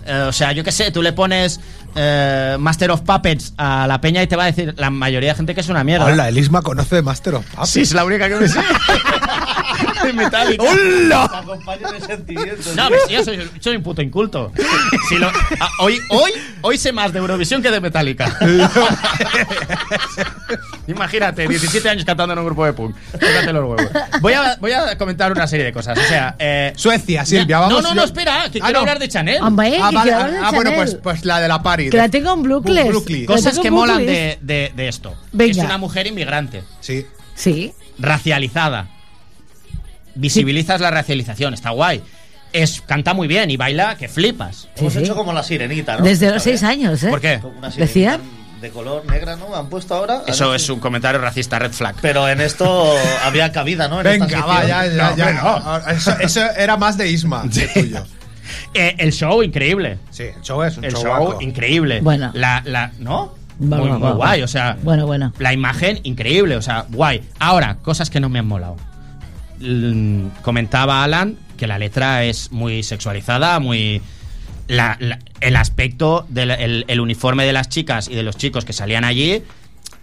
eh, 0.07 0.15
o 0.29 0.33
sea, 0.33 0.53
yo 0.53 0.65
qué 0.65 0.73
sé, 0.73 0.91
tú 0.91 1.01
le 1.03 1.13
pones 1.13 1.61
eh, 1.95 2.57
Master 2.59 2.91
of 2.91 3.03
Puppets 3.03 3.55
a 3.57 3.87
la 3.87 4.01
peña 4.01 4.23
y 4.23 4.27
te 4.27 4.37
va 4.37 4.45
a 4.45 4.47
decir 4.47 4.75
la 4.77 4.91
mayoría 4.91 5.31
de 5.31 5.37
gente 5.37 5.55
que 5.55 5.61
es 5.61 5.69
una 5.69 5.85
mierda. 5.85 6.07
Hola, 6.07 6.29
Elisma 6.29 6.63
conoce 6.63 7.03
Master 7.03 7.37
of 7.37 7.47
Puppets. 7.47 7.71
Sí, 7.71 7.81
es 7.83 7.93
la 7.93 8.05
única 8.05 8.29
que 8.29 8.37
me 8.37 8.49
sé. 8.49 8.61
De 10.05 10.13
Metallica. 10.13 10.63
¡Hola! 10.69 11.45
No, 12.77 12.89
pero 12.89 13.07
si 13.07 13.13
yo 13.15 13.25
soy, 13.25 13.51
soy 13.61 13.77
un 13.77 13.83
puto 13.83 14.03
inculto. 14.03 14.53
Si 15.09 15.17
lo- 15.19 15.29
a- 15.29 15.71
hoy, 15.81 15.99
hoy, 16.11 16.33
hoy 16.63 16.79
sé 16.79 16.93
más 16.93 17.13
de 17.13 17.19
Eurovisión 17.21 17.63
que 17.63 17.71
de 17.71 17.81
Metallica. 17.81 18.37
Imagínate, 20.87 21.49
17 21.49 21.89
años 21.89 22.05
cantando 22.05 22.33
en 22.35 22.39
un 22.41 22.45
grupo 22.45 22.65
de 22.67 22.73
punk. 22.73 22.95
Tócate 23.13 23.53
los 23.53 23.63
huevos. 23.65 23.87
Voy 24.21 24.33
a, 24.35 24.57
voy 24.61 24.73
a 24.73 24.97
comentar 24.99 25.33
una 25.33 25.47
serie 25.47 25.65
de 25.65 25.73
cosas. 25.73 25.99
O 25.99 26.03
sea, 26.03 26.37
eh, 26.39 26.73
Suecia, 26.77 27.25
Silvia, 27.25 27.59
vamos. 27.61 27.83
No, 27.83 27.89
no, 27.91 27.95
no, 27.95 28.05
espera, 28.05 28.51
que 28.53 28.59
Ah, 28.59 28.65
quiero 28.67 28.73
no. 28.73 28.79
hablar 28.81 28.99
de 28.99 29.09
Chanel. 29.09 29.43
Hombre, 29.43 29.79
Ah, 29.81 29.89
que 29.91 29.97
vale, 29.97 30.13
ah, 30.13 30.31
ah, 30.45 30.51
bueno, 30.53 30.73
pues, 30.75 30.95
pues 31.03 31.25
la 31.25 31.41
de 31.41 31.49
la 31.49 31.63
Paris. 31.63 31.91
Que 31.91 31.97
la 31.97 32.09
tengo 32.09 32.33
en 32.35 32.43
Brooklyn. 32.43 32.89
Brooklyn. 32.89 33.27
Cosas 33.27 33.59
que 33.59 33.71
molan 33.71 34.05
de, 34.05 34.39
de- 34.43 34.73
de 34.75 34.89
esto. 34.89 35.15
Venga. 35.33 35.53
Es 35.53 35.59
una 35.59 35.79
mujer 35.79 36.07
inmigrante, 36.07 36.63
Sí. 36.81 37.07
Sí. 37.35 37.73
racializada. 37.99 38.89
Visibilizas 40.15 40.81
la 40.81 40.91
racialización, 40.91 41.55
está 41.55 41.71
guay. 41.71 42.03
Es, 42.53 42.81
canta 42.83 43.15
muy 43.15 43.27
bien 43.27 43.51
y 43.51 43.57
baila 43.57 43.97
que 43.97 44.09
flipas. 44.09 44.69
Sí, 44.75 44.81
Hemos 44.83 44.93
sí. 44.93 44.99
hecho 45.01 45.15
como 45.17 45.33
la 45.33 45.43
sirenita, 45.43 45.97
¿no? 45.97 46.05
Desde 46.05 46.31
los 46.31 46.43
seis 46.43 46.63
años, 46.63 47.03
¿eh? 47.03 47.09
¿Por 47.11 47.21
qué? 47.21 47.41
Una 47.43 47.71
sirenita 47.71 47.79
Decía. 47.81 48.21
de 48.61 48.71
color 48.71 49.05
negra, 49.07 49.35
¿no? 49.35 49.55
Han 49.57 49.69
puesto 49.69 49.95
ahora. 49.95 50.23
Eso 50.29 50.55
es 50.55 50.63
hecho- 50.63 50.75
un 50.75 50.81
comentario 50.81 51.21
racista, 51.21 51.59
red 51.59 51.73
flag. 51.73 51.97
Pero 52.01 52.29
en 52.29 52.41
esto 52.41 52.95
había 53.25 53.51
cabida, 53.51 53.89
¿no? 53.89 53.99
En 54.01 54.05
Venga, 54.21 54.47
va, 54.47 54.65
ya, 54.65 54.87
ya, 54.87 55.11
No, 55.11 55.17
ya. 55.17 55.33
no. 55.33 55.79
Eso, 55.91 56.17
eso 56.21 56.41
era 56.57 56.77
más 56.77 56.97
de 56.97 57.11
Isma 57.11 57.45
que 57.53 57.67
tuyo. 57.69 58.05
Eh, 58.75 58.95
el 58.99 59.11
show, 59.13 59.43
increíble. 59.43 59.99
Sí, 60.11 60.25
el 60.25 60.43
show 60.43 60.63
es 60.63 60.77
un 60.77 60.85
El 60.85 60.93
show. 60.93 61.03
show, 61.03 61.41
increíble. 61.41 62.01
Bueno. 62.03 62.31
La, 62.35 62.61
la, 62.67 62.93
¿No? 62.99 63.35
Va, 63.61 63.79
muy, 63.79 63.89
va, 63.89 63.99
muy 63.99 64.03
va, 64.09 64.13
guay, 64.13 64.41
va. 64.41 64.45
o 64.45 64.49
sea. 64.49 64.77
Bueno, 64.83 65.07
bueno. 65.07 65.33
La 65.39 65.53
imagen, 65.55 66.01
increíble, 66.03 66.55
o 66.57 66.61
sea, 66.63 66.85
guay. 66.91 67.23
Ahora, 67.39 67.77
cosas 67.77 68.11
que 68.11 68.21
no 68.21 68.29
me 68.29 68.39
han 68.41 68.47
molado. 68.47 68.77
Mm, 69.61 70.29
Comentaba 70.43 71.05
Alan 71.05 71.39
que 71.57 71.67
la 71.67 71.79
letra 71.79 72.25
es 72.25 72.53
muy 72.53 72.83
sexualizada, 72.83 73.59
muy. 73.61 74.03
el 74.69 75.57
aspecto 75.57 76.27
del 76.29 76.51
el, 76.89 77.01
uniforme 77.01 77.45
de 77.45 77.53
las 77.53 77.69
chicas 77.69 78.09
y 78.09 78.15
de 78.15 78.23
los 78.23 78.37
chicos 78.37 78.65
que 78.65 78.73
salían 78.73 79.05
allí. 79.05 79.43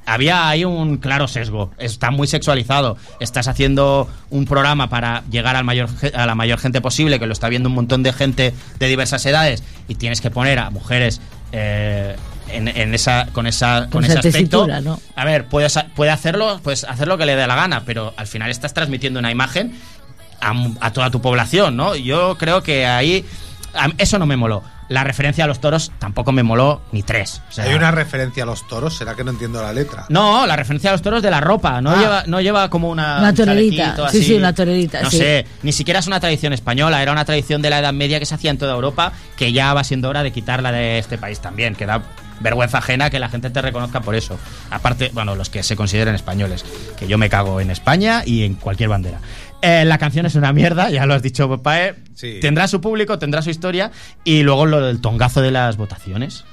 Había 0.06 0.50
ahí 0.50 0.66
un 0.66 0.98
claro 0.98 1.28
sesgo. 1.28 1.72
Está 1.78 2.10
muy 2.10 2.28
sexualizado. 2.28 2.98
Estás 3.20 3.48
haciendo 3.48 4.10
un 4.32 4.46
programa 4.46 4.90
para 4.90 5.24
llegar 5.30 5.64
mayor, 5.64 5.90
a 6.14 6.26
la 6.26 6.34
mayor 6.34 6.58
gente 6.58 6.82
posible, 6.82 7.20
que 7.20 7.28
lo 7.28 7.34
está 7.34 7.50
viendo 7.50 7.70
un 7.70 7.76
montón 7.76 8.02
de 8.02 8.12
gente 8.12 8.54
de 8.80 8.88
diversas 8.88 9.26
edades, 9.26 9.64
y 9.88 9.96
tienes 9.96 10.20
que 10.20 10.32
poner 10.32 10.58
a 10.58 10.72
mujeres 10.72 11.22
eh, 11.52 12.16
en, 12.54 12.68
en 12.68 12.94
esa, 12.94 13.28
con, 13.34 13.48
esa, 13.48 13.82
con, 13.84 13.90
Con 13.92 14.04
ese 14.06 14.14
aspecto. 14.20 14.32
tesitura, 14.66 14.82
¿no? 14.82 15.00
A 15.16 15.26
ver, 15.26 15.46
puede, 15.46 15.68
puede 15.96 16.12
hacerlo, 16.12 16.60
pues 16.64 16.84
hacer 16.84 17.08
lo 17.08 17.18
que 17.18 17.26
le 17.26 17.36
dé 17.36 17.48
la 17.48 17.56
gana, 17.56 17.84
pero 17.86 18.14
al 18.18 18.28
final 18.28 18.50
estás 18.52 18.74
transmitiendo 18.74 19.20
una 19.20 19.32
imagen 19.32 19.74
a, 20.80 20.92
toda 20.92 21.10
tu 21.12 21.22
población, 21.22 21.76
¿no? 21.78 21.96
Yo 21.96 22.38
creo 22.38 22.64
que 22.64 22.86
ahí 22.88 23.26
a- 23.74 23.90
eso 23.98 24.18
no 24.20 24.26
me 24.26 24.38
moló. 24.38 24.64
La 24.90 25.06
referencia 25.06 25.46
a 25.46 25.48
los 25.48 25.62
toros 25.62 25.90
tampoco 26.00 26.34
me 26.34 26.44
moló 26.44 26.82
ni 26.92 27.02
tres. 27.02 27.42
O 27.50 27.52
sea, 27.54 27.64
Hay 27.64 27.74
una 27.76 27.92
referencia 27.92 28.44
a 28.44 28.46
los 28.46 28.68
toros, 28.68 28.98
será 28.98 29.16
que 29.16 29.24
no 29.24 29.32
entiendo 29.32 29.62
la 29.62 29.72
letra. 29.72 30.06
no, 30.10 30.46
la 30.46 30.58
referencia 30.58 30.90
a 30.90 30.94
los 30.94 31.02
toros 31.02 31.22
de 31.24 31.32
la 31.32 31.40
ropa. 31.40 31.80
No, 31.80 31.92
Ah. 31.92 31.96
lleva, 31.98 32.24
no 32.28 32.42
lleva 32.42 32.70
como 32.70 32.90
una. 32.90 33.20
Una 33.20 33.30
un 33.30 33.36
torerita. 33.36 33.96
Sí, 33.96 34.02
así. 34.18 34.24
sí, 34.24 34.34
una 34.34 34.54
torerita, 34.54 35.02
No 35.02 35.10
sí. 35.10 35.18
sé, 35.20 35.46
ni 35.64 35.72
siquiera 35.72 36.02
es 36.02 36.08
una 36.08 36.20
tradición 36.20 36.52
española, 36.52 37.02
era 37.02 37.14
una 37.14 37.24
tradición 37.24 37.62
de 37.62 37.70
la 37.70 37.80
Edad 37.80 37.94
Media 37.94 38.20
que 38.20 38.26
se 38.26 38.36
hacía 38.36 38.52
en 38.52 38.58
toda 38.58 38.74
Europa, 38.74 39.14
que 39.38 39.54
ya 39.54 39.74
va 39.74 39.86
siendo 39.86 40.10
hora 40.10 40.24
de 40.24 40.32
quitarla 40.34 40.74
de 40.74 41.00
este 41.00 41.18
país 41.18 41.40
también, 41.40 41.74
que 41.74 41.86
da 41.86 42.02
vergüenza 42.42 42.80
ajena 42.80 43.10
que 43.10 43.20
la 43.20 43.30
gente 43.30 43.50
te 43.50 43.62
reconozca 43.62 44.02
por 44.02 44.16
eso. 44.16 44.38
Aparte, 44.70 45.12
bueno, 45.14 45.36
los 45.36 45.50
que 45.50 45.64
se 45.64 45.76
consideren 45.76 46.16
españoles, 46.16 46.66
que 46.98 47.08
yo 47.08 47.18
me 47.18 47.30
cago 47.30 47.62
en 47.62 47.72
España 47.72 48.24
y 48.26 48.44
en 48.44 48.56
cualquier 48.56 48.90
bandera. 48.90 49.20
Eh, 49.62 49.86
la 49.86 49.98
canción 49.98 50.26
es 50.26 50.36
una 50.36 50.54
mierda, 50.54 50.90
ya 50.90 51.06
lo 51.06 51.14
has 51.14 51.22
dicho, 51.22 51.62
Pae. 51.62 51.96
Sí. 52.16 52.40
Tendrá 52.42 52.68
su 52.68 52.82
público, 52.82 53.20
tendrá 53.20 53.42
su 53.42 53.52
historia, 53.52 53.92
y 54.24 54.44
luego 54.44 54.66
lo 54.66 54.82
del 54.82 55.02
tongazo 55.02 55.42
de 55.42 55.52
las 55.52 55.78
votaciones. 55.78 56.46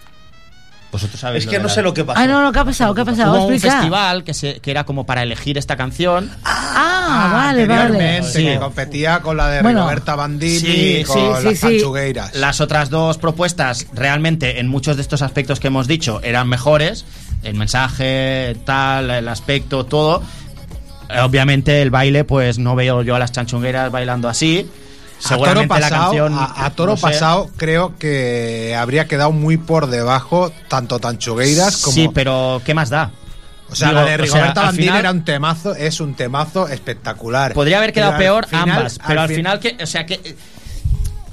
Vosotros 0.91 1.21
sabéis 1.21 1.45
Es 1.45 1.51
que 1.51 1.59
no 1.59 1.69
la- 1.69 1.75
sé 1.75 1.83
lo 1.83 1.93
que 1.93 2.03
pasó. 2.03 2.19
Ah, 2.19 2.27
no, 2.27 2.41
no, 2.43 2.51
¿qué 2.51 2.59
ha 2.61 2.65
pasado? 2.65 2.95
¿Qué 2.95 3.03
ha 3.03 3.05
pasado? 3.05 3.33
Hubo 3.35 3.47
un 3.47 3.53
Explica. 3.53 3.77
festival 3.77 4.25
que, 4.25 4.33
se, 4.33 4.59
que 4.61 4.71
era 4.71 4.85
como 4.85 5.05
para 5.05 5.23
elegir 5.23 5.59
esta 5.59 5.77
canción. 5.77 6.31
Ah, 6.45 7.31
vale, 7.33 7.67
vale. 7.67 7.81
Anteriormente, 7.83 8.29
Sí. 8.33 8.45
que 8.45 8.59
competía 8.59 9.21
con 9.21 9.37
la 9.37 9.49
de 9.49 9.63
Bueno. 9.63 9.83
Roberta 9.85 10.15
Bandini 10.17 10.59
Sí, 10.59 10.97
y 11.01 11.05
con 11.05 11.17
sí, 11.45 11.67
las. 12.15 12.35
Las 12.35 12.61
otras 12.63 12.89
dos 12.91 13.19
propuestas, 13.19 13.87
realmente, 13.93 14.61
en 14.61 14.69
muchos 14.69 14.97
de 14.97 15.03
estos 15.03 15.21
aspectos 15.23 15.61
que 15.61 15.67
hemos 15.69 15.87
dicho, 15.89 16.21
eran 16.23 16.49
mejores. 16.49 17.05
El 17.43 17.55
mensaje, 17.55 18.57
tal, 18.65 19.11
el 19.11 19.29
aspecto, 19.29 19.85
todo. 19.85 20.23
Eh, 21.11 21.21
Obviamente, 21.21 21.81
el 21.83 21.91
baile, 21.91 22.25
pues 22.25 22.59
no 22.59 22.75
veo 22.75 23.03
yo 23.03 23.15
a 23.15 23.19
las 23.19 23.31
chanchungueras 23.33 23.91
bailando 23.93 24.29
así. 24.29 24.69
A 25.19 25.29
toro 25.29 25.35
Seguramente 25.45 25.75
la 25.75 25.81
pasado, 25.81 26.03
canción. 26.05 26.35
a, 26.39 26.65
a 26.67 26.71
toro 26.71 26.93
no 26.93 26.97
sé. 26.97 27.03
pasado 27.03 27.51
creo 27.57 27.97
que 27.99 28.77
habría 28.79 29.07
quedado 29.09 29.33
muy 29.33 29.57
por 29.57 29.89
debajo 29.89 30.53
tanto 30.69 30.99
Tanchugueiras 31.01 31.79
como 31.79 31.95
Sí, 31.95 32.09
pero 32.15 32.63
¿qué 32.65 32.75
más 32.75 32.89
da? 32.91 33.11
o 33.71 33.75
sea, 33.75 33.89
Digo, 33.89 34.01
la 34.01 34.07
de 34.07 34.15
o 34.15 34.17
sea, 34.17 34.25
Rigoberta 34.25 34.61
al 34.61 34.67
Bandini 34.69 34.87
final- 34.87 35.01
era 35.01 35.11
un 35.11 35.25
temazo, 35.25 35.75
es 35.75 36.01
un 36.01 36.15
temazo 36.15 36.69
espectacular. 36.69 37.53
Podría 37.53 37.79
haber 37.79 37.93
quedado 37.93 38.13
Pero 38.17 38.37
al 38.37 38.43
peor 38.43 38.47
final- 38.49 38.77
ambas, 38.79 38.99
pero 39.07 39.21
al 39.21 39.29
fin- 39.29 39.37
final, 39.37 39.61
que, 39.61 39.77
o 39.83 39.87
sea, 39.87 40.07
que, 40.07 40.37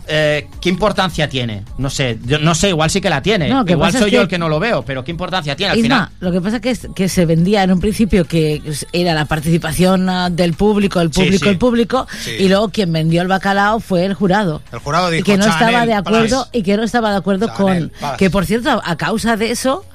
eh, 0.08 0.48
¿qué 0.62 0.70
importancia 0.70 1.28
tiene? 1.28 1.64
No 1.78 1.90
sé, 1.90 2.20
yo 2.26 2.38
no 2.40 2.54
sé, 2.56 2.70
igual 2.70 2.90
sí 2.90 3.02
que 3.02 3.10
la 3.10 3.22
tiene. 3.22 3.50
No, 3.50 3.60
lo 3.60 3.66
que 3.66 3.72
igual 3.74 3.92
soy 3.92 4.12
yo 4.12 4.20
que- 4.20 4.24
el 4.24 4.28
que 4.28 4.38
no 4.38 4.50
lo 4.50 4.60
veo, 4.60 4.84
pero 4.84 5.04
¿qué 5.04 5.12
importancia 5.12 5.56
tiene 5.56 5.72
al 5.74 5.78
Isma, 5.80 5.88
final? 6.08 6.10
lo 6.20 6.32
que 6.32 6.42
pasa 6.42 6.60
que 6.62 6.70
es 6.72 6.88
que 6.96 7.10
se 7.10 7.26
vendía 7.26 7.64
en 7.64 7.72
un 7.72 7.80
principio 7.80 8.26
que 8.26 8.62
era 8.94 9.14
la 9.14 9.26
participación 9.26 10.08
ah, 10.10 10.30
del 10.30 10.54
público, 10.54 11.02
el 11.02 11.10
público, 11.10 11.46
sí. 11.46 11.50
el 11.50 11.58
público, 11.58 12.08
Sí. 12.24 12.32
y 12.40 12.48
luego 12.50 12.70
quien 12.70 12.92
vendió 12.94 13.22
el 13.22 13.28
bacalao 13.28 13.80
fue 13.80 14.06
el 14.06 14.14
jurado. 14.14 14.62
El 14.72 14.80
jurado 14.80 15.12
y 15.12 15.18
dijo, 15.18 15.26
que 15.26 15.38
no 15.38 15.46
"Chanel, 15.46 15.60
estaba 15.68 15.86
de 15.86 15.94
acuerdo 15.94 16.40
paz". 16.44 16.50
y 16.54 16.64
que 16.64 16.78
no 16.78 16.84
estaba 16.84 17.12
de 17.12 17.18
acuerdo 17.18 17.48
Chanel, 17.56 17.90
con 17.92 18.00
paz. 18.02 18.18
que 18.18 18.30
por 18.30 18.46
cierto 18.46 18.82
a 18.84 18.96
causa 18.98 19.38
de 19.38 19.52
eso 19.52 19.86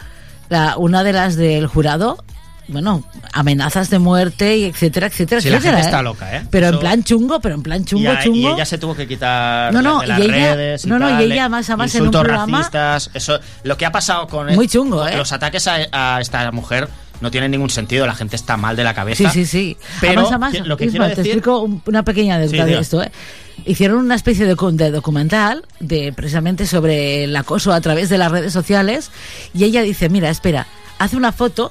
la, 0.49 0.77
una 0.77 1.05
de 1.05 1.13
las 1.13 1.37
del 1.37 1.67
jurado 1.69 2.23
bueno 2.71 3.05
amenazas 3.33 3.91
de 3.91 3.99
muerte 3.99 4.57
y 4.57 4.65
etcétera 4.65 5.09
etcétera 5.09 5.41
Sí, 5.41 5.51
la 5.51 5.61
gente 5.61 5.79
¿eh? 5.79 5.83
está 5.83 6.03
loca, 6.03 6.37
¿eh? 6.37 6.43
pero 6.51 6.69
en 6.69 6.79
plan 6.79 7.05
chungo 7.05 7.41
pero 7.41 7.55
en 7.57 7.63
plan 7.63 7.83
y, 7.83 7.85
chungo 7.85 8.11
a- 8.11 8.21
y 8.21 8.25
chungo 8.25 8.55
ella 8.55 8.65
se 8.65 8.79
tuvo 8.79 8.95
que 8.95 9.07
quitar 9.09 9.73
No, 9.73 9.83
no, 9.83 10.01
de 10.01 10.07
las 10.07 10.19
y 10.19 10.23
ella- 10.23 10.55
redes. 10.55 10.87
no, 10.87 10.99
no, 10.99 11.21
y 11.21 11.25
ella 11.25 11.47
eh, 11.47 11.49
más 11.49 11.69
a 11.71 11.77
más 11.77 11.95
en 11.95 12.03
un 12.03 12.07
insultos 12.09 12.23
programa- 12.25 12.59
racistas. 12.59 13.11
Eso, 13.15 13.39
lo 13.65 13.77
que 13.77 13.87
ha 13.87 13.93
pasado 13.93 14.27
con 14.29 14.55
Muy 14.55 14.69
chungo, 14.69 15.07
¿eh? 15.07 15.17
los 15.17 15.33
ataques 15.33 15.67
a, 15.69 15.77
a 15.93 16.21
esta 16.21 16.51
mujer 16.53 16.89
no 17.21 17.31
tienen 17.31 17.51
ningún 17.51 17.69
sentido. 17.71 18.07
La 18.07 18.15
gente 18.15 18.35
está 18.37 18.57
mal 18.57 18.77
de 18.77 18.85
la 18.85 18.91
Sí, 18.91 18.97
cabeza. 18.97 19.31
sí, 19.31 19.45
sí. 19.45 19.77
Pero 20.01 20.13
además, 20.23 20.29
además, 20.31 20.53
que- 20.53 20.61
lo 20.61 20.77
que 20.77 20.85
Isma, 20.87 20.99
quiero 21.07 21.15
te 21.17 21.21
decir- 21.23 21.33
explico 21.37 21.59
un- 21.61 21.83
una 21.87 22.03
pequeña 22.03 22.37
anécdota 22.37 22.65
Sí, 22.65 22.71
de 22.71 22.79
esto. 22.79 23.03
¿eh? 23.03 23.13
Hicieron 23.67 23.99
una 23.99 24.15
especie 24.15 24.47
de, 24.47 24.55
de 24.73 24.91
documental 24.91 25.65
de 25.81 26.13
precisamente 26.15 26.67
sobre 26.67 27.25
el 27.25 27.37
acoso 27.37 27.73
a 27.73 27.81
través 27.83 28.09
de 28.09 28.17
las 28.17 28.33
redes 28.33 28.55
sociales 28.55 29.11
y 29.53 29.65
ella 29.65 29.83
dice, 29.83 30.09
mira, 30.09 30.31
espera, 30.31 30.67
hace 30.99 31.17
una 31.17 31.31
foto 31.33 31.71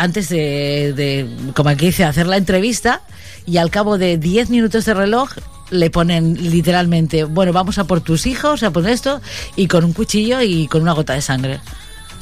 antes 0.00 0.30
de, 0.30 0.94
de, 0.96 1.52
como 1.54 1.68
aquí 1.68 1.86
dice, 1.86 2.04
hacer 2.04 2.26
la 2.26 2.38
entrevista 2.38 3.02
y 3.44 3.58
al 3.58 3.70
cabo 3.70 3.98
de 3.98 4.16
10 4.16 4.48
minutos 4.48 4.86
de 4.86 4.94
reloj 4.94 5.30
le 5.68 5.90
ponen 5.90 6.50
literalmente, 6.50 7.24
bueno, 7.24 7.52
vamos 7.52 7.78
a 7.78 7.84
por 7.84 8.00
tus 8.00 8.26
hijos, 8.26 8.62
a 8.62 8.70
por 8.70 8.88
esto, 8.88 9.20
y 9.56 9.68
con 9.68 9.84
un 9.84 9.92
cuchillo 9.92 10.40
y 10.40 10.66
con 10.68 10.82
una 10.82 10.92
gota 10.92 11.12
de 11.12 11.20
sangre. 11.20 11.60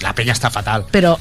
La 0.01 0.13
peña 0.13 0.33
está 0.33 0.51
fatal. 0.51 0.87
Pero 0.91 1.21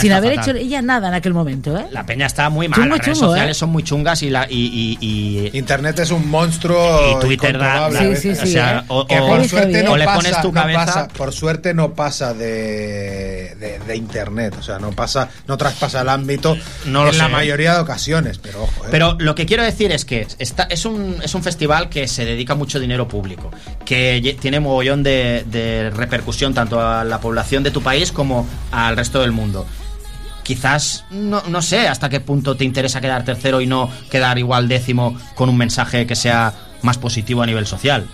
sin 0.00 0.12
haber 0.12 0.34
fatal. 0.36 0.56
hecho 0.56 0.64
ella 0.66 0.82
nada 0.82 1.08
en 1.08 1.14
aquel 1.14 1.34
momento, 1.34 1.76
¿eh? 1.78 1.86
La 1.90 2.04
peña 2.06 2.26
está 2.26 2.48
muy 2.50 2.68
mal. 2.68 2.78
Chungo, 2.80 2.96
Las 2.96 2.98
redes 3.06 3.18
chungo, 3.18 3.30
sociales 3.30 3.56
¿eh? 3.56 3.60
son 3.60 3.70
muy 3.70 3.82
chungas 3.82 4.22
y, 4.22 4.30
la, 4.30 4.46
y, 4.48 4.98
y- 5.00 5.06
y- 5.52 5.58
Internet 5.58 5.98
es 6.00 6.10
un 6.10 6.28
monstruo 6.28 7.16
y 7.16 7.20
Twitter 7.20 7.58
da. 7.58 7.90
Sí, 8.16 8.30
o 8.30 8.46
sea, 8.46 8.78
¿eh? 8.80 8.84
o, 8.88 9.06
que 9.06 9.16
por 9.18 9.48
suerte 9.48 9.82
no 9.82 9.92
o 9.92 9.96
le 9.96 10.04
pasa, 10.04 10.16
pones 10.18 10.40
tu 10.42 10.48
no 10.48 10.54
cabeza. 10.54 10.84
pasa- 10.86 11.08
por 11.08 11.32
suerte 11.32 11.74
no 11.74 11.94
pasa 11.94 12.34
de, 12.34 13.54
de, 13.58 13.78
de 13.86 13.96
internet, 13.96 14.54
o 14.58 14.62
sea, 14.62 14.78
no 14.78 14.90
pasa, 14.92 15.28
no 15.46 15.56
traspasa 15.56 16.00
el 16.02 16.08
ámbito 16.08 16.56
No 16.86 17.04
lo 17.04 17.10
en 17.10 17.18
la 17.18 17.28
mayoría 17.28 17.74
de 17.74 17.80
ocasiones, 17.80 18.38
pero 18.38 18.62
ojo, 18.64 18.84
¿eh? 18.84 18.88
Pero 18.90 19.16
lo 19.18 19.34
que 19.34 19.46
quiero 19.46 19.62
decir 19.62 19.92
es 19.92 20.04
que 20.04 20.26
está, 20.38 20.64
es, 20.64 20.84
un, 20.84 21.16
es 21.22 21.34
un 21.34 21.42
festival 21.42 21.88
que 21.88 22.08
se 22.08 22.24
dedica 22.24 22.54
mucho 22.54 22.78
dinero 22.80 23.08
público, 23.08 23.50
que 23.84 24.36
tiene 24.40 24.60
mogollón 24.60 25.02
de, 25.02 25.44
de 25.50 25.90
repercusión 25.90 26.54
tanto 26.54 26.80
a 26.80 27.04
la 27.04 27.20
población 27.20 27.62
de 27.62 27.70
tu 27.70 27.82
país 27.82 28.12
como 28.12 28.46
al 28.72 28.96
resto 28.96 29.20
del 29.20 29.32
mundo. 29.32 29.66
Quizás, 30.42 31.04
no, 31.10 31.42
no 31.48 31.62
sé 31.62 31.88
hasta 31.88 32.08
qué 32.08 32.20
punto 32.20 32.56
te 32.56 32.64
interesa 32.64 33.00
quedar 33.00 33.24
tercero 33.24 33.60
y 33.60 33.66
no 33.66 33.90
quedar 34.10 34.38
igual 34.38 34.68
décimo 34.68 35.16
con 35.34 35.48
un 35.48 35.56
mensaje 35.56 36.06
que 36.06 36.16
sea 36.16 36.54
más 36.82 36.98
positivo 36.98 37.42
a 37.42 37.46
nivel 37.46 37.66
social. 37.66 38.06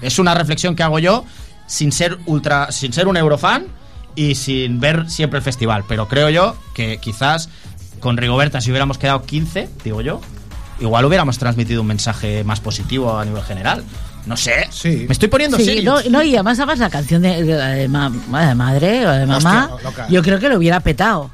Es 0.00 0.18
una 0.18 0.34
reflexión 0.34 0.74
que 0.76 0.82
hago 0.82 0.98
yo 0.98 1.24
sin 1.66 1.92
ser 1.92 2.18
ultra, 2.26 2.70
sin 2.72 2.92
ser 2.92 3.06
un 3.08 3.16
eurofan 3.16 3.66
y 4.14 4.34
sin 4.34 4.80
ver 4.80 5.08
siempre 5.08 5.38
el 5.38 5.44
festival. 5.44 5.84
Pero 5.88 6.08
creo 6.08 6.28
yo 6.30 6.56
que 6.74 6.98
quizás 6.98 7.48
con 8.00 8.16
Rigoberta, 8.16 8.60
si 8.60 8.70
hubiéramos 8.70 8.98
quedado 8.98 9.22
15, 9.22 9.68
digo 9.84 10.00
yo, 10.00 10.20
igual 10.80 11.04
hubiéramos 11.04 11.38
transmitido 11.38 11.82
un 11.82 11.86
mensaje 11.86 12.42
más 12.44 12.60
positivo 12.60 13.16
a 13.18 13.24
nivel 13.24 13.42
general. 13.42 13.84
No 14.26 14.36
sé. 14.36 14.68
Me 14.84 15.12
estoy 15.12 15.28
poniendo 15.28 15.56
Sí, 15.56 15.64
serio. 15.64 15.94
no, 15.94 16.10
no, 16.10 16.22
y 16.22 16.34
además, 16.34 16.58
además 16.58 16.78
la 16.78 16.90
canción 16.90 17.22
de, 17.22 17.42
de- 17.42 17.56
de 17.56 17.88
ma- 17.88 18.10
de 18.10 18.54
madre 18.54 19.06
o 19.06 19.10
de 19.10 19.26
mamá, 19.26 19.70
Hostia, 19.84 20.06
yo 20.08 20.22
creo 20.22 20.38
que 20.38 20.48
lo 20.48 20.58
hubiera 20.58 20.78
petado. 20.80 21.30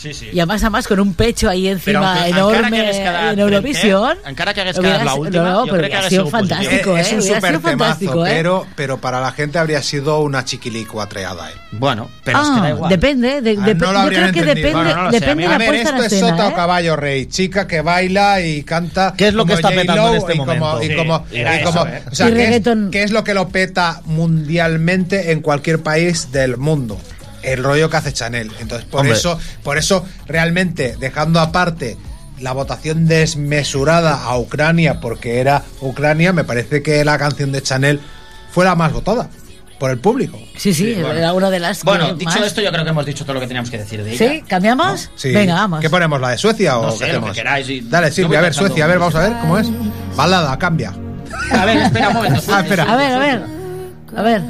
Sí, 0.00 0.14
sí. 0.14 0.30
Y 0.32 0.38
además, 0.40 0.62
además 0.62 0.88
con 0.88 0.98
un 0.98 1.12
pecho 1.12 1.48
ahí 1.50 1.68
encima 1.68 2.22
que 2.24 2.30
enorme 2.30 2.90
en 3.32 3.38
Eurovisión. 3.38 4.16
encara 4.26 4.54
que 4.54 4.62
hagués 4.62 4.78
quedat 4.78 5.02
la 5.04 5.14
última, 5.14 5.50
no, 5.50 5.66
pero 5.66 5.88
que 5.88 5.94
hagués 5.94 6.08
sido 6.08 6.26
fantástico, 6.28 6.96
es 6.96 7.12
¿eh? 7.12 7.16
un 7.16 7.22
super 7.22 7.40
sido 7.48 7.60
fantástico, 7.60 8.12
temazo, 8.12 8.26
¿eh? 8.26 8.32
pero, 8.34 8.66
pero 8.76 8.98
para 8.98 9.20
la 9.20 9.32
gente 9.32 9.58
habría 9.58 9.82
sido 9.82 10.20
una 10.20 10.42
chiquilicua 10.44 11.06
treada. 11.06 11.50
¿eh? 11.50 11.54
Bueno, 11.72 12.08
Ah, 12.32 12.74
depende, 12.88 13.42
de- 13.42 13.58
Ah, 13.60 13.64
depende- 13.66 13.74
no 13.86 13.92
lo 13.92 13.92
yo 13.92 13.98
habrían 14.04 14.22
creo 14.22 14.32
que 14.32 14.38
entendido. 14.40 14.54
depende, 14.68 14.84
Bueno, 14.84 14.96
no 14.96 15.02
lo 15.04 15.10
sé, 15.12 15.20
depende 15.20 15.44
a 15.44 15.46
de 15.46 15.52
la 15.52 15.58
ver, 15.58 15.68
puesta 15.68 15.88
en 15.90 15.96
esto 16.02 16.14
es 16.14 16.20
sota 16.20 16.46
o 16.46 16.50
¿eh? 16.50 16.54
caballo 16.54 16.96
rey, 16.96 17.26
chica 17.26 17.66
que 17.66 17.80
baila 17.82 18.40
y 18.40 18.62
canta. 18.62 19.12
¿Qué 19.16 19.28
es 19.28 19.34
lo 19.34 19.44
que 19.44 19.52
como 19.54 19.68
está 19.68 19.68
petando 19.82 20.08
en 20.12 20.16
este 20.16 20.34
y 20.34 20.38
como- 20.38 20.54
momento? 20.54 20.82
Y 20.82 20.96
como, 20.96 21.26
y 21.30 21.62
como- 21.62 21.86
¿eh? 21.86 22.02
o 22.10 22.14
sea, 22.14 22.28
Y 22.30 22.32
¿qué 22.32 22.56
es, 22.56 22.62
qué 22.90 23.02
es 23.02 23.10
lo 23.10 23.22
que 23.22 23.34
lo 23.34 23.48
peta 23.50 24.00
mundialmente 24.06 25.32
en 25.32 25.40
cualquier 25.42 25.82
país 25.82 26.32
del 26.32 26.56
mundo? 26.56 26.98
El 27.42 27.62
rollo 27.64 27.88
que 27.90 27.96
hace 27.96 28.12
Chanel. 28.12 28.50
Entonces, 28.60 28.86
por 28.88 29.00
Hombre. 29.00 29.16
eso, 29.16 29.38
por 29.62 29.78
eso, 29.78 30.04
realmente, 30.26 30.96
dejando 30.98 31.40
aparte 31.40 31.96
la 32.38 32.52
votación 32.52 33.06
desmesurada 33.06 34.24
a 34.24 34.38
Ucrania, 34.38 35.00
porque 35.00 35.40
era 35.40 35.62
Ucrania, 35.80 36.32
me 36.32 36.44
parece 36.44 36.82
que 36.82 37.04
la 37.04 37.18
canción 37.18 37.52
de 37.52 37.62
Chanel 37.62 38.00
fue 38.52 38.64
la 38.64 38.74
más 38.74 38.92
votada 38.92 39.28
por 39.78 39.90
el 39.90 39.98
público. 39.98 40.38
Sí, 40.58 40.74
sí, 40.74 40.92
bueno. 40.94 41.12
era 41.12 41.32
una 41.32 41.48
de 41.50 41.58
las 41.58 41.82
Bueno, 41.84 42.08
que 42.08 42.14
dicho 42.14 42.38
más- 42.38 42.46
esto, 42.48 42.60
yo 42.60 42.70
creo 42.70 42.84
que 42.84 42.90
hemos 42.90 43.06
dicho 43.06 43.24
todo 43.24 43.34
lo 43.34 43.40
que 43.40 43.46
teníamos 43.46 43.70
que 43.70 43.78
decir 43.78 44.02
de 44.04 44.12
ella. 44.12 44.30
¿Sí? 44.30 44.42
¿Cambiamos? 44.46 45.10
Sí. 45.16 45.32
Venga, 45.32 45.54
vamos. 45.54 45.80
¿Qué 45.80 45.88
ponemos? 45.88 46.20
¿La 46.20 46.30
de 46.30 46.38
Suecia 46.38 46.78
o 46.78 46.82
No 46.86 46.92
qué 46.92 46.98
sé, 46.98 47.04
lo 47.04 47.06
que 47.06 47.16
hacemos? 47.16 47.36
queráis 47.36 47.68
y- 47.70 47.80
Dale, 47.80 48.10
Silvia, 48.10 48.38
a 48.40 48.42
ver, 48.42 48.54
Suecia, 48.54 48.84
a 48.84 48.88
ver, 48.88 48.98
vamos 48.98 49.14
a 49.14 49.20
ver 49.20 49.32
cómo 49.40 49.58
es. 49.58 49.68
Balada, 50.16 50.58
cambia. 50.58 50.92
A 51.52 51.64
ver, 51.64 51.78
espera 51.78 52.08
un 52.08 52.14
momento. 52.14 52.42
Ah, 52.52 52.60
espera. 52.60 52.82
A 52.84 52.96
ver, 52.96 53.12
a 53.12 53.18
ver. 53.18 53.42
A 54.16 54.22
ver. 54.22 54.42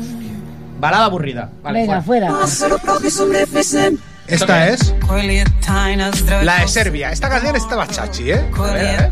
Balada 0.81 1.05
aburrida. 1.05 1.51
Vale, 1.62 1.81
Venga, 1.81 2.02
fuera. 2.02 2.32
Esta 4.27 4.69
es 4.69 4.94
la 6.44 6.61
de 6.61 6.69
Serbia. 6.69 7.11
Esta 7.11 7.28
canción 7.28 7.57
estaba 7.57 7.89
chachi, 7.89 8.31
¿eh? 8.31 8.40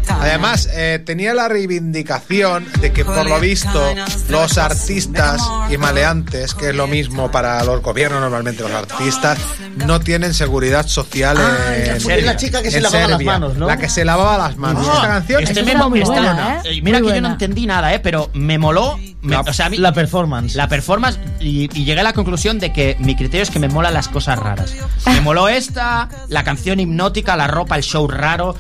Además, 0.09 0.69
eh, 0.73 1.03
tenía 1.05 1.35
la 1.35 1.49
reivindicación 1.49 2.66
de 2.81 2.93
que, 2.93 3.05
por 3.05 3.28
lo 3.28 3.40
visto, 3.40 3.95
los 4.28 4.59
artistas 4.59 5.43
y 5.70 5.77
maleantes, 5.77 6.55
que 6.55 6.69
es 6.69 6.74
lo 6.74 6.86
mismo 6.86 7.32
para 7.32 7.62
los 7.65 7.82
gobiernos 7.82 8.20
normalmente, 8.20 8.62
los 8.62 8.70
artistas, 8.70 9.39
no 9.86 10.00
tienen 10.00 10.34
seguridad 10.34 10.86
social 10.86 11.36
en 11.74 11.96
es 11.96 12.24
la 12.24 12.36
chica 12.36 12.62
que 12.62 12.70
se 12.70 12.80
lavaba 12.80 13.09
las 13.09 13.22
manos, 13.22 13.56
¿no? 13.56 13.66
La 13.66 13.76
que 13.76 13.88
se 13.88 14.05
lavaba 14.05 14.38
las 14.38 14.56
manos. 14.56 14.86
Ah, 14.88 14.94
Esta 14.96 15.09
canción 15.09 15.42
este 15.42 15.60
es 15.60 15.66
me 15.66 15.74
muy 15.88 16.00
esta- 16.00 16.12
buena, 16.14 16.62
¿eh? 16.64 16.80
Mira 16.82 16.98
Muy 17.00 17.09
que 17.09 17.14
yo 17.16 17.20
no 17.20 17.28
entendí 17.28 17.66
nada, 17.66 17.92
¿eh? 17.94 18.00
Pero 18.00 18.30
me 18.34 18.59
moló. 18.59 18.98
me- 19.22 19.32
La- 19.34 19.40
o 19.40 19.52
sea, 19.52 19.66
a 19.66 19.70
mí- 19.70 19.78
La 19.78 19.92
performance. 19.92 20.55
la 20.55 20.68
performance 20.68 21.18
y, 21.40 21.64
y 21.78 21.84
llegué 21.84 22.00
a 22.00 22.05
la 22.05 22.12
conclusión 22.12 22.59
de 22.59 22.72
que 22.72 22.96
mi 23.00 23.16
criterio 23.16 23.42
es 23.42 23.50
que 23.50 23.59
me 23.59 23.68
molan 23.68 23.92
las 23.94 24.09
cosas 24.09 24.38
raras. 24.38 24.74
Me 25.06 25.20
moló 25.20 25.48
esta, 25.48 26.09
la 26.28 26.44
canción 26.44 26.78
hipnótica, 26.80 27.36
la 27.36 27.46
ropa, 27.48 27.76
el 27.76 27.82
show 27.82 28.06
raro. 28.09 28.56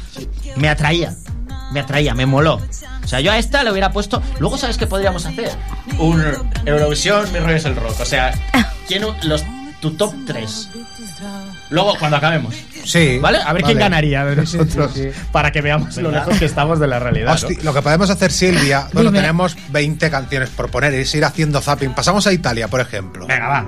Me 0.56 0.68
atraía. 0.68 1.14
Me 1.72 1.80
atraía, 1.80 2.14
me 2.14 2.24
moló. 2.26 2.60
O 3.04 3.06
sea, 3.08 3.20
yo 3.20 3.30
a 3.32 3.38
esta 3.38 3.62
le 3.62 3.70
hubiera 3.70 3.92
puesto. 3.92 4.22
Luego, 4.38 4.56
¿sabes 4.58 4.76
qué 4.78 4.86
podríamos 4.86 5.24
hacer? 5.26 5.50
Un 5.98 6.22
Eurovisión, 6.66 7.30
mi 7.32 7.38
rollo 7.38 7.56
es 7.56 7.64
el 7.64 7.76
rock. 7.76 8.00
O 8.00 8.04
sea, 8.04 8.32
¿quién, 8.86 9.02
los, 9.22 9.44
tu 9.80 9.92
top 9.92 10.14
3. 10.26 10.70
Luego, 11.70 11.96
cuando 11.98 12.16
acabemos. 12.16 12.54
Sí. 12.84 13.18
¿Vale? 13.20 13.38
A 13.38 13.52
ver 13.52 13.62
quién 13.62 13.78
ganaría 13.78 14.24
de 14.24 14.36
nosotros. 14.36 14.92
Para 15.32 15.52
que 15.52 15.60
veamos 15.60 15.96
lo 15.96 16.10
lejos 16.10 16.38
que 16.38 16.44
estamos 16.44 16.78
de 16.80 16.86
la 16.86 16.98
realidad. 16.98 17.38
lo 17.62 17.74
que 17.74 17.82
podemos 17.82 18.10
hacer, 18.10 18.32
Silvia, 18.32 18.88
bueno, 18.92 19.10
Dime. 19.10 19.20
tenemos 19.20 19.56
20 19.70 20.10
canciones 20.10 20.50
por 20.50 20.70
poner, 20.70 20.94
es 20.94 21.14
ir 21.14 21.24
haciendo 21.24 21.60
zapping. 21.60 21.94
Pasamos 21.94 22.26
a 22.26 22.32
Italia, 22.32 22.68
por 22.68 22.80
ejemplo. 22.80 23.26
Venga, 23.26 23.48
va. 23.48 23.66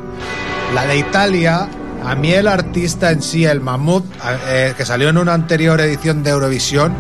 La 0.74 0.87
de 0.87 0.99
Italia, 0.99 1.69
a 2.05 2.14
mí 2.14 2.32
el 2.32 2.48
artista 2.48 3.10
en 3.10 3.22
sí, 3.22 3.44
el 3.44 3.60
Mamut, 3.60 4.05
eh, 4.48 4.74
que 4.77 4.85
salió 4.85 5.09
en 5.09 5.18
una 5.18 5.35
anterior 5.35 5.81
edición 5.81 6.22
de 6.22 6.31
Eurovisión, 6.31 6.94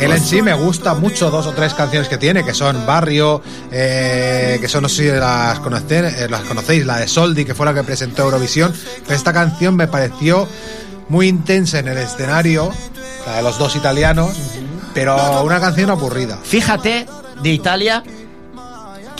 él 0.00 0.10
en 0.10 0.20
sí 0.20 0.42
me 0.42 0.52
gusta 0.52 0.94
mucho 0.94 1.30
dos 1.30 1.46
o 1.46 1.52
tres 1.52 1.74
canciones 1.74 2.08
que 2.08 2.18
tiene, 2.18 2.44
que 2.44 2.54
son 2.54 2.84
Barrio, 2.86 3.42
eh, 3.70 4.58
que 4.60 4.68
son, 4.68 4.82
no 4.82 4.88
sé 4.88 5.04
si 5.04 5.18
las, 5.18 5.60
conocen, 5.60 6.06
eh, 6.06 6.26
las 6.28 6.42
conocéis, 6.42 6.84
la 6.84 6.98
de 6.98 7.08
Soldi, 7.08 7.44
que 7.44 7.54
fue 7.54 7.66
la 7.66 7.74
que 7.74 7.82
presentó 7.84 8.24
Eurovisión, 8.24 8.72
esta 9.08 9.32
canción 9.32 9.76
me 9.76 9.88
pareció 9.88 10.48
muy 11.08 11.28
intensa 11.28 11.78
en 11.78 11.88
el 11.88 11.98
escenario, 11.98 12.72
la 13.26 13.36
de 13.36 13.42
los 13.42 13.58
dos 13.58 13.76
italianos, 13.76 14.36
pero 14.94 15.42
una 15.42 15.60
canción 15.60 15.90
aburrida. 15.90 16.38
Fíjate 16.42 17.06
de 17.42 17.50
Italia 17.50 18.02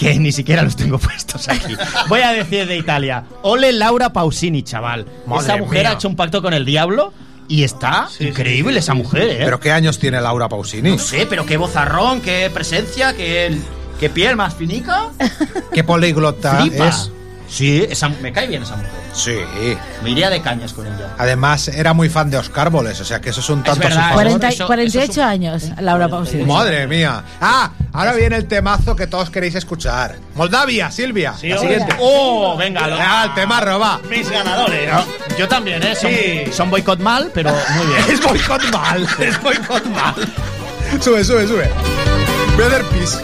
que 0.03 0.19
ni 0.19 0.33
siquiera 0.33 0.62
los 0.62 0.77
tengo 0.77 0.99
puestos 0.99 1.49
aquí. 1.49 1.74
Voy 2.09 2.20
a 2.20 2.33
decir 2.33 2.66
de 2.66 2.77
Italia. 2.77 3.24
Ole 3.43 3.73
Laura 3.73 4.12
Pausini, 4.12 4.62
chaval. 4.62 5.07
Madre 5.27 5.45
esa 5.45 5.57
mujer 5.57 5.81
mía. 5.81 5.91
ha 5.91 5.93
hecho 5.95 6.09
un 6.09 6.16
pacto 6.16 6.43
con 6.43 6.53
el 6.55 6.65
diablo 6.65 7.12
y 7.49 7.65
está 7.65 8.09
increíble 8.20 8.79
esa 8.79 8.95
mujer, 8.95 9.29
¿eh? 9.29 9.41
¿Pero 9.45 9.61
qué 9.61 9.73
años 9.73 9.99
tiene 9.99 10.20
Laura 10.20 10.49
Pausini? 10.49 10.91
no 10.91 10.99
sé, 10.99 11.27
pero 11.27 11.45
qué 11.45 11.57
vozarrón, 11.57 12.20
qué 12.20 12.51
presencia, 12.53 13.15
qué, 13.15 13.57
qué 14.01 14.09
piel 14.11 14.37
más 14.37 14.55
finica. 14.55 15.09
¿Qué 15.73 15.85
poliglota 15.85 16.61
Flipa. 16.62 16.89
es? 16.89 17.11
Sí, 17.53 17.87
esa, 17.91 18.09
me 18.09 18.33
cae 18.33 18.47
bien 18.47 18.62
esa 18.62 18.77
mujer. 18.77 18.91
Sí. 19.12 19.37
Me 20.03 20.11
iría 20.11 20.31
de 20.31 20.41
cañas 20.41 20.73
con 20.73 20.87
ella. 20.87 21.11
Además, 21.19 21.69
era 21.69 21.93
muy 21.93 22.09
fan 22.09 22.31
de 22.31 22.39
Oscar 22.39 22.70
Boles, 22.70 22.99
o 23.01 23.05
sea 23.05 23.20
que 23.20 23.29
eso 23.29 23.41
es 23.41 23.51
un 23.51 23.62
tanto 23.62 23.73
a 23.73 23.74
su 23.74 23.81
verdad, 23.91 24.01
favor. 24.09 24.15
40 24.23 24.49
eso- 24.49 24.66
48 24.66 25.23
años, 25.23 25.65
Laura 25.81 26.09
Pausini. 26.09 26.45
Madre 26.45 26.87
mía. 26.87 27.23
Ah, 27.43 27.70
ahora 27.93 28.15
viene 28.15 28.37
el 28.37 28.49
temazo 28.49 28.97
que 28.97 29.07
todos 29.07 29.29
queréis 29.29 29.55
escuchar. 29.55 30.16
Moldavia, 30.35 30.91
Silvia. 30.91 31.33
la 31.43 31.59
siguiente. 31.59 31.95
Oh, 32.01 32.57
venga, 32.57 32.87
lo- 32.89 32.97
Ah, 32.99 33.24
el 33.29 33.35
tema 33.35 33.61
roba. 33.61 34.01
Mis 34.09 34.31
ganadores. 34.31 34.91
Yo 35.39 35.47
también, 35.47 35.83
¿eh? 35.83 35.95
Son, 35.95 36.11
Sí. 36.11 36.45
son 36.53 36.70
boicot 36.70 37.01
mal, 37.01 37.31
pero 37.35 37.51
muy 37.77 37.87
bien. 37.87 37.99
Es 38.12 38.23
boicot 38.23 38.62
mal. 38.73 39.07
Es 39.20 39.43
boicot 39.43 39.85
mal. 39.89 40.15
Sube, 41.03 41.23
sube, 41.23 41.47
sube. 41.47 41.69
Better 42.57 42.83
Peace. 42.85 43.19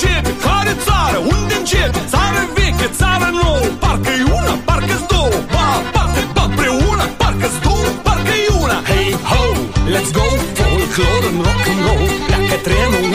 Poate 0.00 0.22
pricepe 0.22 0.32
Care 0.46 0.72
țară? 0.86 1.18
Unde 1.18 1.54
începe? 1.58 2.00
Țară 2.12 2.40
veche, 2.54 2.88
țară 3.00 3.28
nouă 3.42 3.66
Parcă-i 3.82 4.22
una, 4.38 4.54
parcă-s 4.64 5.04
două 5.12 5.36
Ba 5.54 5.64
aparte, 5.80 6.20
ba 6.34 6.42
împreună 6.50 7.04
Parcă-s 7.20 7.56
două, 7.66 7.88
parcă-i 8.02 8.46
una 8.62 8.78
Hey 8.90 9.08
ho, 9.30 9.42
let's 9.94 10.10
go 10.18 10.26
Folklore 10.58 11.26
în 11.30 11.36
rock 11.46 11.66
and 11.72 11.80
roll 11.86 12.08
Pleacă 12.26 12.56
trenul, 12.66 13.09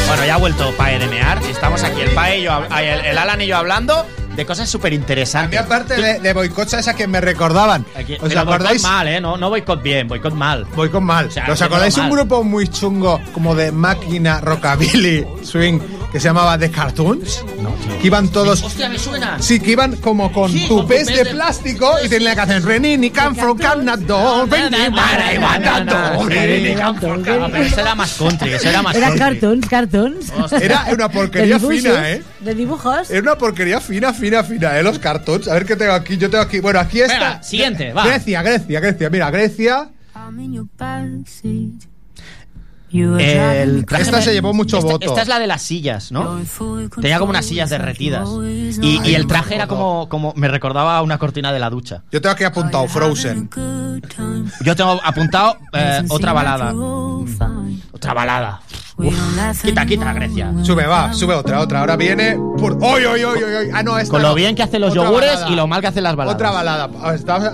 Bueno, 0.08 0.24
ya 0.26 0.34
ha 0.34 0.38
vuelto 0.38 0.72
Pae 0.76 0.98
de 0.98 1.06
mear. 1.06 1.38
Estamos 1.48 1.82
aquí, 1.84 2.00
el 2.00 2.10
Pae 2.10 2.40
y 2.40 2.42
yo, 2.44 2.50
hab- 2.52 2.80
el, 2.80 3.00
el 3.06 3.18
Alan 3.18 3.40
y 3.40 3.46
yo 3.46 3.56
hablando 3.56 4.04
de 4.34 4.44
cosas 4.46 4.68
súper 4.68 4.88
A 4.88 4.90
mí, 4.90 4.96
interesantes. 4.96 5.60
aparte 5.60 6.00
de, 6.00 6.18
de 6.20 6.32
boicots, 6.32 6.72
esa 6.74 6.94
que 6.94 7.06
me 7.06 7.20
recordaban. 7.20 7.84
¿Os 8.20 8.28
Pero 8.28 8.40
acordáis? 8.40 8.82
mal, 8.82 9.06
¿eh? 9.06 9.20
No, 9.20 9.36
no 9.36 9.50
boicot 9.50 9.82
bien, 9.82 10.08
boicot 10.08 10.34
mal. 10.34 10.64
Boicot 10.74 11.00
mal. 11.02 11.26
O 11.26 11.30
sea, 11.30 11.46
¿Os 11.48 11.62
acordáis 11.62 11.96
un 11.98 12.10
grupo 12.10 12.42
muy 12.42 12.66
chungo 12.68 13.20
como 13.32 13.54
de 13.54 13.70
máquina, 13.70 14.40
rockabilly, 14.40 15.26
swing, 15.42 15.78
que 16.12 16.18
se 16.20 16.28
llamaba 16.28 16.58
The 16.58 16.70
Cartoons, 16.70 17.44
que 18.00 18.06
iban 18.06 18.28
todos... 18.28 18.62
Hostia, 18.62 18.88
me 18.88 18.98
suena. 18.98 19.40
Sí, 19.40 19.60
que 19.60 19.72
iban 19.72 19.96
como 19.96 20.32
con 20.32 20.50
Sí, 20.50 20.66
tupés 20.66 21.06
de 21.06 21.24
de- 21.24 21.30
plástico 21.30 21.94
y 22.04 22.08
tenían 22.08 22.30
la 22.30 22.36
canción 22.36 22.62
Renini 22.64 23.10
come 23.10 23.34
from 23.34 23.56
Canada, 23.58 24.44
Renini 24.46 24.96
Renini 26.28 26.74
pero 27.00 27.56
ese 27.56 27.80
era 27.80 27.94
más 27.94 28.14
country, 28.14 28.52
ese 28.52 28.68
era 28.70 28.82
más 28.82 28.94
Era 28.96 29.14
cartoons, 29.14 29.68
cartoons. 29.68 30.32
Era 30.60 30.86
una 30.92 31.08
porquería 31.08 31.58
fina, 31.60 32.10
¿eh? 32.10 32.22
De 32.40 32.54
dibujos. 32.54 33.10
Era 33.10 33.20
una 33.20 33.38
porquería 33.38 33.80
fina, 33.80 34.12
fina, 34.12 34.42
fina, 34.42 34.78
¿eh? 34.78 34.82
Los 34.82 34.98
cartoons. 34.98 35.48
A 35.48 35.54
ver 35.54 35.64
qué 35.64 35.76
tengo 35.76 35.92
aquí. 35.92 36.16
Yo 36.16 36.30
tengo 36.30 36.42
aquí. 36.42 36.60
Bueno, 36.60 36.80
aquí 36.80 37.00
está. 37.00 37.14
Venga, 37.14 37.42
siguiente, 37.42 37.92
va. 37.92 38.06
Grecia, 38.06 38.42
Grecia, 38.42 38.80
Grecia. 38.80 39.10
Mira, 39.10 39.30
Grecia. 39.30 39.90
El 42.92 43.86
traje 43.86 44.02
Esta 44.04 44.16
me- 44.18 44.22
se 44.22 44.32
llevó 44.32 44.52
mucho 44.52 44.78
esta, 44.78 44.92
voto. 44.92 45.06
Esta 45.06 45.22
es 45.22 45.28
la 45.28 45.38
de 45.38 45.46
las 45.46 45.62
sillas, 45.62 46.10
¿no? 46.12 46.40
Tenía 47.00 47.18
como 47.18 47.30
unas 47.30 47.46
sillas 47.46 47.70
derretidas. 47.70 48.28
Y, 48.82 49.00
y 49.08 49.14
el 49.14 49.26
traje 49.26 49.54
era 49.54 49.66
como, 49.66 50.08
como. 50.08 50.32
Me 50.36 50.48
recordaba 50.48 50.96
a 50.96 51.02
una 51.02 51.18
cortina 51.18 51.52
de 51.52 51.58
la 51.58 51.70
ducha. 51.70 52.02
Yo 52.10 52.20
tengo 52.20 52.32
aquí 52.34 52.44
apuntado 52.44 52.86
Frozen. 52.88 53.48
Yo 54.64 54.76
tengo 54.76 55.00
apuntado 55.04 55.56
eh, 55.72 56.02
otra 56.08 56.32
balada. 56.32 56.72
Otra 58.00 58.14
balada. 58.14 58.60
Uf, 58.96 59.62
quita, 59.62 59.84
quita, 59.84 60.12
Grecia. 60.14 60.50
Sube, 60.62 60.86
va, 60.86 61.12
sube 61.12 61.34
otra, 61.34 61.60
otra. 61.60 61.80
Ahora 61.80 61.96
viene. 61.96 62.34
Por... 62.58 62.78
¡Oy, 62.82 63.04
oy, 63.04 63.22
oy, 63.24 63.42
oy, 63.42 63.54
oy! 63.54 63.70
Ah, 63.74 63.82
no, 63.82 63.98
esta 63.98 64.10
Con 64.10 64.22
no. 64.22 64.28
lo 64.28 64.34
bien 64.34 64.54
que 64.56 64.62
hacen 64.62 64.80
los 64.80 64.92
Otra 64.92 65.04
yogures 65.04 65.32
balada. 65.34 65.50
y 65.50 65.54
lo 65.54 65.66
mal 65.66 65.82
que 65.82 65.86
hacen 65.88 66.02
las 66.04 66.16
baladas. 66.16 66.34
Otra 66.34 66.50
balada. 66.50 66.88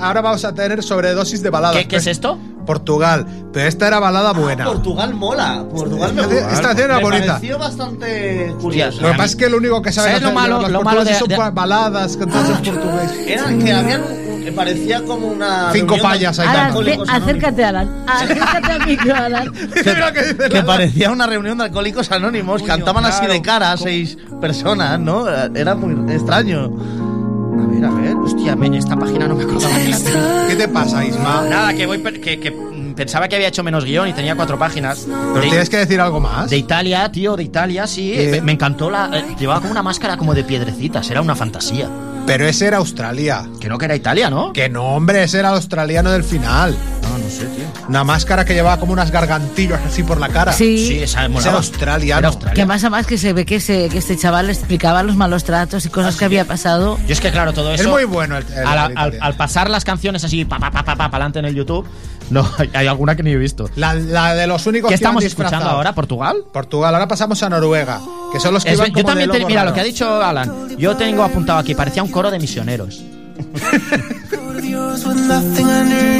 Ahora 0.03 0.21
vamos 0.21 0.45
a 0.45 0.55
tener 0.55 0.85
sobredosis 0.85 1.43
de 1.43 1.51
baladas. 1.51 1.77
¿Qué, 1.79 1.89
qué 1.89 1.97
es 1.97 2.07
esto? 2.07 2.39
Portugal. 2.65 3.27
Pero 3.53 3.67
esta 3.69 3.89
era 3.89 3.99
balada 3.99 4.33
buena. 4.35 4.67
Portugal 4.67 5.15
mola. 5.15 5.65
Portugal 5.69 6.15
me 6.15 6.27
gusta. 6.27 6.53
esta 6.53 6.73
era 6.73 6.97
me 6.99 7.03
bonita. 7.03 7.27
pareció 7.35 7.59
bastante 7.59 8.55
curiosa. 8.61 9.01
Lo 9.03 9.09
que 9.09 9.15
pasa 9.15 9.25
es 9.25 9.37
que 9.37 9.49
lo 9.51 9.57
único 9.57 9.83
que 9.83 9.91
saben 9.93 10.13
¿Sabes 10.13 10.29
lo 10.29 10.33
malo- 10.33 10.61
los 10.63 10.71
lo 10.71 10.83
malo 10.83 11.05
de- 11.05 11.15
son 11.15 11.29
de- 11.29 11.37
baladas 11.51 12.17
cantadas 12.17 12.51
en 12.51 12.65
portugués. 12.73 13.11
Era 13.27 13.47
que 13.49 13.73
habían 13.73 14.03
que 14.47 14.53
parecía 14.53 15.03
como 15.03 15.27
una 15.27 15.71
Cinco 15.73 15.95
reunión 15.97 15.97
de 15.97 16.03
payas 16.03 16.39
ahí 16.39 16.47
Alan, 16.47 16.67
alcohólicos 16.67 17.09
ve- 17.09 17.13
acércate, 17.15 17.65
Alan. 17.65 18.05
Acércate 18.07 18.73
a 18.73 18.79
mí, 18.87 18.97
Alan. 19.13 19.53
que 20.51 20.63
parecía 20.63 21.11
una 21.11 21.27
reunión 21.27 21.59
de 21.59 21.65
alcohólicos 21.65 22.13
anónimos, 22.13 22.63
cantaban 22.63 23.05
así 23.05 23.23
de 23.27 23.43
claro. 23.43 23.43
cara 23.43 23.73
a 23.73 23.77
seis 23.77 24.17
personas, 24.41 25.01
¿no? 25.01 25.29
Era 25.29 25.75
muy 25.75 26.13
extraño. 26.15 26.67
A 26.67 27.67
ver, 27.67 27.85
a 27.87 27.91
ver. 27.91 28.15
Hostia, 28.15 28.55
me- 28.55 28.79
esta 28.79 28.95
página 28.97 29.27
no 29.27 29.35
me 29.35 29.43
acordaba 29.43 29.77
ni 29.79 29.91
la 29.91 30.47
¿Qué 30.49 30.55
te 30.55 30.69
pasa, 30.69 31.05
Isma? 31.05 31.43
Nada, 31.51 31.75
que 31.75 31.85
voy 31.87 32.01
que, 32.01 32.39
que, 32.39 32.53
pensaba 32.95 33.27
que 33.27 33.35
había 33.35 33.49
hecho 33.49 33.65
menos 33.65 33.85
guion 33.85 34.07
y 34.07 34.13
tenía 34.13 34.37
cuatro 34.37 34.57
páginas. 34.61 35.09
Pero 35.09 35.41
de, 35.43 35.49
tienes 35.49 35.69
que 35.69 35.79
decir 35.79 36.01
algo 36.01 36.21
más. 36.21 36.51
de 36.51 36.57
Italia, 36.57 37.11
tío, 37.11 37.35
de 37.37 37.43
Italia, 37.43 37.85
sí. 37.89 38.15
Me, 38.31 38.41
me 38.43 38.53
encantó 38.53 38.91
la. 38.91 39.11
eh, 39.13 39.35
llevaba 39.41 39.59
como 39.61 39.73
una 39.73 39.83
máscara 39.83 40.17
como 40.17 40.35
de 40.35 40.45
piedrecitas, 40.45 41.11
era 41.11 41.21
una 41.21 41.35
fantasía. 41.35 41.89
Pero 42.27 42.47
ese 42.47 42.67
era 42.67 42.79
Australia. 42.79 43.47
Que 43.61 43.69
no 43.69 43.79
que 43.79 43.85
era 43.85 43.95
Italia, 43.97 44.31
¿no? 44.31 44.53
Que 44.53 44.69
no, 44.69 44.83
hombre, 44.97 45.23
ese 45.23 45.39
era 45.39 45.51
el 45.51 45.55
australiano 45.57 46.11
del 46.11 46.25
final. 46.25 46.75
No, 47.03 47.19
no 47.19 47.31
sé, 47.31 47.45
tío. 47.47 47.65
Una 47.89 48.03
máscara 48.03 48.45
que 48.45 48.53
llevaba 48.53 48.79
como 48.81 48.93
unas 48.93 49.13
gargantillas 49.13 49.81
así 49.87 50.03
por 50.03 50.19
la 50.19 50.29
cara. 50.29 50.53
Sí. 50.53 50.87
Sí, 50.89 51.03
esa 51.03 51.27
Ese 51.27 51.49
era 51.49 51.57
australiano. 51.59 52.19
Era 52.19 52.29
Australia. 52.29 52.55
Que 52.55 52.67
más 52.67 52.83
a 52.83 52.91
más 52.91 53.07
que 53.07 53.17
se 53.17 53.33
ve 53.33 53.45
que, 53.47 53.61
se, 53.61 53.89
que 53.89 53.99
este 53.99 54.17
chaval 54.17 54.47
le 54.49 54.53
explicaba 54.55 55.03
los 55.05 55.15
malos 55.15 55.45
tratos 55.45 55.87
y 55.87 55.89
cosas 55.89 56.17
que 56.17 56.25
había 56.25 56.45
pasado. 56.45 56.99
Yo 57.07 57.13
es 57.13 57.21
que, 57.21 57.31
claro, 57.31 57.53
todo 57.53 57.73
eso. 57.73 57.85
Es 57.85 57.89
muy 57.89 58.05
bueno 58.05 58.37
el, 58.37 58.45
el- 58.53 58.59
al, 58.59 58.65
el 58.67 58.69
al- 58.79 58.91
italiano. 58.93 59.25
al 59.25 59.35
pasar 59.37 59.71
las 59.71 59.85
canciones 59.85 60.25
así, 60.25 60.45
pa, 60.45 60.59
pa, 60.59 60.71
pa, 60.73 60.85
pa, 60.85 60.97
pa, 60.97 61.05
adelante 61.07 61.39
en 61.39 61.45
el 61.45 61.55
YouTube, 61.55 61.87
no, 62.31 62.49
hay, 62.59 62.71
hay 62.75 62.87
alguna 62.87 63.15
que 63.17 63.23
ni 63.23 63.31
he 63.31 63.37
visto. 63.37 63.69
La, 63.77 63.95
la 63.95 64.35
de 64.35 64.47
los 64.47 64.67
únicos 64.67 64.89
¿Qué 64.89 64.93
que 64.93 64.97
estamos 64.97 65.23
escuchando 65.25 65.69
ahora? 65.69 65.95
¿Portugal? 65.95 66.37
Portugal. 66.53 66.95
Ahora 66.95 67.07
pasamos 67.09 67.43
a 67.43 67.49
Noruega, 67.49 68.01
que 68.33 68.41
son 68.41 68.55
los 68.55 68.65
que 68.65 68.71
Es- 68.71 68.77
iban 68.77 68.89
yo 68.89 68.95
como 68.95 69.07
también, 69.09 69.31
de 69.31 69.39
te- 69.41 69.47
mira, 69.47 69.65
lo 69.65 69.73
que 69.73 69.81
ha 69.81 69.85
dicho 69.85 70.23
Alan, 70.23 70.77
yo 70.77 70.97
tengo 70.97 71.23
apuntado 71.23 71.59
aquí, 71.59 71.75
parecía 71.75 72.03
un 72.03 72.11
coro 72.11 72.31
de 72.31 72.39
misioneros. 72.39 73.03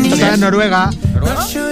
Está 0.05 0.35
en 0.35 0.41
Noruega. 0.41 0.91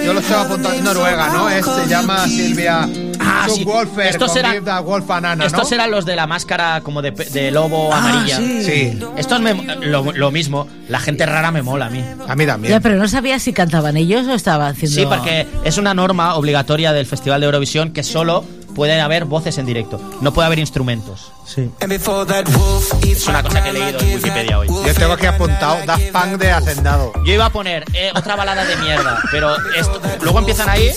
Yo 0.03 0.13
lo 0.13 0.19
estaba 0.19 0.41
apuntando 0.43 0.77
en 0.77 0.83
Noruega, 0.83 1.29
¿no? 1.29 1.49
Es, 1.49 1.65
se 1.65 1.87
llama 1.87 2.25
Silvia 2.27 2.87
Ah, 3.25 3.47
sí. 3.49 3.63
Wolfer 3.63 4.07
Estos 4.07 4.35
eran- 4.35 4.53
Give 4.53 4.65
the 4.71 4.79
Wolf 4.81 5.07
Banana, 5.07 5.35
¿no? 5.35 5.45
Estos 5.45 5.71
eran 5.71 5.91
los 5.91 6.05
de 6.05 6.15
la 6.15 6.27
máscara 6.27 6.81
como 6.81 7.01
de, 7.01 7.11
pe- 7.11 7.25
de 7.25 7.51
lobo 7.51 7.91
Ah, 7.93 7.97
amarilla. 7.97 8.37
sí. 8.37 8.63
Sí. 8.63 8.99
Estos 9.17 9.41
me- 9.41 9.53
lo, 9.85 10.11
lo 10.11 10.31
mismo, 10.31 10.67
la 10.89 10.99
gente 10.99 11.25
rara 11.25 11.51
me 11.51 11.61
mola 11.61 11.87
a 11.87 11.89
mí. 11.89 12.03
A 12.27 12.35
mí 12.35 12.45
también. 12.45 12.71
Ya, 12.73 12.79
pero 12.79 12.95
no 12.95 13.07
sabía 13.07 13.39
si 13.39 13.53
cantaban 13.53 13.97
ellos 13.97 14.27
o 14.27 14.33
estaban 14.33 14.71
haciendo. 14.73 14.95
Sí, 14.99 15.05
porque 15.07 15.47
es 15.63 15.77
una 15.77 15.93
norma 15.93 16.35
obligatoria 16.35 16.93
del 16.93 17.05
Festival 17.05 17.41
de 17.41 17.45
Eurovisión 17.45 17.91
que 17.91 18.03
solo 18.03 18.43
pueden 18.75 18.99
haber 18.99 19.25
voces 19.25 19.57
en 19.57 19.65
directo, 19.65 19.99
no 20.21 20.33
puede 20.33 20.45
haber 20.47 20.59
instrumentos. 20.59 21.31
Sí. 21.45 21.71
Es 21.79 23.27
una 23.27 23.41
cosa 23.43 23.63
que 23.63 23.69
he 23.69 23.73
leído 23.73 23.99
en 23.99 24.15
Wikipedia 24.15 24.59
hoy. 24.59 24.67
Yo 24.67 24.93
tengo 24.93 25.13
aquí 25.13 25.25
apuntado 25.25 25.77
Daft 25.85 26.11
Punk 26.11 26.25
de 26.37 26.51
Hacendado. 26.51 27.13
Yo 27.25 27.33
iba 27.33 27.45
a 27.45 27.49
poner 27.49 27.85
eh, 27.93 28.11
otra 28.15 28.35
balada 28.35 28.65
de 28.65 28.75
mierda, 28.77 29.19
pero 29.31 29.55
esto, 29.73 29.99
luego 30.21 30.39
empiezan 30.39 30.69
ahí. 30.69 30.91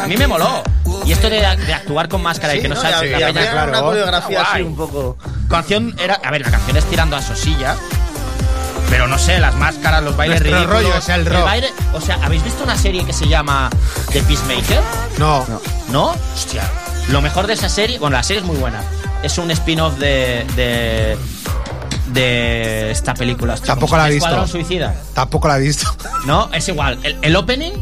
A 0.00 0.06
mí 0.06 0.16
me 0.16 0.26
moló. 0.26 0.62
Y 1.04 1.12
esto 1.12 1.28
de, 1.28 1.40
de 1.40 1.74
actuar 1.74 2.08
con 2.08 2.22
máscara 2.22 2.54
y 2.54 2.60
que 2.62 2.68
no 2.68 2.74
¿no? 2.74 2.80
Y 2.82 3.08
la 3.10 3.18
peña, 3.18 3.30
una 3.30 3.50
claro. 3.66 3.80
coreografía 3.82 4.42
así 4.42 4.62
un 4.62 4.76
poco. 4.76 5.16
Canción 5.48 5.94
era, 5.98 6.14
a 6.14 6.30
ver, 6.30 6.42
la 6.42 6.50
canción 6.50 6.76
es 6.76 6.84
tirando 6.84 7.16
a 7.16 7.22
sosilla. 7.22 7.76
Pero 8.90 9.06
no 9.06 9.18
sé, 9.18 9.38
las 9.38 9.54
máscaras, 9.54 10.02
los 10.02 10.16
bailes 10.16 10.40
Nuestro 10.40 10.58
ridículos. 10.60 10.82
rollo 10.84 10.98
es 10.98 11.08
el 11.10 11.26
rock. 11.26 11.44
baile- 11.44 11.72
o 11.92 12.00
sea, 12.00 12.18
¿habéis 12.22 12.42
visto 12.42 12.64
una 12.64 12.76
serie 12.76 13.04
que 13.04 13.12
se 13.12 13.28
llama 13.28 13.68
The 14.12 14.22
Peacemaker? 14.22 14.80
No. 15.18 15.44
¿No? 15.90 16.14
Hostia. 16.34 16.62
Lo 17.10 17.20
mejor 17.22 17.46
de 17.46 17.54
esa 17.54 17.68
serie, 17.68 17.98
bueno, 17.98 18.16
la 18.16 18.22
serie 18.22 18.40
es 18.42 18.46
muy 18.46 18.56
buena. 18.56 18.80
Es 19.22 19.38
un 19.38 19.50
spin-off 19.50 19.98
de, 19.98 20.44
de. 20.56 21.16
de 22.12 22.90
esta 22.90 23.14
película. 23.14 23.54
hostia, 23.54 23.68
Tampoco 23.68 23.90
¿cómo 23.90 24.02
la 24.02 24.08
he 24.08 24.12
visto. 24.14 24.46
Suicida. 24.46 24.94
Tampoco 25.14 25.48
la 25.48 25.56
he 25.58 25.60
visto. 25.60 25.86
No, 26.26 26.50
es 26.52 26.68
igual. 26.68 26.98
El, 27.02 27.16
el 27.22 27.36
opening, 27.36 27.72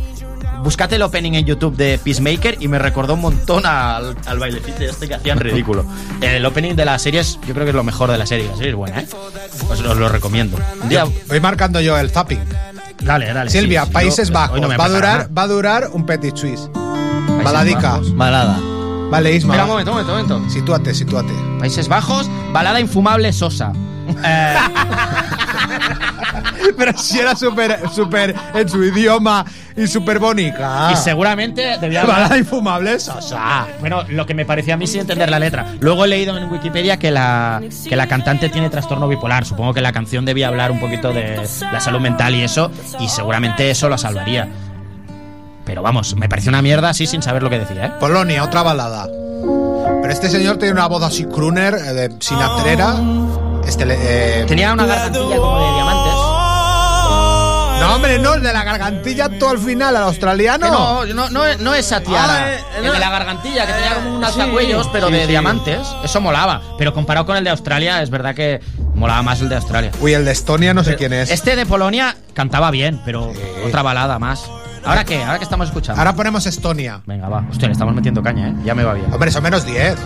búscate 0.62 0.94
el 0.97 1.03
opening 1.03 1.32
en 1.32 1.44
YouTube 1.47 1.74
de 1.77 1.98
Peacemaker 1.98 2.59
y 2.61 2.69
me 2.69 2.78
recordó 2.78 3.15
un 3.15 3.20
montón 3.23 3.66
al, 3.66 4.16
al 4.27 4.39
bailecito 4.39 4.85
este 4.85 5.09
que 5.09 5.15
hacían 5.15 5.40
ridículo. 5.40 5.85
El 6.20 6.47
opening 6.47 6.74
de 6.77 6.85
la 6.85 6.98
serie 6.98 7.20
es, 7.20 7.39
yo 7.47 7.53
creo 7.55 7.65
que 7.65 7.70
es 7.70 7.74
lo 7.77 7.82
mejor 7.82 8.11
de 8.11 8.19
la 8.19 8.27
serie. 8.27 8.47
La 8.48 8.55
serie 8.57 8.70
es 8.70 8.77
buena, 8.77 9.01
¿eh? 9.01 9.09
Os, 9.69 9.81
os 9.81 9.97
lo 9.97 10.09
recomiendo. 10.09 10.57
Un 10.82 10.89
día, 10.89 11.05
Voy 11.27 11.40
marcando 11.40 11.81
yo 11.81 11.98
el 11.98 12.11
zapping. 12.11 12.44
dale, 13.03 13.32
dale. 13.32 13.51
Silvia, 13.51 13.85
sí, 13.86 13.90
Países 13.90 14.28
yo- 14.28 14.35
Bajos. 14.35 14.61
no 14.61 14.69
va, 14.69 14.85
a 14.85 14.89
durar, 14.89 15.19
nada. 15.19 15.28
va 15.36 15.43
a 15.43 15.47
durar 15.48 15.90
un 15.93 16.07
petit 16.07 16.36
suisse. 16.36 16.70
Baladica. 17.43 17.81
Bajos. 17.93 18.16
Balada. 18.16 18.59
Vale, 19.11 19.35
Isma. 19.35 19.55
Espera 19.55 19.65
un 19.65 19.70
momento, 19.70 19.91
un 19.93 19.97
momento, 19.99 20.12
un 20.15 20.19
momento. 20.43 20.51
Sitúate, 20.53 20.95
sitúate. 20.95 21.33
Países 21.59 21.89
Bajos, 21.89 22.28
balada 22.53 22.81
infumable 22.81 23.33
Sosa. 23.33 23.73
Eh, 24.24 24.57
Pero 26.77 26.97
si 26.99 27.19
era 27.19 27.35
súper, 27.35 27.81
súper 27.95 28.35
en 28.55 28.69
su 28.69 28.83
idioma 28.85 29.45
y 29.77 29.87
súper 29.87 30.19
bonita. 30.19 30.91
Y 30.93 30.97
seguramente 30.97 31.78
debía 31.81 32.03
hablar- 32.03 32.16
Balada 32.16 32.39
infumable, 32.39 32.99
Sosa. 33.01 33.37
Ah, 33.39 33.66
bueno, 33.81 34.03
lo 34.09 34.27
que 34.27 34.35
me 34.35 34.45
parecía 34.45 34.74
a 34.74 34.77
mí 34.77 34.87
sin 34.87 35.01
entender 35.01 35.31
la 35.31 35.39
letra. 35.39 35.66
Luego 35.81 36.05
he 36.05 36.09
leído 36.09 36.37
en 36.37 36.51
Wikipedia 36.51 36.99
que 36.99 37.11
la, 37.11 37.62
que 37.89 37.97
la 37.97 38.07
cantante 38.09 38.49
tiene 38.49 38.69
trastorno 38.70 39.09
bipolar. 39.09 39.45
Supongo 39.47 39.73
que 39.74 39.81
la 39.81 39.93
canción 39.93 40.24
debía 40.24 40.49
hablar 40.49 40.70
un 40.70 40.81
poquito 40.81 41.12
de 41.12 41.49
la 41.73 41.81
salud 41.81 42.01
mental 42.01 42.35
y 42.35 42.43
eso, 42.43 42.70
y 43.01 43.09
seguramente 43.09 43.70
eso 43.70 43.89
la 43.89 43.97
salvaría. 43.99 44.49
Pero 45.67 45.83
vamos, 45.83 46.15
me 46.17 46.29
pareció 46.29 46.49
una 46.49 46.63
mierda 46.63 46.89
así 46.91 47.07
sin 47.07 47.23
saber 47.23 47.43
lo 47.43 47.51
que 47.51 47.59
decía, 47.59 47.87
¿eh? 47.87 47.93
Polonia, 48.01 48.43
otra 48.45 48.63
balada. 48.63 49.07
Pero 50.01 50.11
este 50.13 50.31
señor 50.31 50.57
tiene 50.59 50.73
una 50.73 50.87
voz 50.87 51.03
así 51.03 51.25
crooner, 51.25 51.75
eh, 51.75 51.93
de 51.93 52.17
sinatrera. 52.21 52.95
Este 53.67 53.85
eh, 53.89 54.45
Tenía 54.47 54.73
una 54.73 54.87
gargantilla 54.87 55.37
como 55.37 55.59
de 55.61 55.75
diamantes. 55.75 56.13
No, 57.81 57.95
hombre, 57.95 58.19
no, 58.19 58.35
el 58.35 58.43
de 58.43 58.53
la 58.53 58.65
gargantilla 58.65 59.29
todo 59.39 59.51
al 59.51 59.59
final, 59.59 59.95
al 59.97 60.05
australiano. 60.05 60.67
Que 61.05 61.13
no, 61.13 61.25
no, 61.27 61.31
no, 61.31 61.45
es- 61.47 61.59
no 61.61 61.75
es 61.75 61.87
Satiara. 61.87 62.45
Ah, 62.47 62.53
eh, 62.53 62.61
el 62.79 62.93
de 62.93 62.99
la 62.99 63.11
gargantilla, 63.11 63.67
que 63.67 63.73
tenía 63.75 63.95
como 63.97 64.15
un 64.17 64.21
Sí. 64.21 64.27
alzacuellos, 64.41 64.89
pero 64.93 65.09
Sí, 65.09 65.13
de 65.15 65.21
sí. 65.23 65.27
diamantes. 65.29 65.81
Eso 66.03 66.21
molaba. 66.21 66.63
Pero 66.79 66.95
comparado 66.95 67.27
con 67.27 67.37
el 67.37 67.45
de 67.45 67.51
Australia, 67.51 68.03
es 68.03 68.11
verdad 68.11 68.35
que 68.35 68.61
molaba 68.95 69.23
más 69.23 69.41
el 69.41 69.49
de 69.49 69.57
Australia. 69.57 69.91
Uy, 70.01 70.15
el 70.15 70.25
de 70.25 70.33
Estonia 70.33 70.73
no 70.75 70.85
sé 70.85 70.97
quién 70.97 71.13
es. 71.13 71.31
Este 71.31 71.55
de 71.55 71.67
Polonia 71.67 72.17
cantaba 72.35 72.71
bien, 72.71 73.01
pero 73.05 73.33
otra 73.67 73.83
balada 73.83 74.19
más. 74.19 74.45
¿Ahora 74.87 75.05
qué? 75.05 75.23
¿Ahora 75.23 75.39
qué 75.39 75.45
estamos 75.45 75.69
escuchando? 75.69 76.01
Ahora 76.01 76.15
ponemos 76.15 76.47
Estonia. 76.47 77.01
Venga, 77.07 77.29
va. 77.29 77.45
Hostia, 77.51 77.69
le 77.69 77.73
estamos 77.73 77.95
metiendo 77.95 78.23
caña, 78.23 78.49
¿eh? 78.51 78.55
Ya 78.65 78.75
me 78.75 78.85
va 78.85 78.95
bien. 78.95 79.13
Hombre, 79.13 79.31
son 79.31 79.43
menos 79.43 79.65
10. 79.67 79.97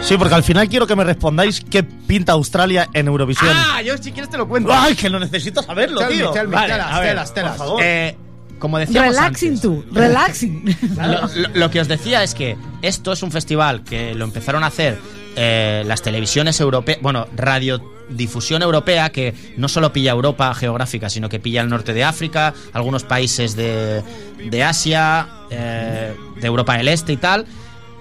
Sí, 0.00 0.16
porque 0.18 0.34
al 0.34 0.42
final 0.42 0.68
quiero 0.68 0.86
que 0.86 0.96
me 0.96 1.04
respondáis 1.04 1.62
qué 1.62 1.82
pinta 1.82 2.32
Australia 2.32 2.88
en 2.92 3.06
Eurovisión. 3.06 3.50
Ah, 3.54 3.80
yo 3.82 3.96
si 3.96 4.12
quieres 4.12 4.30
te 4.30 4.36
lo 4.36 4.46
cuento. 4.48 4.70
¡Ay, 4.72 4.94
que 4.94 5.08
lo 5.08 5.18
necesito 5.18 5.62
saberlo, 5.62 6.00
Tell 6.00 6.08
me, 6.10 6.14
tío! 6.16 6.30
tell 6.30 6.48
me, 6.48 6.56
Vale, 6.56 6.72
telas, 6.74 6.92
a 6.92 7.00
ver, 7.00 7.08
telas, 7.10 7.34
telas. 7.34 7.50
por 7.56 7.58
favor. 7.66 7.80
Eh, 7.82 8.16
como 8.58 8.78
decíamos 8.78 9.10
Relaxing 9.14 9.48
antes, 9.48 9.60
tú, 9.62 9.84
relaxing. 9.92 10.76
lo, 10.96 11.06
lo- 11.42 11.48
lo 11.54 11.70
que 11.70 11.80
os 11.80 11.88
decía 11.88 12.22
es 12.22 12.34
que 12.34 12.56
esto 12.82 13.12
es 13.12 13.22
un 13.22 13.30
festival 13.32 13.82
que 13.82 14.14
lo 14.14 14.24
empezaron 14.24 14.62
a 14.64 14.66
hacer 14.68 14.98
eh, 15.36 15.82
las 15.86 16.02
televisiones 16.02 16.60
europeas, 16.60 16.98
bueno, 17.00 17.26
radiodifusión 17.34 18.62
europea 18.62 19.10
que 19.10 19.34
no 19.56 19.68
solo 19.68 19.92
pilla 19.92 20.12
Europa 20.12 20.54
geográfica, 20.54 21.10
sino 21.10 21.28
que 21.28 21.40
pilla 21.40 21.62
el 21.62 21.68
norte 21.68 21.92
de 21.92 22.04
África, 22.04 22.54
algunos 22.72 23.04
países 23.04 23.56
de, 23.56 24.02
de 24.50 24.62
Asia, 24.62 25.28
eh, 25.50 26.14
de 26.40 26.46
Europa 26.46 26.76
del 26.76 26.88
Este 26.88 27.12
y 27.12 27.16
tal. 27.16 27.46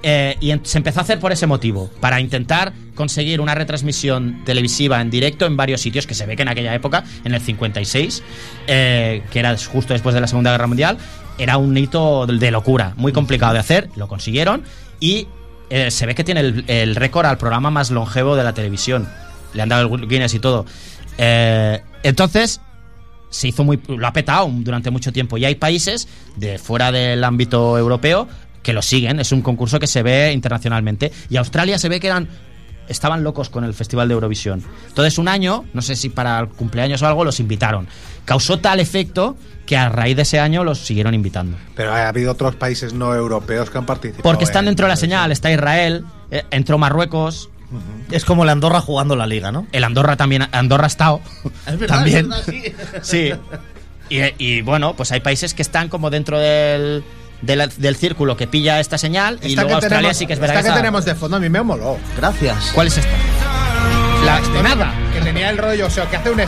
Eh, 0.06 0.36
y 0.42 0.54
se 0.64 0.78
empezó 0.78 1.00
a 1.00 1.04
hacer 1.04 1.20
por 1.20 1.32
ese 1.32 1.48
motivo, 1.48 1.90
para 2.02 2.20
intentar 2.20 2.74
conseguir 2.94 3.40
una 3.40 3.56
retransmisión 3.56 4.44
televisiva 4.44 5.00
en 5.00 5.10
directo 5.10 5.46
en 5.46 5.56
varios 5.56 5.80
sitios, 5.80 6.06
que 6.06 6.14
se 6.14 6.26
ve 6.26 6.36
que 6.36 6.42
en 6.42 6.50
aquella 6.50 6.76
época, 6.76 7.06
en 7.24 7.34
el 7.34 7.40
56, 7.40 8.22
eh, 8.68 9.24
que 9.32 9.40
era 9.40 9.56
justo 9.58 9.94
después 9.94 10.14
de 10.14 10.20
la 10.20 10.28
Segunda 10.28 10.52
Guerra 10.52 10.68
Mundial, 10.68 10.98
era 11.38 11.56
un 11.56 11.76
hito 11.78 12.28
de 12.28 12.52
locura, 12.52 12.94
muy 12.98 13.14
complicado 13.14 13.54
de 13.54 13.60
hacer, 13.60 13.90
lo 13.96 14.10
consiguieron 14.10 14.64
y 15.00 15.28
eh, 15.76 15.90
se 15.90 16.06
ve 16.06 16.14
que 16.14 16.24
tiene 16.24 16.42
el, 16.68 16.96
récord 16.96 17.26
al 17.26 17.40
programa 17.40 17.72
más 17.72 17.90
longevo 17.90 18.36
de 18.36 18.44
la 18.44 18.54
televisión. 18.54 19.10
Le 19.56 19.64
han 19.64 19.70
dado 19.70 19.96
el 19.96 20.08
Guinness 20.08 20.36
y 20.36 20.40
todo. 20.40 20.68
Eh, 21.18 21.82
entonces, 22.04 22.62
se 23.32 23.48
hizo 23.48 23.64
muy 23.64 23.82
lo 23.88 24.06
ha 24.06 24.14
petado 24.14 24.48
durante 24.52 24.92
mucho 24.92 25.12
tiempo 25.12 25.36
y 25.36 25.46
hay 25.46 25.56
países 25.56 26.08
de 26.36 26.60
fuera 26.60 26.92
del 26.92 27.24
ámbito 27.24 27.76
europeo 27.76 28.28
que 28.62 28.72
lo 28.72 28.84
siguen 28.84 29.20
es 29.20 29.32
un 29.32 29.42
concurso 29.42 29.80
que 29.80 29.88
se 29.88 30.04
ve 30.04 30.32
internacionalmente 30.32 31.12
y 31.32 31.38
Australia 31.38 31.80
se 31.80 31.90
ve 31.90 32.00
que 32.00 32.06
eran 32.08 32.30
estaban 32.88 33.24
locos 33.24 33.50
con 33.50 33.64
el 33.64 33.74
Festival 33.74 34.08
de 34.08 34.14
Eurovisión 34.16 34.64
entonces 34.88 35.18
un 35.18 35.28
año 35.28 35.66
no 35.74 35.82
sé 35.82 35.96
si 35.96 36.10
para 36.10 36.40
el 36.40 36.48
cumpleaños 36.50 37.02
o 37.02 37.08
algo 37.08 37.24
los 37.24 37.40
invitaron 37.40 37.88
causó 38.26 38.60
tal 38.60 38.80
efecto 38.80 39.36
que 39.66 39.78
a 39.78 39.90
raíz 39.90 40.16
de 40.16 40.24
ese 40.24 40.40
año 40.40 40.64
los 40.64 40.80
siguieron 40.80 41.14
invitando 41.14 41.58
Pero 41.76 41.94
ha 41.94 42.08
habido 42.08 42.32
otros 42.32 42.56
países 42.56 42.94
no 42.94 43.14
europeos 43.16 43.70
que 43.70 43.78
han 43.78 43.86
participado. 43.86 44.24
porque 44.24 44.44
están 44.44 44.66
en- 44.66 44.72
dentro 44.72 44.86
de 44.86 44.90
la 44.92 44.96
señal 44.98 45.32
está 45.32 45.52
Israel 45.52 46.04
eh, 46.32 46.44
entró 46.52 46.78
Marruecos 46.78 47.50
Es 48.12 48.24
como 48.26 48.44
el 48.44 48.50
Andorra 48.50 48.82
jugando 48.82 49.16
la 49.16 49.26
liga, 49.26 49.52
¿no? 49.52 49.66
el 49.72 49.84
Andorra 49.84 50.16
también 50.18 50.48
Andorra 50.52 50.84
ha 50.84 50.88
estado 50.88 51.22
Es 51.68 51.80
verdad, 51.80 51.96
también 51.96 52.32
es 52.32 52.46
verdad, 52.46 53.02
Sí. 53.04 53.32
sí. 53.32 53.34
Y, 54.10 54.20
y, 54.38 54.62
bueno, 54.62 54.96
pues 54.96 55.12
hay 55.14 55.22
países 55.22 55.54
que 55.54 55.62
están 55.64 55.88
como 55.90 56.10
dentro 56.10 56.38
del, 56.38 57.04
del, 57.44 57.72
del 57.78 57.96
círculo 57.96 58.36
que 58.38 58.48
pilla 58.48 58.80
esta 58.80 58.98
señal 58.98 59.40
y 59.42 59.50
Esta 59.50 59.62
luego 59.62 59.68
que 59.68 59.74
Australia 59.86 59.98
tenemos, 59.98 60.18
sí 60.18 60.26
que 60.28 60.34
es 60.34 60.40
verdad 60.40 60.56
esta 60.58 60.64
que 60.64 60.70
esa- 60.70 60.78
tenemos 60.78 61.06
de 61.06 61.16
fondo 61.16 61.38
a 61.38 61.40
mí 61.40 61.50
me 61.50 61.62
moló. 61.62 61.98
Gracias. 62.18 62.72
¿Cuál 62.74 62.88
es 62.88 62.98
esta? 62.98 63.12
La 64.26 64.40
de 64.40 64.64
nada. 64.64 64.94
Que 65.14 65.20
tenía 65.20 65.50
el 65.50 65.58
rollo, 65.58 65.88
o 65.88 65.90
sea, 65.90 66.10
que 66.10 66.16
hace 66.16 66.30
un, 66.32 66.40
eh, 66.40 66.46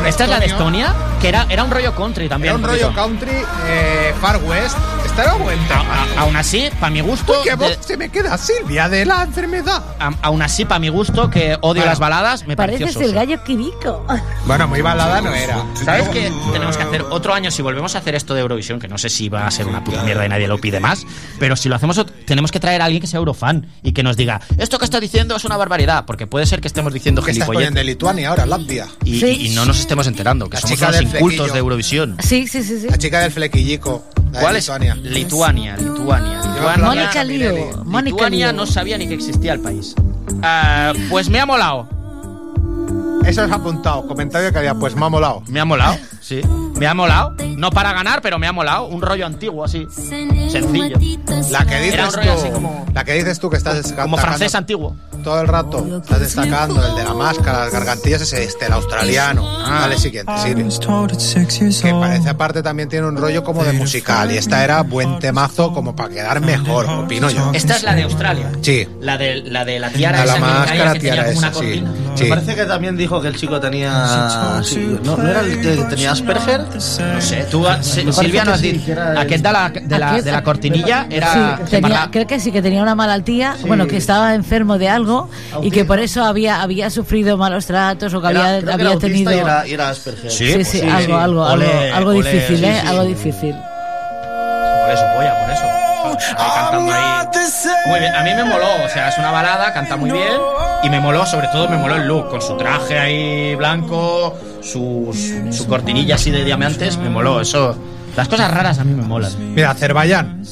un 0.00 0.06
Esta 0.06 0.24
es 0.24 0.30
la 0.30 0.40
de 0.40 0.46
estonio. 0.46 0.86
Estonia, 0.86 1.18
que 1.20 1.28
era, 1.28 1.46
era 1.50 1.62
un 1.62 1.70
rollo 1.70 1.94
country 1.94 2.28
también. 2.28 2.54
Era 2.54 2.58
un 2.58 2.64
rollo 2.64 2.94
country 2.94 3.36
eh, 3.66 4.14
Far 4.20 4.38
West. 4.42 4.76
A- 5.22 6.20
aún 6.20 6.36
así, 6.36 6.68
para 6.78 6.90
mi 6.90 7.00
gusto. 7.00 7.32
Uy, 7.32 7.38
qué 7.48 7.54
voz 7.56 7.76
de- 7.76 7.82
se 7.82 7.96
me 7.96 8.08
queda 8.08 8.38
Silvia 8.38 8.88
de 8.88 9.04
la 9.04 9.22
enfermedad. 9.24 9.82
a- 9.98 10.12
aún 10.22 10.42
así, 10.42 10.64
para 10.64 10.78
mi 10.78 10.88
gusto, 10.88 11.28
que 11.30 11.54
odio 11.60 11.80
Bueno, 11.80 11.86
las 11.86 11.98
baladas, 11.98 12.46
me 12.46 12.56
pareció 12.56 12.86
Pareces 12.86 13.02
el 13.02 13.14
gallo 13.14 13.42
Quirico. 13.42 14.04
Bueno, 14.46 14.66
muy 14.68 14.80
balada 14.80 15.20
no 15.20 15.34
era. 15.34 15.62
¿Sabes 15.84 16.08
qué 16.08 16.32
tenemos 16.52 16.76
que 16.76 16.82
hacer 16.82 17.02
otro 17.10 17.34
año 17.34 17.50
si 17.50 17.60
volvemos 17.62 17.94
a 17.94 17.98
hacer 17.98 18.14
esto 18.14 18.32
de 18.34 18.40
Eurovisión? 18.40 18.78
Que 18.80 18.88
no 18.88 18.96
sé 18.96 19.10
si 19.10 19.28
va 19.28 19.46
a 19.46 19.50
ser 19.50 19.66
una 19.66 19.84
puta 19.84 20.02
mierda 20.04 20.24
y 20.24 20.28
nadie 20.30 20.48
lo 20.48 20.58
pide 20.58 20.80
más. 20.80 21.04
Pero 21.38 21.54
si 21.56 21.68
lo 21.68 21.74
hacemos, 21.76 22.00
tenemos 22.24 22.50
que 22.50 22.58
traer 22.60 22.80
a 22.80 22.86
alguien 22.86 23.00
que 23.02 23.06
sea 23.06 23.18
Eurofan 23.18 23.66
y 23.82 23.92
que 23.92 24.02
nos 24.02 24.16
diga: 24.16 24.40
Esto 24.56 24.78
que 24.78 24.84
está 24.86 25.00
diciendo 25.00 25.36
es 25.36 25.44
una 25.44 25.56
barbaridad. 25.58 26.06
Porque 26.06 26.26
puede 26.26 26.46
ser 26.46 26.60
que 26.62 26.68
estemos 26.68 26.92
diciendo 26.94 27.22
Que 27.22 27.32
estás 27.32 27.46
poniendo 27.46 27.78
de 27.78 27.84
Lituania 27.84 28.30
ahora, 28.30 28.46
Latvia. 28.46 28.86
y, 29.04 29.20
Sí. 29.20 29.46
y 29.46 29.48
no 29.50 29.66
nos 29.66 29.78
estemos 29.80 30.06
enterando. 30.06 30.48
Que 30.48 30.54
La 30.56 30.60
somos 30.62 30.80
del 30.80 31.02
incultos 31.02 31.20
flequillo. 31.28 31.52
de 31.52 31.58
Eurovisión. 31.58 32.16
Sí, 32.20 32.46
sí, 32.46 32.62
sí, 32.62 32.80
sí. 32.80 32.86
La 32.88 32.96
chica 32.96 33.20
del 33.20 33.32
flequillico. 33.32 34.04
¿Cuál 34.32 34.56
es? 34.56 34.64
Lituania. 34.68 34.94
Lituania, 34.96 35.76
Lituania. 35.76 36.38
Lituania. 36.42 36.84
Mónica 36.84 37.24
Lío. 37.24 37.84
Mónica 37.84 38.10
Lituania 38.16 38.52
Lío. 38.52 38.56
no 38.56 38.66
sabía 38.66 38.98
ni 38.98 39.06
que 39.08 39.14
existía 39.14 39.52
el 39.52 39.60
país. 39.60 39.94
Ah, 40.42 40.92
pues 41.10 41.28
me 41.28 41.40
ha 41.40 41.46
molado. 41.46 41.88
Eso 43.26 43.44
es 43.44 43.52
apuntado. 43.52 44.06
Comentario 44.06 44.50
que 44.52 44.58
había, 44.58 44.74
pues 44.74 44.94
me 44.94 45.04
ha 45.04 45.08
molado. 45.08 45.42
Me 45.48 45.60
ha 45.60 45.64
molado, 45.64 45.98
sí. 46.28 46.40
Me 46.78 46.86
ha 46.86 46.94
molado. 46.94 47.34
No 47.56 47.70
para 47.70 47.92
ganar, 47.92 48.20
pero 48.22 48.38
me 48.38 48.46
ha 48.46 48.52
molado. 48.52 48.86
Un 48.86 49.00
rollo 49.02 49.26
antiguo 49.26 49.64
así. 49.64 49.86
Sencillo. 49.90 50.96
La 51.50 51.64
que 51.66 51.80
dices 51.80 52.12
tú, 52.12 52.20
así 52.30 52.50
como- 52.50 52.86
la 52.94 53.04
que 53.04 53.12
dices 53.14 53.38
tú 53.38 53.50
que 53.50 53.56
estás 53.56 53.74
Como 53.74 53.82
destacando 53.82 54.16
francés 54.18 54.54
antiguo. 54.54 54.96
todo 55.22 55.40
el 55.40 55.48
rato, 55.48 55.84
estás 56.02 56.20
destacando 56.20 56.84
el 56.86 56.94
de 56.96 57.04
la 57.04 57.14
máscara, 57.14 57.60
las 57.64 57.72
gargantillas 57.72 58.22
ese 58.22 58.44
este, 58.44 58.66
el 58.66 58.72
australiano. 58.72 59.44
Ah. 59.46 59.80
Dale 59.82 59.98
siguiente, 59.98 60.32
Siri. 60.42 60.64
Que 61.82 61.92
parece 61.94 62.28
aparte 62.30 62.62
también 62.62 62.88
tiene 62.88 63.06
un 63.06 63.16
rollo 63.16 63.42
como 63.44 63.64
de 63.64 63.72
musical 63.72 64.30
y 64.32 64.36
esta 64.36 64.64
era 64.64 64.82
buen 64.82 65.18
temazo 65.18 65.72
como 65.72 65.94
para 65.96 66.08
quedar 66.10 66.40
mejor, 66.40 66.86
opino 66.86 67.30
yo. 67.30 67.50
Esta 67.54 67.76
es 67.76 67.82
la 67.82 67.94
de 67.94 68.02
Australia. 68.04 68.50
Sí. 68.62 68.86
La 69.00 69.16
de 69.18 69.36
la, 69.42 69.64
de 69.64 69.78
la 69.78 69.90
tiara 69.90 70.18
La, 70.18 70.24
la 70.24 70.32
esa 70.32 70.40
caía, 70.40 70.54
máscara 70.58 70.92
que 70.94 70.98
tenía 71.00 71.12
tiara 71.14 71.28
como 71.28 71.38
una 71.38 71.48
esa, 71.48 71.60
sí. 71.60 71.84
Sí. 72.14 72.22
Me 72.24 72.30
parece 72.30 72.54
que 72.56 72.64
también 72.64 72.96
dijo 72.96 73.20
que 73.20 73.28
el 73.28 73.36
chico 73.36 73.60
tenía. 73.60 74.60
sí, 74.64 74.98
¿no, 75.04 75.16
¿No 75.16 75.28
era 75.28 75.40
el 75.40 75.60
que 75.60 75.76
tenía 75.88 76.14
Asperger? 76.20 76.60
No 77.14 77.20
sé, 77.20 77.46
tú, 77.50 77.66
ah, 77.66 77.72
parece 77.80 78.12
Silvia, 78.12 78.44
nos 78.44 78.60
sí, 78.60 78.84
Aquest 79.16 79.44
de 79.44 79.52
la, 79.52 79.68
de 79.70 79.98
la, 79.98 80.20
de 80.22 80.32
la 80.32 80.42
cortinilla 80.42 81.06
era. 81.10 81.58
Sí, 81.64 81.70
tenía- 81.70 82.08
creo 82.10 82.26
que 82.26 82.40
sí, 82.40 82.52
que 82.52 82.62
tenía 82.62 82.82
una 82.82 82.94
malaltía, 82.94 83.56
bueno, 83.66 83.86
que 83.86 83.96
estaba 83.96 84.34
enfermo 84.34 84.78
de 84.78 84.88
algo 84.88 85.28
y 85.62 85.70
que 85.70 85.84
por 85.84 85.98
eso 85.98 86.24
había, 86.24 86.62
había 86.62 86.90
sufrido 86.90 87.36
malos 87.36 87.66
tratos 87.66 88.12
o 88.14 88.20
que 88.20 88.28
Era- 88.28 88.56
había, 88.56 88.64
que 88.64 88.72
había 88.72 88.98
tenido... 88.98 89.32
y 89.32 89.34
era, 89.38 89.66
y 89.66 89.72
era 89.74 89.88
Asperger. 89.90 90.30
Sí, 90.30 90.50
pues 90.54 90.68
sí, 90.68 90.80
sí, 90.80 90.88
algo, 90.88 91.16
sí. 91.18 91.22
algo, 91.24 91.42
Ole, 91.44 91.92
algo, 91.92 91.96
algo 92.10 92.12
difícil, 92.12 92.58
sí, 92.58 92.64
¿eh? 92.64 92.78
sí. 92.82 92.88
Algo 92.88 93.04
difícil. 93.04 93.54
Por 93.54 94.90
eso, 94.94 95.04
polla, 95.16 95.34
por 95.44 95.50
eso. 95.52 95.64
Ahí 96.38 96.50
cantando 96.54 96.92
ahí. 96.92 97.26
Muy 97.86 98.00
bien, 98.00 98.14
a 98.14 98.22
mí 98.22 98.30
me 98.34 98.44
moló, 98.44 98.66
o 98.84 98.88
sea, 98.88 99.08
es 99.08 99.18
una 99.18 99.30
balada, 99.30 99.72
canta 99.72 99.96
muy 99.96 100.10
bien 100.10 100.32
y 100.82 100.90
me 100.90 101.00
moló, 101.00 101.26
sobre 101.26 101.48
todo 101.48 101.68
me 101.68 101.76
moló 101.76 101.96
el 101.96 102.06
look, 102.06 102.28
con 102.28 102.40
su 102.40 102.56
traje 102.56 102.98
ahí 102.98 103.54
blanco, 103.56 104.36
su, 104.62 105.10
su, 105.12 105.52
su 105.52 105.66
cortinilla 105.66 106.14
así 106.16 106.30
de 106.30 106.44
diamantes, 106.44 106.96
me 106.98 107.08
moló, 107.10 107.40
eso. 107.40 107.76
Las 108.16 108.28
cosas 108.28 108.50
raras 108.50 108.78
a 108.78 108.84
mí 108.84 108.92
me 108.94 109.02
molan. 109.04 109.32
Mira, 109.54 109.70
Azerbaiyán. 109.70 110.42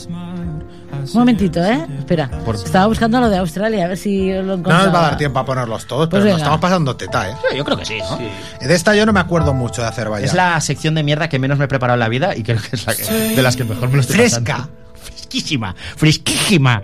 Un 1.13 1.21
momentito, 1.21 1.65
¿eh? 1.65 1.87
Espera. 1.99 2.29
Estaba 2.65 2.87
buscando 2.87 3.21
lo 3.21 3.29
de 3.29 3.37
Australia, 3.39 3.85
a 3.85 3.89
ver 3.89 3.97
si 3.99 4.33
lo 4.33 4.43
No 4.43 4.55
encontraba. 4.55 4.85
nos 4.87 4.95
va 4.95 4.99
a 4.99 5.03
dar 5.11 5.17
tiempo 5.17 5.39
a 5.39 5.45
ponerlos 5.45 5.87
todos, 5.87 6.09
Pues 6.09 6.21
pero 6.23 6.33
nos 6.33 6.41
estamos 6.41 6.61
pasando 6.61 6.97
teta, 6.97 7.29
¿eh? 7.31 7.35
Yo 7.57 7.65
creo 7.65 7.77
que 7.77 7.85
sí, 7.85 7.99
¿no? 7.99 8.19
De 8.67 8.75
esta 8.75 8.95
yo 8.95 9.07
no 9.07 9.13
me 9.13 9.21
acuerdo 9.21 9.55
mucho 9.55 9.83
de 9.83 9.89
Azerbaiyán. 9.89 10.25
Es 10.29 10.35
la 10.35 10.61
sección 10.61 10.95
de 10.97 11.03
mierda 11.05 11.29
que 11.29 11.39
menos 11.39 11.59
me 11.59 11.67
he 11.67 11.69
preparado 11.69 11.95
en 11.95 12.01
la 12.01 12.09
vida 12.09 12.35
y 12.37 12.43
creo 12.43 12.59
que 12.61 12.75
es 12.75 12.87
la 12.87 12.95
que, 12.97 13.05
de 13.05 13.43
las 13.43 13.55
que 13.57 13.65
mejor 13.65 13.89
me 13.89 13.97
lo 13.97 14.01
estoy 14.01 14.17
Fresca. 14.17 14.41
pasando. 14.57 14.86
Fresquísima. 15.07 15.75
Fresquísima. 15.97 16.83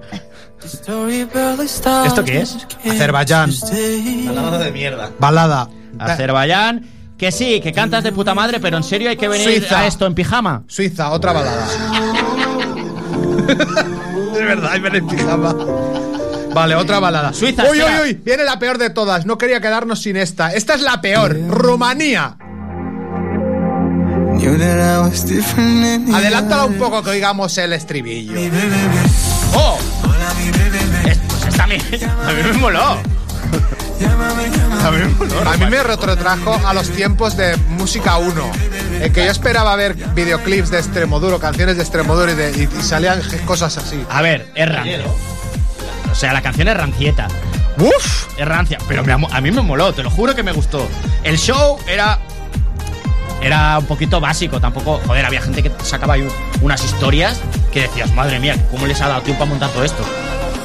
¿Esto 2.07 2.25
qué 2.25 2.41
es? 2.41 2.57
Azerbaiyán. 2.89 3.51
Balada 4.27 4.59
de 4.59 4.73
mierda. 4.73 5.11
Balada. 5.19 5.69
Azerbaiyán. 5.99 6.87
Que 7.19 7.31
sí, 7.31 7.61
que 7.61 7.73
cantas 7.73 8.03
de 8.03 8.11
puta 8.11 8.35
madre, 8.35 8.59
pero 8.59 8.77
en 8.77 8.83
serio 8.83 9.09
hay 9.09 9.17
que 9.17 9.29
venir 9.29 9.61
Suiza. 9.61 9.81
a 9.81 9.87
esto 9.87 10.07
en 10.07 10.15
pijama. 10.15 10.65
Suiza, 10.67 11.11
otra 11.11 11.33
balada. 11.33 11.67
es 13.49 14.45
verdad, 14.45 14.81
viene 14.81 14.99
en 14.99 15.07
pijama. 15.07 15.55
Vale, 16.53 16.75
otra 16.75 16.99
balada. 16.99 17.33
Suiza, 17.33 17.65
Uy, 17.71 17.79
uy, 17.79 18.09
uy, 18.09 18.15
viene 18.25 18.43
la 18.45 18.59
peor 18.59 18.77
de 18.79 18.91
todas. 18.91 19.25
No 19.25 19.39
quería 19.39 19.61
quedarnos 19.61 20.03
sin 20.03 20.17
esta. 20.17 20.53
Esta 20.53 20.75
es 20.75 20.81
la 20.83 21.01
peor. 21.01 21.39
Rumanía. 21.49 22.37
Adelántala 26.15 26.65
un 26.65 26.79
poco 26.79 27.03
que 27.03 27.11
oigamos 27.11 27.57
el 27.59 27.73
estribillo. 27.73 28.33
¡Oh! 29.55 29.79
Es- 31.11 31.19
pues 31.41 31.61
a 31.61 31.67
mí, 31.67 31.77
a 32.27 32.33
mí 32.33 32.43
me 32.43 32.53
moló. 32.59 32.99
A 34.85 34.91
mí. 34.91 34.99
A 35.47 35.57
mí 35.59 35.67
me 35.71 35.83
retrotrajo 35.83 36.61
a 36.67 36.75
los 36.75 36.91
tiempos 36.91 37.37
de 37.37 37.57
Música 37.69 38.17
1, 38.19 38.51
en 39.01 39.13
que 39.13 39.25
yo 39.25 39.31
esperaba 39.31 39.77
ver 39.77 39.95
videoclips 39.95 40.71
de 40.71 40.79
Extremoduro, 40.79 41.39
canciones 41.39 41.77
de 41.77 41.83
Extremoduro 41.83 42.33
y, 42.33 42.35
de- 42.35 42.51
y- 42.53 42.79
y 42.79 42.83
salían 42.83 43.21
cosas 43.45 43.77
así. 43.79 44.05
A 44.11 44.23
ver, 44.23 44.51
es 44.55 44.69
rancia. 44.69 44.99
O 46.11 46.15
sea, 46.15 46.33
la 46.33 46.43
canción 46.43 46.69
es 46.69 46.77
rancieta. 46.77 47.29
¡Uf! 47.79 48.27
Es 48.37 48.47
rancia, 48.47 48.79
pero 48.89 49.03
me 49.05 49.13
a 49.13 49.41
mí 49.41 49.51
me 49.51 49.63
moló, 49.63 49.93
te 49.95 50.03
lo 50.03 50.11
juro 50.11 50.35
que 50.35 50.43
me 50.43 50.53
gustó. 50.53 50.87
El 51.23 51.39
show 51.39 51.79
era. 51.87 52.19
Era 53.43 53.79
un 53.79 53.87
poquito 53.87 54.21
básico, 54.21 54.61
tampoco. 54.61 55.01
Joder, 55.07 55.25
había 55.27 55.41
gente 55.43 55.63
que 55.63 55.71
sacaba 55.83 56.15
ahí 56.15 56.23
un- 56.23 56.31
unas 56.63 56.83
historias 56.85 57.41
que 57.73 57.83
decías, 57.83 58.13
madre 58.15 58.39
mía, 58.39 58.57
¿cómo 58.71 58.87
les 58.87 59.01
ha 59.01 59.09
dado 59.09 59.23
tiempo 59.23 59.43
a 59.43 59.47
montar 59.47 59.71
todo 59.71 59.85
esto? 59.85 60.05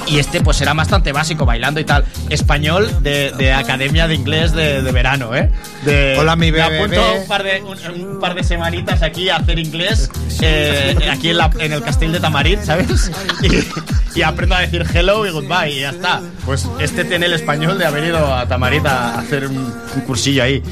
Y 0.10 0.20
este, 0.20 0.40
pues 0.42 0.62
era 0.62 0.74
bastante 0.74 1.12
básico, 1.12 1.46
bailando 1.46 1.80
y 1.82 1.84
tal. 1.84 2.06
Español 2.30 2.90
de, 3.04 3.32
de 3.38 3.52
academia 3.52 4.08
de 4.08 4.16
inglés 4.16 4.54
de, 4.54 4.82
de 4.82 4.92
verano, 4.94 5.36
¿eh? 5.36 5.52
De, 5.84 6.16
Hola, 6.18 6.36
mi 6.38 6.52
me 6.52 6.60
bebé. 6.60 6.78
apunto 6.80 7.02
un 7.22 7.28
par 7.28 7.44
de, 7.44 7.62
un, 7.62 8.02
un 8.14 8.20
par 8.22 8.34
de 8.34 8.44
semanitas 8.44 9.02
aquí 9.04 9.30
a 9.30 9.36
hacer 9.38 9.60
inglés, 9.60 10.10
eh, 10.42 10.96
aquí 11.12 11.30
en, 11.32 11.38
la- 11.38 11.52
en 11.60 11.74
el 11.74 11.84
Castillo 11.84 12.14
de 12.14 12.20
Tamarit, 12.22 12.62
¿sabes? 12.64 13.12
Y, 13.42 14.20
y 14.20 14.22
aprendo 14.24 14.56
a 14.56 14.62
decir 14.62 14.86
hello 14.94 15.26
y 15.26 15.32
goodbye 15.32 15.72
y 15.72 15.80
ya 15.82 15.90
está. 15.90 16.22
Pues 16.46 16.68
este 16.80 17.04
tiene 17.04 17.26
el 17.26 17.34
español 17.34 17.78
de 17.78 17.86
haber 17.86 18.06
ido 18.06 18.34
a 18.34 18.48
Tamarit 18.48 18.86
a 18.86 19.20
hacer 19.20 19.48
un, 19.48 19.58
un 19.58 20.02
cursillo 20.02 20.42
ahí. 20.44 20.64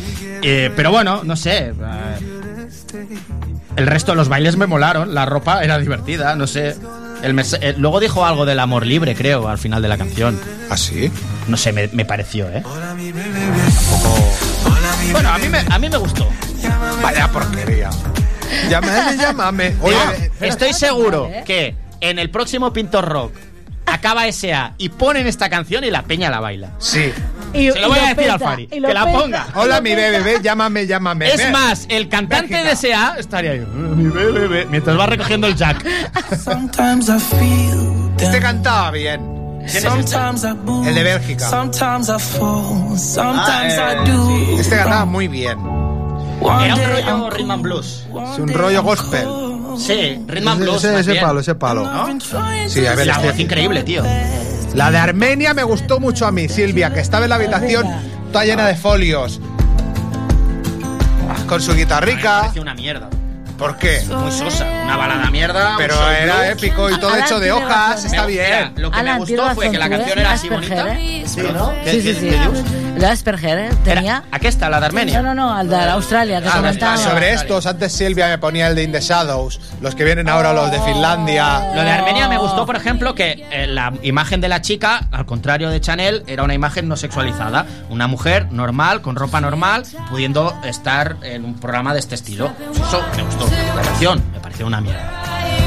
Eh, 0.42 0.72
pero 0.78 0.92
bueno, 0.92 1.24
no 1.26 1.36
sé. 1.36 1.74
eh, 1.74 1.74
el 3.76 3.88
resto 3.88 4.14
de 4.14 4.16
los 4.16 4.30
bailes 4.30 4.56
me 4.56 4.68
molaron, 4.68 5.14
la 5.14 5.26
ropa 5.26 5.62
era 5.64 5.78
divertida, 5.78 6.36
no 6.36 6.48
sé. 6.48 6.76
El 7.26 7.40
eh, 7.40 7.74
luego 7.76 8.00
dijo 8.00 8.24
algo 8.24 8.46
del 8.46 8.60
amor 8.60 8.86
libre, 8.86 9.16
creo, 9.16 9.48
al 9.48 9.58
final 9.58 9.82
de 9.82 9.88
la 9.88 9.98
canción. 9.98 10.40
¿Ah, 10.70 10.78
sí? 10.78 11.12
No 11.48 11.58
sé, 11.58 11.74
me, 11.74 11.88
me 11.88 12.06
pareció, 12.06 12.48
¿eh? 12.50 12.62
Bueno, 15.12 15.30
a 15.30 15.38
mí 15.40 15.50
me, 15.50 15.58
a 15.58 15.80
mí 15.80 15.90
me 15.90 15.98
gustó. 15.98 16.30
Vaya 17.02 17.28
porquería. 17.32 17.90
Llámame, 18.70 19.18
llámame. 19.18 19.76
Oye, 19.82 19.96
Oye, 20.08 20.32
estoy 20.40 20.74
seguro 20.74 21.28
que 21.46 21.76
en 22.00 22.20
el 22.20 22.30
próximo 22.30 22.72
Pintor 22.72 23.06
Rock 23.06 23.34
acaba 23.86 24.26
SA 24.32 24.74
y 24.78 24.90
ponen 24.90 25.28
esta 25.28 25.50
canción 25.50 25.84
y 25.84 25.92
la 25.92 26.02
peña 26.04 26.30
la 26.30 26.40
baila. 26.40 26.72
Sí. 26.80 27.12
Y- 27.54 27.72
Se 27.72 27.80
lo 27.80 27.88
voy 27.90 27.98
y 27.98 28.02
a 28.02 28.14
decir 28.14 28.30
al 28.32 28.38
peta, 28.40 28.50
Fari, 28.52 28.68
y 28.72 28.80
lo 28.80 28.88
que 28.90 28.94
la 28.94 29.06
peta. 29.06 29.18
ponga. 29.20 29.48
Hola, 29.56 29.82
mi 29.82 29.96
bebé, 29.96 30.40
llámame, 30.42 30.86
llámame. 30.88 31.32
Es 31.32 31.52
más, 31.52 31.86
el 31.90 32.10
cantante 32.10 32.56
de 32.64 32.76
SA 32.76 33.16
estaría 33.18 33.52
ahí, 33.52 33.60
mi 33.60 34.10
bebé, 34.10 34.66
mientras 34.70 34.98
va 35.00 35.06
recogiendo 35.06 35.48
el 35.48 35.56
jack. 35.56 35.86
Sometimes 36.44 37.08
I 37.10 37.20
feel 37.20 38.12
Este 38.20 38.40
cantaba 38.40 38.92
bien. 38.92 39.22
Sometimes 39.68 40.44
I 40.44 40.54
move. 40.64 40.88
El 40.88 40.96
de 40.96 41.04
Bélgica. 41.04 41.50
Sometimes 41.50 42.10
I 42.10 42.20
fall. 42.20 42.98
Sometimes 42.98 43.78
Ah, 43.80 43.94
I 44.06 44.10
do. 44.12 44.60
Este 44.60 44.76
cantaba 44.78 45.06
muy 45.06 45.28
bien. 45.28 45.58
Era 46.42 46.76
un 46.76 46.82
rollo 46.84 47.30
rhythm 47.32 47.52
and 47.52 47.64
blues. 47.64 48.06
Es 48.34 48.40
un 48.40 48.50
rollo 48.50 48.84
gospel. 48.84 49.26
Sí, 49.80 50.20
rhythm 50.28 50.48
and 50.48 50.62
blues. 50.62 50.84
Ese, 50.84 51.00
ese 51.00 51.16
palo, 51.16 51.40
ese 51.40 51.56
palo. 51.56 51.84
¿No? 51.84 52.20
Sí, 52.68 52.86
a 52.86 52.96
ver, 52.96 53.08
la 53.08 53.14
este- 53.14 53.28
voz 53.28 53.40
increíble, 53.40 53.84
tío. 53.84 54.04
La 54.74 54.92
de 54.92 54.98
Armenia 54.98 55.54
me 55.54 55.64
gustó 55.64 56.00
mucho 56.00 56.26
a 56.26 56.32
mí, 56.32 56.50
Silvia, 56.50 56.94
que 56.94 57.00
estaba 57.00 57.26
en 57.26 57.30
la 57.30 57.36
habitación 57.36 57.88
toda 58.32 58.44
llena 58.46 58.66
de 58.68 58.76
folios. 58.76 59.40
Con 61.48 61.62
su 61.62 61.72
Me 61.72 61.78
guitarrica. 61.80 62.42
pareció 62.42 62.62
una 62.62 62.74
mierda. 62.74 63.10
¿Por 63.58 63.78
qué? 63.78 64.02
Muy 64.10 64.32
sosa. 64.32 64.66
Una 64.84 64.98
balada 64.98 65.30
mierda. 65.32 65.76
Pero 65.78 65.96
era 66.12 66.50
épico 66.52 66.90
y 66.90 67.00
todo 67.00 67.12
Alan 67.14 67.26
hecho 67.26 67.40
de 67.40 67.48
tiene 67.50 67.66
hojas, 67.66 67.90
razón, 67.92 68.06
está 68.08 68.22
Me- 68.24 68.28
bien. 68.28 68.46
mira, 68.48 68.72
lo 68.76 68.92
que 68.92 69.00
Alan, 69.00 69.20
me 69.20 69.26
tiene 69.26 69.42
gustó 69.42 69.56
fue 69.56 69.66
razón, 69.66 69.72
que 69.72 69.78
la 69.80 69.86
tú, 69.86 69.92
canción 69.92 70.18
¿eh? 70.18 70.22
era 70.22 70.32
así 70.32 70.48
Asperger, 70.48 70.78
bonita. 70.78 71.00
¿eh? 71.02 71.24
Sí, 71.26 71.42
¿no? 71.54 71.74
Sí, 71.86 72.02
sí, 72.02 72.14
sí. 72.16 72.32
La 72.98 73.12
Asperger, 73.12 73.58
¿eh? 73.60 73.70
Tenía... 73.84 74.24
Aquí 74.32 74.48
está, 74.48 74.70
la 74.70 74.80
de 74.80 74.86
Armenia. 74.86 75.22
No, 75.22 75.34
no, 75.34 75.48
no, 75.50 75.54
al 75.56 75.68
de 75.70 75.76
Australia, 75.76 76.42
que 76.42 76.48
Ah, 76.48 76.98
sobre 76.98 77.34
estos, 77.34 77.66
antes 77.66 77.92
Silvia 77.92 78.28
me 78.30 78.38
ponía 78.38 78.68
el 78.68 78.76
de 78.76 78.84
In 78.84 78.92
the 78.94 79.02
Shadows, 79.02 79.60
los 79.82 79.96
que 79.96 80.06
vienen 80.06 80.30
ahora 80.30 80.54
los 80.54 80.72
de 80.72 80.80
Finlandia. 80.82 81.72
Lo 81.76 81.82
de 81.82 81.90
Armenia 81.92 82.30
me 82.30 82.38
gustó, 82.38 82.66
por 82.66 82.76
ejemplo, 82.78 83.14
que 83.16 83.46
eh, 83.52 83.68
la 83.68 83.94
imagen 84.02 84.40
de 84.42 84.48
la 84.48 84.62
chica, 84.62 85.08
al 85.12 85.26
contrario 85.26 85.70
de 85.70 85.82
Chanel, 85.82 86.24
era 86.28 86.44
una 86.44 86.54
imagen 86.54 86.88
no 86.88 86.96
sexualizada. 86.96 87.66
Una 87.90 88.08
mujer 88.08 88.48
normal, 88.52 89.02
con 89.02 89.16
ropa 89.18 89.42
normal, 89.42 89.84
pudiendo 90.10 90.56
estar 90.64 91.18
en 91.22 91.44
un 91.44 91.56
programa 91.56 91.94
de 91.94 92.00
este 92.00 92.16
estilo. 92.16 92.52
Eso 92.74 93.04
me 93.18 93.24
gustó. 93.24 93.45
La 93.76 93.82
canción 93.82 94.24
me 94.34 94.40
pareció 94.40 94.68
una 94.68 94.82
mierda. 94.82 95.12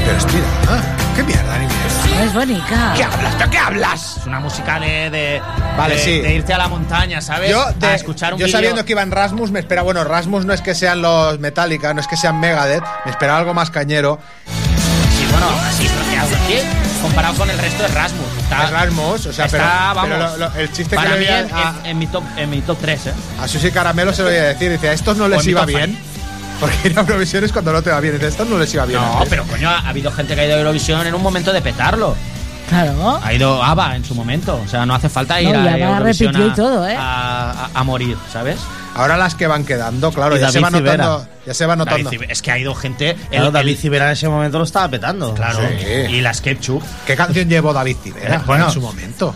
Pero 0.05 0.17
espera, 0.17 0.43
¿ah? 0.69 0.81
¿qué 1.15 1.23
mierda 1.23 1.57
ni 1.59 1.65
mierda? 1.67 2.23
Es 2.25 2.33
bonita. 2.33 2.93
¿Qué 2.95 3.03
hablas? 3.03 3.39
¿De 3.39 3.49
qué 3.49 3.57
hablas? 3.57 4.17
Es 4.17 4.25
una 4.25 4.39
música 4.39 4.79
de, 4.79 5.09
de, 5.09 5.41
Vale, 5.77 5.95
de- 5.95 6.01
sí. 6.03 6.19
de 6.19 6.35
irte 6.35 6.53
a 6.53 6.57
la 6.57 6.67
montaña, 6.67 7.21
¿sabes? 7.21 7.49
Yo, 7.51 7.63
de- 7.75 7.87
a 7.87 7.95
escuchar 7.95 8.33
un 8.33 8.39
yo 8.39 8.47
sabiendo 8.47 8.83
que 8.85 8.91
iban 8.93 9.11
Rasmus, 9.11 9.51
me 9.51 9.59
esperaba, 9.59 9.85
bueno, 9.85 10.03
Rasmus 10.03 10.45
no 10.45 10.53
es 10.53 10.61
que 10.61 10.73
sean 10.75 11.01
los 11.01 11.39
Metallica, 11.39 11.93
no 11.93 12.01
es 12.01 12.07
que 12.07 12.17
sean 12.17 12.39
Megadeth, 12.39 12.83
me 13.05 13.11
esperaba 13.11 13.39
algo 13.39 13.53
más 13.53 13.69
cañero. 13.69 14.19
Sí, 14.47 15.27
bueno, 15.31 15.47
sí, 15.77 15.87
¿qué. 16.47 16.63
Comparado 17.01 17.35
con 17.35 17.49
el 17.49 17.57
resto 17.57 17.83
de 17.83 17.89
Rasmus. 17.89 18.27
Está, 18.41 18.63
Es 18.65 18.71
Rasmus, 18.71 19.25
o 19.27 19.33
sea, 19.33 19.45
está, 19.45 19.57
pero, 19.57 19.95
vamos, 19.95 20.09
pero 20.09 20.27
lo- 20.29 20.37
lo- 20.49 20.55
el 20.59 20.71
chiste 20.73 20.95
para 20.97 21.13
que 21.13 21.19
mí 21.19 21.25
le 21.25 21.39
en, 21.39 21.53
a, 21.53 21.69
en- 21.83 21.85
en 21.85 21.97
mi 21.99 22.07
top, 22.07 22.23
en 22.35 22.49
mi 22.49 22.61
top 22.61 22.77
3, 22.81 23.07
¿eh? 23.07 23.13
a 23.41 23.47
Susi 23.47 23.71
Caramelo 23.71 24.11
se 24.13 24.23
lo 24.23 24.29
voy 24.29 24.37
a 24.37 24.43
decir, 24.43 24.69
dice, 24.71 24.89
a 24.89 24.93
estos 24.93 25.15
no 25.15 25.27
les 25.29 25.45
iba 25.47 25.65
bien. 25.65 25.97
Porque 26.59 26.89
ir 26.89 26.97
a 26.97 27.01
Eurovisión 27.01 27.43
es 27.43 27.51
cuando 27.51 27.71
no 27.73 27.81
te 27.81 27.89
va 27.89 27.99
bien, 27.99 28.19
a 28.21 28.25
estos 28.27 28.47
no 28.47 28.57
les 28.57 28.73
iba 28.73 28.85
bien. 28.85 28.99
No, 28.99 29.13
antes". 29.13 29.29
pero 29.29 29.43
coño, 29.45 29.69
ha 29.69 29.87
habido 29.87 30.11
gente 30.11 30.35
que 30.35 30.41
ha 30.41 30.45
ido 30.45 30.55
a 30.55 30.57
Eurovisión 30.59 31.05
en 31.07 31.13
un 31.13 31.21
momento 31.21 31.53
de 31.53 31.61
petarlo. 31.61 32.15
Claro. 32.69 33.19
Ha 33.23 33.33
ido 33.33 33.63
ABBA 33.63 33.95
en 33.95 34.03
su 34.05 34.13
momento. 34.13 34.61
O 34.63 34.67
sea, 34.67 34.85
no 34.85 34.93
hace 34.93 35.09
falta 35.09 35.41
ir 35.41 35.49
No, 35.49 35.63
y 35.63 35.67
a 35.67 35.73
ABBA 35.73 35.97
Eurovisión 35.97 36.33
repitió 36.33 36.47
y 36.47 36.51
a, 36.51 36.53
todo, 36.53 36.87
¿eh? 36.87 36.95
a, 36.97 37.51
a- 37.51 37.69
a 37.79 37.83
morir, 37.83 38.15
¿sabes? 38.31 38.57
Ahora 38.95 39.15
las 39.17 39.35
que 39.35 39.47
van 39.47 39.65
quedando, 39.65 40.11
claro, 40.11 40.35
Y 40.35 40.39
ya 40.41 40.51
se, 40.51 40.59
va 40.59 40.69
David 40.69 40.77
Civera. 40.85 41.03
notando, 41.05 41.29
ya 41.45 41.53
se 41.53 41.65
va 41.65 41.75
notando. 41.75 42.09
Es 42.27 42.41
que 42.41 42.51
ha 42.51 42.57
ido 42.57 42.75
gente. 42.75 43.15
Claro, 43.29 43.47
el- 43.47 43.53
David 43.53 43.71
el- 43.71 43.77
Civera 43.77 44.05
en 44.07 44.11
ese 44.11 44.27
momento 44.27 44.57
lo 44.57 44.63
estaba 44.65 44.89
petando. 44.89 45.33
Claro. 45.35 45.59
Sí. 45.79 45.85
Y 46.15 46.21
las 46.21 46.41
Ketchup. 46.41 46.83
¿Qué 47.07 47.15
canción 47.15 47.47
llevó 47.47 47.71
David 47.71 47.95
Civera 48.03 48.35
Eh, 48.35 48.39
bueno. 48.45 48.65
en 48.65 48.71
su 48.71 48.81
momento? 48.81 49.33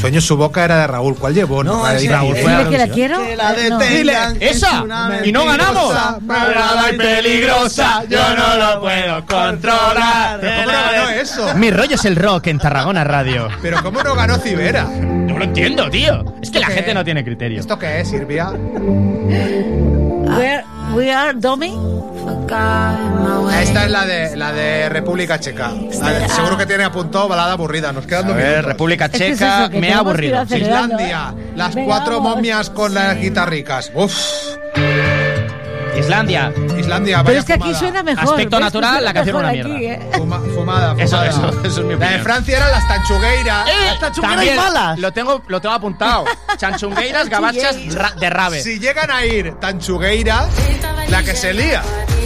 Sueño 0.00 0.20
su 0.20 0.36
boca 0.36 0.64
era 0.64 0.78
de 0.80 0.86
Raúl. 0.88 1.16
¿Cuál 1.16 1.34
llevó? 1.34 1.62
No, 1.62 1.88
ese- 1.88 2.08
Raúl 2.10 2.36
fue 2.36 2.50
Dile 2.56 2.68
que 2.70 2.78
la 2.78 2.88
quiero. 2.88 3.24
Que 3.24 3.36
la 3.36 3.52
No. 3.68 3.78
detengan. 3.78 4.36
es 4.40 4.56
¡Esa! 4.56 4.84
¡Y 5.24 5.32
no 5.32 5.44
ganamos! 5.44 5.94
Malvada 6.22 6.92
y 6.92 6.96
peligrosa, 6.96 8.02
yo 8.08 8.18
no 8.36 8.56
lo 8.56 8.80
puedo 8.80 9.26
controlar. 9.26 10.40
Pero 10.40 10.56
¿cómo 10.64 10.72
no 10.72 10.92
ganó 10.92 11.10
eso? 11.10 11.54
Mi 11.54 11.70
rollo 11.70 11.94
es 11.94 12.04
el 12.04 12.16
rock 12.16 12.46
en 12.48 12.58
Tarragona 12.58 13.04
Radio. 13.04 13.48
Pero 13.62 13.82
¿cómo 13.82 14.02
no 14.02 14.14
ganó 14.14 14.38
Civera? 14.38 14.84
No 14.84 15.38
lo 15.38 15.44
entiendo, 15.44 15.88
tío. 15.90 16.24
Es 16.42 16.50
que 16.50 16.58
la 16.60 16.68
qué 16.68 16.74
gente 16.74 16.94
no 16.94 17.04
tiene 17.04 17.24
criterio. 17.24 17.60
¿Esto 17.60 17.78
qué 17.78 18.00
es, 18.00 18.08
Silvia? 18.08 18.50
Where 20.36 20.64
we 20.94 21.12
are 21.12 21.32
Domi. 21.34 21.74
Esta 23.60 23.84
es 23.84 23.90
la 23.90 24.06
de 24.06 24.36
la 24.36 24.52
de 24.52 24.88
República 24.88 25.38
Checa. 25.40 25.70
De- 25.72 26.28
seguro 26.28 26.56
que 26.56 26.66
tiene 26.66 26.84
apuntado 26.84 27.28
balada 27.28 27.52
aburrida. 27.52 27.92
Nos 27.92 28.06
quedan 28.06 28.26
dos 28.28 28.36
minutos. 28.36 28.64
República 28.64 29.06
Es 29.06 29.10
que 29.12 29.28
es 29.28 29.38
Checa, 29.38 29.62
eso, 29.62 29.70
que 29.70 29.80
me 29.80 29.92
ha 29.92 29.98
aburrido. 29.98 30.42
Islandia, 30.42 31.34
¿eh? 31.36 31.52
las 31.56 31.74
Venga, 31.74 31.86
cuatro 31.86 32.16
vamos. 32.18 32.36
momias 32.36 32.70
con 32.70 32.94
las 32.94 33.16
guitarricas. 33.18 33.90
Uf, 33.94 34.14
Islandia. 35.98 36.52
Islandia, 36.78 37.22
Pero 37.24 37.38
es 37.38 37.44
que 37.44 37.52
aquí 37.54 37.62
fumada. 37.62 37.78
suena 37.78 38.02
mejor. 38.02 38.24
Aspecto 38.24 38.56
¿ves? 38.56 38.64
natural, 38.64 39.04
la 39.04 39.14
canción 39.14 39.36
una 39.36 39.48
aquí, 39.48 39.62
mierda. 39.64 40.04
¿eh? 40.04 40.10
Fuma- 40.14 40.40
fumada, 40.54 40.94
Eso, 40.98 41.16
fumada. 41.16 41.26
eso, 41.28 41.48
eso 41.64 41.66
es 41.68 41.76
mi 41.78 41.82
La 41.82 41.86
de 41.88 41.94
opinión. 42.04 42.22
Francia 42.22 42.56
eran 42.58 42.70
las 42.70 42.88
tanchugueiras. 42.88 43.68
¡Eh! 43.68 43.72
Las 43.86 44.00
tanchugueiras 44.00 44.36
También 44.36 44.56
malas. 44.56 44.98
Lo 44.98 45.12
tengo, 45.12 45.42
lo 45.48 45.60
tengo 45.60 45.74
apuntado. 45.74 46.24
Chanchungueiras, 46.56 47.28
gabachas 47.28 47.94
ra- 47.94 48.12
de 48.18 48.30
rave. 48.30 48.62
Si 48.62 48.78
llegan 48.78 49.10
a 49.10 49.24
ir 49.24 49.54
tanchugueiras, 49.60 50.46
la 51.08 51.22
que 51.22 51.34
se 51.34 51.52
lía. 51.54 51.82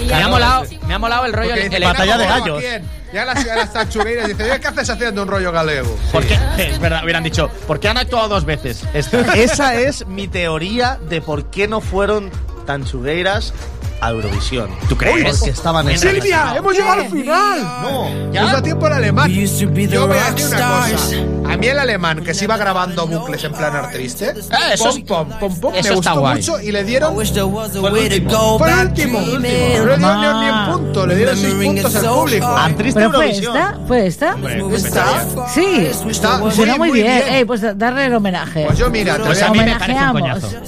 Me 0.06 0.14
ha 0.22 0.28
molado, 0.28 0.64
me 0.86 0.94
ha 0.94 0.98
molado 0.98 1.26
el 1.26 1.32
rollo. 1.32 1.50
Porque 1.50 1.62
El, 1.64 1.70
dice, 1.70 1.76
el- 1.84 1.92
"Venga, 1.92 2.16
de 2.18 2.24
¿cómo, 2.26 2.40
gallos". 2.40 2.58
¿a 2.58 2.60
quién? 2.60 3.00
Ya 3.12 3.24
las, 3.24 3.44
a 3.46 3.56
las 3.56 3.72
tanchugueiras 3.72 4.28
dice, 4.28 4.44
"Oye, 4.44 4.60
¿qué 4.60 4.68
haces 4.68 4.88
haciendo 4.90 5.22
un 5.22 5.28
rollo 5.28 5.50
galego? 5.52 5.96
¿Por 6.12 6.24
qué? 6.24 6.38
Es 6.58 6.78
verdad, 6.80 7.02
hubieran 7.04 7.22
dicho, 7.24 7.48
¿por 7.66 7.78
qué 7.80 7.88
han 7.88 7.98
actuado 7.98 8.28
dos 8.28 8.44
veces? 8.44 8.84
Esta. 8.94 9.20
Esa 9.34 9.74
es 9.74 10.06
mi 10.06 10.28
teoría 10.28 10.98
de 11.08 11.20
por 11.20 11.46
qué 11.50 11.66
no 11.68 11.80
fueron 11.80 12.30
tan 12.66 12.84
chugueiras 12.84 13.52
a 14.00 14.10
Eurovisión. 14.10 14.70
¿Tú 14.88 14.96
crees? 14.96 15.38
Porque 15.38 15.50
estaban 15.50 15.88
en 15.88 15.98
Silvia, 15.98 16.54
hemos 16.56 16.72
llegado 16.74 17.00
al 17.02 17.10
final. 17.10 17.62
No, 17.82 18.32
¿Ya? 18.32 18.42
Nos 18.42 18.52
da 18.52 18.62
tiempo 18.62 18.86
el 18.86 18.92
alemán. 18.94 19.30
We 19.30 19.44
used 19.44 19.60
to 19.60 19.72
be 19.72 19.86
the 19.86 19.94
Yo 19.94 20.06
voy 20.06 20.16
a 20.16 20.30
decir 20.30 20.46
una 20.46 20.80
rock 20.80 20.90
cosa. 20.92 21.16
A 21.50 21.56
mí 21.56 21.66
el 21.66 21.78
alemán 21.78 22.22
que 22.22 22.32
se 22.32 22.44
iba 22.44 22.56
grabando 22.56 23.06
bucles 23.06 23.42
en 23.44 23.52
plan 23.52 23.90
triste, 23.92 24.30
Eh, 24.30 24.34
eso 24.74 24.90
es- 24.90 25.00
pom, 25.00 25.28
pom, 25.28 25.38
pom, 25.38 25.60
pom, 25.60 25.74
eso 25.74 25.88
me 25.88 25.94
está 25.94 25.94
gustó 26.12 26.20
guay. 26.20 26.36
mucho 26.36 26.60
y 26.60 26.72
le 26.72 26.80
I 26.80 26.84
dieron 26.84 27.14
to 27.14 27.20
último. 27.20 27.58
último. 27.60 29.20
No 29.20 29.38
le 29.38 29.48
dieron 29.48 30.00
ni, 30.00 30.46
Ah. 30.46 30.66
un 30.68 30.72
punto, 30.84 31.06
le 31.06 31.16
dieron 31.16 31.36
seis 31.36 31.52
Remembering 31.52 31.82
puntos 31.82 31.96
al 31.96 32.14
público. 32.14 32.56
¿Pero 32.94 33.10
fue 33.12 33.30
esta? 33.30 33.78
¿Fue 33.86 34.06
esta? 34.06 34.34
Hombre, 34.34 34.76
¿Está? 34.76 35.04
Sí. 35.52 35.88
Está 36.08 36.38
Pues 36.38 36.40
muy, 36.40 36.50
suena 36.52 36.76
muy, 36.76 36.88
muy 36.90 37.02
bien. 37.02 37.22
bien. 37.24 37.34
Ey, 37.34 37.44
pues 37.44 37.60
darle 37.76 38.06
el 38.06 38.14
homenaje. 38.14 38.64
Pues 38.66 38.78
yo 38.78 38.88
mira, 38.90 39.16
te 39.16 39.22
Pues 39.24 39.42
a 39.42 39.50
mí 39.50 39.58
me 39.58 39.74
parece 39.76 40.00
un 40.04 40.12
coñazo. 40.12 40.48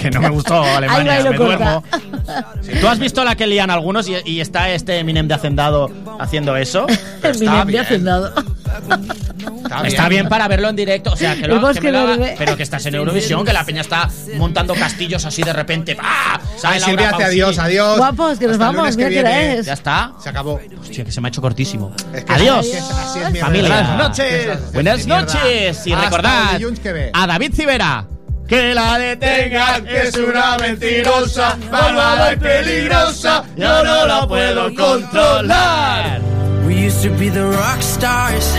Que 0.00 0.10
no 0.10 0.20
me 0.20 0.28
gustó 0.30 0.62
Alemania, 0.62 1.22
me 1.22 1.36
duermo. 1.36 1.82
corta. 1.84 2.48
¿Tú 2.80 2.88
has 2.88 2.98
visto 2.98 3.24
la 3.24 3.36
que 3.36 3.46
lían 3.46 3.70
algunos 3.70 4.08
y, 4.08 4.16
y 4.24 4.40
está 4.40 4.70
este 4.70 4.98
Eminem 4.98 5.28
de 5.28 5.34
Hacendado 5.34 5.90
haciendo 6.18 6.56
eso? 6.56 6.86
Pero 7.22 7.32
está 7.34 7.64
Mira, 7.64 7.64
bien. 8.88 9.86
Está 9.86 10.08
bien 10.08 10.28
para 10.28 10.48
verlo 10.48 10.68
en 10.68 10.76
directo, 10.76 11.12
o 11.12 11.16
sea, 11.16 11.34
que 11.36 11.46
lo, 11.48 11.72
que 11.72 11.80
me 11.80 11.92
lo 11.92 11.98
haga- 12.00 12.34
pero 12.38 12.56
que 12.56 12.62
estás 12.62 12.84
en 12.86 12.94
Eurovisión, 12.94 13.44
que 13.44 13.52
la 13.52 13.64
peña 13.64 13.80
está 13.82 14.08
montando 14.36 14.74
castillos 14.74 15.24
así 15.24 15.42
de 15.42 15.52
repente. 15.52 15.96
¡Ah! 16.00 16.40
Ay, 16.64 16.80
Silvia, 16.80 17.10
hace 17.10 17.24
adiós, 17.24 17.58
adiós. 17.58 17.98
Guapos, 17.98 18.38
que 18.38 18.46
nos 18.46 18.54
Hasta 18.54 18.66
vamos. 18.72 18.96
que 18.96 19.08
Mira 19.08 19.22
viene. 19.30 19.58
es. 19.58 19.66
Ya 19.66 19.72
está. 19.74 20.12
Se 20.22 20.28
acabó. 20.28 20.60
Hostia, 20.80 21.04
que 21.04 21.12
se 21.12 21.20
me 21.20 21.28
ha 21.28 21.30
hecho 21.30 21.40
cortísimo. 21.40 21.94
Es 22.12 22.24
que 22.24 22.32
Adiós. 22.32 22.58
así 22.60 22.70
es- 22.72 22.90
así 22.90 23.18
es 23.20 23.30
mi 23.32 23.38
Familia. 23.38 23.68
Buenas 23.68 23.98
noches. 23.98 24.72
Buenas 24.72 25.06
noches. 25.06 25.86
Y 25.86 25.94
recordad 25.94 26.58
que 26.82 27.10
a 27.12 27.26
David 27.26 27.54
Civera. 27.54 28.06
Que 28.48 28.74
la 28.74 28.98
detengan, 28.98 29.84
que 29.84 30.04
es 30.04 30.16
una 30.16 30.56
mentirosa, 30.56 31.56
malvada 31.70 32.32
y 32.32 32.36
peligrosa. 32.36 33.44
Yo 33.56 33.84
no 33.84 34.06
la 34.06 34.26
puedo 34.26 34.74
controlar. 34.74 36.20
We 36.68 36.76
used 36.76 37.02
to 37.02 37.10
be 37.16 37.30
the 37.30 37.46
rock 37.46 37.80
stars 37.80 38.54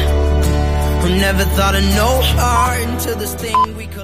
who 1.03 1.09
never 1.19 1.43
thought 1.55 1.75
of 1.75 1.83
no 1.93 2.09
heart 2.39 2.81
until 2.81 3.15
this 3.15 3.35
thing 3.35 3.77
we 3.77 3.85
lifestyle. 3.85 3.98